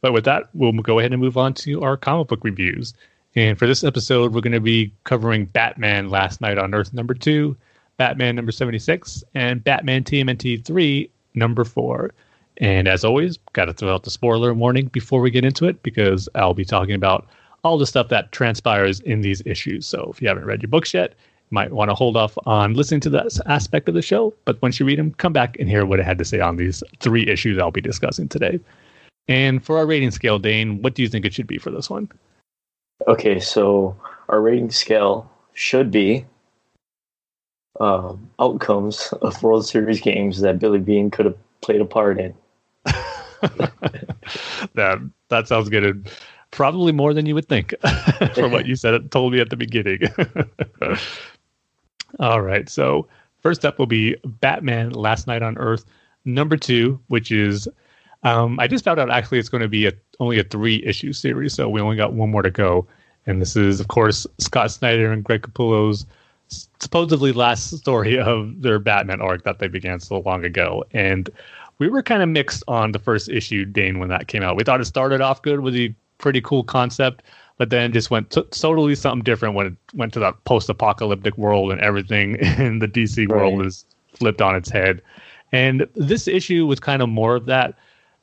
But 0.00 0.14
with 0.14 0.24
that, 0.24 0.48
we'll 0.54 0.72
go 0.72 0.98
ahead 0.98 1.12
and 1.12 1.20
move 1.20 1.36
on 1.36 1.52
to 1.54 1.82
our 1.82 1.98
comic 1.98 2.28
book 2.28 2.40
reviews. 2.42 2.94
And 3.36 3.58
for 3.58 3.66
this 3.66 3.84
episode, 3.84 4.34
we're 4.34 4.40
going 4.40 4.52
to 4.52 4.60
be 4.60 4.92
covering 5.04 5.44
Batman 5.46 6.10
Last 6.10 6.40
Night 6.40 6.58
on 6.58 6.74
Earth 6.74 6.92
number 6.92 7.14
two, 7.14 7.56
Batman 7.96 8.34
number 8.34 8.50
76, 8.50 9.22
and 9.34 9.62
Batman 9.62 10.02
TMNT 10.02 10.64
3 10.64 11.10
number 11.34 11.64
four. 11.64 12.12
And 12.56 12.88
as 12.88 13.04
always, 13.04 13.38
got 13.52 13.66
to 13.66 13.72
throw 13.72 13.94
out 13.94 14.02
the 14.02 14.10
spoiler 14.10 14.52
warning 14.52 14.86
before 14.86 15.20
we 15.20 15.30
get 15.30 15.44
into 15.44 15.66
it 15.66 15.82
because 15.82 16.28
I'll 16.34 16.54
be 16.54 16.64
talking 16.64 16.94
about 16.94 17.26
all 17.62 17.78
the 17.78 17.86
stuff 17.86 18.08
that 18.08 18.32
transpires 18.32 19.00
in 19.00 19.20
these 19.20 19.42
issues. 19.46 19.86
So 19.86 20.10
if 20.12 20.20
you 20.20 20.28
haven't 20.28 20.46
read 20.46 20.62
your 20.62 20.68
books 20.68 20.92
yet, 20.92 21.10
you 21.50 21.54
might 21.54 21.72
want 21.72 21.90
to 21.90 21.94
hold 21.94 22.16
off 22.16 22.36
on 22.46 22.74
listening 22.74 23.00
to 23.02 23.10
that 23.10 23.38
aspect 23.46 23.88
of 23.88 23.94
the 23.94 24.02
show. 24.02 24.34
But 24.44 24.60
once 24.60 24.80
you 24.80 24.86
read 24.86 24.98
them, 24.98 25.14
come 25.14 25.32
back 25.32 25.56
and 25.60 25.68
hear 25.68 25.86
what 25.86 26.00
it 26.00 26.04
had 26.04 26.18
to 26.18 26.24
say 26.24 26.40
on 26.40 26.56
these 26.56 26.82
three 26.98 27.28
issues 27.28 27.58
I'll 27.58 27.70
be 27.70 27.80
discussing 27.80 28.28
today. 28.28 28.58
And 29.28 29.64
for 29.64 29.78
our 29.78 29.86
rating 29.86 30.10
scale, 30.10 30.38
Dane, 30.38 30.82
what 30.82 30.94
do 30.94 31.02
you 31.02 31.08
think 31.08 31.24
it 31.24 31.32
should 31.32 31.46
be 31.46 31.58
for 31.58 31.70
this 31.70 31.88
one? 31.88 32.10
Okay, 33.08 33.40
so 33.40 33.96
our 34.28 34.40
rating 34.40 34.70
scale 34.70 35.30
should 35.54 35.90
be 35.90 36.24
um, 37.80 38.30
outcomes 38.38 39.12
of 39.22 39.42
World 39.42 39.66
Series 39.66 40.00
games 40.00 40.40
that 40.40 40.58
Billy 40.58 40.78
Beane 40.78 41.10
could 41.10 41.26
have 41.26 41.36
played 41.62 41.80
a 41.80 41.84
part 41.84 42.20
in. 42.20 42.34
that 44.74 45.00
that 45.28 45.48
sounds 45.48 45.68
good. 45.68 46.10
Probably 46.50 46.92
more 46.92 47.14
than 47.14 47.26
you 47.26 47.34
would 47.34 47.48
think 47.48 47.74
from 48.34 48.52
what 48.52 48.66
you 48.66 48.76
said 48.76 49.10
told 49.10 49.32
me 49.32 49.40
at 49.40 49.50
the 49.50 49.56
beginning. 49.56 50.00
All 52.18 52.42
right. 52.42 52.68
So 52.68 53.06
first 53.40 53.64
up 53.64 53.78
will 53.78 53.86
be 53.86 54.16
Batman 54.24 54.90
Last 54.90 55.26
Night 55.26 55.42
on 55.42 55.56
Earth 55.58 55.84
number 56.24 56.56
two, 56.56 57.00
which 57.08 57.30
is 57.30 57.68
um, 58.24 58.58
I 58.60 58.66
just 58.66 58.84
found 58.84 59.00
out 59.00 59.10
actually 59.10 59.38
it's 59.38 59.48
going 59.48 59.62
to 59.62 59.68
be 59.68 59.86
a, 59.86 59.92
only 60.20 60.38
a 60.38 60.44
three 60.44 60.84
issue 60.84 61.12
series, 61.12 61.54
so 61.54 61.68
we 61.68 61.80
only 61.80 61.96
got 61.96 62.12
one 62.12 62.30
more 62.30 62.42
to 62.42 62.50
go. 62.50 62.86
And 63.26 63.40
this 63.40 63.56
is, 63.56 63.80
of 63.80 63.88
course, 63.88 64.26
Scott 64.38 64.70
Snyder 64.70 65.10
and 65.10 65.24
Greg 65.24 65.42
Capullo's 65.42 66.06
supposedly 66.80 67.32
last 67.32 67.76
story 67.78 68.18
of 68.20 68.62
their 68.62 68.78
Batman 68.78 69.20
arc 69.20 69.44
that 69.44 69.58
they 69.58 69.68
began 69.68 70.00
so 70.00 70.20
long 70.20 70.44
ago. 70.44 70.84
And 70.92 71.28
we 71.78 71.88
were 71.88 72.02
kind 72.02 72.22
of 72.22 72.28
mixed 72.28 72.62
on 72.68 72.92
the 72.92 72.98
first 72.98 73.28
issue, 73.28 73.64
Dane, 73.64 73.98
when 73.98 74.08
that 74.10 74.28
came 74.28 74.42
out. 74.42 74.56
We 74.56 74.64
thought 74.64 74.80
it 74.80 74.84
started 74.84 75.20
off 75.20 75.42
good 75.42 75.60
with 75.60 75.74
a 75.74 75.94
pretty 76.18 76.40
cool 76.42 76.62
concept, 76.62 77.22
but 77.56 77.70
then 77.70 77.92
just 77.92 78.10
went 78.10 78.30
to, 78.30 78.42
totally 78.42 78.94
something 78.94 79.22
different 79.22 79.54
when 79.54 79.66
it 79.66 79.74
went 79.94 80.12
to 80.12 80.20
that 80.20 80.44
post-apocalyptic 80.44 81.36
world 81.38 81.72
and 81.72 81.80
everything 81.80 82.34
in 82.58 82.80
the 82.80 82.88
DC 82.88 83.28
right. 83.28 83.36
world 83.36 83.64
is 83.64 83.86
flipped 84.12 84.42
on 84.42 84.54
its 84.54 84.68
head. 84.68 85.00
And 85.52 85.86
this 85.94 86.28
issue 86.28 86.66
was 86.66 86.78
kind 86.78 87.02
of 87.02 87.08
more 87.08 87.36
of 87.36 87.46
that 87.46 87.74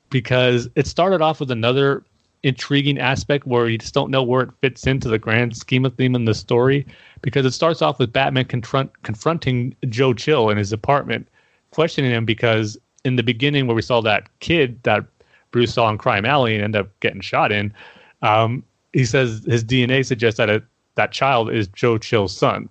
because 0.09 0.69
it 0.75 0.87
started 0.87 1.21
off 1.21 1.39
with 1.39 1.51
another 1.51 2.03
intriguing 2.43 2.99
aspect 2.99 3.45
where 3.47 3.67
you 3.67 3.77
just 3.77 3.93
don't 3.93 4.11
know 4.11 4.23
where 4.23 4.43
it 4.43 4.51
fits 4.61 4.85
into 4.85 5.09
the 5.09 5.19
grand 5.19 5.55
scheme 5.55 5.85
of 5.85 5.95
theme 5.95 6.15
in 6.15 6.25
the 6.25 6.33
story 6.33 6.85
because 7.21 7.45
it 7.45 7.51
starts 7.51 7.81
off 7.81 7.99
with 7.99 8.13
Batman 8.13 8.45
confront, 8.45 9.03
confronting 9.03 9.75
Joe 9.89 10.13
Chill 10.13 10.49
in 10.49 10.57
his 10.57 10.71
apartment, 10.71 11.27
questioning 11.71 12.11
him 12.11 12.25
because 12.25 12.77
in 13.03 13.15
the 13.15 13.23
beginning 13.23 13.67
where 13.67 13.75
we 13.75 13.81
saw 13.81 14.01
that 14.01 14.27
kid 14.39 14.81
that 14.83 15.03
Bruce 15.51 15.73
saw 15.73 15.89
in 15.89 15.97
Crime 15.97 16.25
Alley 16.25 16.55
and 16.55 16.63
end 16.63 16.75
up 16.75 16.87
getting 16.99 17.21
shot 17.21 17.51
in, 17.51 17.73
um, 18.21 18.63
he 18.93 19.05
says 19.05 19.43
his 19.45 19.63
DNA 19.63 20.05
suggests 20.05 20.37
that 20.37 20.49
it, 20.49 20.63
that 20.95 21.11
child 21.11 21.51
is 21.51 21.67
Joe 21.69 21.97
Chill's 21.97 22.35
son. 22.35 22.69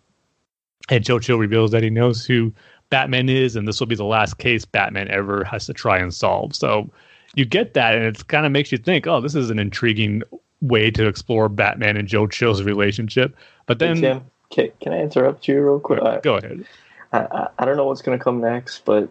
And 0.89 1.05
Joe 1.05 1.19
Chill 1.19 1.39
reveals 1.39 1.73
that 1.73 1.83
he 1.83 1.91
knows 1.91 2.25
who 2.25 2.53
Batman 2.91 3.29
is, 3.29 3.57
and 3.57 3.67
this 3.67 3.81
will 3.81 3.87
be 3.87 3.97
the 3.97 4.05
last 4.05 4.39
case 4.39 4.65
Batman 4.65 5.09
ever 5.09 5.43
has 5.45 5.67
to 5.67 5.75
try 5.75 5.99
and 5.99 6.15
solve. 6.15 6.55
So 6.55 6.89
you 7.37 7.45
get 7.45 7.75
that, 7.75 7.95
and 7.95 8.05
it 8.05 8.27
kind 8.27 8.45
of 8.45 8.51
makes 8.51 8.73
you 8.73 8.79
think, 8.79 9.07
oh, 9.07 9.21
this 9.21 9.35
is 9.35 9.51
an 9.51 9.59
intriguing 9.59 10.23
way 10.63 10.91
to 10.91 11.07
explore 11.07 11.49
Batman 11.49 11.97
and 11.97 12.09
Joe 12.09 12.27
Chill's 12.27 12.63
relationship. 12.63 13.37
But 13.67 13.79
then, 13.79 13.97
hey, 13.97 14.03
Tim, 14.03 14.25
can, 14.51 14.69
can 14.81 14.93
I 14.93 15.01
interrupt 15.01 15.47
you 15.47 15.63
real 15.63 15.79
quick? 15.79 16.23
Go 16.23 16.37
ahead. 16.37 16.65
I, 17.13 17.19
I, 17.19 17.49
I 17.59 17.65
don't 17.65 17.77
know 17.77 17.85
what's 17.85 18.03
going 18.03 18.19
to 18.19 18.23
come 18.23 18.41
next, 18.41 18.85
but 18.85 19.09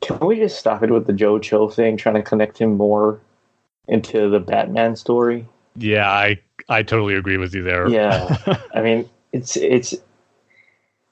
can 0.00 0.18
we 0.18 0.36
just 0.36 0.58
stop 0.58 0.82
it 0.82 0.90
with 0.90 1.06
the 1.06 1.12
Joe 1.12 1.38
Chill 1.38 1.68
thing, 1.68 1.96
trying 1.96 2.16
to 2.16 2.22
connect 2.22 2.58
him 2.58 2.76
more 2.76 3.20
into 3.86 4.28
the 4.30 4.40
Batman 4.40 4.96
story? 4.96 5.46
Yeah, 5.76 6.10
I 6.10 6.40
I 6.68 6.82
totally 6.82 7.14
agree 7.14 7.36
with 7.36 7.54
you 7.54 7.62
there. 7.62 7.88
Yeah, 7.88 8.36
I 8.74 8.80
mean 8.80 9.08
it's 9.32 9.56
it's 9.56 9.94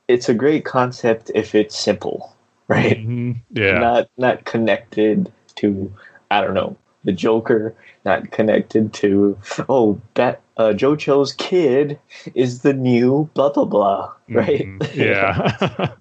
it's 0.08 0.28
a 0.28 0.34
great 0.34 0.64
concept 0.64 1.30
if 1.34 1.54
it's 1.54 1.78
simple, 1.78 2.34
right? 2.68 2.98
Mm-hmm. 2.98 3.32
Yeah, 3.50 3.78
not 3.78 4.08
not 4.16 4.44
connected 4.44 5.30
to 5.56 5.92
I 6.34 6.40
don't 6.40 6.54
know, 6.54 6.76
the 7.04 7.12
Joker, 7.12 7.74
not 8.04 8.30
connected 8.32 8.92
to 8.94 9.38
oh, 9.68 10.00
that 10.14 10.40
uh, 10.56 10.72
Joe 10.72 10.96
Chill's 10.96 11.32
kid 11.32 11.98
is 12.34 12.62
the 12.62 12.72
new 12.72 13.30
blah 13.34 13.50
blah 13.50 13.64
blah, 13.64 14.12
right? 14.28 14.66
Mm-hmm. 14.66 15.00
Yeah, 15.00 15.92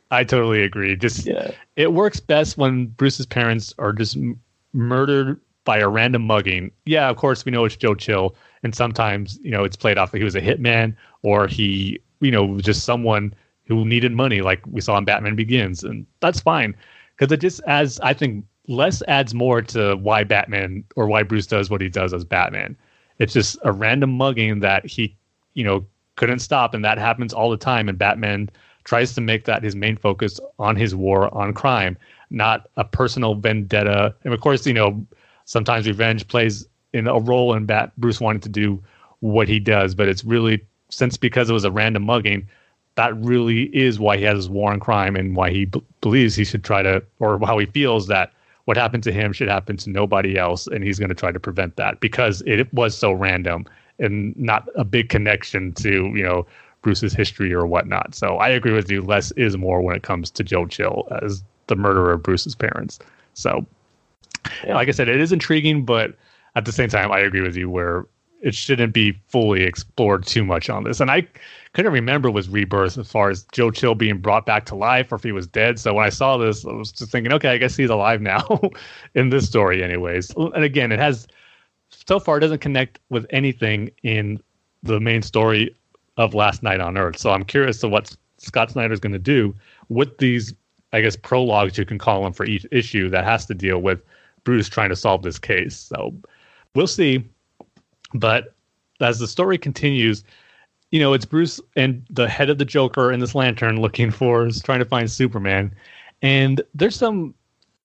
I 0.10 0.24
totally 0.24 0.62
agree. 0.62 0.94
Just 0.96 1.26
yeah. 1.26 1.50
it 1.76 1.92
works 1.92 2.20
best 2.20 2.58
when 2.58 2.86
Bruce's 2.86 3.26
parents 3.26 3.74
are 3.78 3.92
just 3.92 4.16
m- 4.16 4.40
murdered 4.72 5.40
by 5.64 5.78
a 5.78 5.88
random 5.88 6.22
mugging. 6.22 6.70
Yeah, 6.86 7.08
of 7.08 7.16
course 7.16 7.44
we 7.44 7.52
know 7.52 7.64
it's 7.64 7.76
Joe 7.76 7.94
Chill, 7.94 8.36
and 8.62 8.74
sometimes 8.74 9.38
you 9.42 9.50
know 9.50 9.64
it's 9.64 9.76
played 9.76 9.98
off 9.98 10.12
that 10.12 10.18
he 10.18 10.24
was 10.24 10.36
a 10.36 10.40
hitman 10.40 10.94
or 11.22 11.48
he 11.48 12.00
you 12.20 12.30
know 12.30 12.60
just 12.60 12.84
someone 12.84 13.34
who 13.66 13.84
needed 13.84 14.12
money, 14.12 14.42
like 14.42 14.60
we 14.66 14.80
saw 14.80 14.96
in 14.98 15.04
Batman 15.04 15.36
Begins, 15.36 15.82
and 15.84 16.06
that's 16.20 16.40
fine 16.40 16.74
because 17.16 17.30
it 17.32 17.40
just 17.40 17.60
adds, 17.66 18.00
I 18.00 18.14
think, 18.14 18.44
less 18.70 19.02
adds 19.08 19.34
more 19.34 19.60
to 19.60 19.96
why 19.96 20.22
Batman 20.22 20.84
or 20.94 21.08
why 21.08 21.24
Bruce 21.24 21.46
does 21.46 21.68
what 21.68 21.80
he 21.80 21.88
does 21.88 22.14
as 22.14 22.24
Batman. 22.24 22.76
It's 23.18 23.32
just 23.32 23.58
a 23.64 23.72
random 23.72 24.16
mugging 24.16 24.60
that 24.60 24.86
he, 24.86 25.16
you 25.54 25.64
know, 25.64 25.84
couldn't 26.14 26.38
stop, 26.38 26.72
and 26.72 26.84
that 26.84 26.96
happens 26.96 27.34
all 27.34 27.50
the 27.50 27.56
time. 27.56 27.88
And 27.88 27.98
Batman 27.98 28.48
tries 28.84 29.12
to 29.14 29.20
make 29.20 29.44
that 29.44 29.62
his 29.62 29.74
main 29.74 29.96
focus 29.96 30.38
on 30.58 30.76
his 30.76 30.94
war 30.94 31.34
on 31.34 31.52
crime, 31.52 31.98
not 32.30 32.68
a 32.76 32.84
personal 32.84 33.34
vendetta. 33.34 34.14
And 34.24 34.32
of 34.32 34.40
course, 34.40 34.64
you 34.66 34.72
know, 34.72 35.04
sometimes 35.46 35.86
revenge 35.86 36.28
plays 36.28 36.66
in 36.92 37.08
a 37.08 37.18
role 37.18 37.54
in 37.54 37.66
Bat 37.66 37.92
Bruce 37.98 38.20
wanting 38.20 38.40
to 38.42 38.48
do 38.48 38.82
what 39.18 39.48
he 39.48 39.58
does, 39.58 39.94
but 39.94 40.08
it's 40.08 40.24
really 40.24 40.64
since 40.90 41.16
because 41.16 41.50
it 41.50 41.52
was 41.52 41.64
a 41.64 41.70
random 41.70 42.04
mugging, 42.04 42.48
that 42.94 43.16
really 43.16 43.64
is 43.76 43.98
why 43.98 44.16
he 44.16 44.24
has 44.24 44.36
his 44.36 44.48
war 44.48 44.72
on 44.72 44.80
crime 44.80 45.16
and 45.16 45.36
why 45.36 45.50
he 45.50 45.64
b- 45.64 45.82
believes 46.00 46.34
he 46.34 46.44
should 46.44 46.64
try 46.64 46.82
to, 46.82 47.02
or 47.18 47.38
how 47.44 47.58
he 47.58 47.66
feels 47.66 48.06
that 48.06 48.32
what 48.70 48.76
happened 48.76 49.02
to 49.02 49.10
him 49.10 49.32
should 49.32 49.48
happen 49.48 49.76
to 49.76 49.90
nobody 49.90 50.38
else, 50.38 50.68
and 50.68 50.84
he's 50.84 50.96
going 50.96 51.08
to 51.08 51.14
try 51.16 51.32
to 51.32 51.40
prevent 51.40 51.74
that 51.74 51.98
because 51.98 52.40
it 52.46 52.72
was 52.72 52.96
so 52.96 53.10
random 53.10 53.66
and 53.98 54.32
not 54.38 54.68
a 54.76 54.84
big 54.84 55.08
connection 55.08 55.72
to 55.72 56.12
you 56.14 56.22
know 56.22 56.46
Bruce's 56.80 57.12
history 57.12 57.52
or 57.52 57.66
whatnot. 57.66 58.14
So 58.14 58.36
I 58.36 58.48
agree 58.48 58.70
with 58.70 58.88
you. 58.88 59.02
Less 59.02 59.32
is 59.32 59.56
more 59.56 59.80
when 59.80 59.96
it 59.96 60.04
comes 60.04 60.30
to 60.30 60.44
Joe 60.44 60.66
Chill 60.66 61.08
as 61.20 61.42
the 61.66 61.74
murderer 61.74 62.12
of 62.12 62.22
Bruce's 62.22 62.54
parents. 62.54 63.00
So, 63.34 63.66
yeah. 64.64 64.76
like 64.76 64.86
I 64.86 64.92
said, 64.92 65.08
it 65.08 65.20
is 65.20 65.32
intriguing, 65.32 65.84
but 65.84 66.14
at 66.54 66.64
the 66.64 66.70
same 66.70 66.90
time, 66.90 67.10
I 67.10 67.18
agree 67.18 67.40
with 67.40 67.56
you 67.56 67.68
where 67.68 68.06
it 68.40 68.54
shouldn't 68.54 68.92
be 68.92 69.18
fully 69.26 69.64
explored 69.64 70.24
too 70.24 70.44
much 70.44 70.70
on 70.70 70.84
this. 70.84 71.00
And 71.00 71.10
I 71.10 71.26
couldn't 71.72 71.92
remember 71.92 72.30
was 72.30 72.48
rebirth 72.48 72.98
as 72.98 73.10
far 73.10 73.30
as 73.30 73.44
Joe 73.52 73.70
Chill 73.70 73.94
being 73.94 74.18
brought 74.18 74.44
back 74.44 74.66
to 74.66 74.74
life 74.74 75.12
or 75.12 75.16
if 75.16 75.22
he 75.22 75.32
was 75.32 75.46
dead. 75.46 75.78
So 75.78 75.94
when 75.94 76.04
I 76.04 76.08
saw 76.08 76.36
this, 76.36 76.64
I 76.66 76.72
was 76.72 76.90
just 76.90 77.12
thinking, 77.12 77.32
okay, 77.32 77.50
I 77.50 77.58
guess 77.58 77.76
he's 77.76 77.90
alive 77.90 78.20
now 78.20 78.60
in 79.14 79.30
this 79.30 79.46
story, 79.46 79.82
anyways. 79.82 80.30
And 80.36 80.64
again, 80.64 80.90
it 80.90 80.98
has 80.98 81.28
so 81.90 82.18
far 82.18 82.38
it 82.38 82.40
doesn't 82.40 82.60
connect 82.60 82.98
with 83.08 83.26
anything 83.30 83.90
in 84.02 84.40
the 84.82 84.98
main 84.98 85.22
story 85.22 85.74
of 86.16 86.34
Last 86.34 86.62
Night 86.62 86.80
on 86.80 86.98
Earth. 86.98 87.18
So 87.18 87.30
I'm 87.30 87.44
curious 87.44 87.78
to 87.80 87.88
what 87.88 88.16
Scott 88.38 88.70
Snyder 88.70 88.92
is 88.92 89.00
going 89.00 89.12
to 89.12 89.18
do 89.18 89.54
with 89.88 90.18
these, 90.18 90.52
I 90.92 91.00
guess, 91.00 91.16
prologues 91.16 91.78
you 91.78 91.84
can 91.84 91.98
call 91.98 92.24
them 92.24 92.32
for 92.32 92.46
each 92.46 92.66
issue 92.72 93.08
that 93.10 93.24
has 93.24 93.46
to 93.46 93.54
deal 93.54 93.78
with 93.78 94.02
Bruce 94.44 94.68
trying 94.68 94.88
to 94.88 94.96
solve 94.96 95.22
this 95.22 95.38
case. 95.38 95.76
So 95.76 96.14
we'll 96.74 96.86
see. 96.86 97.24
But 98.14 98.54
as 99.00 99.18
the 99.18 99.28
story 99.28 99.56
continues, 99.56 100.24
you 100.90 100.98
know, 100.98 101.12
it's 101.12 101.24
Bruce 101.24 101.60
and 101.76 102.04
the 102.10 102.28
head 102.28 102.50
of 102.50 102.58
the 102.58 102.64
Joker 102.64 103.10
and 103.10 103.22
this 103.22 103.34
lantern 103.34 103.80
looking 103.80 104.10
for 104.10 104.46
is 104.46 104.60
trying 104.60 104.80
to 104.80 104.84
find 104.84 105.10
Superman. 105.10 105.74
And 106.22 106.62
there's 106.74 106.96
some, 106.96 107.34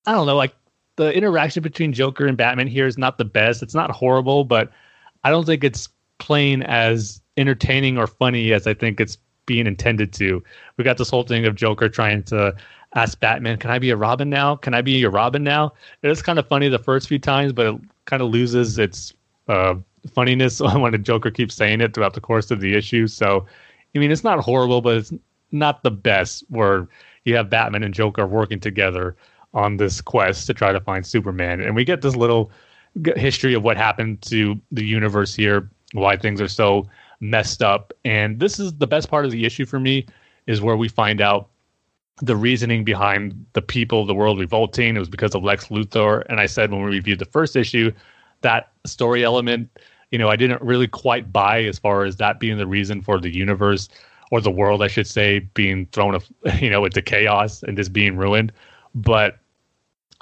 I 0.06 0.14
don't 0.14 0.26
know, 0.26 0.36
like 0.36 0.56
the 0.96 1.14
interaction 1.14 1.62
between 1.62 1.94
Joker 1.94 2.26
and 2.26 2.38
Batman 2.38 2.68
here 2.68 2.88
is 2.88 2.98
not 2.98 3.18
the 3.18 3.26
best. 3.26 3.62
It's 3.62 3.76
not 3.76 3.92
horrible, 3.92 4.44
but 4.44 4.72
I 5.24 5.30
don't 5.30 5.46
think 5.46 5.64
it's 5.64 5.90
playing 6.18 6.64
as 6.64 7.22
entertaining 7.38 7.98
or 7.98 8.08
funny 8.08 8.54
as 8.54 8.66
I 8.66 8.74
think 8.74 9.00
it's 9.00 9.18
being 9.46 9.68
intended 9.68 10.12
to. 10.14 10.44
We 10.78 10.84
got 10.84 10.98
this 10.98 11.10
whole 11.10 11.24
thing 11.24 11.46
of 11.46 11.56
Joker 11.56 11.90
trying 11.90 12.24
to 12.24 12.56
ask 12.96 13.20
Batman, 13.20 13.58
"Can 13.58 13.70
I 13.70 13.78
be 13.78 13.90
a 13.90 13.98
Robin 13.98 14.30
now? 14.30 14.56
Can 14.56 14.74
I 14.74 14.82
be 14.82 14.94
your 14.94 15.12
Robin 15.12 15.44
now?" 15.44 15.74
It 16.02 16.10
is 16.10 16.22
kind 16.22 16.40
of 16.40 16.48
funny 16.48 16.70
the 16.70 16.80
first 16.80 17.08
few 17.08 17.20
times, 17.20 17.54
but 17.54 17.68
it 17.68 17.82
kind 18.06 18.24
of 18.24 18.30
loses 18.30 18.80
its 18.80 19.14
uh, 19.48 19.76
funniness 20.14 20.60
when 20.76 20.92
the 20.92 20.98
Joker 20.98 21.32
keeps 21.32 21.56
saying 21.56 21.82
it 21.82 21.94
throughout 21.94 22.14
the 22.14 22.22
course 22.22 22.52
of 22.52 22.60
the 22.60 22.76
issue. 22.76 23.08
So, 23.08 23.46
I 23.96 24.00
mean, 24.00 24.12
it's 24.12 24.24
not 24.24 24.40
horrible, 24.40 24.82
but 24.82 24.98
it's 24.98 25.14
not 25.52 25.84
the 25.84 25.92
best 25.92 26.44
where 26.50 26.88
you 27.24 27.36
have 27.36 27.50
Batman 27.50 27.84
and 27.84 27.94
Joker 27.94 28.28
working 28.28 28.60
together 28.60 29.16
on 29.54 29.78
this 29.78 30.02
quest 30.02 30.48
to 30.48 30.54
try 30.54 30.72
to 30.72 30.80
find 30.80 31.06
Superman. 31.06 31.62
And 31.62 31.76
we 31.76 31.86
get 31.86 32.02
this 32.02 32.16
little 32.16 32.52
history 33.16 33.54
of 33.54 33.64
what 33.64 33.78
happened 33.78 34.22
to 34.24 34.60
the 34.72 34.86
universe 34.86 35.34
here, 35.34 35.70
why 35.94 36.18
things 36.18 36.42
are 36.42 36.48
so 36.48 36.88
messed 37.20 37.64
up. 37.64 37.94
And 38.04 38.40
this 38.40 38.60
is 38.60 38.74
the 38.74 38.88
best 38.88 39.10
part 39.10 39.26
of 39.26 39.32
the 39.32 39.46
issue 39.46 39.66
for 39.66 39.80
me 39.80 40.06
is 40.46 40.62
where 40.62 40.78
we 40.78 40.90
find 40.90 41.22
out 41.22 41.50
the 42.22 42.36
reasoning 42.36 42.84
behind 42.84 43.46
the 43.54 43.62
people 43.62 44.02
of 44.02 44.08
the 44.08 44.14
world 44.14 44.40
revolting. 44.40 44.96
It 44.96 45.00
was 45.00 45.10
because 45.10 45.36
of 45.36 45.44
Lex 45.44 45.68
Luthor. 45.68 46.24
And 46.30 46.40
I 46.40 46.46
said 46.46 46.72
when 46.72 46.84
we 46.84 46.92
reviewed 46.92 47.20
the 47.20 47.26
first 47.26 47.56
issue, 47.56 47.92
that 48.42 48.72
story 48.86 49.24
element 49.24 49.70
you 50.12 50.18
know, 50.18 50.30
I 50.30 50.36
didn't 50.36 50.62
really 50.62 50.88
quite 50.88 51.32
buy 51.32 51.64
as 51.64 51.80
far 51.80 52.04
as 52.04 52.18
that 52.18 52.40
being 52.40 52.58
the 52.58 52.68
reason 52.68 53.02
for 53.02 53.20
the 53.20 53.34
universe 53.34 53.90
or 54.32 54.42
the 54.42 54.52
world, 54.52 54.82
I 54.82 54.88
should 54.88 55.08
say, 55.08 55.40
being 55.54 55.86
thrown, 55.88 56.20
you 56.60 56.70
know, 56.70 56.86
into 56.86 57.02
chaos 57.02 57.64
and 57.64 57.78
just 57.78 57.94
being 57.94 58.18
ruined. 58.18 58.52
But 58.94 59.40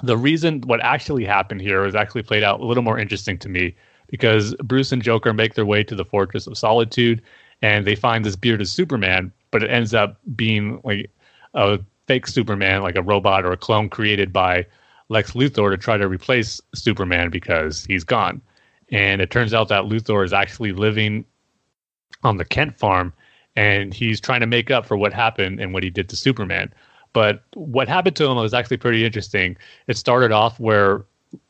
the 0.02 0.16
reason 0.16 0.62
what 0.62 0.80
actually 0.80 1.24
happened 1.24 1.60
here 1.60 1.84
is 1.84 1.94
actually 1.94 2.22
played 2.22 2.42
out 2.42 2.60
a 2.60 2.64
little 2.64 2.82
more 2.82 2.98
interesting 2.98 3.38
to 3.38 3.48
me 3.48 3.74
because 4.08 4.54
Bruce 4.56 4.92
and 4.92 5.02
Joker 5.02 5.32
make 5.32 5.54
their 5.54 5.66
way 5.66 5.82
to 5.84 5.94
the 5.94 6.04
Fortress 6.04 6.46
of 6.46 6.58
Solitude 6.58 7.22
and 7.62 7.86
they 7.86 7.94
find 7.94 8.24
this 8.24 8.36
bearded 8.36 8.68
Superman, 8.68 9.32
but 9.50 9.62
it 9.62 9.70
ends 9.70 9.94
up 9.94 10.18
being 10.36 10.80
like 10.84 11.10
a 11.54 11.78
fake 12.06 12.26
Superman, 12.26 12.82
like 12.82 12.96
a 12.96 13.02
robot 13.02 13.44
or 13.44 13.52
a 13.52 13.56
clone 13.56 13.88
created 13.88 14.32
by 14.32 14.66
Lex 15.08 15.32
Luthor 15.32 15.70
to 15.70 15.78
try 15.78 15.96
to 15.96 16.08
replace 16.08 16.60
Superman 16.74 17.30
because 17.30 17.84
he's 17.86 18.04
gone. 18.04 18.40
And 18.94 19.20
it 19.20 19.32
turns 19.32 19.52
out 19.52 19.68
that 19.70 19.84
Luthor 19.84 20.24
is 20.24 20.32
actually 20.32 20.70
living 20.70 21.24
on 22.22 22.36
the 22.36 22.44
Kent 22.44 22.78
farm 22.78 23.12
and 23.56 23.92
he's 23.92 24.20
trying 24.20 24.38
to 24.38 24.46
make 24.46 24.70
up 24.70 24.86
for 24.86 24.96
what 24.96 25.12
happened 25.12 25.58
and 25.58 25.74
what 25.74 25.82
he 25.82 25.90
did 25.90 26.08
to 26.10 26.16
Superman. 26.16 26.72
But 27.12 27.42
what 27.54 27.88
happened 27.88 28.14
to 28.16 28.24
him 28.24 28.36
was 28.36 28.54
actually 28.54 28.76
pretty 28.76 29.04
interesting. 29.04 29.56
It 29.88 29.96
started 29.96 30.30
off 30.30 30.60
where 30.60 31.04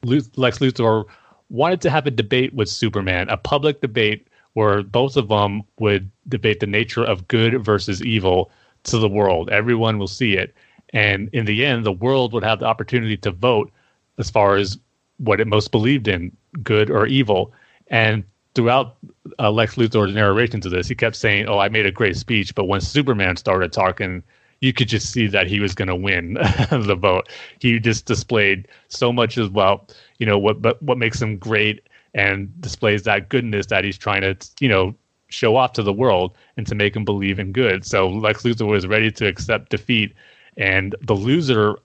Lex 0.05 0.59
Luthor 0.59 1.05
wanted 1.51 1.83
to 1.83 1.91
have 1.91 2.07
a 2.07 2.11
debate 2.11 2.55
with 2.55 2.71
Superman, 2.71 3.29
a 3.29 3.37
public 3.37 3.83
debate 3.83 4.27
where 4.55 4.83
both 4.83 5.19
of 5.19 5.29
them 5.29 5.65
would 5.79 6.11
debate 6.27 6.61
the 6.61 6.66
nature 6.66 7.05
of 7.05 7.29
good 7.29 7.62
versus 7.62 8.03
evil 8.03 8.51
to 8.85 8.97
the 8.97 9.09
world. 9.09 9.51
Everyone 9.51 9.99
will 9.99 10.09
see 10.09 10.35
it. 10.35 10.55
And 10.95 11.29
in 11.35 11.45
the 11.45 11.66
end, 11.66 11.85
the 11.85 11.93
world 11.93 12.33
would 12.33 12.45
have 12.45 12.61
the 12.61 12.66
opportunity 12.66 13.19
to 13.19 13.31
vote 13.33 13.71
as 14.16 14.31
far 14.31 14.57
as 14.57 14.79
what 15.19 15.41
it 15.41 15.47
most 15.47 15.71
believed 15.73 16.09
in, 16.09 16.35
good 16.62 16.90
or 16.90 17.06
evil. 17.06 17.52
And 17.89 18.24
throughout 18.55 18.97
uh, 19.39 19.51
Lex 19.51 19.76
Luthor's 19.76 20.14
narration 20.14 20.60
to 20.62 20.68
this, 20.68 20.89
he 20.89 20.94
kept 20.94 21.16
saying, 21.16 21.48
"Oh, 21.48 21.59
I 21.59 21.68
made 21.68 21.86
a 21.86 21.90
great 21.90 22.16
speech," 22.16 22.55
but 22.55 22.64
when 22.64 22.81
Superman 22.81 23.36
started 23.36 23.72
talking, 23.72 24.22
you 24.60 24.72
could 24.72 24.89
just 24.89 25.10
see 25.10 25.26
that 25.26 25.47
he 25.47 25.60
was 25.60 25.74
going 25.74 25.89
to 25.89 25.97
win 25.97 26.35
the 26.70 26.97
vote. 26.98 27.28
He 27.59 27.78
just 27.78 28.06
displayed 28.06 28.68
so 28.89 29.12
much 29.12 29.36
as 29.36 29.48
well, 29.48 29.86
you 30.18 30.26
know, 30.26 30.39
what 30.39 30.62
but 30.62 30.82
what 30.82 30.98
makes 30.98 31.20
him 31.20 31.36
great 31.36 31.82
and 32.14 32.48
displays 32.60 33.02
that 33.02 33.28
goodness 33.28 33.66
that 33.66 33.85
he's 33.85 33.98
trying 33.98 34.22
to, 34.22 34.36
you 34.60 34.68
know, 34.68 34.94
show 35.28 35.56
off 35.56 35.72
to 35.72 35.82
the 35.82 35.93
world 35.93 36.36
and 36.56 36.66
to 36.66 36.74
make 36.74 36.94
him 36.94 37.05
believe 37.05 37.39
in 37.39 37.51
good. 37.52 37.85
So 37.85 38.09
Lex 38.09 38.44
Luthor 38.44 38.66
was 38.66 38.86
ready 38.86 39.10
to 39.12 39.26
accept 39.26 39.70
defeat, 39.70 40.14
and 40.56 40.94
the 41.02 41.14
loser 41.14 41.76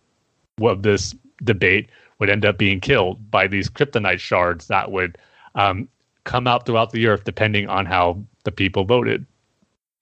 of 0.62 0.84
this 0.84 1.16
debate 1.44 1.90
would 2.20 2.30
end 2.30 2.46
up 2.46 2.58
being 2.58 2.80
killed 2.80 3.32
by 3.32 3.48
these 3.48 3.70
kryptonite 3.70 4.20
shards 4.20 4.68
that 4.68 4.92
would 4.92 5.18
um, 5.56 5.88
come 6.26 6.48
out 6.48 6.66
throughout 6.66 6.92
the 6.92 7.08
earth 7.08 7.24
depending 7.24 7.68
on 7.68 7.86
how 7.86 8.22
the 8.44 8.52
people 8.52 8.84
voted. 8.84 9.26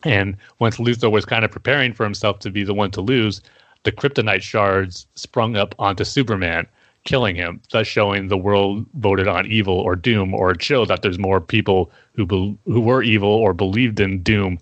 And 0.03 0.38
once 0.60 0.77
Luthor 0.77 1.11
was 1.11 1.26
kind 1.26 1.45
of 1.45 1.52
preparing 1.52 1.94
for 1.94 2.03
himself 2.03 2.39
to 2.39 2.52
be 2.52 2.64
the 2.64 2.73
one 2.73 2.91
to 2.91 3.02
lose, 3.02 3.41
the 3.84 3.91
kryptonite 3.91 4.41
shards 4.41 5.07
sprung 5.15 5.56
up 5.56 5.73
onto 5.80 6.03
Superman, 6.03 6.68
killing 7.06 7.35
him, 7.35 7.61
thus 7.72 7.88
showing 7.88 8.27
the 8.27 8.38
world 8.38 8.85
voted 8.95 9.27
on 9.27 9.45
evil 9.48 9.76
or 9.76 9.95
doom, 9.95 10.34
or 10.34 10.60
showed 10.60 10.89
that 10.89 11.02
there's 11.02 11.18
more 11.19 11.39
people 11.39 11.91
who 12.14 12.26
be- 12.26 12.57
who 12.65 12.81
were 12.81 13.02
evil 13.02 13.30
or 13.30 13.53
believed 13.53 13.99
in 13.99 14.22
doom 14.23 14.60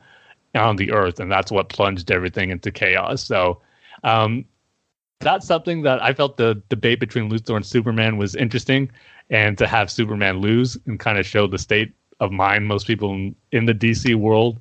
on 0.53 0.75
the 0.75 0.91
earth, 0.91 1.19
and 1.19 1.31
that's 1.31 1.51
what 1.51 1.69
plunged 1.69 2.11
everything 2.11 2.49
into 2.49 2.71
chaos. 2.71 3.23
So 3.23 3.61
um, 4.03 4.45
that's 5.19 5.47
something 5.47 5.81
that 5.83 6.01
I 6.01 6.13
felt 6.13 6.37
the 6.37 6.61
debate 6.69 6.99
between 6.99 7.29
Luthor 7.29 7.55
and 7.55 7.65
Superman 7.65 8.17
was 8.17 8.35
interesting, 8.35 8.91
and 9.29 9.57
to 9.57 9.67
have 9.67 9.89
Superman 9.89 10.39
lose 10.39 10.77
and 10.85 10.99
kind 10.99 11.17
of 11.17 11.25
show 11.25 11.47
the 11.47 11.57
state 11.57 11.93
of 12.19 12.31
mind 12.31 12.67
most 12.67 12.87
people 12.87 13.11
in, 13.11 13.35
in 13.51 13.65
the 13.65 13.73
DC 13.73 14.15
world 14.15 14.59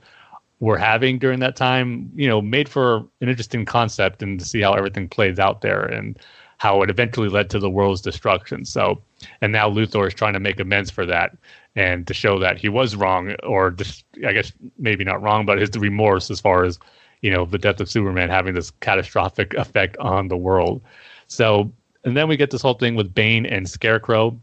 were 0.60 0.78
having 0.78 1.18
during 1.18 1.40
that 1.40 1.56
time, 1.56 2.10
you 2.14 2.28
know, 2.28 2.40
made 2.40 2.68
for 2.68 2.96
an 3.20 3.28
interesting 3.28 3.64
concept 3.64 4.22
and 4.22 4.38
to 4.38 4.44
see 4.44 4.60
how 4.60 4.72
everything 4.72 5.08
plays 5.08 5.38
out 5.38 5.60
there 5.60 5.82
and 5.82 6.18
how 6.58 6.80
it 6.82 6.88
eventually 6.88 7.28
led 7.28 7.50
to 7.50 7.58
the 7.58 7.68
world's 7.68 8.00
destruction. 8.00 8.64
So, 8.64 9.02
and 9.40 9.52
now 9.52 9.68
Luthor 9.68 10.06
is 10.06 10.14
trying 10.14 10.32
to 10.32 10.40
make 10.40 10.60
amends 10.60 10.90
for 10.90 11.04
that 11.06 11.36
and 11.76 12.06
to 12.06 12.14
show 12.14 12.38
that 12.38 12.56
he 12.56 12.68
was 12.68 12.96
wrong, 12.96 13.34
or 13.42 13.72
just, 13.72 14.04
I 14.26 14.32
guess 14.32 14.52
maybe 14.78 15.04
not 15.04 15.20
wrong, 15.20 15.44
but 15.44 15.58
his 15.58 15.70
remorse 15.76 16.30
as 16.30 16.40
far 16.40 16.64
as 16.64 16.78
you 17.24 17.30
know 17.30 17.46
the 17.46 17.56
death 17.56 17.80
of 17.80 17.88
Superman 17.88 18.28
having 18.28 18.54
this 18.54 18.70
catastrophic 18.70 19.54
effect 19.54 19.96
on 19.96 20.28
the 20.28 20.36
world. 20.36 20.82
So, 21.26 21.72
and 22.04 22.14
then 22.14 22.28
we 22.28 22.36
get 22.36 22.50
this 22.50 22.60
whole 22.60 22.74
thing 22.74 22.96
with 22.96 23.14
Bane 23.14 23.46
and 23.46 23.66
Scarecrow 23.66 24.38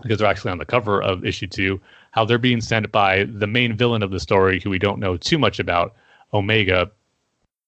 because 0.00 0.18
they're 0.18 0.28
actually 0.28 0.52
on 0.52 0.58
the 0.58 0.64
cover 0.64 1.02
of 1.02 1.26
issue 1.26 1.46
two. 1.46 1.78
How 2.12 2.24
they're 2.24 2.38
being 2.38 2.62
sent 2.62 2.90
by 2.90 3.24
the 3.24 3.46
main 3.46 3.76
villain 3.76 4.02
of 4.02 4.10
the 4.10 4.20
story, 4.20 4.58
who 4.58 4.70
we 4.70 4.78
don't 4.78 4.98
know 4.98 5.18
too 5.18 5.38
much 5.38 5.60
about, 5.60 5.94
Omega, 6.32 6.90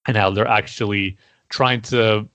and 0.06 0.16
how 0.16 0.30
they're 0.30 0.46
actually 0.48 1.18
trying 1.50 1.82
to 1.82 2.26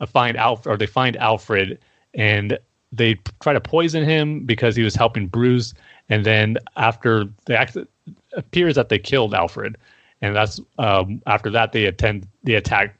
uh, 0.00 0.06
find 0.06 0.36
Alfred, 0.36 0.74
or 0.74 0.76
they 0.76 0.86
find 0.86 1.16
Alfred, 1.16 1.78
and 2.12 2.58
they 2.92 3.14
try 3.40 3.54
to 3.54 3.60
poison 3.60 4.04
him 4.04 4.44
because 4.44 4.76
he 4.76 4.82
was 4.82 4.94
helping 4.94 5.28
Bruce. 5.28 5.72
And 6.10 6.26
then 6.26 6.58
after 6.76 7.24
they 7.46 7.56
actually 7.56 7.86
appears 8.34 8.74
that 8.74 8.90
they 8.90 8.98
killed 8.98 9.32
Alfred, 9.32 9.78
and 10.20 10.34
that's 10.34 10.60
um, 10.78 11.22
after 11.26 11.50
that 11.50 11.72
they 11.72 11.86
attend 11.86 12.26
they 12.42 12.54
attack 12.54 12.96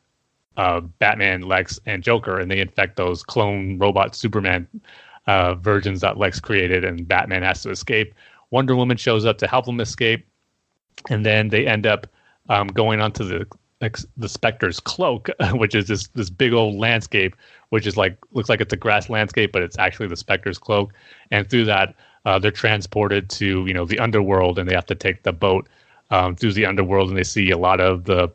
uh, 0.57 0.81
Batman, 0.81 1.43
Lex, 1.43 1.81
and 1.87 2.03
Joker, 2.03 2.39
and 2.39 2.51
they 2.51 2.61
infect 2.61 2.97
those 2.97 3.23
clone 3.23 3.79
robot 3.79 4.15
Superman 4.15 4.69
uh, 5.27 5.55
versions 5.55 6.01
that 6.01 6.19
Lex 6.19 6.41
created, 6.41 6.85
and 6.85 7.09
Batman 7.09 7.43
has 7.43 7.63
to 7.63 7.71
escape. 7.71 8.15
Wonder 8.51 8.77
Woman 8.77 8.97
shows 8.97 9.25
up 9.25 9.39
to 9.39 9.47
help 9.47 9.67
him 9.67 9.81
escape, 9.81 10.27
and 11.11 11.25
then 11.27 11.49
they 11.49 11.67
end 11.67 11.87
up 11.87 12.07
um, 12.49 12.69
going 12.69 13.01
onto 13.01 13.25
the 13.25 13.47
the 14.17 14.29
Spectre's 14.29 14.81
cloak, 14.81 15.29
which 15.53 15.75
is 15.75 15.89
this 15.89 16.07
this 16.09 16.31
big 16.31 16.53
old 16.53 16.77
landscape, 16.77 17.37
which 17.71 17.87
is 17.87 17.97
like 17.97 18.17
looks 18.33 18.49
like 18.49 18.61
it's 18.61 18.73
a 18.73 18.77
grass 18.77 19.11
landscape, 19.11 19.53
but 19.53 19.63
it's 19.63 19.79
actually 19.79 20.09
the 20.09 20.17
Spectre's 20.17 20.59
cloak. 20.59 20.93
And 21.31 21.49
through 21.49 21.67
that, 21.67 21.95
uh, 22.25 22.39
they're 22.39 22.51
transported 22.51 23.29
to 23.31 23.67
you 23.67 23.75
know 23.75 23.85
the 23.85 23.99
underworld, 23.99 24.59
and 24.59 24.69
they 24.69 24.75
have 24.75 24.87
to 24.87 24.95
take 24.95 25.23
the 25.23 25.33
boat 25.33 25.69
um, 26.11 26.37
through 26.37 26.53
the 26.53 26.67
underworld, 26.67 27.09
and 27.09 27.19
they 27.19 27.25
see 27.25 27.51
a 27.51 27.59
lot 27.59 27.81
of 27.81 28.05
the 28.05 28.29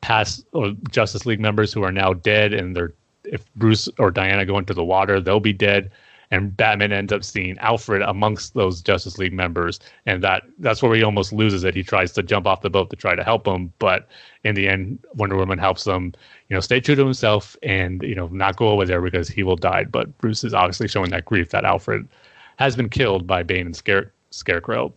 past 0.00 0.44
Justice 0.90 1.26
League 1.26 1.40
members 1.40 1.72
who 1.72 1.82
are 1.82 1.92
now 1.92 2.12
dead, 2.12 2.52
and 2.52 2.76
they're 2.76 2.92
if 3.24 3.44
Bruce 3.54 3.88
or 3.98 4.10
Diana 4.10 4.44
go 4.44 4.58
into 4.58 4.74
the 4.74 4.82
water, 4.84 5.20
they'll 5.20 5.38
be 5.38 5.52
dead 5.52 5.92
and 6.32 6.56
Batman 6.56 6.92
ends 6.92 7.12
up 7.12 7.22
seeing 7.22 7.58
Alfred 7.58 8.00
amongst 8.00 8.54
those 8.54 8.80
Justice 8.80 9.18
League 9.18 9.34
members, 9.34 9.78
and 10.06 10.24
that 10.24 10.42
that's 10.58 10.82
where 10.82 10.94
he 10.96 11.02
almost 11.02 11.30
loses 11.30 11.62
it. 11.62 11.74
He 11.74 11.82
tries 11.82 12.10
to 12.12 12.22
jump 12.22 12.46
off 12.46 12.62
the 12.62 12.70
boat 12.70 12.88
to 12.88 12.96
try 12.96 13.14
to 13.14 13.22
help 13.22 13.46
him, 13.46 13.70
but 13.78 14.08
in 14.42 14.54
the 14.54 14.66
end, 14.66 14.98
Wonder 15.14 15.36
Woman 15.36 15.58
helps 15.58 15.86
him, 15.86 16.14
you 16.48 16.56
know, 16.56 16.60
stay 16.60 16.80
true 16.80 16.94
to 16.94 17.04
himself 17.04 17.54
and 17.62 18.02
you 18.02 18.14
know 18.14 18.28
not 18.28 18.56
go 18.56 18.68
over 18.70 18.86
there 18.86 19.02
because 19.02 19.28
he 19.28 19.42
will 19.42 19.56
die. 19.56 19.84
But 19.84 20.16
Bruce 20.18 20.42
is 20.42 20.54
obviously 20.54 20.88
showing 20.88 21.10
that 21.10 21.26
grief 21.26 21.50
that 21.50 21.66
Alfred 21.66 22.08
has 22.56 22.76
been 22.76 22.88
killed 22.88 23.26
by 23.26 23.42
Bane 23.42 23.66
and 23.66 23.76
Scare- 23.76 24.10
Scarecrow. 24.30 24.92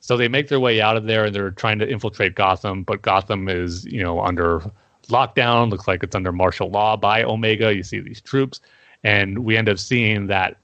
So 0.00 0.16
they 0.16 0.28
make 0.28 0.48
their 0.48 0.60
way 0.60 0.80
out 0.80 0.96
of 0.96 1.04
there 1.04 1.26
and 1.26 1.34
they're 1.34 1.50
trying 1.50 1.78
to 1.80 1.88
infiltrate 1.88 2.34
Gotham, 2.34 2.82
but 2.82 3.02
Gotham 3.02 3.48
is 3.48 3.84
you 3.84 4.02
know 4.02 4.20
under 4.20 4.62
lockdown. 5.08 5.70
Looks 5.70 5.88
like 5.88 6.02
it's 6.02 6.14
under 6.14 6.32
martial 6.32 6.70
law 6.70 6.96
by 6.96 7.22
Omega. 7.22 7.74
You 7.74 7.82
see 7.82 8.00
these 8.00 8.20
troops, 8.20 8.60
and 9.04 9.40
we 9.40 9.56
end 9.56 9.68
up 9.68 9.78
seeing 9.78 10.26
that 10.28 10.56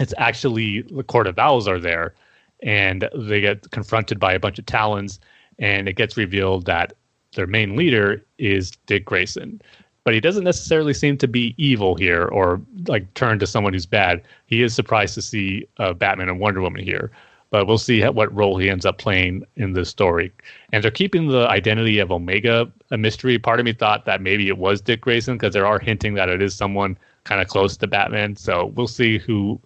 it's 0.00 0.14
actually 0.18 0.82
the 0.82 1.02
Court 1.02 1.26
of 1.26 1.38
Owls 1.38 1.68
are 1.68 1.78
there, 1.78 2.14
and 2.62 3.08
they 3.16 3.40
get 3.40 3.70
confronted 3.70 4.18
by 4.18 4.32
a 4.32 4.40
bunch 4.40 4.58
of 4.58 4.66
Talons, 4.66 5.20
and 5.58 5.88
it 5.88 5.94
gets 5.94 6.16
revealed 6.16 6.66
that 6.66 6.94
their 7.34 7.46
main 7.46 7.76
leader 7.76 8.24
is 8.38 8.72
Dick 8.86 9.04
Grayson. 9.04 9.60
But 10.04 10.14
he 10.14 10.20
doesn't 10.20 10.44
necessarily 10.44 10.92
seem 10.92 11.16
to 11.18 11.28
be 11.28 11.54
evil 11.56 11.94
here 11.94 12.26
or 12.26 12.60
like 12.86 13.12
turn 13.14 13.38
to 13.38 13.46
someone 13.46 13.72
who's 13.72 13.86
bad. 13.86 14.22
He 14.46 14.62
is 14.62 14.74
surprised 14.74 15.14
to 15.14 15.22
see 15.22 15.66
uh, 15.78 15.94
Batman 15.94 16.28
and 16.28 16.38
Wonder 16.38 16.60
Woman 16.60 16.84
here, 16.84 17.10
but 17.54 17.68
we'll 17.68 17.78
see 17.78 18.02
what 18.02 18.34
role 18.34 18.58
he 18.58 18.68
ends 18.68 18.84
up 18.84 18.98
playing 18.98 19.44
in 19.54 19.74
this 19.74 19.88
story. 19.88 20.32
And 20.72 20.82
they're 20.82 20.90
keeping 20.90 21.28
the 21.28 21.46
identity 21.48 22.00
of 22.00 22.10
Omega 22.10 22.68
a 22.90 22.98
mystery. 22.98 23.38
Part 23.38 23.60
of 23.60 23.64
me 23.64 23.72
thought 23.72 24.06
that 24.06 24.20
maybe 24.20 24.48
it 24.48 24.58
was 24.58 24.80
Dick 24.80 25.02
Grayson 25.02 25.38
because 25.38 25.54
there 25.54 25.64
are 25.64 25.78
hinting 25.78 26.14
that 26.14 26.28
it 26.28 26.42
is 26.42 26.52
someone 26.52 26.98
kind 27.22 27.40
of 27.40 27.46
close 27.46 27.76
to 27.76 27.86
Batman. 27.86 28.34
So 28.34 28.72
we'll 28.74 28.88
see 28.88 29.18
who 29.18 29.60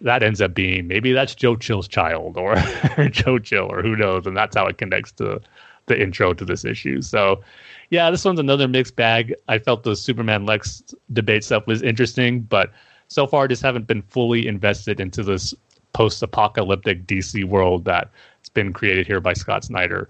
that 0.00 0.24
ends 0.24 0.40
up 0.40 0.52
being 0.52 0.88
maybe 0.88 1.12
that's 1.12 1.36
Joe 1.36 1.54
Chill's 1.54 1.86
child 1.86 2.36
or 2.36 2.56
Joe 3.12 3.38
Chill 3.38 3.70
or 3.70 3.82
who 3.82 3.94
knows, 3.94 4.26
and 4.26 4.36
that's 4.36 4.56
how 4.56 4.66
it 4.66 4.78
connects 4.78 5.12
to 5.12 5.40
the 5.86 6.02
intro 6.02 6.34
to 6.34 6.44
this 6.44 6.64
issue. 6.64 7.00
So, 7.02 7.40
yeah, 7.90 8.10
this 8.10 8.24
one's 8.24 8.40
another 8.40 8.66
mixed 8.66 8.96
bag. 8.96 9.32
I 9.46 9.60
felt 9.60 9.84
the 9.84 9.94
Superman 9.94 10.44
Lex 10.44 10.82
debate 11.12 11.44
stuff 11.44 11.68
was 11.68 11.82
interesting, 11.82 12.40
but 12.40 12.72
so 13.06 13.28
far 13.28 13.44
I 13.44 13.46
just 13.46 13.62
haven't 13.62 13.86
been 13.86 14.02
fully 14.02 14.48
invested 14.48 14.98
into 14.98 15.22
this 15.22 15.54
post-apocalyptic 15.92 17.06
DC 17.06 17.44
world 17.44 17.84
that's 17.84 18.48
been 18.54 18.72
created 18.72 19.06
here 19.06 19.20
by 19.20 19.32
Scott 19.32 19.64
Snyder. 19.64 20.08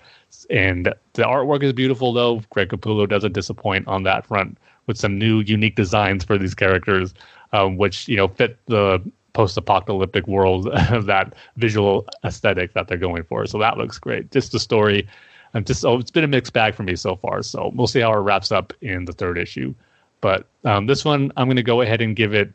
And 0.51 0.93
the 1.15 1.23
artwork 1.23 1.63
is 1.63 1.73
beautiful, 1.73 2.13
though. 2.13 2.43
Greg 2.51 2.69
Capullo 2.69 3.09
doesn't 3.09 3.33
disappoint 3.33 3.87
on 3.89 4.03
that 4.05 4.27
front 4.27 4.59
with 4.87 4.99
some 4.99 5.19
new, 5.19 5.41
unique 5.41 5.77
designs 5.77 6.25
for 6.25 6.39
these 6.39 6.55
characters, 6.55 7.15
um, 7.53 7.77
which 7.77 8.09
you 8.09 8.17
know 8.17 8.29
fit 8.29 8.59
the 8.67 9.01
post-apocalyptic 9.35 10.27
world 10.27 10.69
of 10.91 11.07
that 11.07 11.35
visual 11.57 12.07
aesthetic 12.25 12.73
that 12.73 12.89
they're 12.89 12.99
going 12.99 13.23
for. 13.23 13.47
So 13.47 13.59
that 13.59 13.79
looks 13.79 13.99
great. 13.99 14.33
Just 14.33 14.53
the 14.53 14.59
story, 14.59 15.07
and 15.55 15.67
just 15.67 15.85
oh, 15.85 15.99
it's 15.99 16.11
been 16.11 16.25
a 16.25 16.29
mixed 16.29 16.53
bag 16.53 16.75
for 16.75 16.83
me 16.83 16.97
so 16.97 17.15
far. 17.17 17.43
So 17.43 17.71
we'll 17.75 17.87
see 17.87 18.01
how 18.01 18.13
it 18.13 18.17
wraps 18.17 18.51
up 18.51 18.73
in 18.81 19.05
the 19.05 19.13
third 19.13 19.39
issue. 19.39 19.75
But 20.21 20.49
um, 20.65 20.87
this 20.87 21.05
one, 21.05 21.33
I'm 21.37 21.47
going 21.47 21.57
to 21.57 21.63
go 21.63 21.81
ahead 21.81 22.01
and 22.01 22.17
give 22.17 22.35
it. 22.35 22.53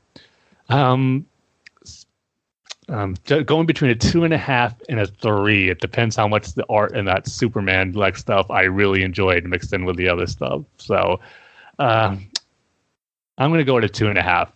Um, 0.70 1.26
um, 2.90 3.16
going 3.46 3.66
between 3.66 3.92
a 3.92 3.96
two 3.96 4.24
and 4.24 4.34
a 4.34 4.38
half 4.38 4.76
and 4.90 5.00
a 5.00 5.08
three. 5.08 5.70
It 5.70 5.80
depends 5.80 6.16
how 6.16 6.28
much 6.28 6.54
the 6.54 6.66
art 6.70 6.96
and 6.96 7.08
that 7.08 7.28
Superman 7.28 7.94
like 7.94 8.18
stuff 8.18 8.50
I 8.52 8.64
really 8.64 9.04
enjoyed 9.04 9.46
mixed 9.46 9.74
in 9.74 9.86
with 9.86 9.96
the 9.96 10.08
other 10.08 10.28
stuff. 10.28 10.62
So 10.78 11.20
uh, 11.80 12.16
I'm 13.38 13.50
going 13.50 13.60
to 13.60 13.66
go 13.66 13.78
at 13.78 13.84
a 13.84 13.90
two 13.90 14.08
and 14.08 14.18
a 14.18 14.22
half 14.24 14.52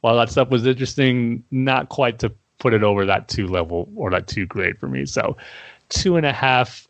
while 0.00 0.16
that 0.16 0.30
stuff 0.30 0.50
was 0.50 0.66
interesting, 0.66 1.42
not 1.50 1.88
quite 1.88 2.18
to 2.20 2.32
put 2.58 2.72
it 2.72 2.82
over 2.82 3.04
that 3.04 3.28
two 3.28 3.46
level 3.46 3.88
or 3.96 4.10
that 4.10 4.26
two 4.26 4.46
grade 4.46 4.78
for 4.78 4.88
me. 4.88 5.04
So 5.06 5.36
two 5.88 6.16
and 6.16 6.24
a 6.24 6.32
half, 6.32 6.86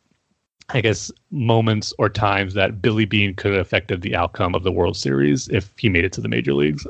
I 0.68 0.80
guess, 0.80 1.10
moments 1.30 1.92
or 1.98 2.08
times 2.08 2.54
that 2.54 2.82
Billy 2.82 3.04
Beane 3.04 3.34
could 3.34 3.52
have 3.52 3.60
affected 3.60 4.02
the 4.02 4.14
outcome 4.14 4.54
of 4.54 4.64
the 4.64 4.72
World 4.72 4.96
Series 4.96 5.48
if 5.48 5.72
he 5.78 5.88
made 5.88 6.04
it 6.04 6.12
to 6.14 6.20
the 6.20 6.28
major 6.28 6.54
leagues. 6.54 6.86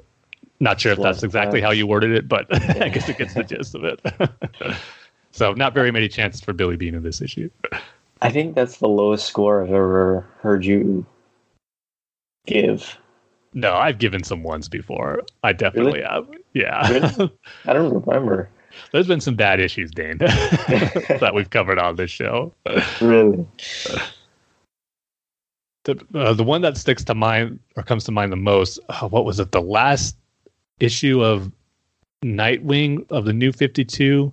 Not 0.59 0.81
sure 0.81 0.93
if 0.93 0.99
that's 0.99 1.23
exactly 1.23 1.61
how 1.61 1.71
you 1.71 1.87
worded 1.87 2.13
it, 2.13 2.29
but 2.29 2.47
I 2.83 2.89
guess 2.89 3.09
it 3.09 3.19
gets 3.19 3.35
the 3.35 3.45
gist 3.45 3.75
of 3.75 3.85
it. 3.85 4.01
so 5.33 5.53
not 5.53 5.75
very 5.75 5.91
many 5.91 6.09
chances 6.09 6.41
for 6.41 6.53
Billy 6.53 6.77
Beane 6.77 6.95
in 6.95 7.03
this 7.03 7.21
issue. 7.21 7.51
I 8.23 8.31
think 8.31 8.55
that's 8.55 8.79
the 8.79 8.89
lowest 8.89 9.27
score 9.27 9.63
I've 9.63 9.69
ever 9.69 10.27
heard 10.41 10.65
you 10.65 11.05
give 12.47 12.97
no, 13.57 13.75
I've 13.75 13.99
given 13.99 14.23
some 14.23 14.43
ones 14.43 14.69
before. 14.69 15.23
I 15.43 15.55
definitely 15.55 16.03
really? 16.03 16.05
have. 16.05 16.29
Yeah. 16.53 16.91
Really? 16.91 17.33
I 17.65 17.73
don't 17.73 17.91
remember. 17.91 18.51
There's 18.93 19.07
been 19.07 19.23
some 19.23 19.35
bad 19.35 19.61
issues, 19.61 19.91
Dane, 19.91 20.19
that 20.19 21.33
we've 21.35 21.49
covered 21.49 21.79
on 21.79 21.97
this 21.97 22.11
show. 22.11 22.53
Really? 23.01 23.47
The, 25.85 25.99
uh, 26.15 26.35
the 26.35 26.45
one 26.45 26.61
that 26.61 26.77
sticks 26.77 27.03
to 27.05 27.15
mind 27.15 27.59
or 27.77 27.83
comes 27.83 28.05
to 28.05 28.13
mind 28.13 28.31
the 28.31 28.37
most, 28.37 28.79
uh, 28.91 29.09
what 29.09 29.25
was 29.25 29.41
it? 29.41 29.53
The 29.53 29.63
last 29.63 30.19
issue 30.81 31.23
of 31.23 31.51
Nightwing 32.25 33.11
of 33.11 33.25
the 33.25 33.33
New 33.33 33.53
52. 33.53 34.33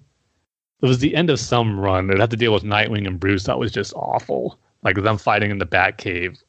It 0.82 0.86
was 0.86 1.00
the 1.00 1.16
end 1.16 1.30
of 1.30 1.40
some 1.40 1.80
run. 1.80 2.10
It 2.10 2.20
had 2.20 2.32
to 2.32 2.38
deal 2.38 2.54
with 2.54 2.64
Nightwing 2.64 3.08
and 3.08 3.20
Bruce. 3.20 3.46
That 3.46 3.60
was 3.60 3.72
just 3.72 3.94
awful. 3.96 4.60
Like 4.84 5.02
them 5.02 5.18
fighting 5.18 5.52
in 5.52 5.60
the 5.60 5.66
Batcave 5.66 6.42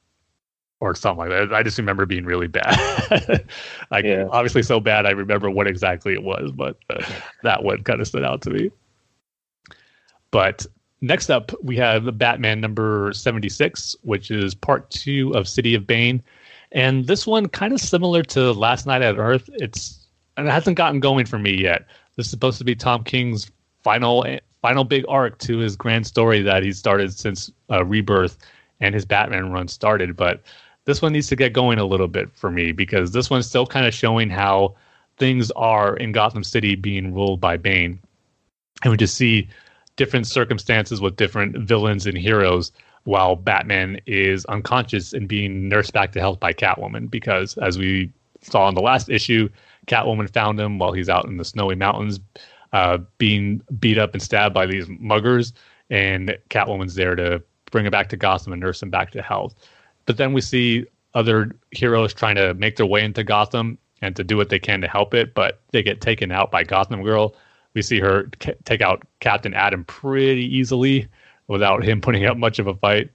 or 0.81 0.95
something 0.95 1.19
like 1.19 1.31
that. 1.31 1.55
I 1.55 1.63
just 1.63 1.79
remember 1.79 2.05
being 2.05 2.25
really 2.25 2.49
bad. 2.49 2.77
like 3.91 4.05
yeah. 4.05 4.27
obviously 4.31 4.63
so 4.63 4.81
bad 4.81 5.07
I 5.07 5.11
remember 5.11 5.49
what 5.51 5.67
exactly 5.67 6.13
it 6.15 6.23
was, 6.23 6.51
but 6.53 6.77
uh, 6.91 7.05
that 7.43 7.63
one 7.63 7.83
kind 7.85 8.01
of 8.01 8.09
stood 8.09 8.25
out 8.25 8.43
to 8.43 8.51
me. 8.51 8.71
But 10.31 10.67
next 11.01 11.31
up 11.31 11.53
we 11.63 11.77
have 11.77 12.19
Batman 12.19 12.61
number 12.61 13.13
76, 13.15 13.95
which 14.03 14.31
is 14.31 14.55
part 14.55 14.91
2 14.91 15.33
of 15.35 15.49
City 15.49 15.75
of 15.75 15.87
Bane. 15.87 16.23
And 16.75 17.07
this 17.07 17.27
one 17.27 17.49
kind 17.49 17.73
of 17.73 17.81
similar 17.81 18.23
to 18.25 18.53
Last 18.53 18.85
Night 18.85 19.01
at 19.01 19.17
Earth. 19.17 19.49
It's 19.55 20.07
and 20.37 20.49
it 20.49 20.51
hasn't 20.51 20.77
gotten 20.77 21.01
going 21.01 21.25
for 21.25 21.39
me 21.39 21.55
yet. 21.55 21.87
This 22.17 22.27
is 22.27 22.31
supposed 22.31 22.59
to 22.59 22.65
be 22.65 22.75
Tom 22.75 23.05
King's 23.05 23.51
final 23.83 24.27
final 24.61 24.85
big 24.85 25.05
arc 25.09 25.39
to 25.39 25.59
his 25.59 25.77
grand 25.77 26.07
story 26.07 26.43
that 26.43 26.63
he 26.63 26.73
started 26.73 27.17
since 27.17 27.51
uh, 27.71 27.85
Rebirth 27.85 28.39
and 28.81 28.95
his 28.95 29.05
Batman 29.05 29.53
run 29.53 29.69
started, 29.69 30.17
but 30.17 30.43
this 30.87 31.01
one 31.01 31.13
needs 31.13 31.29
to 31.29 31.37
get 31.37 31.53
going 31.53 31.79
a 31.79 31.85
little 31.85 32.09
bit 32.09 32.31
for 32.35 32.51
me 32.51 32.73
because 32.73 33.13
this 33.13 33.31
one's 33.31 33.47
still 33.47 33.67
kind 33.67 33.87
of 33.87 33.95
showing 33.95 34.31
how 34.31 34.75
things 35.17 35.51
are 35.53 35.97
in 35.97 36.13
Gotham 36.13 36.43
City 36.43 36.75
being 36.75 37.15
ruled 37.15 37.41
by 37.41 37.57
Bane. 37.57 38.01
And 38.83 38.91
we 38.91 38.97
just 38.97 39.17
see 39.17 39.49
different 39.97 40.27
circumstances 40.27 41.01
with 41.01 41.17
different 41.17 41.57
villains 41.57 42.07
and 42.07 42.19
heroes 42.19 42.73
while 43.05 43.37
Batman 43.37 44.01
is 44.07 44.45
unconscious 44.47 45.13
and 45.13 45.29
being 45.29 45.69
nursed 45.69 45.93
back 45.93 46.13
to 46.13 46.21
health 46.21 46.41
by 46.41 46.53
Catwoman 46.53 47.11
because 47.11 47.57
as 47.59 47.79
we 47.79 48.13
saw 48.41 48.69
in 48.69 48.75
the 48.75 48.81
last 48.81 49.09
issue, 49.09 49.49
Catwoman 49.87 50.33
found 50.33 50.59
him 50.59 50.79
while 50.79 50.93
he's 50.93 51.09
out 51.09 51.27
in 51.27 51.37
the 51.37 51.45
snowy 51.45 51.75
mountains 51.75 52.21
uh, 52.73 52.99
being 53.19 53.61
beat 53.79 53.99
up 53.99 54.15
and 54.15 54.23
stabbed 54.23 54.55
by 54.55 54.67
these 54.67 54.87
muggers 54.89 55.53
and 55.91 56.37
Catwoman's 56.51 56.95
there 56.95 57.15
to 57.15 57.43
bring 57.71 57.87
him 57.87 57.91
back 57.91 58.09
to 58.09 58.17
Gotham 58.17 58.53
and 58.53 58.61
nurse 58.61 58.83
him 58.83 58.91
back 58.91 59.11
to 59.13 59.23
health. 59.23 59.55
But 60.07 60.17
then 60.17 60.33
we 60.33 60.41
see 60.41 60.87
other 61.15 61.55
heroes 61.71 62.13
trying 62.13 62.37
to 62.37 62.55
make 62.55 62.77
their 62.77 62.87
way 62.87 63.05
into 63.05 63.23
Gotham 63.23 63.79
and 64.03 64.17
to 64.17 64.25
do 64.25 64.37
what 64.37 64.49
they 64.49 64.59
can 64.59 64.81
to 64.81 64.89
help 64.89 65.15
it, 65.15 65.35
but 65.35 65.61
they 65.73 65.83
get 65.83 66.01
taken 66.01 66.33
out 66.33 66.51
by 66.51 66.65
Gotham 66.65 67.03
Girl. 67.03 67.37
We 67.75 67.83
see 67.83 68.01
her 68.01 68.29
take 68.65 68.81
out 68.81 69.03
Captain 69.21 69.55
Atom 69.55 69.85
pretty 69.85 70.45
easily 70.45 71.09
without 71.49 71.85
him 71.85 72.01
putting 72.03 72.25
up 72.27 72.37
much 72.37 72.59
of 72.59 72.67
a 72.67 72.75
fight. 72.75 73.11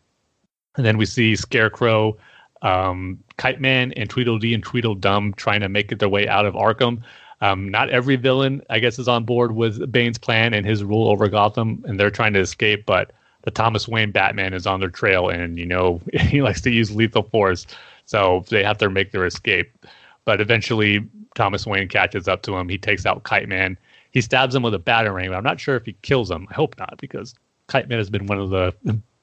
And 0.78 0.86
then 0.86 0.98
we 0.98 1.06
see 1.06 1.36
Scarecrow, 1.36 2.18
um, 2.62 3.20
Kite 3.38 3.60
Man, 3.60 3.92
and 3.94 4.10
Tweedledee 4.10 4.54
and 4.54 4.64
Tweedledum 4.64 5.34
trying 5.34 5.62
to 5.62 5.70
make 5.70 5.92
it 5.92 6.00
their 6.00 6.10
way 6.10 6.28
out 6.28 6.46
of 6.46 6.54
Arkham. 6.54 7.02
Um, 7.42 7.70
not 7.70 7.90
every 7.90 8.18
villain, 8.18 8.62
I 8.70 8.80
guess, 8.80 9.00
is 9.00 9.08
on 9.08 9.24
board 9.24 9.56
with 9.56 9.92
Bane's 9.92 10.18
plan 10.18 10.54
and 10.54 10.66
his 10.66 10.84
rule 10.84 11.10
over 11.10 11.28
Gotham, 11.30 11.84
and 11.88 12.00
they're 12.00 12.12
trying 12.12 12.34
to 12.34 12.40
escape. 12.40 12.86
But 12.86 13.12
the 13.44 13.52
Thomas 13.52 13.88
Wayne 13.88 14.12
Batman 14.12 14.54
is 14.54 14.68
on 14.68 14.80
their 14.80 14.90
trail, 14.90 15.30
and 15.30 15.58
you 15.58 15.66
know 15.66 16.02
he 16.14 16.42
likes 16.42 16.62
to 16.62 16.72
use 16.72 16.92
lethal 16.92 17.24
force, 17.24 17.66
so 18.06 18.44
they 18.50 18.64
have 18.64 18.78
to 18.80 18.90
make 18.90 19.12
their 19.12 19.26
escape. 19.26 19.86
But 20.26 20.42
eventually, 20.42 21.08
Thomas 21.36 21.66
Wayne 21.66 21.88
catches 21.88 22.28
up 22.28 22.42
to 22.44 22.58
him. 22.58 22.68
He 22.68 22.78
takes 22.78 23.06
out 23.06 23.24
Kite 23.24 23.48
Man. 23.48 23.78
He 24.12 24.22
stabs 24.22 24.54
him 24.54 24.64
with 24.64 24.74
a 24.74 24.80
batarang. 24.80 25.36
I'm 25.36 25.44
not 25.44 25.60
sure 25.60 25.76
if 25.76 25.86
he 25.86 25.94
kills 26.02 26.30
him. 26.30 26.48
I 26.50 26.56
hope 26.56 26.78
not, 26.78 26.96
because 27.00 27.36
Kite 27.70 27.88
Man 27.88 28.00
has 28.00 28.10
been 28.10 28.28
one 28.28 28.40
of 28.40 28.50
the 28.50 28.74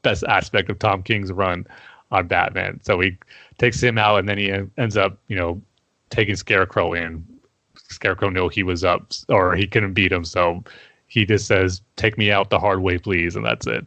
best 0.03 0.25
aspect 0.25 0.71
of 0.71 0.79
Tom 0.79 1.03
King's 1.03 1.33
run 1.33 1.67
on 2.11 2.29
Batman. 2.29 2.81
So 2.83 2.99
he 3.01 3.19
takes 3.59 3.83
him 3.83 3.99
out, 3.99 4.19
and 4.19 4.29
then 4.29 4.39
he 4.39 4.51
ends 4.79 4.97
up, 4.97 5.19
you 5.29 5.37
know, 5.37 5.61
taking 6.11 6.37
Scarecrow 6.37 6.95
in. 6.95 7.27
Scarecrow 7.91 8.31
knew 8.31 8.49
he 8.49 8.63
was 8.63 8.85
up, 8.85 9.13
or 9.29 9.55
he 9.55 9.67
couldn't 9.67 9.93
beat 9.93 10.13
him, 10.13 10.25
so 10.25 10.65
he 11.09 11.27
just 11.27 11.47
says, 11.47 11.83
"Take 11.97 12.17
me 12.17 12.31
out 12.31 12.51
the 12.51 12.59
hard 12.59 12.81
way, 12.81 12.99
please," 12.99 13.37
and 13.37 13.45
that's 13.45 13.67
it. 13.67 13.87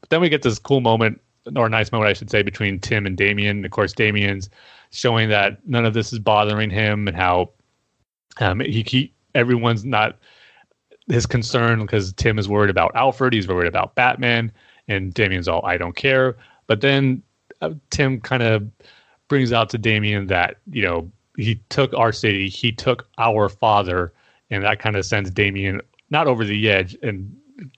But 0.00 0.10
then 0.10 0.20
we 0.20 0.28
get 0.28 0.42
this 0.42 0.58
cool 0.58 0.80
moment, 0.80 1.20
or 1.56 1.68
nice 1.68 1.92
moment, 1.92 2.10
I 2.10 2.12
should 2.12 2.30
say, 2.30 2.42
between 2.42 2.80
Tim 2.80 3.06
and 3.06 3.16
Damian. 3.16 3.64
Of 3.64 3.70
course, 3.70 3.92
Damian's 3.92 4.50
showing 4.90 5.28
that 5.28 5.66
none 5.66 5.86
of 5.86 5.94
this 5.94 6.12
is 6.12 6.18
bothering 6.18 6.70
him, 6.70 7.08
and 7.08 7.16
how 7.16 7.50
um, 8.40 8.60
he, 8.60 8.82
he 8.86 9.12
everyone's 9.34 9.84
not 9.84 10.18
his 11.10 11.26
concern 11.26 11.80
because 11.80 12.12
Tim 12.14 12.38
is 12.38 12.48
worried 12.48 12.70
about 12.70 12.94
Alfred, 12.94 13.32
he's 13.32 13.48
worried 13.48 13.68
about 13.68 13.94
Batman, 13.94 14.52
and 14.88 15.12
Damian's 15.12 15.48
all, 15.48 15.64
"I 15.64 15.76
don't 15.76 15.96
care." 15.96 16.36
But 16.66 16.80
then 16.80 17.22
uh, 17.60 17.74
Tim 17.90 18.20
kind 18.20 18.42
of 18.42 18.68
brings 19.28 19.52
out 19.52 19.70
to 19.70 19.78
Damian 19.78 20.26
that 20.28 20.56
you 20.70 20.82
know 20.82 21.10
he 21.36 21.56
took 21.68 21.92
our 21.94 22.12
city, 22.12 22.48
he 22.48 22.72
took 22.72 23.08
our 23.18 23.48
father, 23.48 24.12
and 24.50 24.64
that 24.64 24.78
kind 24.78 24.96
of 24.96 25.04
sends 25.04 25.30
Damian 25.30 25.80
not 26.10 26.26
over 26.26 26.44
the 26.44 26.70
edge. 26.70 26.96
And 27.02 27.34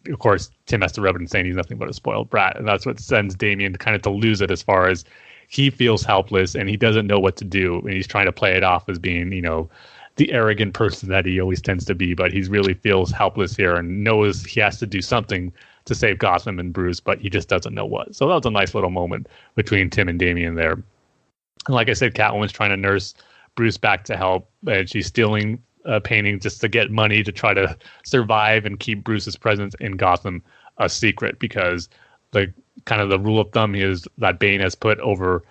of 0.08 0.18
course, 0.18 0.50
Tim 0.66 0.80
has 0.80 0.92
to 0.92 1.00
rub 1.00 1.16
it 1.16 1.20
in 1.20 1.28
saying 1.28 1.46
he's 1.46 1.56
nothing 1.56 1.78
but 1.78 1.88
a 1.88 1.92
spoiled 1.92 2.30
brat, 2.30 2.56
and 2.56 2.66
that's 2.66 2.86
what 2.86 3.00
sends 3.00 3.34
Damian 3.34 3.76
kind 3.76 3.94
of 3.94 4.02
to 4.02 4.10
lose 4.10 4.40
it 4.40 4.50
as 4.50 4.62
far 4.62 4.88
as 4.88 5.04
he 5.48 5.68
feels 5.68 6.02
helpless 6.02 6.54
and 6.54 6.68
he 6.68 6.76
doesn't 6.78 7.06
know 7.06 7.20
what 7.20 7.36
to 7.36 7.44
do, 7.44 7.78
and 7.80 7.92
he's 7.92 8.06
trying 8.06 8.26
to 8.26 8.32
play 8.32 8.56
it 8.56 8.64
off 8.64 8.88
as 8.88 8.98
being 8.98 9.32
you 9.32 9.42
know 9.42 9.68
the 10.16 10.32
arrogant 10.32 10.74
person 10.74 11.08
that 11.08 11.24
he 11.24 11.40
always 11.40 11.62
tends 11.62 11.84
to 11.86 11.94
be, 11.94 12.14
but 12.14 12.32
he 12.32 12.42
really 12.42 12.74
feels 12.74 13.10
helpless 13.10 13.56
here 13.56 13.76
and 13.76 14.04
knows 14.04 14.44
he 14.44 14.60
has 14.60 14.78
to 14.78 14.86
do 14.86 15.00
something 15.00 15.52
to 15.84 15.94
save 15.94 16.18
Gotham 16.18 16.58
and 16.58 16.72
Bruce, 16.72 17.00
but 17.00 17.18
he 17.18 17.30
just 17.30 17.48
doesn't 17.48 17.74
know 17.74 17.86
what. 17.86 18.14
So 18.14 18.28
that 18.28 18.34
was 18.34 18.46
a 18.46 18.50
nice 18.50 18.74
little 18.74 18.90
moment 18.90 19.28
between 19.54 19.90
Tim 19.90 20.08
and 20.08 20.18
Damian 20.18 20.54
there. 20.54 20.72
And 20.72 21.74
like 21.74 21.88
I 21.88 21.94
said, 21.94 22.14
Catwoman's 22.14 22.52
trying 22.52 22.70
to 22.70 22.76
nurse 22.76 23.14
Bruce 23.54 23.78
back 23.78 24.04
to 24.04 24.16
help, 24.16 24.50
and 24.66 24.88
she's 24.88 25.06
stealing 25.06 25.62
a 25.84 26.00
painting 26.00 26.38
just 26.38 26.60
to 26.60 26.68
get 26.68 26.90
money 26.90 27.22
to 27.22 27.32
try 27.32 27.54
to 27.54 27.76
survive 28.04 28.64
and 28.64 28.78
keep 28.78 29.02
Bruce's 29.02 29.36
presence 29.36 29.74
in 29.80 29.96
Gotham 29.96 30.42
a 30.78 30.88
secret 30.88 31.38
because 31.38 31.88
the 32.30 32.52
kind 32.84 33.02
of 33.02 33.08
the 33.08 33.18
rule 33.18 33.40
of 33.40 33.50
thumb 33.52 33.74
is 33.74 34.06
that 34.18 34.38
Bane 34.38 34.60
has 34.60 34.74
put 34.74 34.98
over 35.00 35.42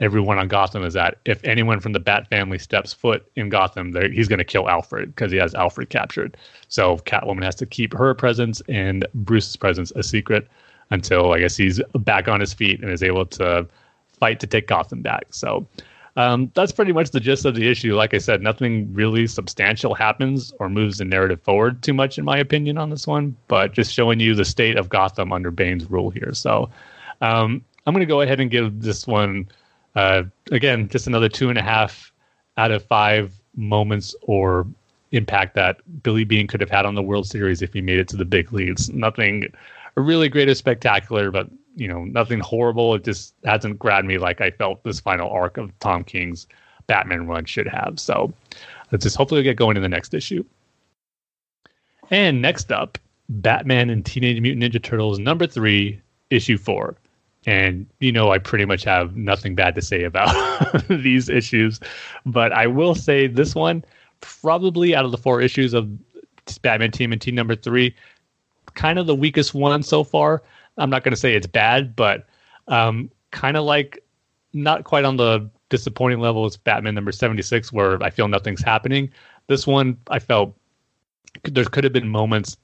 everyone 0.00 0.38
on 0.38 0.48
Gotham 0.48 0.84
is 0.84 0.94
that 0.94 1.18
if 1.24 1.42
anyone 1.44 1.80
from 1.80 1.92
the 1.92 2.00
Bat 2.00 2.28
family 2.28 2.58
steps 2.58 2.92
foot 2.92 3.26
in 3.36 3.48
Gotham, 3.48 3.94
he's 4.12 4.28
going 4.28 4.38
to 4.38 4.44
kill 4.44 4.68
Alfred 4.68 5.14
because 5.14 5.32
he 5.32 5.38
has 5.38 5.54
Alfred 5.54 5.90
captured. 5.90 6.36
So 6.68 6.98
Catwoman 6.98 7.44
has 7.44 7.54
to 7.56 7.66
keep 7.66 7.94
her 7.94 8.14
presence 8.14 8.62
and 8.68 9.06
Bruce's 9.14 9.56
presence 9.56 9.92
a 9.96 10.02
secret 10.02 10.48
until 10.90 11.32
I 11.32 11.40
guess 11.40 11.56
he's 11.56 11.80
back 11.94 12.28
on 12.28 12.40
his 12.40 12.52
feet 12.52 12.80
and 12.80 12.90
is 12.90 13.02
able 13.02 13.26
to 13.26 13.66
fight 14.18 14.40
to 14.40 14.46
take 14.46 14.66
Gotham 14.66 15.02
back. 15.02 15.26
So 15.30 15.66
um, 16.16 16.50
that's 16.54 16.72
pretty 16.72 16.92
much 16.92 17.10
the 17.10 17.20
gist 17.20 17.44
of 17.44 17.54
the 17.54 17.68
issue. 17.68 17.94
Like 17.94 18.14
I 18.14 18.18
said, 18.18 18.40
nothing 18.40 18.92
really 18.94 19.26
substantial 19.26 19.94
happens 19.94 20.52
or 20.58 20.68
moves 20.68 20.98
the 20.98 21.04
narrative 21.04 21.42
forward 21.42 21.82
too 21.82 21.92
much, 21.92 22.18
in 22.18 22.24
my 22.24 22.38
opinion, 22.38 22.78
on 22.78 22.88
this 22.88 23.06
one, 23.06 23.36
but 23.48 23.72
just 23.72 23.92
showing 23.92 24.20
you 24.20 24.34
the 24.34 24.44
state 24.44 24.78
of 24.78 24.88
Gotham 24.88 25.32
under 25.32 25.50
Bane's 25.50 25.90
rule 25.90 26.10
here. 26.10 26.32
So 26.32 26.70
um, 27.20 27.62
I'm 27.86 27.92
going 27.92 28.00
to 28.00 28.06
go 28.06 28.22
ahead 28.22 28.40
and 28.40 28.50
give 28.50 28.80
this 28.80 29.06
one 29.06 29.48
uh, 29.96 30.22
again, 30.52 30.88
just 30.88 31.06
another 31.06 31.28
two 31.28 31.48
and 31.48 31.58
a 31.58 31.62
half 31.62 32.12
out 32.58 32.70
of 32.70 32.84
five 32.84 33.32
moments 33.56 34.14
or 34.22 34.66
impact 35.12 35.54
that 35.54 35.80
Billy 36.02 36.24
Beane 36.24 36.46
could 36.46 36.60
have 36.60 36.70
had 36.70 36.84
on 36.84 36.94
the 36.94 37.02
World 37.02 37.26
Series 37.26 37.62
if 37.62 37.72
he 37.72 37.80
made 37.80 37.98
it 37.98 38.06
to 38.08 38.16
the 38.16 38.24
big 38.24 38.52
leagues. 38.52 38.90
Nothing 38.90 39.52
really 39.96 40.28
great 40.28 40.48
or 40.48 40.54
spectacular, 40.54 41.30
but 41.30 41.48
you 41.74 41.88
know, 41.88 42.04
nothing 42.04 42.40
horrible. 42.40 42.94
It 42.94 43.04
just 43.04 43.34
hasn't 43.44 43.78
grabbed 43.78 44.06
me 44.06 44.18
like 44.18 44.40
I 44.40 44.50
felt 44.50 44.82
this 44.84 45.00
final 45.00 45.30
arc 45.30 45.56
of 45.56 45.76
Tom 45.80 46.04
King's 46.04 46.46
Batman 46.86 47.26
run 47.26 47.46
should 47.46 47.66
have. 47.66 47.98
So 47.98 48.32
let's 48.92 49.02
just 49.02 49.16
hopefully 49.16 49.42
get 49.42 49.56
going 49.56 49.76
in 49.76 49.82
the 49.82 49.88
next 49.88 50.14
issue. 50.14 50.44
And 52.10 52.40
next 52.40 52.70
up, 52.70 52.98
Batman 53.28 53.90
and 53.90 54.04
Teenage 54.04 54.40
Mutant 54.40 54.62
Ninja 54.62 54.82
Turtles 54.82 55.18
number 55.18 55.46
three, 55.46 56.00
issue 56.30 56.58
four 56.58 56.96
and 57.46 57.86
you 58.00 58.12
know 58.12 58.32
I 58.32 58.38
pretty 58.38 58.64
much 58.64 58.84
have 58.84 59.16
nothing 59.16 59.54
bad 59.54 59.74
to 59.76 59.82
say 59.82 60.04
about 60.04 60.34
these 60.88 61.28
issues, 61.28 61.80
but 62.26 62.52
I 62.52 62.66
will 62.66 62.94
say 62.94 63.26
this 63.26 63.54
one 63.54 63.84
probably 64.20 64.94
out 64.94 65.04
of 65.04 65.10
the 65.10 65.18
four 65.18 65.40
issues 65.40 65.74
of 65.74 65.88
Batman 66.62 66.90
Team 66.90 67.12
and 67.12 67.20
Team 67.20 67.34
number 67.34 67.56
three, 67.56 67.94
kind 68.74 68.98
of 68.98 69.06
the 69.06 69.14
weakest 69.14 69.54
one 69.54 69.82
so 69.82 70.04
far. 70.04 70.42
I'm 70.78 70.90
not 70.90 71.04
going 71.04 71.12
to 71.12 71.20
say 71.20 71.34
it's 71.34 71.46
bad, 71.46 71.96
but 71.96 72.26
um, 72.68 73.10
kind 73.30 73.56
of 73.56 73.64
like 73.64 74.04
not 74.52 74.84
quite 74.84 75.04
on 75.04 75.16
the 75.16 75.48
disappointing 75.68 76.20
level 76.20 76.44
as 76.44 76.56
Batman 76.56 76.94
number 76.94 77.12
76, 77.12 77.72
where 77.72 78.02
I 78.02 78.10
feel 78.10 78.28
nothing's 78.28 78.62
happening. 78.62 79.10
This 79.48 79.66
one, 79.66 79.96
I 80.08 80.18
felt 80.18 80.54
there 81.44 81.64
could 81.64 81.84
have 81.84 81.92
been 81.92 82.08
moments 82.08 82.56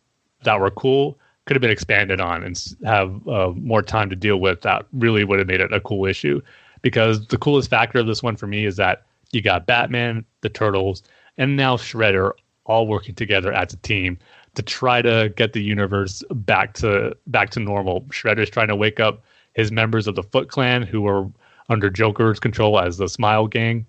that 0.45 0.59
were 0.61 0.71
cool, 0.71 1.19
could 1.47 1.57
have 1.57 1.61
been 1.61 1.71
expanded 1.71 2.21
on 2.21 2.43
and 2.43 2.75
have 2.85 3.27
uh, 3.29 3.53
more 3.57 3.83
time 3.83 4.09
to 4.11 4.17
deal 4.17 4.39
with, 4.39 4.61
that 4.63 4.87
really 4.93 5.25
would 5.25 5.39
have 5.39 5.49
made 5.49 5.61
it 5.61 5.73
a 5.73 5.81
cool 5.81 6.07
issue. 6.07 6.41
Because 6.83 7.27
the 7.27 7.39
coolest 7.39 7.71
factor 7.71 7.99
of 7.99 8.07
this 8.07 8.23
one 8.23 8.37
for 8.37 8.47
me 8.47 8.65
is 8.65 8.77
that 8.77 9.07
you 9.33 9.41
got 9.41 9.67
Batman, 9.67 10.25
the 10.41 10.49
Turtles, 10.49 11.03
and 11.39 11.57
now 11.57 11.77
Shredder 11.77 12.33
all 12.65 12.87
working 12.87 13.15
together 13.15 13.53
as 13.53 13.73
a 13.73 13.77
team 13.79 14.19
to 14.55 14.63
try 14.63 15.03
to 15.03 15.33
get 15.37 15.53
the 15.53 15.63
universe 15.63 16.23
back 16.31 16.75
to 16.75 17.17
back 17.29 17.51
to 17.51 17.61
normal. 17.61 18.03
Shredder's 18.03 18.51
trying 18.51 18.69
to 18.69 18.77
wake 18.77 19.01
up 19.01 19.25
his 19.55 19.73
members 19.73 20.07
of 20.07 20.15
the 20.15 20.23
Foot 20.23 20.49
Clan 20.49 20.83
who 20.83 21.01
were 21.01 21.29
under 21.69 21.91
Joker's 21.91 22.39
control 22.39 22.79
as 22.79 22.99
the 22.99 23.09
Smile 23.09 23.47
Gang, 23.47 23.87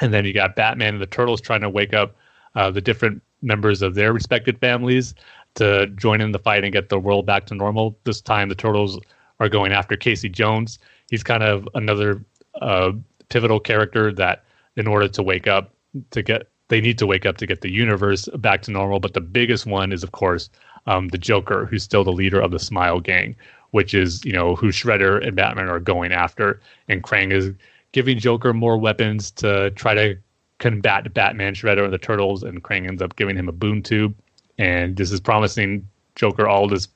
and 0.00 0.14
then 0.14 0.24
you 0.24 0.32
got 0.32 0.56
Batman 0.56 0.94
and 0.94 1.02
the 1.02 1.06
Turtles 1.06 1.40
trying 1.40 1.60
to 1.62 1.70
wake 1.70 1.92
up 1.92 2.16
uh, 2.54 2.70
the 2.70 2.80
different 2.80 3.22
members 3.42 3.82
of 3.82 3.94
their 3.94 4.12
respected 4.12 4.58
families 4.58 5.14
to 5.54 5.86
join 5.88 6.20
in 6.20 6.32
the 6.32 6.38
fight 6.38 6.64
and 6.64 6.72
get 6.72 6.88
the 6.88 6.98
world 6.98 7.26
back 7.26 7.46
to 7.46 7.54
normal. 7.54 7.98
This 8.04 8.20
time, 8.20 8.48
the 8.48 8.54
Turtles 8.54 8.98
are 9.40 9.48
going 9.48 9.72
after 9.72 9.96
Casey 9.96 10.28
Jones. 10.28 10.78
He's 11.10 11.22
kind 11.22 11.42
of 11.42 11.68
another 11.74 12.24
uh, 12.60 12.92
pivotal 13.28 13.60
character 13.60 14.12
that, 14.12 14.44
in 14.76 14.86
order 14.86 15.08
to 15.08 15.22
wake 15.22 15.46
up, 15.46 15.74
to 16.10 16.22
get 16.22 16.48
they 16.68 16.80
need 16.80 16.98
to 16.98 17.06
wake 17.06 17.26
up 17.26 17.36
to 17.38 17.46
get 17.46 17.62
the 17.62 17.70
universe 17.70 18.28
back 18.36 18.62
to 18.62 18.70
normal. 18.70 19.00
But 19.00 19.14
the 19.14 19.20
biggest 19.20 19.66
one 19.66 19.92
is, 19.92 20.04
of 20.04 20.12
course, 20.12 20.48
um, 20.86 21.08
the 21.08 21.18
Joker, 21.18 21.66
who's 21.66 21.82
still 21.82 22.04
the 22.04 22.12
leader 22.12 22.40
of 22.40 22.52
the 22.52 22.60
Smile 22.60 23.00
Gang, 23.00 23.34
which 23.72 23.92
is 23.92 24.24
you 24.24 24.32
know 24.32 24.54
who 24.54 24.68
Shredder 24.68 25.26
and 25.26 25.34
Batman 25.34 25.68
are 25.68 25.80
going 25.80 26.12
after, 26.12 26.60
and 26.88 27.02
Krang 27.02 27.32
is 27.32 27.52
giving 27.92 28.18
Joker 28.18 28.52
more 28.52 28.78
weapons 28.78 29.32
to 29.32 29.70
try 29.72 29.94
to 29.94 30.16
combat 30.58 31.12
Batman, 31.12 31.54
Shredder, 31.54 31.84
and 31.84 31.92
the 31.92 31.98
Turtles, 31.98 32.44
and 32.44 32.62
Krang 32.62 32.86
ends 32.86 33.02
up 33.02 33.16
giving 33.16 33.36
him 33.36 33.48
a 33.48 33.52
boom 33.52 33.82
tube 33.82 34.14
and 34.60 34.94
this 34.94 35.10
is 35.10 35.20
promising 35.20 35.88
Joker 36.16 36.46
all 36.46 36.68
this 36.68 36.86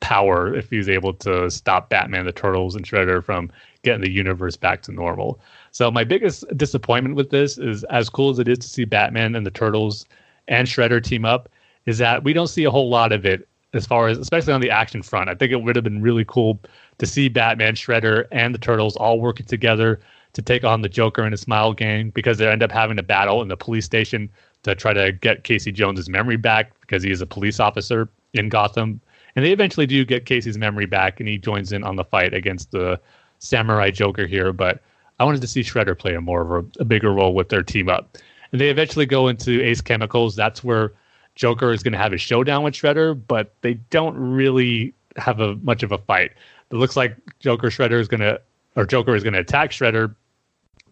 power 0.00 0.54
if 0.54 0.68
he's 0.68 0.90
able 0.90 1.14
to 1.14 1.50
stop 1.50 1.88
Batman, 1.88 2.26
the 2.26 2.32
Turtles, 2.32 2.76
and 2.76 2.84
Shredder 2.84 3.24
from 3.24 3.50
getting 3.82 4.02
the 4.02 4.10
universe 4.10 4.56
back 4.56 4.82
to 4.82 4.92
normal. 4.92 5.40
So 5.70 5.90
my 5.90 6.04
biggest 6.04 6.44
disappointment 6.56 7.16
with 7.16 7.30
this 7.30 7.56
is 7.56 7.82
as 7.84 8.10
cool 8.10 8.28
as 8.28 8.38
it 8.38 8.46
is 8.46 8.58
to 8.58 8.68
see 8.68 8.84
Batman 8.84 9.34
and 9.34 9.46
the 9.46 9.50
Turtles 9.50 10.04
and 10.48 10.68
Shredder 10.68 11.02
team 11.02 11.24
up, 11.24 11.48
is 11.86 11.96
that 11.96 12.22
we 12.24 12.34
don't 12.34 12.48
see 12.48 12.64
a 12.64 12.70
whole 12.70 12.90
lot 12.90 13.10
of 13.10 13.24
it 13.24 13.48
as 13.72 13.86
far 13.86 14.08
as 14.08 14.18
especially 14.18 14.52
on 14.52 14.60
the 14.60 14.70
action 14.70 15.02
front. 15.02 15.30
I 15.30 15.34
think 15.34 15.50
it 15.50 15.62
would 15.62 15.76
have 15.76 15.84
been 15.84 16.02
really 16.02 16.26
cool 16.26 16.60
to 16.98 17.06
see 17.06 17.30
Batman, 17.30 17.74
Shredder, 17.74 18.26
and 18.32 18.54
the 18.54 18.58
Turtles 18.58 18.96
all 18.96 19.18
working 19.18 19.46
together 19.46 19.98
to 20.34 20.42
take 20.42 20.64
on 20.64 20.82
the 20.82 20.88
Joker 20.90 21.22
and 21.22 21.32
his 21.32 21.40
Smile 21.40 21.72
Gang 21.72 22.10
because 22.10 22.36
they 22.36 22.46
end 22.46 22.62
up 22.62 22.70
having 22.70 22.98
a 22.98 23.02
battle 23.02 23.40
in 23.40 23.48
the 23.48 23.56
police 23.56 23.86
station 23.86 24.28
to 24.64 24.74
try 24.74 24.92
to 24.92 25.12
get 25.12 25.44
Casey 25.44 25.72
Jones's 25.72 26.08
memory 26.08 26.36
back 26.36 26.78
because 26.80 27.02
he 27.02 27.10
is 27.10 27.20
a 27.20 27.26
police 27.26 27.60
officer 27.60 28.08
in 28.32 28.48
Gotham. 28.48 29.00
And 29.36 29.44
they 29.44 29.52
eventually 29.52 29.86
do 29.86 30.04
get 30.04 30.26
Casey's 30.26 30.58
memory 30.58 30.86
back, 30.86 31.20
and 31.20 31.28
he 31.28 31.38
joins 31.38 31.72
in 31.72 31.84
on 31.84 31.96
the 31.96 32.04
fight 32.04 32.34
against 32.34 32.70
the 32.70 33.00
Samurai 33.38 33.90
Joker 33.90 34.26
here. 34.26 34.52
But 34.52 34.80
I 35.18 35.24
wanted 35.24 35.40
to 35.40 35.46
see 35.46 35.60
Shredder 35.62 35.98
play 35.98 36.14
a 36.14 36.20
more 36.20 36.42
of 36.42 36.50
a, 36.50 36.82
a 36.82 36.84
bigger 36.84 37.12
role 37.12 37.34
with 37.34 37.48
their 37.48 37.62
team 37.62 37.88
up. 37.88 38.16
And 38.52 38.60
they 38.60 38.70
eventually 38.70 39.06
go 39.06 39.28
into 39.28 39.62
Ace 39.62 39.80
Chemicals. 39.80 40.36
That's 40.36 40.62
where 40.62 40.92
Joker 41.34 41.72
is 41.72 41.82
going 41.82 41.92
to 41.92 41.98
have 41.98 42.12
a 42.12 42.18
showdown 42.18 42.62
with 42.62 42.74
Shredder, 42.74 43.20
but 43.26 43.54
they 43.62 43.74
don't 43.90 44.16
really 44.16 44.94
have 45.16 45.40
a 45.40 45.56
much 45.56 45.82
of 45.82 45.92
a 45.92 45.98
fight. 45.98 46.32
It 46.70 46.76
looks 46.76 46.96
like 46.96 47.16
Joker 47.40 47.68
Shredder 47.68 48.00
is 48.00 48.08
going 48.08 48.20
to, 48.20 48.40
or 48.76 48.86
Joker 48.86 49.14
is 49.14 49.22
going 49.22 49.34
to 49.34 49.40
attack 49.40 49.70
Shredder, 49.70 50.14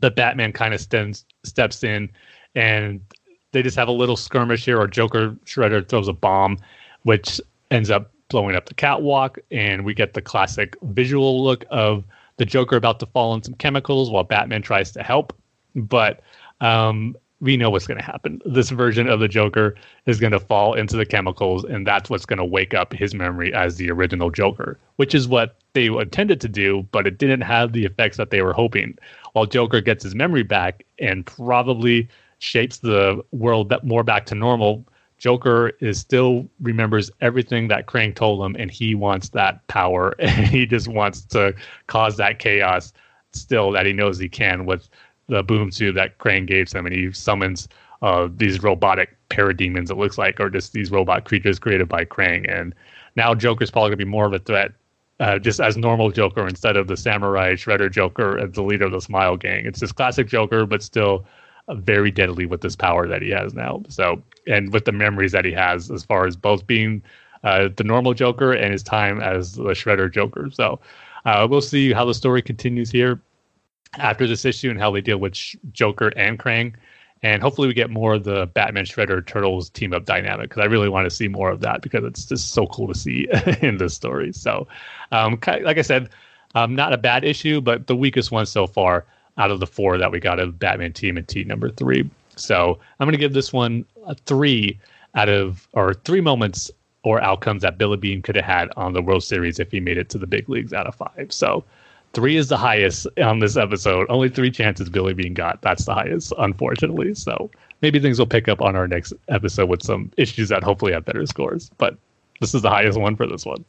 but 0.01 0.17
Batman 0.17 0.53
kind 0.53 0.75
of 0.75 0.81
steps 0.81 1.25
steps 1.45 1.85
in 1.85 2.11
and 2.55 3.01
they 3.53 3.63
just 3.63 3.77
have 3.77 3.89
a 3.89 3.93
little 3.93 4.17
skirmish 4.17 4.65
here, 4.65 4.81
or 4.81 4.87
Joker 4.87 5.37
Shredder 5.45 5.87
throws 5.87 6.09
a 6.09 6.13
bomb, 6.13 6.59
which 7.03 7.41
ends 7.71 7.91
up 7.91 8.11
blowing 8.29 8.57
up 8.57 8.67
the 8.67 8.75
catwalk, 8.75 9.39
and 9.51 9.85
we 9.85 9.95
get 9.95 10.15
the 10.15 10.23
classic 10.23 10.77
visual 10.83 11.45
look 11.45 11.65
of 11.71 12.05
the 12.39 12.47
Joker 12.47 12.77
about 12.77 12.99
to 13.01 13.07
fall 13.07 13.35
in 13.35 13.43
some 13.43 13.55
chemicals 13.55 14.11
while 14.11 14.25
Batman 14.25 14.63
tries 14.63 14.91
to 14.93 15.03
help. 15.03 15.35
But 15.75 16.23
um, 16.61 17.15
we 17.41 17.57
know 17.57 17.71
what's 17.71 17.87
going 17.87 17.99
to 17.99 18.05
happen. 18.05 18.41
This 18.47 18.71
version 18.71 19.09
of 19.09 19.21
the 19.21 19.29
Joker 19.29 19.75
is 20.07 20.19
going 20.19 20.33
to 20.33 20.41
fall 20.41 20.75
into 20.75 20.97
the 20.97 21.05
chemicals, 21.05 21.65
and 21.65 21.87
that's 21.87 22.09
what's 22.09 22.25
going 22.25 22.39
to 22.39 22.45
wake 22.45 22.73
up 22.73 22.93
his 22.93 23.15
memory 23.15 23.53
as 23.53 23.77
the 23.77 23.91
original 23.91 24.31
Joker, 24.31 24.79
which 24.97 25.15
is 25.15 25.29
what 25.29 25.57
they 25.75 25.87
intended 25.87 26.41
to 26.41 26.49
do, 26.49 26.87
but 26.93 27.07
it 27.07 27.19
didn't 27.19 27.41
have 27.43 27.73
the 27.73 27.85
effects 27.85 28.17
that 28.17 28.31
they 28.31 28.43
were 28.43 28.53
hoping. 28.53 28.97
While 29.33 29.47
Joker 29.47 29.81
gets 29.81 30.05
his 30.05 30.15
memory 30.15 30.43
back 30.43 30.85
and 30.99 31.27
probably 31.27 32.09
shapes 32.43 32.79
the 32.79 33.23
world 33.31 33.73
more 33.85 34.03
back 34.03 34.27
to 34.27 34.35
normal, 34.35 34.85
Joker 35.19 35.73
is 35.81 36.01
still 36.01 36.49
remembers 36.61 37.09
everything 37.21 37.69
that 37.69 37.87
Krang 37.87 38.13
told 38.13 38.45
him, 38.45 38.57
and 38.59 38.71
he 38.71 38.97
wants 38.97 39.29
that 39.31 39.65
power, 39.69 40.17
and 40.19 40.47
he 40.47 40.67
just 40.67 40.89
wants 40.89 41.25
to 41.27 41.55
cause 41.87 42.17
that 42.17 42.39
chaos. 42.39 42.93
Still, 43.35 43.71
that 43.71 43.87
he 43.87 43.95
knows 43.95 44.19
he 44.19 44.29
can 44.29 44.67
with 44.67 44.91
the 45.29 45.43
boom 45.43 45.71
tube 45.71 45.95
that 45.95 46.19
Krang 46.19 46.47
gave 46.47 46.71
him, 46.71 46.85
and 46.85 46.95
he 46.95 47.11
summons 47.13 47.67
uh, 48.03 48.29
these 48.37 48.63
robotic 48.63 49.17
parademons. 49.31 49.91
It 49.91 49.97
looks 49.97 50.19
like, 50.19 50.39
or 50.39 50.51
just 50.51 50.75
these 50.75 50.91
robot 50.91 51.25
creatures 51.25 51.59
created 51.59 51.89
by 51.89 52.05
Krang. 52.05 52.45
And 52.53 52.75
now 53.17 53.35
Joker's 53.35 53.71
probably 53.71 53.91
gonna 53.91 53.97
be 53.99 54.05
more 54.05 54.27
of 54.27 54.35
a 54.35 54.39
threat, 54.39 54.73
uh, 55.21 55.39
just 55.39 55.61
as 55.61 55.79
normal 55.79 56.11
Joker 56.11 56.47
instead 56.47 56.77
of 56.77 56.89
the 56.89 56.97
samurai 56.97 57.55
Shredder 57.55 57.91
Joker 57.91 58.39
as 58.39 58.53
the 58.53 58.63
leader 58.63 58.85
of 58.85 58.93
the 58.93 59.01
Smile 59.01 59.37
Gang. 59.39 59.65
It's 59.65 59.81
just 59.81 59.95
classic 59.95 60.27
Joker, 60.27 60.67
but 60.67 60.83
still 60.83 61.25
very 61.71 62.11
deadly 62.11 62.47
with 62.47 62.61
this 62.61 62.77
power 62.77 63.07
that 63.07 63.23
he 63.23 63.31
has 63.31 63.55
now. 63.55 63.83
So, 63.89 64.23
and 64.47 64.73
with 64.73 64.85
the 64.85 64.93
memories 64.93 65.33
that 65.33 65.45
he 65.45 65.53
has, 65.53 65.91
as 65.91 66.05
far 66.05 66.27
as 66.27 66.37
both 66.37 66.67
being 66.67 67.03
uh, 67.45 67.69
the 67.77 67.85
normal 67.85 68.15
Joker 68.15 68.53
and 68.53 68.73
his 68.73 68.83
time 68.83 69.21
as 69.21 69.55
the 69.55 69.63
Shredder 69.71 70.13
Joker. 70.13 70.49
So, 70.53 70.81
uh, 71.25 71.47
we'll 71.49 71.61
see 71.61 71.93
how 71.93 72.05
the 72.05 72.15
story 72.15 72.43
continues 72.43 72.91
here 72.91 73.21
after 73.99 74.27
this 74.27 74.45
issue 74.45 74.71
and 74.71 74.79
how 74.79 74.91
they 74.91 75.01
deal 75.01 75.19
with 75.19 75.37
Sh- 75.37 75.57
Joker 75.73 76.09
and 76.17 76.39
Krang. 76.39 76.75
And 77.25 77.41
hopefully, 77.41 77.69
we 77.69 77.75
get 77.75 77.91
more 77.91 78.15
of 78.15 78.25
the 78.25 78.47
Batman 78.47 78.85
Shredder 78.85 79.25
Turtles 79.25 79.71
team 79.71 79.93
up 79.93 80.05
dynamic 80.05 80.51
because 80.51 80.63
I 80.63 80.67
really 80.67 80.89
want 80.89 81.07
to 81.07 81.11
see 81.11 81.29
more 81.29 81.51
of 81.51 81.61
that 81.61 81.81
because 81.81 82.03
it's 82.03 82.25
just 82.25 82.51
so 82.51 82.67
cool 82.67 82.89
to 82.89 82.95
see 82.99 83.29
in 83.63 83.77
this 83.77 83.95
story. 83.95 84.33
So, 84.33 84.67
um, 85.13 85.39
like 85.47 85.79
I 85.79 85.83
said, 85.83 86.11
um, 86.57 86.75
not 86.75 86.93
a 86.93 86.99
bad 86.99 87.25
issue, 87.25 87.61
but 87.61 87.87
the 87.87 87.95
weakest 87.95 88.33
one 88.33 88.47
so 88.47 88.67
far 88.67 89.07
out 89.39 89.51
of 89.51 89.61
the 89.61 89.67
four 89.67 89.99
that 89.99 90.11
we 90.11 90.21
got 90.21 90.39
of 90.39 90.59
Batman 90.59 90.93
TMNT 90.93 91.47
number 91.47 91.71
three. 91.71 92.09
So 92.37 92.79
I'm 92.99 93.07
going 93.07 93.13
to 93.13 93.19
give 93.19 93.33
this 93.33 93.53
one 93.53 93.85
a 94.07 94.15
three 94.15 94.79
out 95.15 95.29
of, 95.29 95.69
or 95.73 95.95
three 95.95 96.21
moments 96.21 96.71
or 97.05 97.21
outcomes 97.21 97.63
that 97.63 97.79
Billy 97.79 97.97
Beane 97.97 98.23
could 98.23 98.37
have 98.37 98.45
had 98.45 98.69
on 98.77 98.93
the 98.93 99.03
World 99.03 99.25
Series 99.25 99.59
if 99.59 99.71
he 99.71 99.81
made 99.81 99.99
it 99.99 100.09
to 100.11 100.19
the 100.19 100.27
big 100.27 100.49
leagues 100.49 100.73
out 100.73 100.87
of 100.87 100.95
five. 100.95 101.29
So 101.31 101.65
three 102.13 102.37
is 102.37 102.49
the 102.49 102.57
highest 102.57 103.07
on 103.19 103.41
this 103.41 103.57
episode. 103.57 104.07
Only 104.09 104.29
three 104.29 104.51
chances 104.51 104.89
Billy 104.89 105.15
Beane 105.15 105.35
got. 105.35 105.61
That's 105.63 105.85
the 105.85 105.95
highest, 105.95 106.33
unfortunately. 106.39 107.15
So 107.15 107.51
maybe 107.81 107.99
things 107.99 108.19
will 108.19 108.27
pick 108.27 108.49
up 108.49 108.61
on 108.61 108.77
our 108.77 108.87
next 108.87 109.13
episode 109.29 109.69
with 109.69 109.83
some 109.83 110.11
issues 110.17 110.49
that 110.51 110.63
hopefully 110.63 110.93
have 110.93 111.05
better 111.05 111.27
scores. 111.27 111.71
But 111.79 111.97
this 112.41 112.55
is 112.55 112.63
the 112.63 112.71
highest 112.71 112.99
one 112.99 113.17
for 113.17 113.27
this 113.27 113.45
one. 113.45 113.65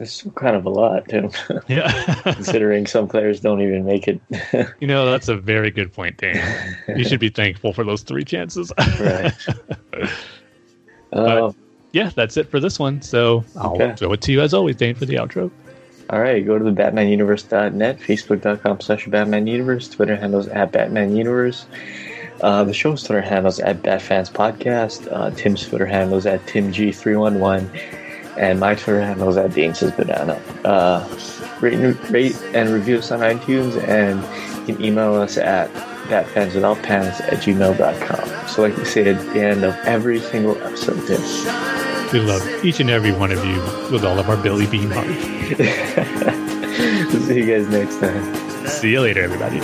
It's 0.00 0.24
kind 0.34 0.56
of 0.56 0.64
a 0.64 0.70
lot, 0.70 1.08
too. 1.08 1.30
Yeah. 1.68 2.14
Considering 2.22 2.86
some 2.86 3.08
players 3.08 3.40
don't 3.40 3.60
even 3.60 3.84
make 3.84 4.08
it. 4.08 4.20
you 4.80 4.86
know, 4.86 5.10
that's 5.10 5.28
a 5.28 5.36
very 5.36 5.70
good 5.70 5.92
point, 5.92 6.18
Dan. 6.18 6.76
You 6.88 7.04
should 7.04 7.20
be 7.20 7.28
thankful 7.28 7.72
for 7.72 7.84
those 7.84 8.02
three 8.02 8.24
chances. 8.24 8.72
right. 9.00 9.32
but, 11.10 11.38
uh, 11.38 11.52
yeah, 11.92 12.10
that's 12.14 12.36
it 12.36 12.50
for 12.50 12.60
this 12.60 12.78
one. 12.78 13.02
So 13.02 13.44
I'll 13.56 13.74
okay. 13.74 13.94
throw 13.96 14.12
it 14.12 14.20
to 14.22 14.32
you 14.32 14.40
as 14.40 14.54
always, 14.54 14.76
Dane, 14.76 14.94
for 14.94 15.04
the 15.04 15.14
outro. 15.14 15.50
All 16.10 16.20
right, 16.20 16.44
go 16.44 16.58
to 16.58 16.64
the 16.64 16.70
BatmanUniverse.net, 16.70 17.98
Facebook.com 17.98 18.80
slash 18.80 19.06
BatmanUniverse, 19.06 19.92
Twitter 19.92 20.16
handles 20.16 20.48
at 20.48 20.72
BatmanUniverse. 20.72 21.66
Uh, 22.40 22.64
the 22.64 22.72
show's 22.72 23.02
Twitter 23.02 23.20
handles 23.20 23.60
at 23.60 23.82
BatFans 23.82 24.30
Podcast. 24.30 25.12
Uh, 25.12 25.30
Tim's 25.32 25.66
Twitter 25.66 25.84
handles 25.84 26.24
at 26.24 26.40
TimG311 26.46 27.97
and 28.38 28.60
my 28.60 28.74
Twitter 28.74 29.00
handle 29.00 29.28
is 29.28 29.36
at 29.36 29.52
Says 29.52 29.92
Banana. 29.92 30.40
Uh, 30.64 31.06
rate, 31.60 31.74
and, 31.74 32.10
rate 32.10 32.40
and 32.54 32.70
review 32.70 32.98
us 32.98 33.10
on 33.10 33.20
iTunes, 33.20 33.76
and 33.86 34.20
you 34.68 34.74
can 34.74 34.84
email 34.84 35.14
us 35.14 35.36
at 35.36 35.70
batfanswithoutpants 36.08 37.20
at 37.20 37.40
gmail.com. 37.40 38.48
So, 38.48 38.62
like 38.62 38.76
we 38.76 38.84
say 38.84 39.10
at 39.10 39.20
the 39.34 39.40
end 39.40 39.64
of 39.64 39.74
every 39.84 40.20
single 40.20 40.56
episode, 40.62 41.06
Tim. 41.06 41.20
We 42.12 42.20
love 42.20 42.64
each 42.64 42.80
and 42.80 42.88
every 42.88 43.12
one 43.12 43.32
of 43.32 43.44
you 43.44 43.60
with 43.92 44.04
all 44.04 44.18
of 44.18 44.30
our 44.30 44.36
Billy 44.36 44.66
Beane 44.66 44.90
hearts. 44.90 45.10
See 47.26 47.40
you 47.40 47.46
guys 47.46 47.68
next 47.68 48.00
time. 48.00 48.66
See 48.66 48.92
you 48.92 49.02
later, 49.02 49.22
everybody. 49.22 49.60